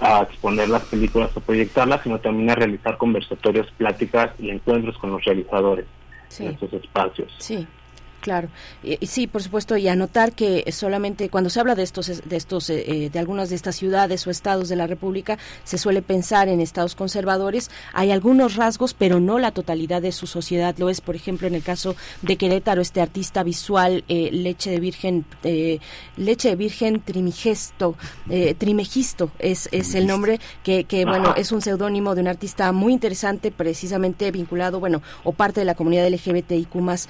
a 0.00 0.22
exponer 0.24 0.68
las 0.68 0.84
películas 0.84 1.34
o 1.34 1.40
proyectarlas, 1.40 2.02
sino 2.02 2.18
también 2.18 2.50
a 2.50 2.54
realizar 2.54 2.98
conversatorios, 2.98 3.70
pláticas 3.78 4.32
y 4.38 4.50
encuentros 4.50 4.98
con 4.98 5.12
los 5.12 5.24
realizadores 5.24 5.86
sí. 6.28 6.44
en 6.44 6.52
estos 6.52 6.74
espacios. 6.74 7.34
Sí. 7.38 7.66
Claro, 8.22 8.50
y, 8.84 9.04
sí, 9.04 9.26
por 9.26 9.42
supuesto, 9.42 9.76
y 9.76 9.88
anotar 9.88 10.32
que 10.32 10.64
solamente 10.70 11.28
cuando 11.28 11.50
se 11.50 11.58
habla 11.58 11.74
de 11.74 11.82
estos, 11.82 12.06
de 12.06 12.36
estos, 12.36 12.70
eh, 12.70 13.10
de 13.12 13.18
algunas 13.18 13.50
de 13.50 13.56
estas 13.56 13.74
ciudades 13.74 14.24
o 14.28 14.30
estados 14.30 14.68
de 14.68 14.76
la 14.76 14.86
República, 14.86 15.38
se 15.64 15.76
suele 15.76 16.02
pensar 16.02 16.46
en 16.46 16.60
estados 16.60 16.94
conservadores. 16.94 17.68
Hay 17.92 18.12
algunos 18.12 18.54
rasgos, 18.54 18.94
pero 18.94 19.18
no 19.18 19.40
la 19.40 19.50
totalidad 19.50 20.00
de 20.00 20.12
su 20.12 20.28
sociedad. 20.28 20.76
Lo 20.78 20.88
es, 20.88 21.00
por 21.00 21.16
ejemplo, 21.16 21.48
en 21.48 21.56
el 21.56 21.64
caso 21.64 21.96
de 22.22 22.36
Querétaro, 22.36 22.80
este 22.80 23.00
artista 23.00 23.42
visual, 23.42 24.04
eh, 24.06 24.30
Leche 24.30 24.70
de 24.70 24.78
Virgen, 24.78 25.24
eh, 25.42 25.80
Leche 26.16 26.50
de 26.50 26.56
Virgen 26.56 27.00
Trimigesto, 27.00 27.96
eh, 28.30 28.54
Trimegisto 28.54 29.32
es, 29.40 29.68
es 29.72 29.96
el 29.96 30.06
nombre 30.06 30.38
que, 30.62 30.84
que 30.84 31.04
bueno, 31.04 31.34
es 31.36 31.50
un 31.50 31.60
seudónimo 31.60 32.14
de 32.14 32.20
un 32.20 32.28
artista 32.28 32.70
muy 32.70 32.92
interesante, 32.92 33.50
precisamente 33.50 34.30
vinculado, 34.30 34.78
bueno, 34.78 35.02
o 35.24 35.32
parte 35.32 35.58
de 35.58 35.66
la 35.66 35.74
comunidad 35.74 36.08
LGBTIQ 36.08 36.74
más. 36.76 37.08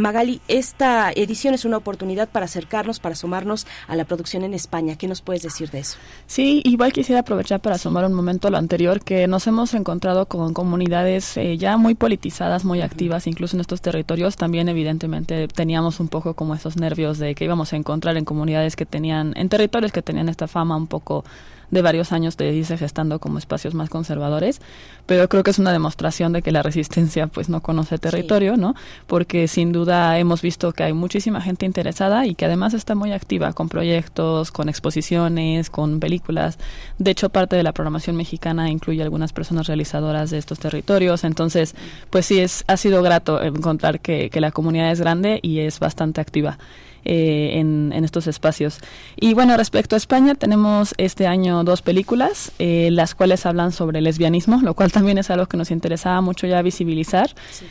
Magali, 0.00 0.40
esta 0.48 1.12
edición 1.12 1.54
es 1.54 1.64
una 1.64 1.76
oportunidad 1.76 2.28
para 2.28 2.46
acercarnos, 2.46 3.00
para 3.00 3.12
asomarnos 3.12 3.66
a 3.86 3.96
la 3.96 4.04
producción 4.04 4.42
en 4.42 4.54
España. 4.54 4.96
¿Qué 4.96 5.06
nos 5.06 5.20
puedes 5.20 5.42
decir 5.42 5.70
de 5.70 5.80
eso? 5.80 5.98
Sí, 6.26 6.62
igual 6.64 6.92
quisiera 6.92 7.20
aprovechar 7.20 7.60
para 7.60 7.76
asomar 7.76 8.04
un 8.04 8.14
momento 8.14 8.48
a 8.48 8.50
lo 8.50 8.56
anterior, 8.56 9.02
que 9.02 9.26
nos 9.28 9.46
hemos 9.46 9.74
encontrado 9.74 10.26
con 10.26 10.54
comunidades 10.54 11.36
eh, 11.36 11.58
ya 11.58 11.76
muy 11.76 11.94
politizadas, 11.94 12.64
muy 12.64 12.80
activas, 12.80 13.26
incluso 13.26 13.56
en 13.56 13.60
estos 13.60 13.80
territorios. 13.80 14.36
También, 14.36 14.68
evidentemente, 14.68 15.48
teníamos 15.48 16.00
un 16.00 16.08
poco 16.08 16.34
como 16.34 16.54
esos 16.54 16.76
nervios 16.76 17.18
de 17.18 17.34
que 17.34 17.44
íbamos 17.44 17.72
a 17.72 17.76
encontrar 17.76 18.16
en 18.16 18.24
comunidades 18.24 18.76
que 18.76 18.86
tenían, 18.86 19.34
en 19.36 19.48
territorios 19.48 19.92
que 19.92 20.02
tenían 20.02 20.28
esta 20.28 20.48
fama 20.48 20.76
un 20.76 20.86
poco 20.86 21.24
de 21.70 21.82
varios 21.82 22.12
años 22.12 22.36
de 22.36 22.52
irse 22.52 22.76
gestando 22.76 23.18
como 23.18 23.38
espacios 23.38 23.74
más 23.74 23.88
conservadores, 23.88 24.60
pero 25.06 25.28
creo 25.28 25.42
que 25.42 25.50
es 25.50 25.58
una 25.58 25.72
demostración 25.72 26.32
de 26.32 26.42
que 26.42 26.52
la 26.52 26.62
resistencia 26.62 27.26
pues 27.26 27.48
no 27.48 27.62
conoce 27.62 27.98
territorio, 27.98 28.56
¿no? 28.56 28.74
Porque 29.06 29.48
sin 29.48 29.72
duda 29.72 30.18
hemos 30.18 30.42
visto 30.42 30.72
que 30.72 30.84
hay 30.84 30.92
muchísima 30.92 31.40
gente 31.40 31.66
interesada 31.66 32.26
y 32.26 32.34
que 32.34 32.44
además 32.44 32.74
está 32.74 32.94
muy 32.94 33.12
activa 33.12 33.52
con 33.52 33.68
proyectos, 33.68 34.50
con 34.50 34.68
exposiciones, 34.68 35.70
con 35.70 36.00
películas. 36.00 36.58
De 36.98 37.10
hecho, 37.10 37.28
parte 37.30 37.56
de 37.56 37.62
la 37.62 37.72
programación 37.72 38.16
mexicana 38.16 38.70
incluye 38.70 39.02
algunas 39.02 39.32
personas 39.32 39.66
realizadoras 39.66 40.30
de 40.30 40.38
estos 40.38 40.58
territorios, 40.58 41.24
entonces 41.24 41.74
pues 42.10 42.26
sí 42.26 42.40
es 42.40 42.64
ha 42.66 42.76
sido 42.76 43.02
grato 43.02 43.42
encontrar 43.42 44.00
que, 44.00 44.30
que 44.30 44.40
la 44.40 44.50
comunidad 44.50 44.90
es 44.90 45.00
grande 45.00 45.40
y 45.42 45.60
es 45.60 45.80
bastante 45.80 46.20
activa 46.20 46.58
eh, 47.04 47.52
en, 47.54 47.92
en 47.94 48.04
estos 48.04 48.26
espacios. 48.26 48.78
Y 49.16 49.34
bueno, 49.34 49.56
respecto 49.56 49.96
a 49.96 49.98
España, 49.98 50.34
tenemos 50.34 50.94
este 50.98 51.26
año 51.26 51.64
dos 51.64 51.82
películas, 51.82 52.52
eh, 52.58 52.88
las 52.92 53.14
cuales 53.14 53.46
hablan 53.46 53.72
sobre 53.72 54.00
lesbianismo, 54.00 54.60
lo 54.62 54.74
cual 54.74 54.92
también 54.92 55.18
es 55.18 55.30
algo 55.30 55.46
que 55.46 55.56
nos 55.56 55.70
interesaba 55.70 56.20
mucho 56.20 56.46
ya 56.46 56.62
visibilizar. 56.62 57.30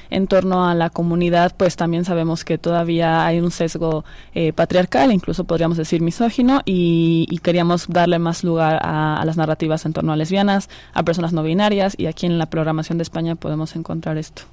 En 0.10 0.28
torno 0.28 0.68
a 0.68 0.76
la 0.76 0.90
comunidad, 0.90 1.56
pues 1.56 1.76
también 1.76 2.06
sabemos 2.06 2.44
que 2.44 2.58
todavía 2.58 3.26
hay 3.26 3.40
un 3.40 3.52
sesgo 3.52 4.06
eh, 4.34 4.54
patriarcal, 4.54 5.12
incluso 5.12 5.44
podríamos 5.44 5.78
decir 5.78 6.02
misógino, 6.02 6.62
y, 6.66 7.26
y 7.30 7.38
queríamos 7.40 7.88
darle 7.88 8.20
más 8.20 8.44
lugar 8.44 8.80
a, 8.82 9.22
a 9.22 9.26
las 9.26 9.38
narrativas 9.38 9.86
en 9.86 9.94
torno 9.94 10.14
a 10.14 10.16
lesbianas, 10.16 10.70
a 10.94 11.04
personas 11.04 11.34
no 11.34 11.44
binarias, 11.44 11.96
y 11.98 12.08
aquí 12.08 12.26
en 12.26 12.38
la 12.38 12.50
programación 12.50 12.98
de 12.98 13.04
España 13.04 13.36
podemos 13.36 13.76
encontrar 13.76 14.18
esto. 14.18 14.44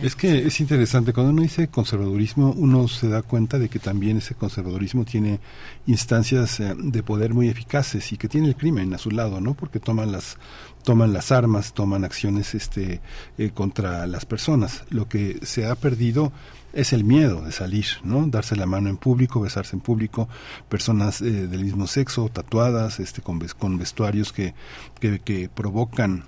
Es 0.00 0.16
que 0.16 0.46
es 0.46 0.60
interesante, 0.60 1.12
cuando 1.12 1.32
uno 1.32 1.42
dice 1.42 1.68
conservadurismo, 1.68 2.52
uno 2.56 2.88
se 2.88 3.08
da 3.08 3.22
cuenta 3.22 3.58
de 3.58 3.68
que 3.68 3.78
también 3.78 4.18
ese 4.18 4.34
conservadurismo 4.34 5.04
tiene 5.04 5.40
instancias 5.86 6.60
eh, 6.60 6.74
de 6.76 7.02
poder 7.02 7.34
muy 7.34 7.48
eficaces 7.48 8.12
y 8.12 8.16
que 8.16 8.28
tiene 8.28 8.48
el 8.48 8.56
crimen 8.56 8.94
a 8.94 8.98
su 8.98 9.10
lado, 9.10 9.40
¿no? 9.40 9.54
Porque 9.54 9.80
toman 9.80 10.12
las 10.12 10.36
toman 10.84 11.12
las 11.12 11.30
armas, 11.30 11.74
toman 11.74 12.04
acciones 12.04 12.54
este 12.54 13.00
eh, 13.38 13.50
contra 13.50 14.06
las 14.06 14.24
personas. 14.24 14.84
Lo 14.90 15.08
que 15.08 15.38
se 15.42 15.66
ha 15.66 15.74
perdido 15.74 16.32
es 16.72 16.92
el 16.92 17.04
miedo 17.04 17.42
de 17.42 17.52
salir, 17.52 17.86
¿no? 18.02 18.26
Darse 18.26 18.56
la 18.56 18.66
mano 18.66 18.88
en 18.88 18.96
público, 18.96 19.40
besarse 19.40 19.76
en 19.76 19.80
público, 19.80 20.28
personas 20.68 21.20
eh, 21.20 21.46
del 21.46 21.64
mismo 21.64 21.86
sexo, 21.86 22.28
tatuadas, 22.28 22.98
este, 22.98 23.20
con, 23.20 23.40
con 23.58 23.78
vestuarios 23.78 24.32
que, 24.32 24.54
que, 25.00 25.20
que 25.20 25.48
provocan 25.48 26.24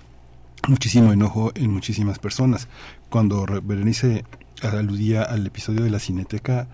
muchísimo 0.67 1.11
enojo 1.11 1.51
en 1.55 1.71
muchísimas 1.71 2.19
personas. 2.19 2.67
Cuando 3.09 3.45
Re- 3.45 3.61
Berenice 3.61 4.23
aludía 4.61 5.23
al 5.23 5.45
episodio 5.45 5.83
de 5.83 5.89
la 5.89 5.99
cineteca, 5.99 6.67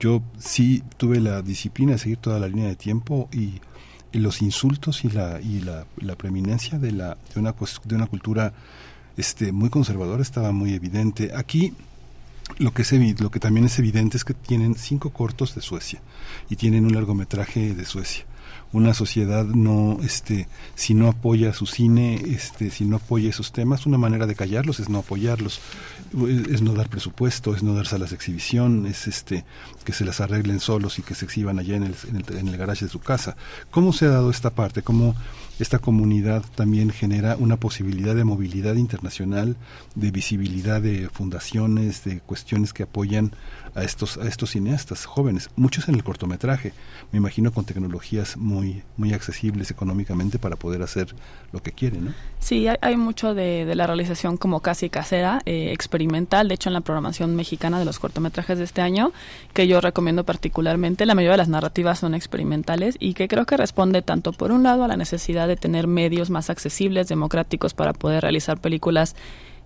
yo 0.00 0.22
sí 0.38 0.82
tuve 0.96 1.20
la 1.20 1.42
disciplina 1.42 1.92
de 1.92 1.98
seguir 1.98 2.18
toda 2.18 2.38
la 2.38 2.48
línea 2.48 2.68
de 2.68 2.76
tiempo 2.76 3.28
y, 3.32 3.60
los 4.12 4.42
insultos 4.42 5.06
y 5.06 5.08
la 5.10 5.40
y 5.40 5.60
la, 5.60 5.86
preeminencia 6.16 6.78
de 6.78 6.92
la 6.92 7.16
de 7.32 7.40
una 7.40 7.54
de 7.84 7.94
una 7.94 8.06
cultura 8.06 8.52
este 9.16 9.52
muy 9.52 9.70
conservadora 9.70 10.20
estaba 10.20 10.52
muy 10.52 10.74
evidente. 10.74 11.30
Aquí 11.34 11.72
lo 12.58 12.74
que, 12.74 12.82
es 12.82 13.20
lo 13.20 13.30
que 13.30 13.40
también 13.40 13.64
es 13.64 13.78
evidente 13.78 14.18
es 14.18 14.24
que 14.24 14.34
tienen 14.34 14.74
cinco 14.74 15.10
cortos 15.10 15.54
de 15.54 15.62
Suecia 15.62 16.02
y 16.50 16.56
tienen 16.56 16.84
un 16.84 16.92
largometraje 16.92 17.74
de 17.74 17.84
Suecia. 17.86 18.26
Una 18.72 18.94
sociedad 18.94 19.44
no, 19.44 19.98
este, 20.02 20.48
si 20.74 20.94
no 20.94 21.08
apoya 21.08 21.52
su 21.52 21.66
cine, 21.66 22.14
este, 22.26 22.70
si 22.70 22.84
no 22.84 22.96
apoya 22.96 23.28
esos 23.30 23.52
temas, 23.52 23.86
una 23.86 23.98
manera 23.98 24.26
de 24.26 24.34
callarlos 24.34 24.80
es 24.80 24.88
no 24.88 25.00
apoyarlos, 25.00 25.60
es, 26.50 26.62
no 26.62 26.72
dar 26.72 26.88
presupuesto, 26.88 27.54
es 27.54 27.62
no 27.62 27.74
dar 27.74 27.86
salas 27.86 28.10
de 28.10 28.16
exhibición, 28.16 28.86
es 28.86 29.06
este, 29.06 29.44
que 29.84 29.92
se 29.92 30.04
las 30.04 30.20
arreglen 30.20 30.60
solos 30.60 30.98
y 30.98 31.02
que 31.02 31.14
se 31.14 31.26
exhiban 31.26 31.58
allá 31.58 31.76
en 31.76 31.82
el, 31.82 31.94
en 32.08 32.16
el, 32.16 32.36
en 32.38 32.48
el 32.48 32.56
garage 32.56 32.86
de 32.86 32.90
su 32.90 33.00
casa. 33.00 33.36
¿Cómo 33.70 33.92
se 33.92 34.06
ha 34.06 34.10
dado 34.10 34.30
esta 34.30 34.50
parte? 34.50 34.82
¿Cómo 34.82 35.14
esta 35.58 35.78
comunidad 35.78 36.42
también 36.54 36.90
genera 36.90 37.36
una 37.36 37.56
posibilidad 37.56 38.14
de 38.14 38.24
movilidad 38.24 38.74
internacional, 38.74 39.56
de 39.94 40.10
visibilidad 40.10 40.82
de 40.82 41.08
fundaciones, 41.10 42.04
de 42.04 42.20
cuestiones 42.20 42.72
que 42.72 42.82
apoyan 42.84 43.32
a 43.74 43.82
estos 43.82 44.18
a 44.18 44.28
estos 44.28 44.50
cineastas 44.50 45.06
jóvenes, 45.06 45.50
muchos 45.56 45.88
en 45.88 45.94
el 45.94 46.04
cortometraje, 46.04 46.72
me 47.10 47.18
imagino 47.18 47.52
con 47.52 47.64
tecnologías 47.64 48.36
muy 48.36 48.82
muy 48.96 49.12
accesibles 49.12 49.70
económicamente 49.70 50.38
para 50.38 50.56
poder 50.56 50.82
hacer 50.82 51.14
lo 51.52 51.62
que 51.62 51.72
quieren, 51.72 52.06
¿no? 52.06 52.14
Sí, 52.38 52.66
hay, 52.68 52.76
hay 52.80 52.96
mucho 52.96 53.34
de, 53.34 53.64
de 53.64 53.74
la 53.74 53.86
realización 53.86 54.36
como 54.36 54.60
casi 54.60 54.90
casera, 54.90 55.40
eh, 55.46 55.72
experimental. 55.72 56.48
De 56.48 56.54
hecho, 56.54 56.68
en 56.68 56.74
la 56.74 56.80
programación 56.80 57.36
mexicana 57.36 57.78
de 57.78 57.84
los 57.84 57.98
cortometrajes 57.98 58.58
de 58.58 58.64
este 58.64 58.80
año, 58.80 59.12
que 59.52 59.66
yo 59.66 59.80
recomiendo 59.80 60.24
particularmente, 60.24 61.06
la 61.06 61.14
mayoría 61.14 61.32
de 61.32 61.38
las 61.38 61.48
narrativas 61.48 61.98
son 61.98 62.14
experimentales 62.14 62.96
y 62.98 63.14
que 63.14 63.28
creo 63.28 63.46
que 63.46 63.56
responde 63.56 64.02
tanto, 64.02 64.32
por 64.32 64.52
un 64.52 64.62
lado, 64.62 64.84
a 64.84 64.88
la 64.88 64.96
necesidad 64.96 65.48
de 65.48 65.56
tener 65.56 65.86
medios 65.86 66.30
más 66.30 66.50
accesibles, 66.50 67.08
democráticos, 67.08 67.74
para 67.74 67.92
poder 67.92 68.22
realizar 68.22 68.58
películas 68.58 69.14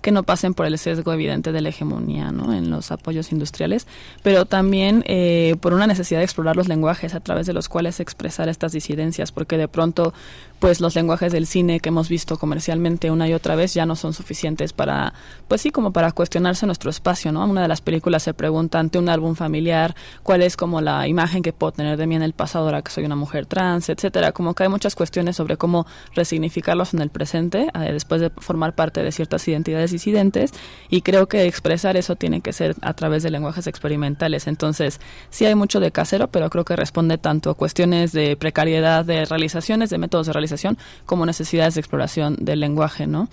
que 0.01 0.13
no 0.13 0.23
pasen 0.23 0.55
por 0.55 0.67
el 0.67 0.79
sesgo 0.79 1.13
evidente 1.13 1.53
de 1.53 1.61
la 1.61 1.71
hegemonía 1.71 2.31
¿no? 2.31 2.55
en 2.55 2.71
los 2.71 2.93
apoyos 2.93 3.33
industriales, 3.33 3.87
pero 4.23 4.45
también 4.45 5.03
eh, 5.07 5.57
por 5.61 5.75
una 5.75 5.87
necesidad 5.87 6.21
de 6.21 6.25
explorar 6.25 6.57
los 6.57 6.69
lenguajes 6.69 7.15
a 7.15 7.21
través 7.21 7.47
de 7.47 7.53
los 7.53 7.69
cuales 7.69 7.99
expresar 8.01 8.49
estas 8.49 8.73
disidencias, 8.73 9.33
porque 9.33 9.59
de 9.59 9.69
pronto 9.69 10.15
pues 10.59 10.81
los 10.81 10.95
lenguajes 10.95 11.33
del 11.33 11.47
cine 11.47 11.81
que 11.81 11.91
hemos 11.91 12.09
visto 12.09 12.39
comercialmente 12.39 13.11
una 13.11 13.29
y 13.29 13.35
otra 13.35 13.57
vez 13.57 13.75
ya 13.75 13.87
no 13.87 13.97
son 13.97 14.13
suficientes 14.13 14.73
para, 14.73 15.13
pues 15.49 15.61
sí, 15.61 15.71
como 15.71 15.93
para 15.93 16.13
cuestionarse 16.13 16.67
nuestro 16.67 16.91
espacio, 16.91 17.33
¿no? 17.33 17.45
Una 17.45 17.63
de 17.63 17.69
las 17.69 17.81
películas 17.81 18.23
se 18.23 18.35
pregunta 18.35 18.79
ante 18.79 18.99
un 18.99 19.09
álbum 19.09 19.35
familiar 19.35 19.95
cuál 20.23 20.43
es 20.43 20.57
como 20.57 20.81
la 20.81 21.07
imagen 21.09 21.43
que 21.43 21.53
puedo 21.53 21.73
tener 21.73 21.97
de 21.97 22.07
mí 22.07 22.17
en 22.17 22.23
el 22.23 22.33
pasado 22.33 22.67
ahora 22.67 22.83
que 22.83 22.91
soy 22.91 23.05
una 23.05 23.17
mujer 23.17 23.47
trans, 23.47 23.89
etcétera, 23.89 24.33
como 24.33 24.55
que 24.55 24.63
hay 24.63 24.69
muchas 24.69 24.95
cuestiones 24.95 25.37
sobre 25.37 25.57
cómo 25.57 25.87
resignificarlos 26.15 26.95
en 26.95 27.01
el 27.01 27.11
presente 27.11 27.69
eh, 27.75 27.93
después 27.93 28.21
de 28.21 28.31
formar 28.31 28.75
parte 28.75 29.03
de 29.03 29.13
ciertas 29.13 29.47
identidades 29.49 29.91
disidentes 29.91 30.53
y 30.89 31.03
creo 31.03 31.29
que 31.29 31.47
expresar 31.47 31.97
eso 31.97 32.17
tiene 32.17 32.41
que 32.41 32.53
ser 32.53 32.77
a 32.81 32.95
través 32.95 33.23
de 33.23 33.31
lenguajes 33.31 33.67
experimentales. 33.67 34.47
Entonces, 34.47 35.01
sí 35.31 35.45
hay 35.45 35.55
mucho 35.55 35.81
de 35.81 35.93
casero, 35.93 36.29
pero 36.29 36.51
creo 36.51 36.65
que 36.65 36.77
responde 36.77 37.19
tanto 37.19 37.51
a 37.51 37.55
cuestiones 37.55 38.13
de 38.13 38.37
precariedad 38.37 39.05
de 39.05 39.25
realizaciones, 39.25 39.91
de 39.91 39.99
métodos 39.99 40.27
de 40.27 40.33
realización, 40.33 40.46
como 41.05 41.27
necesidades 41.27 41.75
de 41.75 41.81
exploración 41.81 42.37
del 42.41 42.61
lenguaje, 42.61 43.07
¿no? 43.07 43.29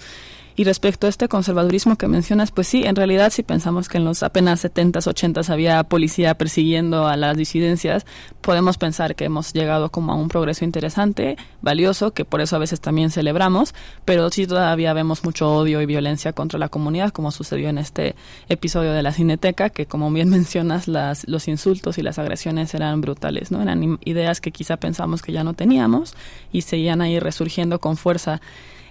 Y 0.56 0.65
respecto 0.65 1.07
a 1.07 1.09
este 1.09 1.27
conservadurismo 1.27 1.95
que 1.95 2.07
mencionas, 2.07 2.51
pues 2.51 2.67
sí, 2.67 2.83
en 2.83 2.95
realidad 2.95 3.32
si 3.32 3.41
pensamos 3.43 3.90
que 3.90 3.98
en 3.98 4.06
los 4.06 4.22
apenas 4.22 4.64
70s, 4.64 5.07
80s 5.07 5.49
había 5.49 5.83
policía 5.83 6.38
persiguiendo 6.38 7.07
a 7.07 7.17
las 7.17 7.35
disidencias, 7.35 8.06
podemos 8.41 8.77
pensar 8.77 9.15
que 9.15 9.25
hemos 9.25 9.53
llegado 9.53 9.90
como 9.90 10.11
a 10.11 10.15
un 10.15 10.27
progreso 10.27 10.64
interesante, 10.64 11.38
valioso, 11.61 12.11
que 12.11 12.25
por 12.25 12.41
eso 12.41 12.56
a 12.56 12.59
veces 12.59 12.82
también 12.82 13.09
celebramos, 13.09 13.73
pero 14.06 14.30
sí 14.30 14.45
todavía 14.45 14.93
vemos 14.93 15.23
mucho 15.23 15.51
odio 15.51 15.82
y 15.82 15.85
violencia 15.85 16.33
contra 16.33 16.59
la 16.59 16.69
comunidad, 16.69 17.11
como 17.11 17.32
sucedió 17.32 17.69
en 17.69 17.80
este 17.80 18.15
episodio 18.48 18.93
de 18.93 19.01
la 19.01 19.11
Cineteca, 19.11 19.69
que 19.69 19.88
como 19.88 20.11
bien 20.11 20.30
mencionas, 20.43 20.88
las, 20.88 21.27
los 21.27 21.48
insultos 21.48 21.98
y 21.98 22.03
las 22.03 22.19
agresiones 22.19 22.73
eran 22.75 23.01
brutales, 23.01 23.51
¿no? 23.51 23.61
Eran 23.61 23.99
ideas 24.06 24.41
que 24.41 24.51
quizá 24.51 24.77
pensamos 24.77 25.22
que 25.22 25.32
ya 25.32 25.43
no 25.43 25.53
teníamos 25.53 26.14
y 26.51 26.61
seguían 26.61 27.01
ahí 27.01 27.19
resurgiendo 27.19 27.80
con 27.80 27.98
fuerza 27.98 28.41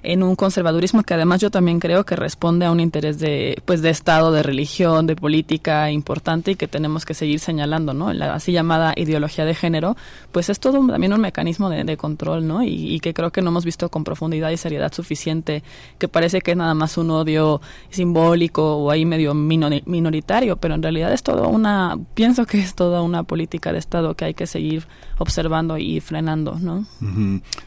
en 0.02 0.22
un 0.22 0.34
conservadurismo 0.36 1.02
que 1.02 1.14
además 1.14 1.40
yo 1.40 1.50
también 1.50 1.78
creo 1.78 2.04
que 2.04 2.16
responde 2.16 2.66
a 2.66 2.70
un 2.70 2.80
interés 2.80 3.18
de 3.18 3.60
pues 3.64 3.82
de 3.82 3.90
estado, 3.90 4.32
de 4.32 4.42
religión, 4.42 5.06
de 5.06 5.14
política 5.16 5.90
importante 5.90 6.52
y 6.52 6.56
que 6.56 6.66
tenemos 6.66 7.04
que 7.04 7.14
seguir 7.14 7.38
señalando, 7.38 7.94
¿no? 7.94 8.12
La 8.12 8.34
así 8.34 8.52
llamada 8.52 8.94
ideología 8.96 9.44
de 9.44 9.54
género, 9.54 9.96
pues 10.32 10.48
es 10.48 10.58
todo 10.58 10.84
también 10.86 11.12
un 11.12 11.20
mecanismo 11.20 11.70
de, 11.70 11.84
de 11.84 11.96
control, 11.96 12.46
¿no? 12.46 12.62
Y, 12.62 12.94
y 12.94 13.00
que 13.00 13.14
creo 13.14 13.30
que 13.30 13.42
no 13.42 13.50
hemos 13.50 13.64
visto 13.64 13.88
con 13.90 14.04
profundidad 14.04 14.50
y 14.50 14.56
seriedad 14.56 14.92
suficiente, 14.92 15.62
que 15.98 16.08
parece 16.08 16.40
que 16.40 16.52
es 16.52 16.56
nada 16.56 16.74
más 16.74 16.98
un 16.98 17.10
odio 17.10 17.60
simbólico 17.90 18.76
o 18.76 18.90
ahí 18.90 19.04
medio 19.04 19.34
minori- 19.34 19.82
minoritario, 19.86 20.56
pero 20.56 20.74
en 20.74 20.82
realidad 20.82 21.12
es 21.12 21.22
todo 21.22 21.48
una, 21.48 21.98
pienso 22.14 22.44
que 22.46 22.58
es 22.58 22.74
toda 22.74 23.02
una 23.02 23.22
política 23.22 23.72
de 23.72 23.78
estado 23.78 24.14
que 24.14 24.24
hay 24.24 24.34
que 24.34 24.46
seguir 24.46 24.86
observando 25.18 25.78
y 25.78 26.00
frenando, 26.00 26.58
¿no? 26.58 26.86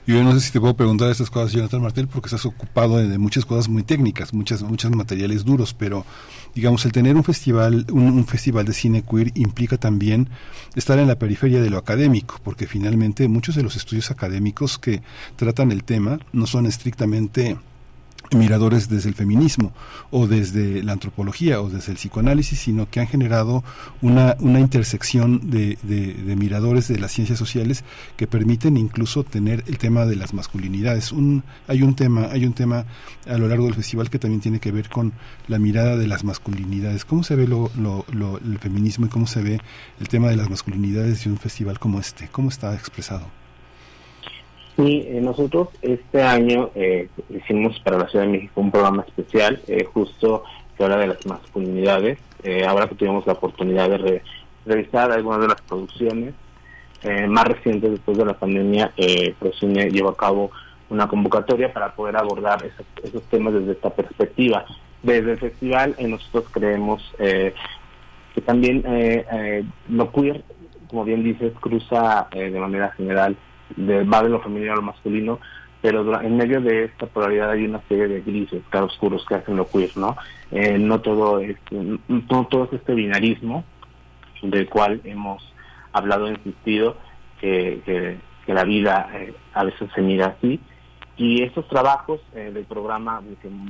Yo 0.05 0.23
no 0.23 0.33
sé 0.33 0.39
si 0.39 0.51
te 0.51 0.59
puedo 0.59 0.75
preguntar 0.75 1.09
estas 1.09 1.29
cosas, 1.29 1.51
Jonathan 1.51 1.81
Martel, 1.81 2.07
porque 2.07 2.27
estás 2.27 2.45
ocupado 2.45 2.97
de, 2.97 3.17
muchas 3.17 3.45
cosas 3.45 3.69
muy 3.69 3.83
técnicas, 3.83 4.33
muchas, 4.33 4.63
muchos 4.63 4.91
materiales 4.91 5.45
duros, 5.45 5.73
pero 5.73 6.05
digamos, 6.53 6.85
el 6.85 6.91
tener 6.91 7.15
un 7.15 7.23
festival, 7.23 7.85
un 7.91 8.25
festival 8.25 8.65
de 8.65 8.73
cine 8.73 9.03
queer 9.03 9.31
implica 9.35 9.77
también 9.77 10.29
estar 10.75 10.97
en 10.99 11.07
la 11.07 11.15
periferia 11.15 11.61
de 11.61 11.69
lo 11.69 11.77
académico, 11.77 12.39
porque 12.43 12.67
finalmente 12.67 13.27
muchos 13.27 13.55
de 13.55 13.63
los 13.63 13.75
estudios 13.75 14.11
académicos 14.11 14.77
que 14.77 15.01
tratan 15.35 15.71
el 15.71 15.83
tema 15.83 16.19
no 16.33 16.47
son 16.47 16.65
estrictamente 16.65 17.57
miradores 18.35 18.89
desde 18.89 19.09
el 19.09 19.15
feminismo 19.15 19.71
o 20.11 20.27
desde 20.27 20.81
la 20.83 20.93
antropología 20.93 21.61
o 21.61 21.69
desde 21.69 21.91
el 21.91 21.97
psicoanálisis, 21.97 22.59
sino 22.59 22.89
que 22.89 22.99
han 22.99 23.07
generado 23.07 23.63
una, 24.01 24.35
una 24.39 24.59
intersección 24.59 25.49
de, 25.51 25.77
de- 25.83 26.35
miradores 26.35 26.87
de 26.87 26.99
las 26.99 27.11
ciencias 27.11 27.39
sociales 27.39 27.83
que 28.17 28.27
permiten 28.27 28.77
incluso 28.77 29.23
tener 29.23 29.63
el 29.67 29.77
tema 29.77 30.05
de 30.05 30.15
las 30.15 30.33
masculinidades. 30.33 31.11
Un, 31.11 31.43
hay 31.67 31.81
un 31.81 31.95
tema, 31.95 32.27
hay 32.31 32.45
un 32.45 32.53
tema 32.53 32.85
a 33.27 33.37
lo 33.37 33.47
largo 33.47 33.65
del 33.65 33.75
festival 33.75 34.09
que 34.09 34.19
también 34.19 34.41
tiene 34.41 34.59
que 34.59 34.71
ver 34.71 34.89
con 34.89 35.13
la 35.47 35.59
mirada 35.59 35.95
de 35.95 36.07
las 36.07 36.23
masculinidades. 36.23 37.05
¿Cómo 37.05 37.23
se 37.23 37.35
ve 37.35 37.47
lo, 37.47 37.71
lo- 37.77 38.05
lo- 38.11 38.37
el 38.39 38.59
feminismo 38.59 39.05
y 39.05 39.09
cómo 39.09 39.27
se 39.27 39.41
ve 39.41 39.61
el 39.99 40.07
tema 40.09 40.27
de 40.29 40.35
las 40.35 40.49
masculinidades 40.49 41.23
de 41.23 41.29
un 41.31 41.37
festival 41.37 41.79
como 41.79 41.99
este? 41.99 42.27
¿Cómo 42.31 42.49
está 42.49 42.73
expresado? 42.73 43.27
Sí, 44.75 45.05
eh, 45.07 45.21
nosotros 45.21 45.69
este 45.81 46.21
año 46.21 46.69
eh, 46.75 47.07
hicimos 47.29 47.79
para 47.79 47.97
la 47.97 48.09
Ciudad 48.09 48.25
de 48.25 48.31
México 48.31 48.59
un 48.59 48.71
programa 48.71 49.05
especial 49.07 49.61
eh, 49.67 49.85
justo 49.85 50.43
que 50.77 50.83
habla 50.83 50.97
de 50.97 51.07
las 51.07 51.25
masculinidades. 51.25 52.19
Eh, 52.43 52.65
ahora 52.65 52.87
que 52.87 52.95
tuvimos 52.95 53.25
la 53.25 53.33
oportunidad 53.33 53.89
de 53.89 53.97
re- 53.97 54.21
revisar 54.65 55.11
algunas 55.11 55.39
de 55.41 55.47
las 55.47 55.61
producciones 55.61 56.33
eh, 57.03 57.25
más 57.27 57.45
recientes 57.45 57.91
después 57.91 58.17
de 58.17 58.25
la 58.25 58.33
pandemia, 58.33 58.91
eh, 58.97 59.33
Procine 59.39 59.89
llevó 59.89 60.09
a 60.09 60.17
cabo 60.17 60.51
una 60.89 61.07
convocatoria 61.07 61.71
para 61.71 61.93
poder 61.95 62.17
abordar 62.17 62.63
esos, 62.65 62.85
esos 63.03 63.23
temas 63.29 63.53
desde 63.53 63.71
esta 63.71 63.89
perspectiva. 63.91 64.65
Desde 65.01 65.31
el 65.31 65.37
festival 65.37 65.95
eh, 65.97 66.07
nosotros 66.07 66.45
creemos 66.51 67.01
que 67.17 68.41
también 68.41 68.83
lo 69.89 70.11
queer, 70.11 70.43
como 70.89 71.05
bien 71.05 71.23
dices, 71.23 71.53
cruza 71.61 72.27
de 72.33 72.59
manera 72.59 72.91
general, 72.91 73.37
de, 73.75 74.03
va 74.03 74.23
de 74.23 74.29
lo 74.29 74.41
femenino 74.41 74.73
a 74.73 74.75
lo 74.75 74.81
masculino, 74.81 75.39
pero 75.81 76.19
en 76.21 76.37
medio 76.37 76.61
de 76.61 76.85
esta 76.85 77.05
polaridad 77.05 77.51
hay 77.51 77.65
una 77.65 77.81
serie 77.87 78.07
de 78.07 78.21
grises, 78.21 78.63
claroscuros 78.69 79.25
que 79.25 79.35
hacen 79.35 79.55
lo 79.55 79.67
queer, 79.67 79.95
¿no? 79.95 80.17
Eh, 80.51 80.77
no 80.79 80.99
todo 81.01 81.39
es, 81.39 81.57
no 81.71 82.47
todo 82.47 82.65
es 82.65 82.73
este 82.73 82.93
binarismo 82.93 83.63
del 84.41 84.67
cual 84.69 85.01
hemos 85.03 85.43
hablado 85.93 86.27
insistido 86.27 86.97
que, 87.39 87.81
que, 87.85 88.53
la 88.53 88.63
vida 88.63 89.09
eh, 89.13 89.33
a 89.53 89.63
veces 89.63 89.89
se 89.95 90.01
mira 90.01 90.35
así. 90.37 90.59
Y 91.17 91.43
estos 91.43 91.67
trabajos 91.67 92.19
eh, 92.35 92.51
del 92.53 92.65
programa, 92.65 93.21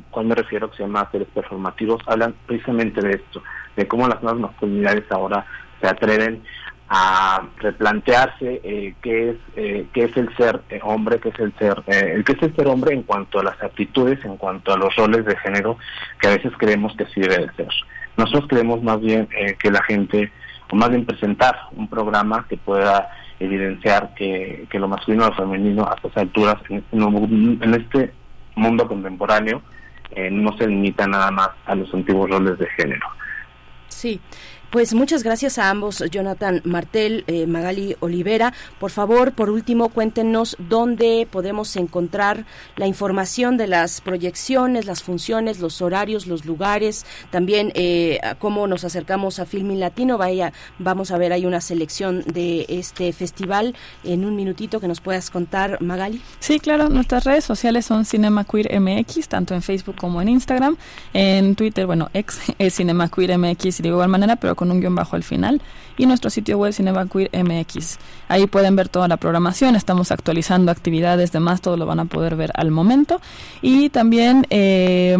cual 0.09 0.25
me 0.25 0.35
refiero, 0.35 0.69
que 0.69 0.77
se 0.77 0.83
llama 0.83 1.07
Seres 1.11 1.27
Performativos, 1.33 2.01
hablan 2.07 2.33
precisamente 2.45 3.01
de 3.01 3.15
esto, 3.15 3.43
de 3.75 3.87
cómo 3.87 4.07
las 4.07 4.21
nuevas 4.23 4.41
masculinidades 4.41 5.09
ahora 5.11 5.45
se 5.79 5.87
atreven 5.87 6.43
a 6.87 7.47
replantearse 7.57 8.61
eh, 8.63 8.93
qué 9.01 9.31
es 9.31 9.37
eh, 9.55 9.87
qué 9.91 10.03
es 10.03 10.17
el 10.17 10.35
ser 10.37 10.61
eh, 10.69 10.79
hombre, 10.83 11.19
qué 11.19 11.29
es 11.29 11.39
el 11.39 11.51
ser 11.57 11.81
eh, 11.87 12.21
qué 12.25 12.33
es 12.33 12.43
el 12.43 12.55
ser 12.55 12.67
hombre 12.67 12.93
en 12.93 13.03
cuanto 13.03 13.39
a 13.39 13.43
las 13.43 13.61
actitudes, 13.61 14.23
en 14.23 14.37
cuanto 14.37 14.71
a 14.71 14.77
los 14.77 14.95
roles 14.95 15.25
de 15.25 15.35
género 15.37 15.77
que 16.21 16.27
a 16.27 16.31
veces 16.31 16.51
creemos 16.57 16.95
que 16.95 17.05
sí 17.07 17.21
debe 17.21 17.47
de 17.47 17.53
ser. 17.53 17.69
Nosotros 18.17 18.45
creemos 18.47 18.81
más 18.83 19.01
bien 19.01 19.27
eh, 19.37 19.55
que 19.59 19.71
la 19.71 19.83
gente, 19.83 20.31
o 20.69 20.75
más 20.75 20.89
bien 20.89 21.05
presentar 21.05 21.55
un 21.71 21.87
programa 21.87 22.45
que 22.47 22.57
pueda 22.57 23.09
evidenciar 23.39 24.13
que, 24.15 24.67
que 24.69 24.79
lo 24.79 24.87
masculino 24.87 25.25
y 25.25 25.29
lo 25.29 25.35
femenino 25.35 25.83
a 25.83 25.95
estas 25.95 26.15
alturas, 26.17 26.55
en 26.69 26.77
este, 26.77 26.95
en 26.97 27.73
este 27.73 28.13
mundo 28.55 28.87
contemporáneo, 28.87 29.61
eh, 30.11 30.29
no 30.31 30.55
se 30.57 30.67
limita 30.67 31.07
nada 31.07 31.31
más 31.31 31.49
a 31.65 31.75
los 31.75 31.93
antiguos 31.93 32.29
roles 32.29 32.57
de 32.57 32.67
género. 32.67 33.07
Sí. 33.89 34.21
Pues 34.75 34.93
muchas 34.93 35.23
gracias 35.23 35.57
a 35.57 35.69
ambos, 35.69 36.03
Jonathan 36.11 36.61
Martel, 36.65 37.23
eh, 37.27 37.47
Magali 37.47 37.95
Olivera. 38.01 38.51
Por 38.77 38.91
favor, 38.91 39.31
por 39.31 39.49
último, 39.49 39.87
cuéntenos 39.87 40.57
dónde 40.59 41.25
podemos 41.31 41.77
encontrar 41.77 42.45
la 42.75 42.85
información 42.85 43.55
de 43.55 43.67
las 43.67 44.01
proyecciones, 44.01 44.85
las 44.85 45.01
funciones, 45.01 45.61
los 45.61 45.81
horarios, 45.81 46.27
los 46.27 46.43
lugares, 46.43 47.05
también 47.31 47.71
eh, 47.73 48.19
cómo 48.37 48.67
nos 48.67 48.83
acercamos 48.83 49.39
a 49.39 49.45
Filmin 49.45 49.79
Latino. 49.79 50.17
Vaya, 50.17 50.51
vamos 50.77 51.11
a 51.11 51.17
ver, 51.17 51.31
hay 51.31 51.45
una 51.45 51.61
selección 51.61 52.23
de 52.25 52.65
este 52.67 53.13
festival. 53.13 53.75
En 54.03 54.25
un 54.25 54.35
minutito 54.35 54.81
que 54.81 54.89
nos 54.89 54.99
puedas 54.99 55.29
contar, 55.29 55.81
Magali. 55.81 56.21
Sí, 56.39 56.59
claro, 56.59 56.89
nuestras 56.89 57.23
redes 57.23 57.45
sociales 57.45 57.85
son 57.85 58.03
Cinema 58.03 58.43
Queer 58.43 58.77
MX, 58.77 59.29
tanto 59.29 59.53
en 59.53 59.61
Facebook 59.61 59.95
como 59.95 60.21
en 60.21 60.27
Instagram. 60.27 60.75
En 61.13 61.55
Twitter, 61.55 61.85
bueno, 61.85 62.09
ex 62.13 62.41
es 62.59 62.73
Cinema 62.73 63.07
Queer 63.07 63.37
MX 63.37 63.81
de 63.81 63.87
igual 63.87 64.09
manera, 64.09 64.35
pero 64.35 64.53
con 64.53 64.64
un 64.71 64.79
guion 64.79 64.95
bajo 64.95 65.15
al 65.15 65.23
final. 65.23 65.61
Y 65.97 66.05
nuestro 66.05 66.29
sitio 66.29 66.57
web 66.57 66.73
Cinema 66.73 67.07
Queer 67.07 67.29
MX. 67.33 67.97
Ahí 68.27 68.47
pueden 68.47 68.75
ver 68.75 68.89
toda 68.89 69.07
la 69.07 69.17
programación, 69.17 69.75
estamos 69.75 70.11
actualizando 70.11 70.71
actividades, 70.71 71.31
demás, 71.31 71.61
todo 71.61 71.77
lo 71.77 71.85
van 71.85 71.99
a 71.99 72.05
poder 72.05 72.35
ver 72.35 72.51
al 72.55 72.71
momento. 72.71 73.21
Y 73.61 73.89
también... 73.89 74.45
Eh, 74.49 75.17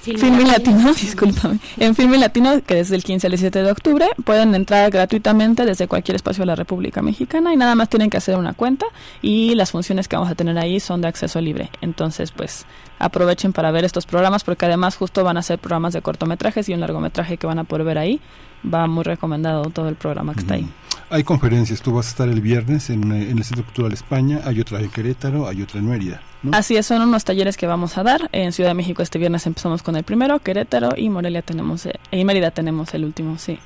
Filmin 0.00 0.48
Latino, 0.48 0.92
discúlpame. 1.00 1.58
En 1.76 1.94
Filmin 1.94 2.20
Latino, 2.20 2.62
que 2.62 2.76
desde 2.76 2.96
el 2.96 3.04
15 3.04 3.26
al 3.26 3.32
17 3.32 3.62
de 3.62 3.70
octubre, 3.70 4.06
pueden 4.24 4.54
entrar 4.54 4.90
gratuitamente 4.90 5.64
desde 5.64 5.88
cualquier 5.88 6.16
espacio 6.16 6.42
de 6.42 6.46
la 6.46 6.54
República 6.54 7.02
Mexicana 7.02 7.52
y 7.52 7.56
nada 7.56 7.74
más 7.74 7.88
tienen 7.88 8.10
que 8.10 8.16
hacer 8.16 8.36
una 8.36 8.54
cuenta 8.54 8.86
y 9.22 9.54
las 9.54 9.72
funciones 9.72 10.08
que 10.08 10.16
vamos 10.16 10.30
a 10.30 10.34
tener 10.34 10.56
ahí 10.58 10.80
son 10.80 11.00
de 11.00 11.08
acceso 11.08 11.40
libre. 11.40 11.70
Entonces, 11.80 12.30
pues 12.30 12.64
aprovechen 12.98 13.52
para 13.52 13.70
ver 13.70 13.84
estos 13.84 14.06
programas 14.06 14.44
porque 14.44 14.66
además 14.66 14.96
justo 14.96 15.24
van 15.24 15.36
a 15.36 15.42
ser 15.42 15.58
programas 15.58 15.92
de 15.92 16.02
cortometrajes 16.02 16.68
y 16.68 16.74
un 16.74 16.80
largometraje 16.80 17.36
que 17.36 17.46
van 17.46 17.58
a 17.58 17.64
poder 17.64 17.84
ver 17.84 17.98
ahí. 17.98 18.20
Va 18.72 18.86
muy 18.86 19.04
recomendado 19.04 19.64
todo 19.70 19.88
el 19.88 19.94
programa 19.94 20.34
que 20.34 20.40
está 20.40 20.54
ahí. 20.54 20.68
Hay 21.10 21.24
conferencias, 21.24 21.80
tú 21.80 21.92
vas 21.92 22.06
a 22.06 22.10
estar 22.10 22.28
el 22.28 22.42
viernes 22.42 22.90
en, 22.90 23.12
eh, 23.12 23.30
en 23.30 23.38
el 23.38 23.44
Centro 23.44 23.64
Cultural 23.64 23.92
España, 23.92 24.40
hay 24.44 24.60
otra 24.60 24.80
en 24.80 24.90
Querétaro, 24.90 25.48
hay 25.48 25.62
otra 25.62 25.80
en 25.80 25.88
Mérida. 25.88 26.20
¿no? 26.42 26.50
Así 26.56 26.76
es, 26.76 26.86
son 26.86 27.00
unos 27.00 27.24
talleres 27.24 27.56
que 27.56 27.66
vamos 27.66 27.96
a 27.96 28.02
dar. 28.02 28.28
En 28.32 28.52
Ciudad 28.52 28.70
de 28.70 28.74
México 28.74 29.02
este 29.02 29.18
viernes 29.18 29.46
empezamos 29.46 29.82
con 29.82 29.96
el 29.96 30.04
primero, 30.04 30.38
Querétaro 30.38 30.90
y 30.96 31.08
Morelia 31.08 31.40
tenemos, 31.40 31.86
eh, 31.86 31.98
y 32.10 32.24
Mérida 32.24 32.50
tenemos 32.50 32.92
el 32.92 33.04
último, 33.04 33.38
sí. 33.38 33.58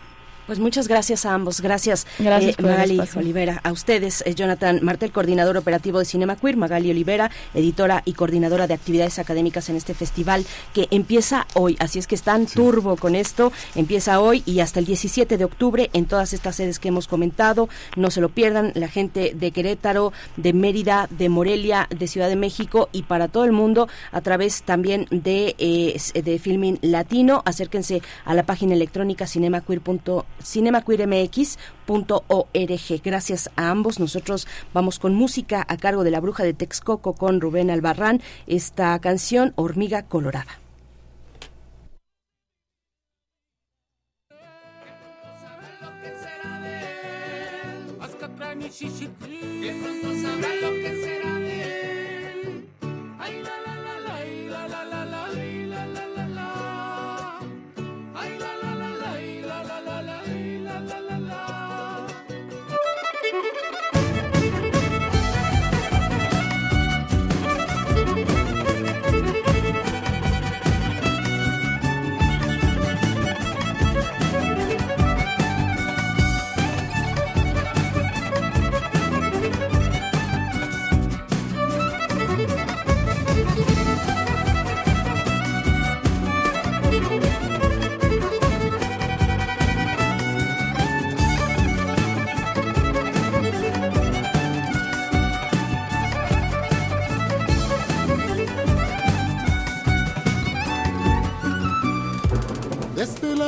Pues 0.53 0.61
muchas 0.61 0.87
gracias 0.87 1.25
a 1.25 1.33
ambos. 1.33 1.63
Gracias, 1.63 2.07
Gracias 2.19 2.59
eh, 2.59 2.63
Magali. 2.63 3.01
Olivera. 3.17 3.63
A 3.65 3.73
ustedes, 3.73 4.23
eh, 4.27 4.35
Jonathan 4.35 4.81
Martel, 4.83 5.11
coordinador 5.11 5.57
operativo 5.57 5.99
de 5.99 6.05
Cinema 6.05 6.37
Queer, 6.37 6.59
Magali 6.59 6.91
Olivera, 6.91 7.31
editora 7.55 8.03
y 8.05 8.13
coordinadora 8.13 8.67
de 8.67 8.75
actividades 8.75 9.19
académicas 9.19 9.71
en 9.71 9.77
este 9.77 9.95
festival 9.95 10.45
que 10.75 10.89
empieza 10.91 11.47
hoy. 11.55 11.79
Así 11.81 11.99
es 11.99 12.07
que 12.07 12.15
están 12.15 12.45
turbo 12.45 12.97
con 12.97 13.15
esto. 13.15 13.51
Empieza 13.75 14.21
hoy 14.21 14.43
y 14.45 14.61
hasta 14.61 14.79
el 14.79 14.85
17 14.85 15.39
de 15.39 15.45
octubre 15.47 15.89
en 15.95 16.05
todas 16.05 16.35
estas 16.35 16.57
sedes 16.57 16.79
que 16.79 16.89
hemos 16.89 17.09
comentado. 17.09 17.71
No 17.97 18.11
se 18.11 18.21
lo 18.21 18.29
pierdan. 18.29 18.73
La 18.75 18.89
gente 18.89 19.33
de 19.35 19.53
Querétaro, 19.53 20.13
de 20.37 20.53
Mérida, 20.53 21.09
de 21.09 21.31
Morelia, 21.31 21.89
de 21.89 22.07
Ciudad 22.09 22.29
de 22.29 22.37
México 22.37 22.91
y 22.93 23.05
para 23.05 23.29
todo 23.29 23.47
el 23.47 23.53
mundo 23.53 23.89
a 24.11 24.21
través 24.21 24.65
también 24.65 25.07
de, 25.11 25.55
eh, 25.57 25.99
de 26.13 26.39
Filming 26.39 26.79
Latino. 26.83 27.41
Acérquense 27.47 28.03
a 28.27 28.35
la 28.35 28.43
página 28.43 28.75
electrónica 28.75 29.27
cinemaqueer.com 29.27 30.25
cinemaqueermx.org. 30.45 33.03
Gracias 33.03 33.51
a 33.57 33.71
ambos. 33.71 34.01
Nosotros 34.01 34.47
vamos 34.73 34.99
con 34.99 35.15
música 35.15 35.65
a 35.69 35.77
cargo 35.77 36.05
de 36.05 36.11
la 36.11 36.21
bruja 36.21 36.45
de 36.45 36.55
Texcoco 36.55 37.15
con 37.15 37.41
Rubén 37.41 37.71
Albarrán. 37.71 38.23
Esta 38.47 38.99
canción, 39.01 39.53
Hormiga 39.57 40.03
Colorada. 40.03 40.59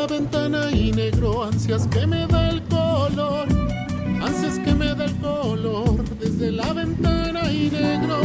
Ventana 0.06 0.70
y 0.70 0.92
negro, 0.92 1.44
ansias 1.44 1.86
que 1.88 2.06
me 2.06 2.26
da 2.26 2.50
el 2.50 2.62
color, 2.64 3.48
ansias 4.22 4.58
que 4.58 4.74
me 4.74 4.94
da 4.94 5.04
el 5.04 5.16
color. 5.16 6.04
Desde 6.18 6.50
la 6.50 6.72
ventana 6.72 7.50
y 7.50 7.70
negro, 7.70 8.16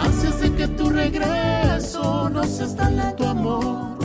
ansias 0.00 0.40
de 0.40 0.54
que 0.54 0.68
tu 0.68 0.90
regreso 0.90 2.28
no 2.28 2.44
se 2.44 2.64
instale 2.64 3.12
tu 3.16 3.24
amor. 3.24 3.98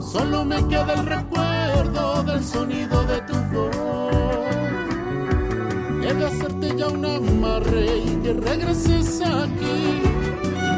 Solo 0.00 0.44
me 0.44 0.56
queda 0.68 0.94
el 0.94 1.06
recuerdo 1.06 2.22
del 2.22 2.44
sonido 2.44 3.02
de 3.04 3.20
tu 3.22 3.34
voz. 3.52 3.76
He 6.02 6.14
de 6.14 6.26
hacerte 6.26 6.76
ya 6.76 6.86
un 6.88 7.04
amarre 7.04 7.98
y 7.98 8.16
que 8.22 8.32
regreses 8.32 9.20
aquí. 9.20 10.02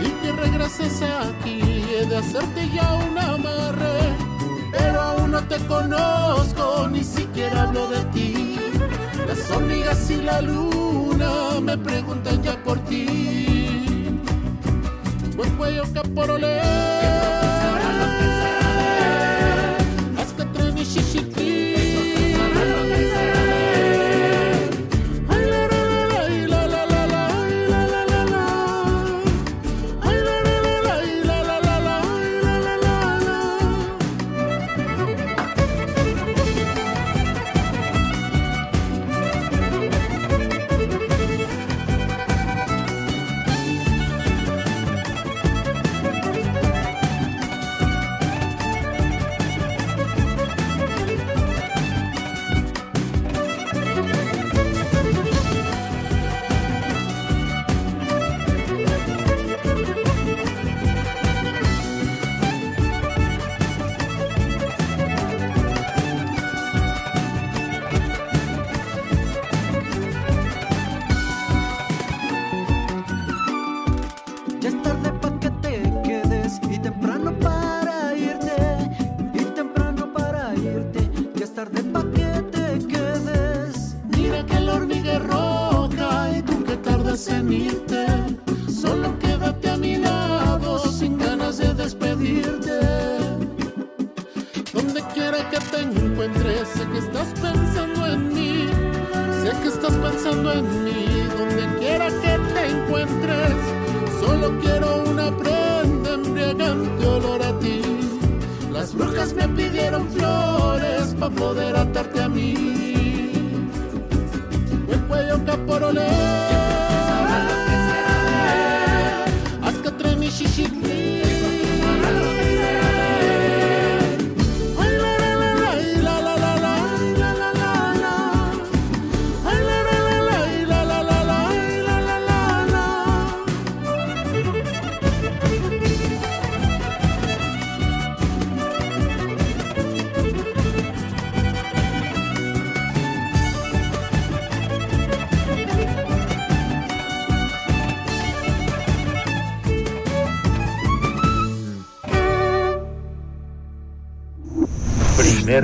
Y 0.00 0.10
que 0.22 0.32
regreses 0.32 1.02
aquí. 1.02 1.60
He 1.90 2.06
de 2.06 2.16
hacerte 2.16 2.68
ya 2.74 2.94
un 2.94 3.18
amarre 3.18 4.27
no 5.28 5.42
te 5.44 5.58
conozco, 5.66 6.88
ni 6.90 7.04
siquiera 7.04 7.64
hablo 7.64 7.88
de 7.88 8.00
ti. 8.06 8.58
Las 9.26 9.50
hormigas 9.50 10.10
y 10.10 10.22
la 10.22 10.40
luna 10.40 11.60
me 11.60 11.76
preguntan 11.76 12.42
ya 12.42 12.56
por 12.64 12.78
ti. 12.86 14.10
Buen 15.36 15.50
cuello 15.56 15.84
caporole. 15.92 17.47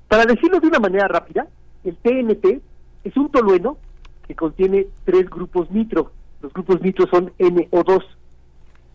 Para 0.09 0.25
decirlo 0.25 0.61
de 0.61 0.69
una 0.69 0.81
manera 0.81 1.09
rápida, 1.09 1.47
el 1.85 1.97
TNT 1.97 2.61
es 3.05 3.17
un 3.17 3.31
tolueno 3.31 3.79
que 4.27 4.35
contiene 4.35 4.87
tres 5.05 5.29
grupos 5.31 5.71
nitro. 5.71 6.13
Los 6.43 6.53
grupos 6.53 6.81
nitro 6.81 7.07
son 7.07 7.33
NO2. 7.39 8.05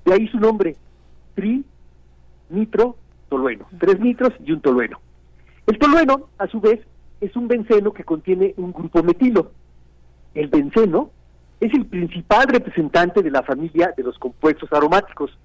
De 0.06 0.14
ahí 0.14 0.28
su 0.28 0.40
nombre, 0.40 0.76
tri 1.36 1.64
nitro 2.50 2.96
tolueno. 3.30 3.66
Tres 3.80 4.00
nitros 4.00 4.34
y 4.44 4.52
un 4.52 4.62
tolueno. 4.62 5.00
El 5.68 5.80
tolueno, 5.80 6.30
a 6.38 6.48
su 6.48 6.60
vez, 6.60 6.80
es 7.22 7.36
un 7.36 7.48
benceno 7.48 7.94
que 7.94 8.04
contiene 8.04 8.54
un 8.58 8.72
grupo 8.72 9.04
metilo. 9.04 9.52
El 10.34 10.48
benceno 10.48 11.12
es 11.60 11.74
el 11.74 11.86
principal 11.86 12.48
representante 12.48 13.22
de 13.22 13.32
la 13.32 13.44
familia 13.44 13.94
de 13.96 14.04
los 14.04 14.18
compuestos 14.20 14.72
aromáticos. 14.74 15.38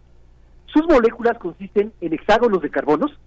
Sus 0.67 0.87
moléculas 0.87 1.39
consisten 1.39 1.93
en 2.01 2.13
hexágonos 2.13 2.63
de 2.63 2.71
carbonos, 2.71 3.19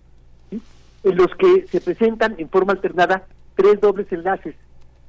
en 0.51 1.17
los 1.17 1.27
que 1.35 1.67
se 1.67 1.81
presentan 1.81 2.35
en 2.37 2.49
forma 2.49 2.73
alternada 2.73 3.25
tres 3.55 3.79
dobles 3.81 4.11
enlaces, 4.11 4.55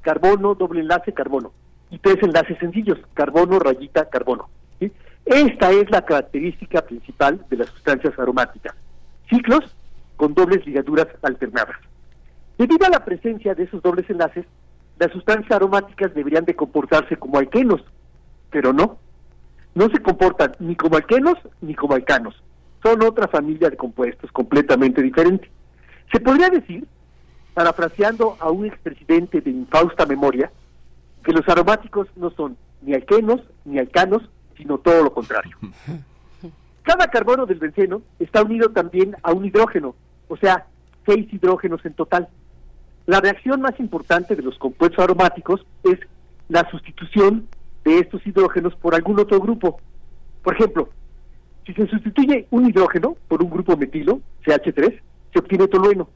carbono, 0.02 0.54
doble 0.54 0.80
enlace, 0.80 1.12
carbono, 1.12 1.52
y 1.90 1.98
tres 1.98 2.16
enlaces 2.22 2.58
sencillos, 2.58 2.98
carbono, 3.14 3.58
rayita, 3.58 4.08
carbono. 4.08 4.48
Esta 5.24 5.70
es 5.70 5.90
la 5.90 6.04
característica 6.04 6.82
principal 6.82 7.44
de 7.48 7.56
las 7.56 7.68
sustancias 7.68 8.18
aromáticas. 8.18 8.74
Ciclos 9.30 9.74
con 10.16 10.34
dobles 10.34 10.66
ligaduras 10.66 11.08
alternadas. 11.22 11.76
Debido 12.58 12.86
a 12.86 12.90
la 12.90 13.04
presencia 13.04 13.54
de 13.54 13.64
esos 13.64 13.82
dobles 13.82 14.08
enlaces, 14.08 14.46
las 14.98 15.10
sustancias 15.10 15.50
aromáticas 15.50 16.14
deberían 16.14 16.44
de 16.44 16.54
comportarse 16.54 17.16
como 17.16 17.38
alquenos, 17.38 17.82
pero 18.50 18.72
no. 18.72 18.98
No 19.74 19.88
se 19.88 20.00
comportan 20.00 20.52
ni 20.60 20.76
como 20.76 20.96
alquenos 20.96 21.34
ni 21.60 21.74
como 21.74 21.94
alcanos. 21.94 22.40
Son 22.82 23.02
otra 23.02 23.26
familia 23.26 23.70
de 23.70 23.76
compuestos 23.76 24.30
completamente 24.30 25.02
diferente. 25.02 25.50
Se 26.12 26.20
podría 26.20 26.48
decir, 26.48 26.86
parafraseando 27.54 28.36
a 28.38 28.50
un 28.50 28.66
expresidente 28.66 29.40
de 29.40 29.50
infausta 29.50 30.06
memoria, 30.06 30.52
que 31.24 31.32
los 31.32 31.48
aromáticos 31.48 32.06
no 32.14 32.30
son 32.30 32.56
ni 32.82 32.94
alquenos 32.94 33.40
ni 33.64 33.78
alcanos, 33.78 34.22
sino 34.56 34.78
todo 34.78 35.02
lo 35.02 35.12
contrario. 35.12 35.56
Cada 36.82 37.08
carbono 37.08 37.46
del 37.46 37.58
benceno 37.58 38.02
está 38.18 38.42
unido 38.42 38.70
también 38.70 39.16
a 39.22 39.32
un 39.32 39.44
hidrógeno, 39.44 39.96
o 40.28 40.36
sea, 40.36 40.66
seis 41.06 41.32
hidrógenos 41.32 41.84
en 41.84 41.94
total. 41.94 42.28
La 43.06 43.20
reacción 43.20 43.60
más 43.60 43.78
importante 43.80 44.34
de 44.34 44.42
los 44.42 44.58
compuestos 44.58 45.02
aromáticos 45.02 45.64
es 45.82 45.98
la 46.48 46.68
sustitución 46.70 47.46
de 47.84 47.98
estos 47.98 48.26
hidrógenos 48.26 48.74
por 48.76 48.94
algún 48.94 49.20
otro 49.20 49.40
grupo. 49.40 49.78
Por 50.42 50.54
ejemplo, 50.54 50.88
si 51.66 51.74
se 51.74 51.86
sustituye 51.86 52.46
un 52.50 52.66
hidrógeno 52.66 53.16
por 53.28 53.42
un 53.42 53.50
grupo 53.50 53.76
metilo, 53.76 54.20
CH3, 54.44 55.00
se 55.32 55.38
obtiene 55.38 55.68
tolueno. 55.68 56.08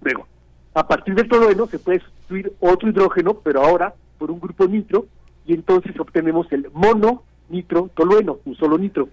Luego, 0.00 0.26
A 0.74 0.86
partir 0.86 1.14
del 1.14 1.28
tolueno 1.28 1.66
se 1.66 1.78
puede 1.78 1.98
sustituir 1.98 2.52
otro 2.60 2.88
hidrógeno, 2.88 3.34
pero 3.34 3.64
ahora 3.64 3.94
por 4.16 4.30
un 4.30 4.38
grupo 4.38 4.66
nitro, 4.66 5.06
y 5.44 5.54
entonces 5.54 5.98
obtenemos 5.98 6.46
el 6.52 6.70
mono 6.72 7.24
nitro 7.48 7.90
tolueno, 7.94 8.38
un 8.44 8.54
solo 8.54 8.78
nitro. 8.78 9.08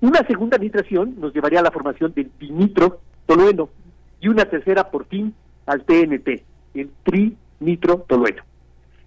Una 0.00 0.26
segunda 0.26 0.58
nitración 0.58 1.14
nos 1.18 1.32
llevaría 1.32 1.60
a 1.60 1.62
la 1.62 1.70
formación 1.70 2.12
del 2.14 2.30
dinitro 2.38 3.00
tolueno 3.26 3.70
y 4.20 4.28
una 4.28 4.44
tercera 4.44 4.90
por 4.90 5.06
fin 5.06 5.34
al 5.68 5.84
TNT, 5.84 6.42
el 6.74 6.90
trinitro 7.04 8.04
tolueno. 8.08 8.42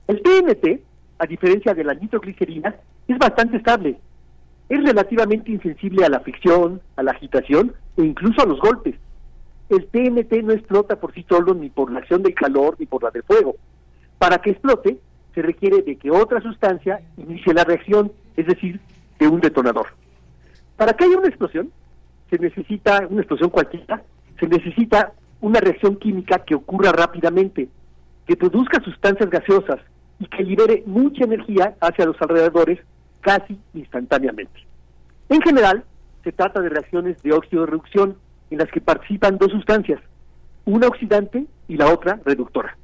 El 0.08 0.22
TNT, 0.22 0.80
a 1.18 1.26
diferencia 1.26 1.74
de 1.74 1.84
la 1.84 1.94
nitroglicerina, 1.96 2.76
es 3.08 3.18
bastante 3.18 3.58
estable. 3.58 3.98
Es 4.70 4.84
relativamente 4.84 5.52
insensible 5.52 6.06
a 6.06 6.10
la 6.10 6.20
fricción, 6.22 6.80
a 6.96 7.04
la 7.04 7.12
agitación 7.12 7.74
e 7.98 8.04
incluso 8.04 8.42
a 8.42 8.46
los 8.46 8.60
golpes. 8.60 8.96
El 9.70 9.88
TNT 9.88 10.44
no 10.44 10.54
explota 10.54 10.98
por 10.98 11.14
sí 11.14 11.26
solo 11.28 11.54
ni 11.54 11.70
por 11.70 11.92
la 11.92 12.00
acción 12.00 12.22
del 12.22 12.36
calor 12.36 12.76
ni 12.78 12.86
por 12.86 13.04
la 13.04 13.10
del 13.10 13.24
fuego. 13.24 13.56
Para 14.20 14.38
que 14.38 14.52
explote, 14.52 15.00
se 15.34 15.42
requiere 15.42 15.82
de 15.82 15.96
que 15.96 16.12
otra 16.12 16.42
sustancia 16.42 17.02
inicie 17.18 17.54
la 17.54 17.64
reacción, 17.64 18.12
es 18.38 18.46
decir, 18.46 18.80
de 19.18 19.28
un 19.28 19.42
detonador. 19.42 19.88
Para 20.78 20.94
que 20.94 21.06
haya 21.06 21.18
una 21.18 21.28
explosión, 21.28 21.72
se 22.30 22.38
necesita, 22.38 23.08
una 23.10 23.22
explosión 23.22 23.50
cualquiera, 23.50 24.04
se 24.40 24.48
necesita 24.48 25.14
una 25.42 25.60
reacción 25.60 25.98
química 25.98 26.40
que 26.40 26.56
ocurra 26.56 26.92
rápidamente, 26.92 27.68
que 28.26 28.38
produzca 28.38 28.82
sustancias 28.84 29.30
gaseosas 29.30 29.80
y 30.20 30.28
que 30.28 30.44
libere 30.44 30.84
mucha 30.86 31.26
energía 31.26 31.76
hacia 31.82 32.06
los 32.06 32.16
alrededores 32.22 32.80
casi 33.22 33.60
instantáneamente. 33.74 34.66
En 35.30 35.42
general, 35.42 35.84
se 36.24 36.32
trata 36.32 36.62
de 36.62 36.70
reacciones 36.70 37.22
de 37.24 37.34
óxido 37.34 37.66
de 37.66 37.72
reducción 37.72 38.18
en 38.52 38.60
las 38.60 38.70
que 38.70 38.82
participan 38.82 39.38
dos 39.38 39.52
sustancias, 39.52 40.00
una 40.66 40.88
oxidante 40.88 41.46
y 41.68 41.78
la 41.78 41.92
otra 41.92 42.20
reductora. 42.24 42.78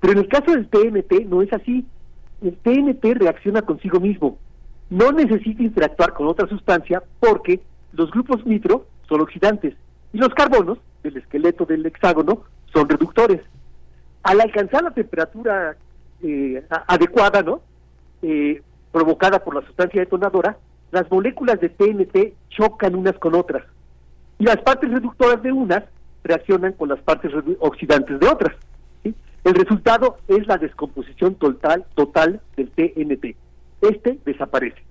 Pero 0.00 0.12
en 0.12 0.18
el 0.20 0.28
caso 0.28 0.52
del 0.52 0.68
TNT 0.68 1.26
no 1.26 1.42
es 1.42 1.52
así. 1.52 1.84
El 2.42 2.56
TNT 2.58 3.18
reacciona 3.18 3.62
consigo 3.62 3.98
mismo. 3.98 4.38
No 4.90 5.10
necesita 5.10 5.62
interactuar 5.62 6.12
con 6.12 6.28
otra 6.28 6.46
sustancia 6.48 7.02
porque 7.18 7.60
los 7.92 8.10
grupos 8.10 8.46
nitro 8.46 8.86
son 9.08 9.22
oxidantes 9.22 9.74
y 10.12 10.18
los 10.18 10.30
carbonos 10.30 10.78
del 11.02 11.16
esqueleto 11.16 11.64
del 11.64 11.86
hexágono 11.86 12.44
son 12.72 12.88
reductores. 12.88 13.40
Al 14.22 14.40
alcanzar 14.40 14.82
la 14.82 14.90
temperatura 14.90 15.76
eh, 16.22 16.64
adecuada, 16.86 17.42
¿no? 17.42 17.60
Eh, 18.22 18.62
provocada 18.92 19.44
por 19.44 19.54
la 19.54 19.66
sustancia 19.66 20.00
detonadora, 20.00 20.56
las 20.90 21.10
moléculas 21.10 21.60
de 21.60 21.68
TNT 21.68 22.34
chocan 22.48 22.94
unas 22.94 23.18
con 23.18 23.34
otras 23.34 23.64
y 24.38 24.44
las 24.44 24.58
partes 24.58 24.90
reductoras 24.90 25.42
de 25.42 25.52
unas 25.52 25.84
reaccionan 26.24 26.72
con 26.72 26.88
las 26.88 27.00
partes 27.00 27.32
oxidantes 27.60 28.18
de 28.18 28.28
otras. 28.28 28.56
El 29.04 29.54
resultado 29.54 30.18
es 30.26 30.44
la 30.48 30.58
descomposición 30.58 31.36
total, 31.36 31.84
total 31.94 32.40
del 32.56 32.68
TNT. 32.70 33.36
Este 33.80 34.18
desaparece. 34.24 34.82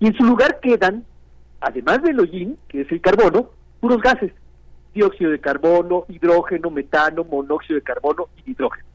Y 0.00 0.06
en 0.06 0.14
su 0.14 0.24
lugar 0.24 0.60
quedan, 0.60 1.04
además 1.60 2.02
del 2.02 2.18
hollín, 2.18 2.56
que 2.68 2.80
es 2.80 2.90
el 2.90 3.02
carbono, 3.02 3.50
puros 3.80 4.00
gases. 4.00 4.32
Dióxido 4.94 5.30
de 5.30 5.40
carbono, 5.40 6.04
hidrógeno, 6.08 6.70
metano, 6.70 7.24
monóxido 7.24 7.76
de 7.76 7.82
carbono 7.82 8.28
y 8.36 8.50
nitrógeno. 8.50 8.86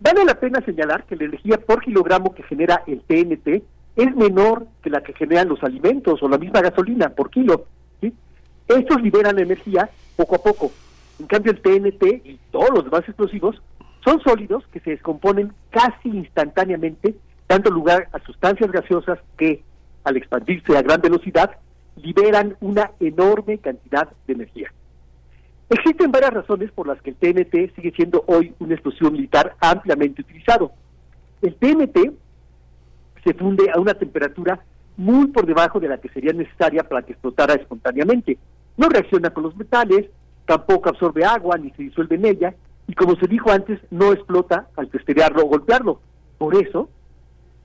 Vale 0.00 0.24
la 0.24 0.38
pena 0.38 0.60
señalar 0.64 1.04
que 1.04 1.16
la 1.16 1.24
energía 1.24 1.58
por 1.58 1.80
kilogramo 1.82 2.34
que 2.34 2.44
genera 2.44 2.84
el 2.86 3.00
TNT 3.02 3.62
es 3.96 4.14
menor 4.14 4.66
que 4.80 4.90
la 4.90 5.02
que 5.02 5.12
generan 5.12 5.48
los 5.48 5.62
alimentos 5.64 6.22
o 6.22 6.28
la 6.28 6.38
misma 6.38 6.60
gasolina 6.60 7.08
por 7.08 7.30
kilo. 7.30 7.64
¿sí? 8.00 8.14
Estos 8.68 9.02
liberan 9.02 9.40
energía 9.40 9.90
poco 10.16 10.36
a 10.36 10.38
poco. 10.38 10.70
En 11.18 11.26
cambio, 11.26 11.50
el 11.50 11.60
TNT 11.60 12.24
y 12.24 12.38
todos 12.52 12.70
los 12.70 12.84
demás 12.84 13.02
explosivos 13.08 13.60
son 14.04 14.20
sólidos 14.20 14.64
que 14.72 14.78
se 14.80 14.90
descomponen 14.90 15.52
casi 15.70 16.10
instantáneamente, 16.10 17.16
dando 17.48 17.70
lugar 17.70 18.08
a 18.12 18.20
sustancias 18.20 18.70
gaseosas 18.70 19.18
que, 19.36 19.64
al 20.04 20.16
expandirse 20.16 20.76
a 20.76 20.82
gran 20.82 21.00
velocidad, 21.00 21.50
liberan 21.96 22.56
una 22.60 22.92
enorme 23.00 23.58
cantidad 23.58 24.08
de 24.28 24.32
energía. 24.32 24.72
Existen 25.70 26.10
varias 26.10 26.32
razones 26.32 26.72
por 26.72 26.86
las 26.86 27.00
que 27.02 27.10
el 27.10 27.16
TNT 27.16 27.74
sigue 27.74 27.92
siendo 27.94 28.24
hoy 28.26 28.54
un 28.58 28.72
explosivo 28.72 29.10
militar 29.10 29.54
ampliamente 29.60 30.22
utilizado. 30.22 30.72
El 31.42 31.54
TNT 31.56 32.10
se 33.22 33.34
funde 33.34 33.70
a 33.74 33.78
una 33.78 33.94
temperatura 33.94 34.60
muy 34.96 35.26
por 35.26 35.44
debajo 35.44 35.78
de 35.78 35.88
la 35.88 35.98
que 35.98 36.08
sería 36.08 36.32
necesaria 36.32 36.82
para 36.84 37.02
que 37.02 37.12
explotara 37.12 37.54
espontáneamente. 37.54 38.38
No 38.78 38.88
reacciona 38.88 39.30
con 39.30 39.42
los 39.42 39.56
metales, 39.56 40.06
tampoco 40.46 40.88
absorbe 40.88 41.24
agua 41.24 41.58
ni 41.58 41.70
se 41.72 41.82
disuelve 41.82 42.16
en 42.16 42.24
ella, 42.24 42.54
y 42.86 42.94
como 42.94 43.16
se 43.16 43.26
dijo 43.26 43.50
antes, 43.50 43.78
no 43.90 44.12
explota 44.12 44.68
al 44.76 44.88
testerearlo 44.88 45.42
o 45.42 45.48
golpearlo. 45.48 46.00
Por 46.38 46.56
eso, 46.56 46.88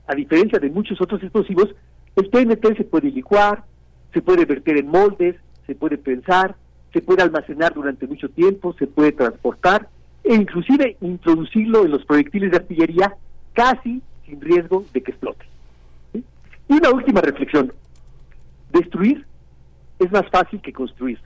a 0.06 0.14
diferencia 0.14 0.58
de 0.58 0.68
muchos 0.68 1.00
otros 1.00 1.22
explosivos, 1.22 1.74
el 2.16 2.30
TNT 2.30 2.76
se 2.76 2.84
puede 2.84 3.10
licuar, 3.10 3.64
se 4.12 4.20
puede 4.20 4.44
verter 4.44 4.76
en 4.76 4.88
moldes, 4.88 5.36
se 5.66 5.74
puede 5.74 5.96
pensar, 5.96 6.56
se 6.94 7.02
puede 7.02 7.22
almacenar 7.22 7.74
durante 7.74 8.06
mucho 8.06 8.28
tiempo, 8.30 8.72
se 8.78 8.86
puede 8.86 9.12
transportar 9.12 9.88
e 10.22 10.32
inclusive 10.32 10.96
introducirlo 11.00 11.84
en 11.84 11.90
los 11.90 12.04
proyectiles 12.06 12.52
de 12.52 12.56
artillería 12.56 13.16
casi 13.52 14.00
sin 14.24 14.40
riesgo 14.40 14.86
de 14.94 15.02
que 15.02 15.10
explote. 15.10 15.44
Y 16.14 16.72
una 16.72 16.90
última 16.92 17.20
reflexión. 17.20 17.72
Destruir 18.72 19.26
es 19.98 20.10
más 20.12 20.24
fácil 20.30 20.60
que 20.60 20.72
construir. 20.72 21.18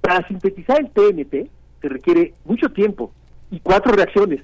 Para 0.00 0.26
sintetizar 0.26 0.80
el 0.80 0.90
TNT 0.90 1.50
se 1.82 1.88
requiere 1.88 2.34
mucho 2.46 2.70
tiempo 2.70 3.12
y 3.50 3.60
cuatro 3.60 3.92
reacciones. 3.92 4.40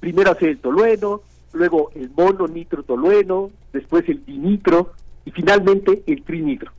Primero 0.00 0.32
hacer 0.32 0.48
el 0.48 0.58
tolueno, 0.58 1.20
luego 1.52 1.90
el 1.94 2.10
mononitro 2.16 2.82
tolueno, 2.82 3.50
después 3.72 4.08
el 4.08 4.24
dinitro 4.24 4.92
y 5.26 5.30
finalmente 5.30 6.02
el 6.06 6.22
trinitro. 6.22 6.72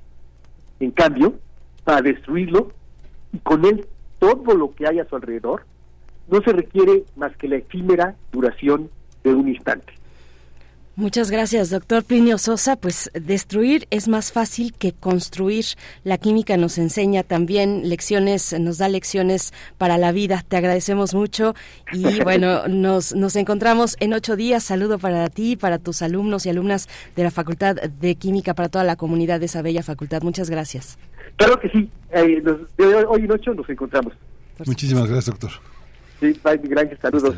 En 0.80 0.90
cambio, 0.92 1.36
para 1.84 2.02
destruirlo 2.02 2.72
y 3.34 3.40
con 3.40 3.66
él 3.66 3.88
todo 4.20 4.54
lo 4.54 4.74
que 4.74 4.88
hay 4.88 5.00
a 5.00 5.08
su 5.08 5.16
alrededor, 5.16 5.64
no 6.28 6.42
se 6.42 6.52
requiere 6.52 7.06
más 7.16 7.36
que 7.38 7.48
la 7.48 7.58
efímera 7.58 8.16
duración 8.32 8.90
de 9.24 9.34
un 9.34 9.48
instante. 9.48 10.00
Muchas 11.00 11.32
gracias, 11.32 11.70
doctor 11.70 12.04
Plinio 12.04 12.38
Sosa. 12.38 12.76
Pues 12.76 13.10
destruir 13.14 13.88
es 13.90 14.10
más 14.10 14.34
fácil 14.34 14.74
que 14.74 14.92
construir. 14.92 15.64
La 16.04 16.18
química 16.18 16.58
nos 16.58 16.78
enseña 16.78 17.24
también 17.24 17.88
lecciones, 17.88 18.54
nos 18.60 18.80
da 18.80 18.90
lecciones 18.90 19.54
para 19.78 19.98
la 19.98 20.12
vida. 20.12 20.44
Te 20.46 20.58
agradecemos 20.58 21.14
mucho 21.14 21.56
y 21.94 22.20
bueno, 22.24 22.68
nos, 22.68 23.16
nos 23.16 23.38
encontramos 23.38 23.96
en 24.02 24.12
ocho 24.12 24.36
días. 24.36 24.66
Saludo 24.66 25.00
para 25.00 25.30
ti, 25.30 25.56
para 25.56 25.80
tus 25.80 26.02
alumnos 26.02 26.46
y 26.46 26.50
alumnas 26.50 26.90
de 27.16 27.24
la 27.24 27.32
Facultad 27.32 27.78
de 27.78 28.16
Química, 28.16 28.54
para 28.54 28.68
toda 28.68 28.84
la 28.84 28.98
comunidad 28.98 29.40
de 29.40 29.46
esa 29.46 29.62
bella 29.62 29.84
facultad. 29.84 30.22
Muchas 30.22 30.50
gracias. 30.50 30.98
Claro 31.40 31.60
que 31.60 31.70
sí. 31.70 31.90
Eh, 32.12 32.42
nos- 32.44 32.76
de 32.78 32.96
hoy, 33.06 33.28
ocho 33.32 33.54
nos 33.54 33.68
encontramos. 33.70 34.14
Muchísimas 34.66 35.06
gracias, 35.08 35.26
doctor. 35.28 35.52
Sí, 36.20 36.38
bye, 36.44 36.58
gracias, 36.62 37.00
saludos. 37.00 37.36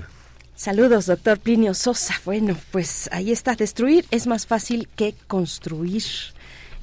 Saludos, 0.56 1.06
doctor 1.06 1.38
Plinio 1.40 1.74
Sosa. 1.76 2.16
Bueno, 2.26 2.58
pues 2.72 3.08
ahí 3.12 3.32
está. 3.32 3.54
Destruir 3.56 4.06
es 4.10 4.26
más 4.26 4.48
fácil 4.48 4.88
que 4.96 5.14
construir. 5.28 6.02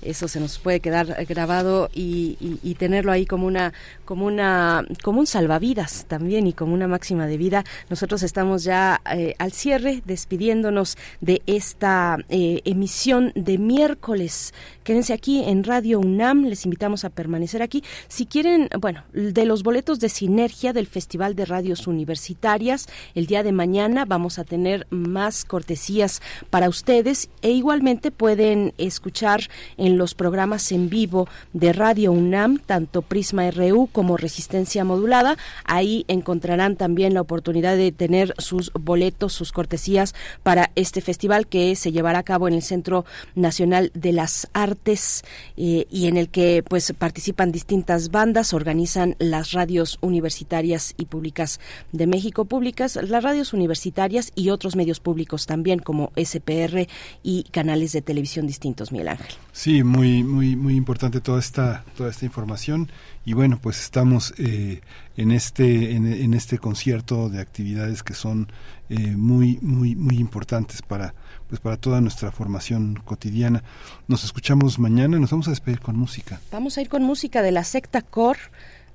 Eso 0.00 0.28
se 0.28 0.38
nos 0.38 0.60
puede 0.60 0.78
quedar 0.78 1.26
grabado 1.28 1.90
y, 1.92 2.36
y- 2.40 2.60
y 2.62 2.74
tenerlo 2.76 3.10
ahí 3.10 3.26
como 3.26 3.48
una, 3.48 3.72
como 4.08 4.24
una, 4.24 4.86
como 5.02 5.20
un 5.20 5.26
salvavidas 5.26 6.06
también 6.08 6.46
y 6.46 6.54
como 6.54 6.72
una 6.72 6.88
máxima 6.88 7.26
de 7.26 7.36
vida. 7.36 7.66
Nosotros 7.90 8.22
estamos 8.22 8.64
ya 8.64 9.02
eh, 9.12 9.34
al 9.38 9.52
cierre, 9.52 10.02
despidiéndonos 10.06 10.96
de 11.20 11.42
esta 11.44 12.16
eh, 12.30 12.62
emisión 12.64 13.32
de 13.34 13.58
miércoles. 13.58 14.54
Quédense 14.82 15.12
aquí 15.12 15.44
en 15.44 15.62
Radio 15.62 16.00
UNAM. 16.00 16.46
Les 16.46 16.64
invitamos 16.64 17.04
a 17.04 17.10
permanecer 17.10 17.60
aquí. 17.60 17.84
Si 18.08 18.24
quieren, 18.24 18.70
bueno, 18.80 19.04
de 19.12 19.44
los 19.44 19.62
boletos 19.62 20.00
de 20.00 20.08
sinergia 20.08 20.72
del 20.72 20.86
Festival 20.86 21.36
de 21.36 21.44
Radios 21.44 21.86
Universitarias, 21.86 22.88
el 23.14 23.26
día 23.26 23.42
de 23.42 23.52
mañana 23.52 24.06
vamos 24.06 24.38
a 24.38 24.44
tener 24.44 24.86
más 24.88 25.44
cortesías 25.44 26.22
para 26.48 26.70
ustedes 26.70 27.28
e 27.42 27.50
igualmente 27.50 28.10
pueden 28.10 28.72
escuchar 28.78 29.42
en 29.76 29.98
los 29.98 30.14
programas 30.14 30.72
en 30.72 30.88
vivo 30.88 31.28
de 31.52 31.74
Radio 31.74 32.10
UNAM, 32.12 32.58
tanto 32.58 33.02
Prisma 33.02 33.50
RU 33.50 33.88
como 33.98 34.16
Resistencia 34.16 34.84
Modulada. 34.84 35.36
Ahí 35.64 36.04
encontrarán 36.06 36.76
también 36.76 37.14
la 37.14 37.20
oportunidad 37.20 37.76
de 37.76 37.90
tener 37.90 38.32
sus 38.38 38.70
boletos, 38.72 39.32
sus 39.32 39.50
cortesías 39.50 40.14
para 40.44 40.70
este 40.76 41.00
festival 41.00 41.48
que 41.48 41.74
se 41.74 41.90
llevará 41.90 42.20
a 42.20 42.22
cabo 42.22 42.46
en 42.46 42.54
el 42.54 42.62
Centro 42.62 43.04
Nacional 43.34 43.90
de 43.94 44.12
las 44.12 44.48
Artes 44.52 45.24
eh, 45.56 45.86
y 45.90 46.06
en 46.06 46.16
el 46.16 46.28
que 46.28 46.62
pues 46.62 46.94
participan 46.96 47.50
distintas 47.50 48.12
bandas, 48.12 48.54
organizan 48.54 49.16
las 49.18 49.50
radios 49.50 49.98
universitarias 50.00 50.94
y 50.96 51.06
públicas 51.06 51.58
de 51.90 52.06
México, 52.06 52.44
públicas, 52.44 53.00
las 53.02 53.24
radios 53.24 53.52
universitarias 53.52 54.30
y 54.36 54.50
otros 54.50 54.76
medios 54.76 55.00
públicos 55.00 55.46
también 55.46 55.80
como 55.80 56.12
SPR 56.14 56.86
y 57.24 57.42
canales 57.50 57.90
de 57.94 58.02
televisión 58.02 58.46
distintos, 58.46 58.92
Miguel 58.92 59.08
Ángel. 59.08 59.34
Sí, 59.50 59.82
muy, 59.82 60.22
muy, 60.22 60.54
muy 60.54 60.76
importante 60.76 61.20
toda 61.20 61.40
esta, 61.40 61.84
toda 61.96 62.10
esta 62.10 62.26
información. 62.26 62.88
Y 63.28 63.34
bueno, 63.34 63.58
pues 63.60 63.78
estamos 63.82 64.32
eh, 64.39 64.81
en 65.18 65.32
este, 65.32 65.92
en, 65.92 66.32
este 66.32 66.57
concierto 66.58 67.28
de 67.28 67.42
actividades 67.42 68.02
que 68.02 68.15
son 68.15 68.50
eh, 68.89 69.16
muy, 69.18 69.58
muy, 69.60 69.94
muy 69.94 70.16
importantes 70.16 70.81
para, 70.81 71.12
pues 71.47 71.60
para 71.60 71.76
toda 71.76 72.00
nuestra 72.00 72.32
formación 72.32 73.02
cotidiana. 73.05 73.62
Nos 74.07 74.24
escuchamos 74.24 74.78
mañana, 74.78 75.18
nos 75.18 75.31
vamos 75.31 75.47
a 75.47 75.50
despedir 75.50 75.81
con 75.81 75.94
música. 75.94 76.40
Vamos 76.50 76.78
a 76.78 76.81
ir 76.81 76.89
con 76.89 77.02
música 77.02 77.42
de 77.42 77.52
la 77.52 77.65
secta 77.65 78.00
Cor. 78.00 78.39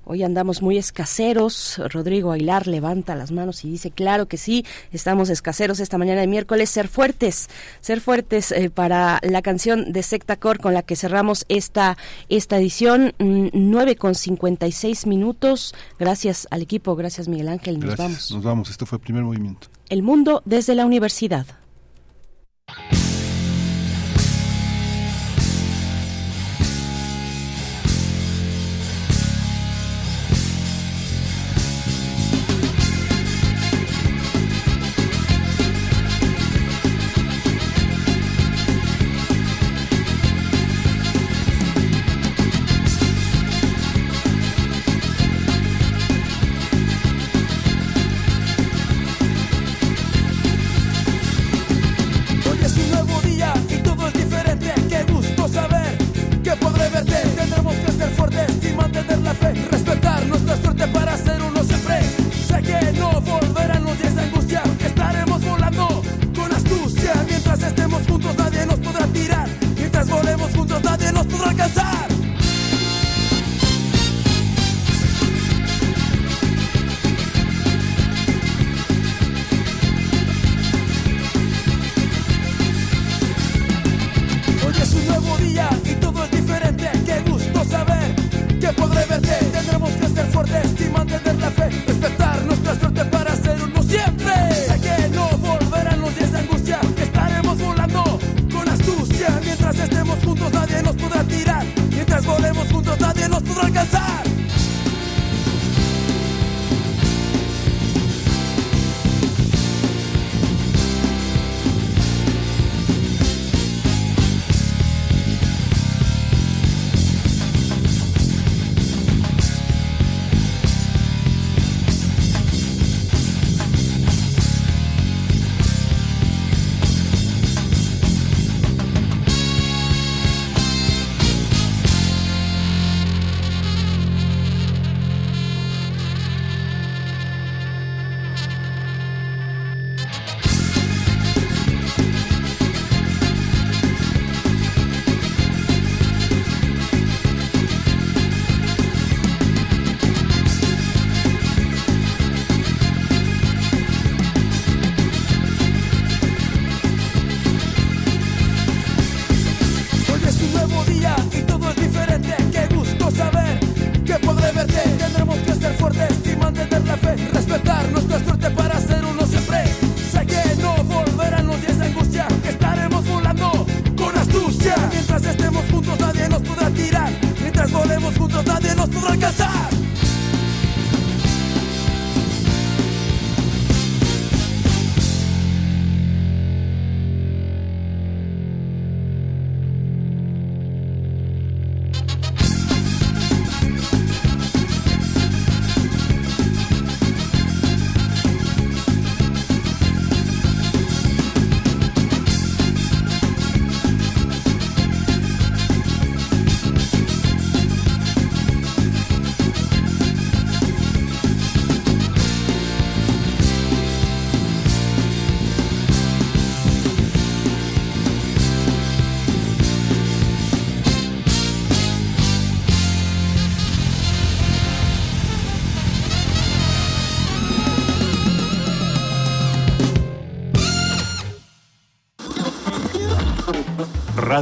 Hoy 0.06 0.22
andamos 0.22 0.62
muy 0.62 0.76
escaseros. 0.76 1.80
Rodrigo 1.90 2.32
Aguilar 2.32 2.66
levanta 2.66 3.14
las 3.14 3.32
manos 3.32 3.64
y 3.64 3.70
dice, 3.70 3.90
claro 3.90 4.26
que 4.26 4.36
sí, 4.36 4.64
estamos 4.92 5.30
escaseros 5.30 5.80
esta 5.80 5.98
mañana 5.98 6.20
de 6.20 6.26
miércoles. 6.26 6.70
Ser 6.70 6.88
fuertes, 6.88 7.48
ser 7.80 8.00
fuertes 8.00 8.52
eh, 8.52 8.70
para 8.70 9.18
la 9.22 9.42
canción 9.42 9.92
de 9.92 10.02
Secta 10.02 10.36
Core 10.36 10.58
con 10.58 10.74
la 10.74 10.82
que 10.82 10.96
cerramos 10.96 11.46
esta, 11.48 11.96
esta 12.28 12.58
edición. 12.58 13.14
Mm, 13.18 13.48
9 13.52 13.96
con 13.96 14.14
56 14.14 15.06
minutos. 15.06 15.74
Gracias 15.98 16.46
al 16.50 16.62
equipo, 16.62 16.96
gracias 16.96 17.28
Miguel 17.28 17.48
Ángel. 17.48 17.78
Nos 17.78 17.96
Gracias, 17.96 17.98
vamos. 17.98 18.30
Nos 18.30 18.42
vamos, 18.42 18.70
esto 18.70 18.86
fue 18.86 18.96
el 18.96 19.02
primer 19.02 19.22
movimiento. 19.22 19.68
El 19.88 20.02
mundo 20.02 20.42
desde 20.44 20.74
la 20.74 20.86
universidad. 20.86 21.46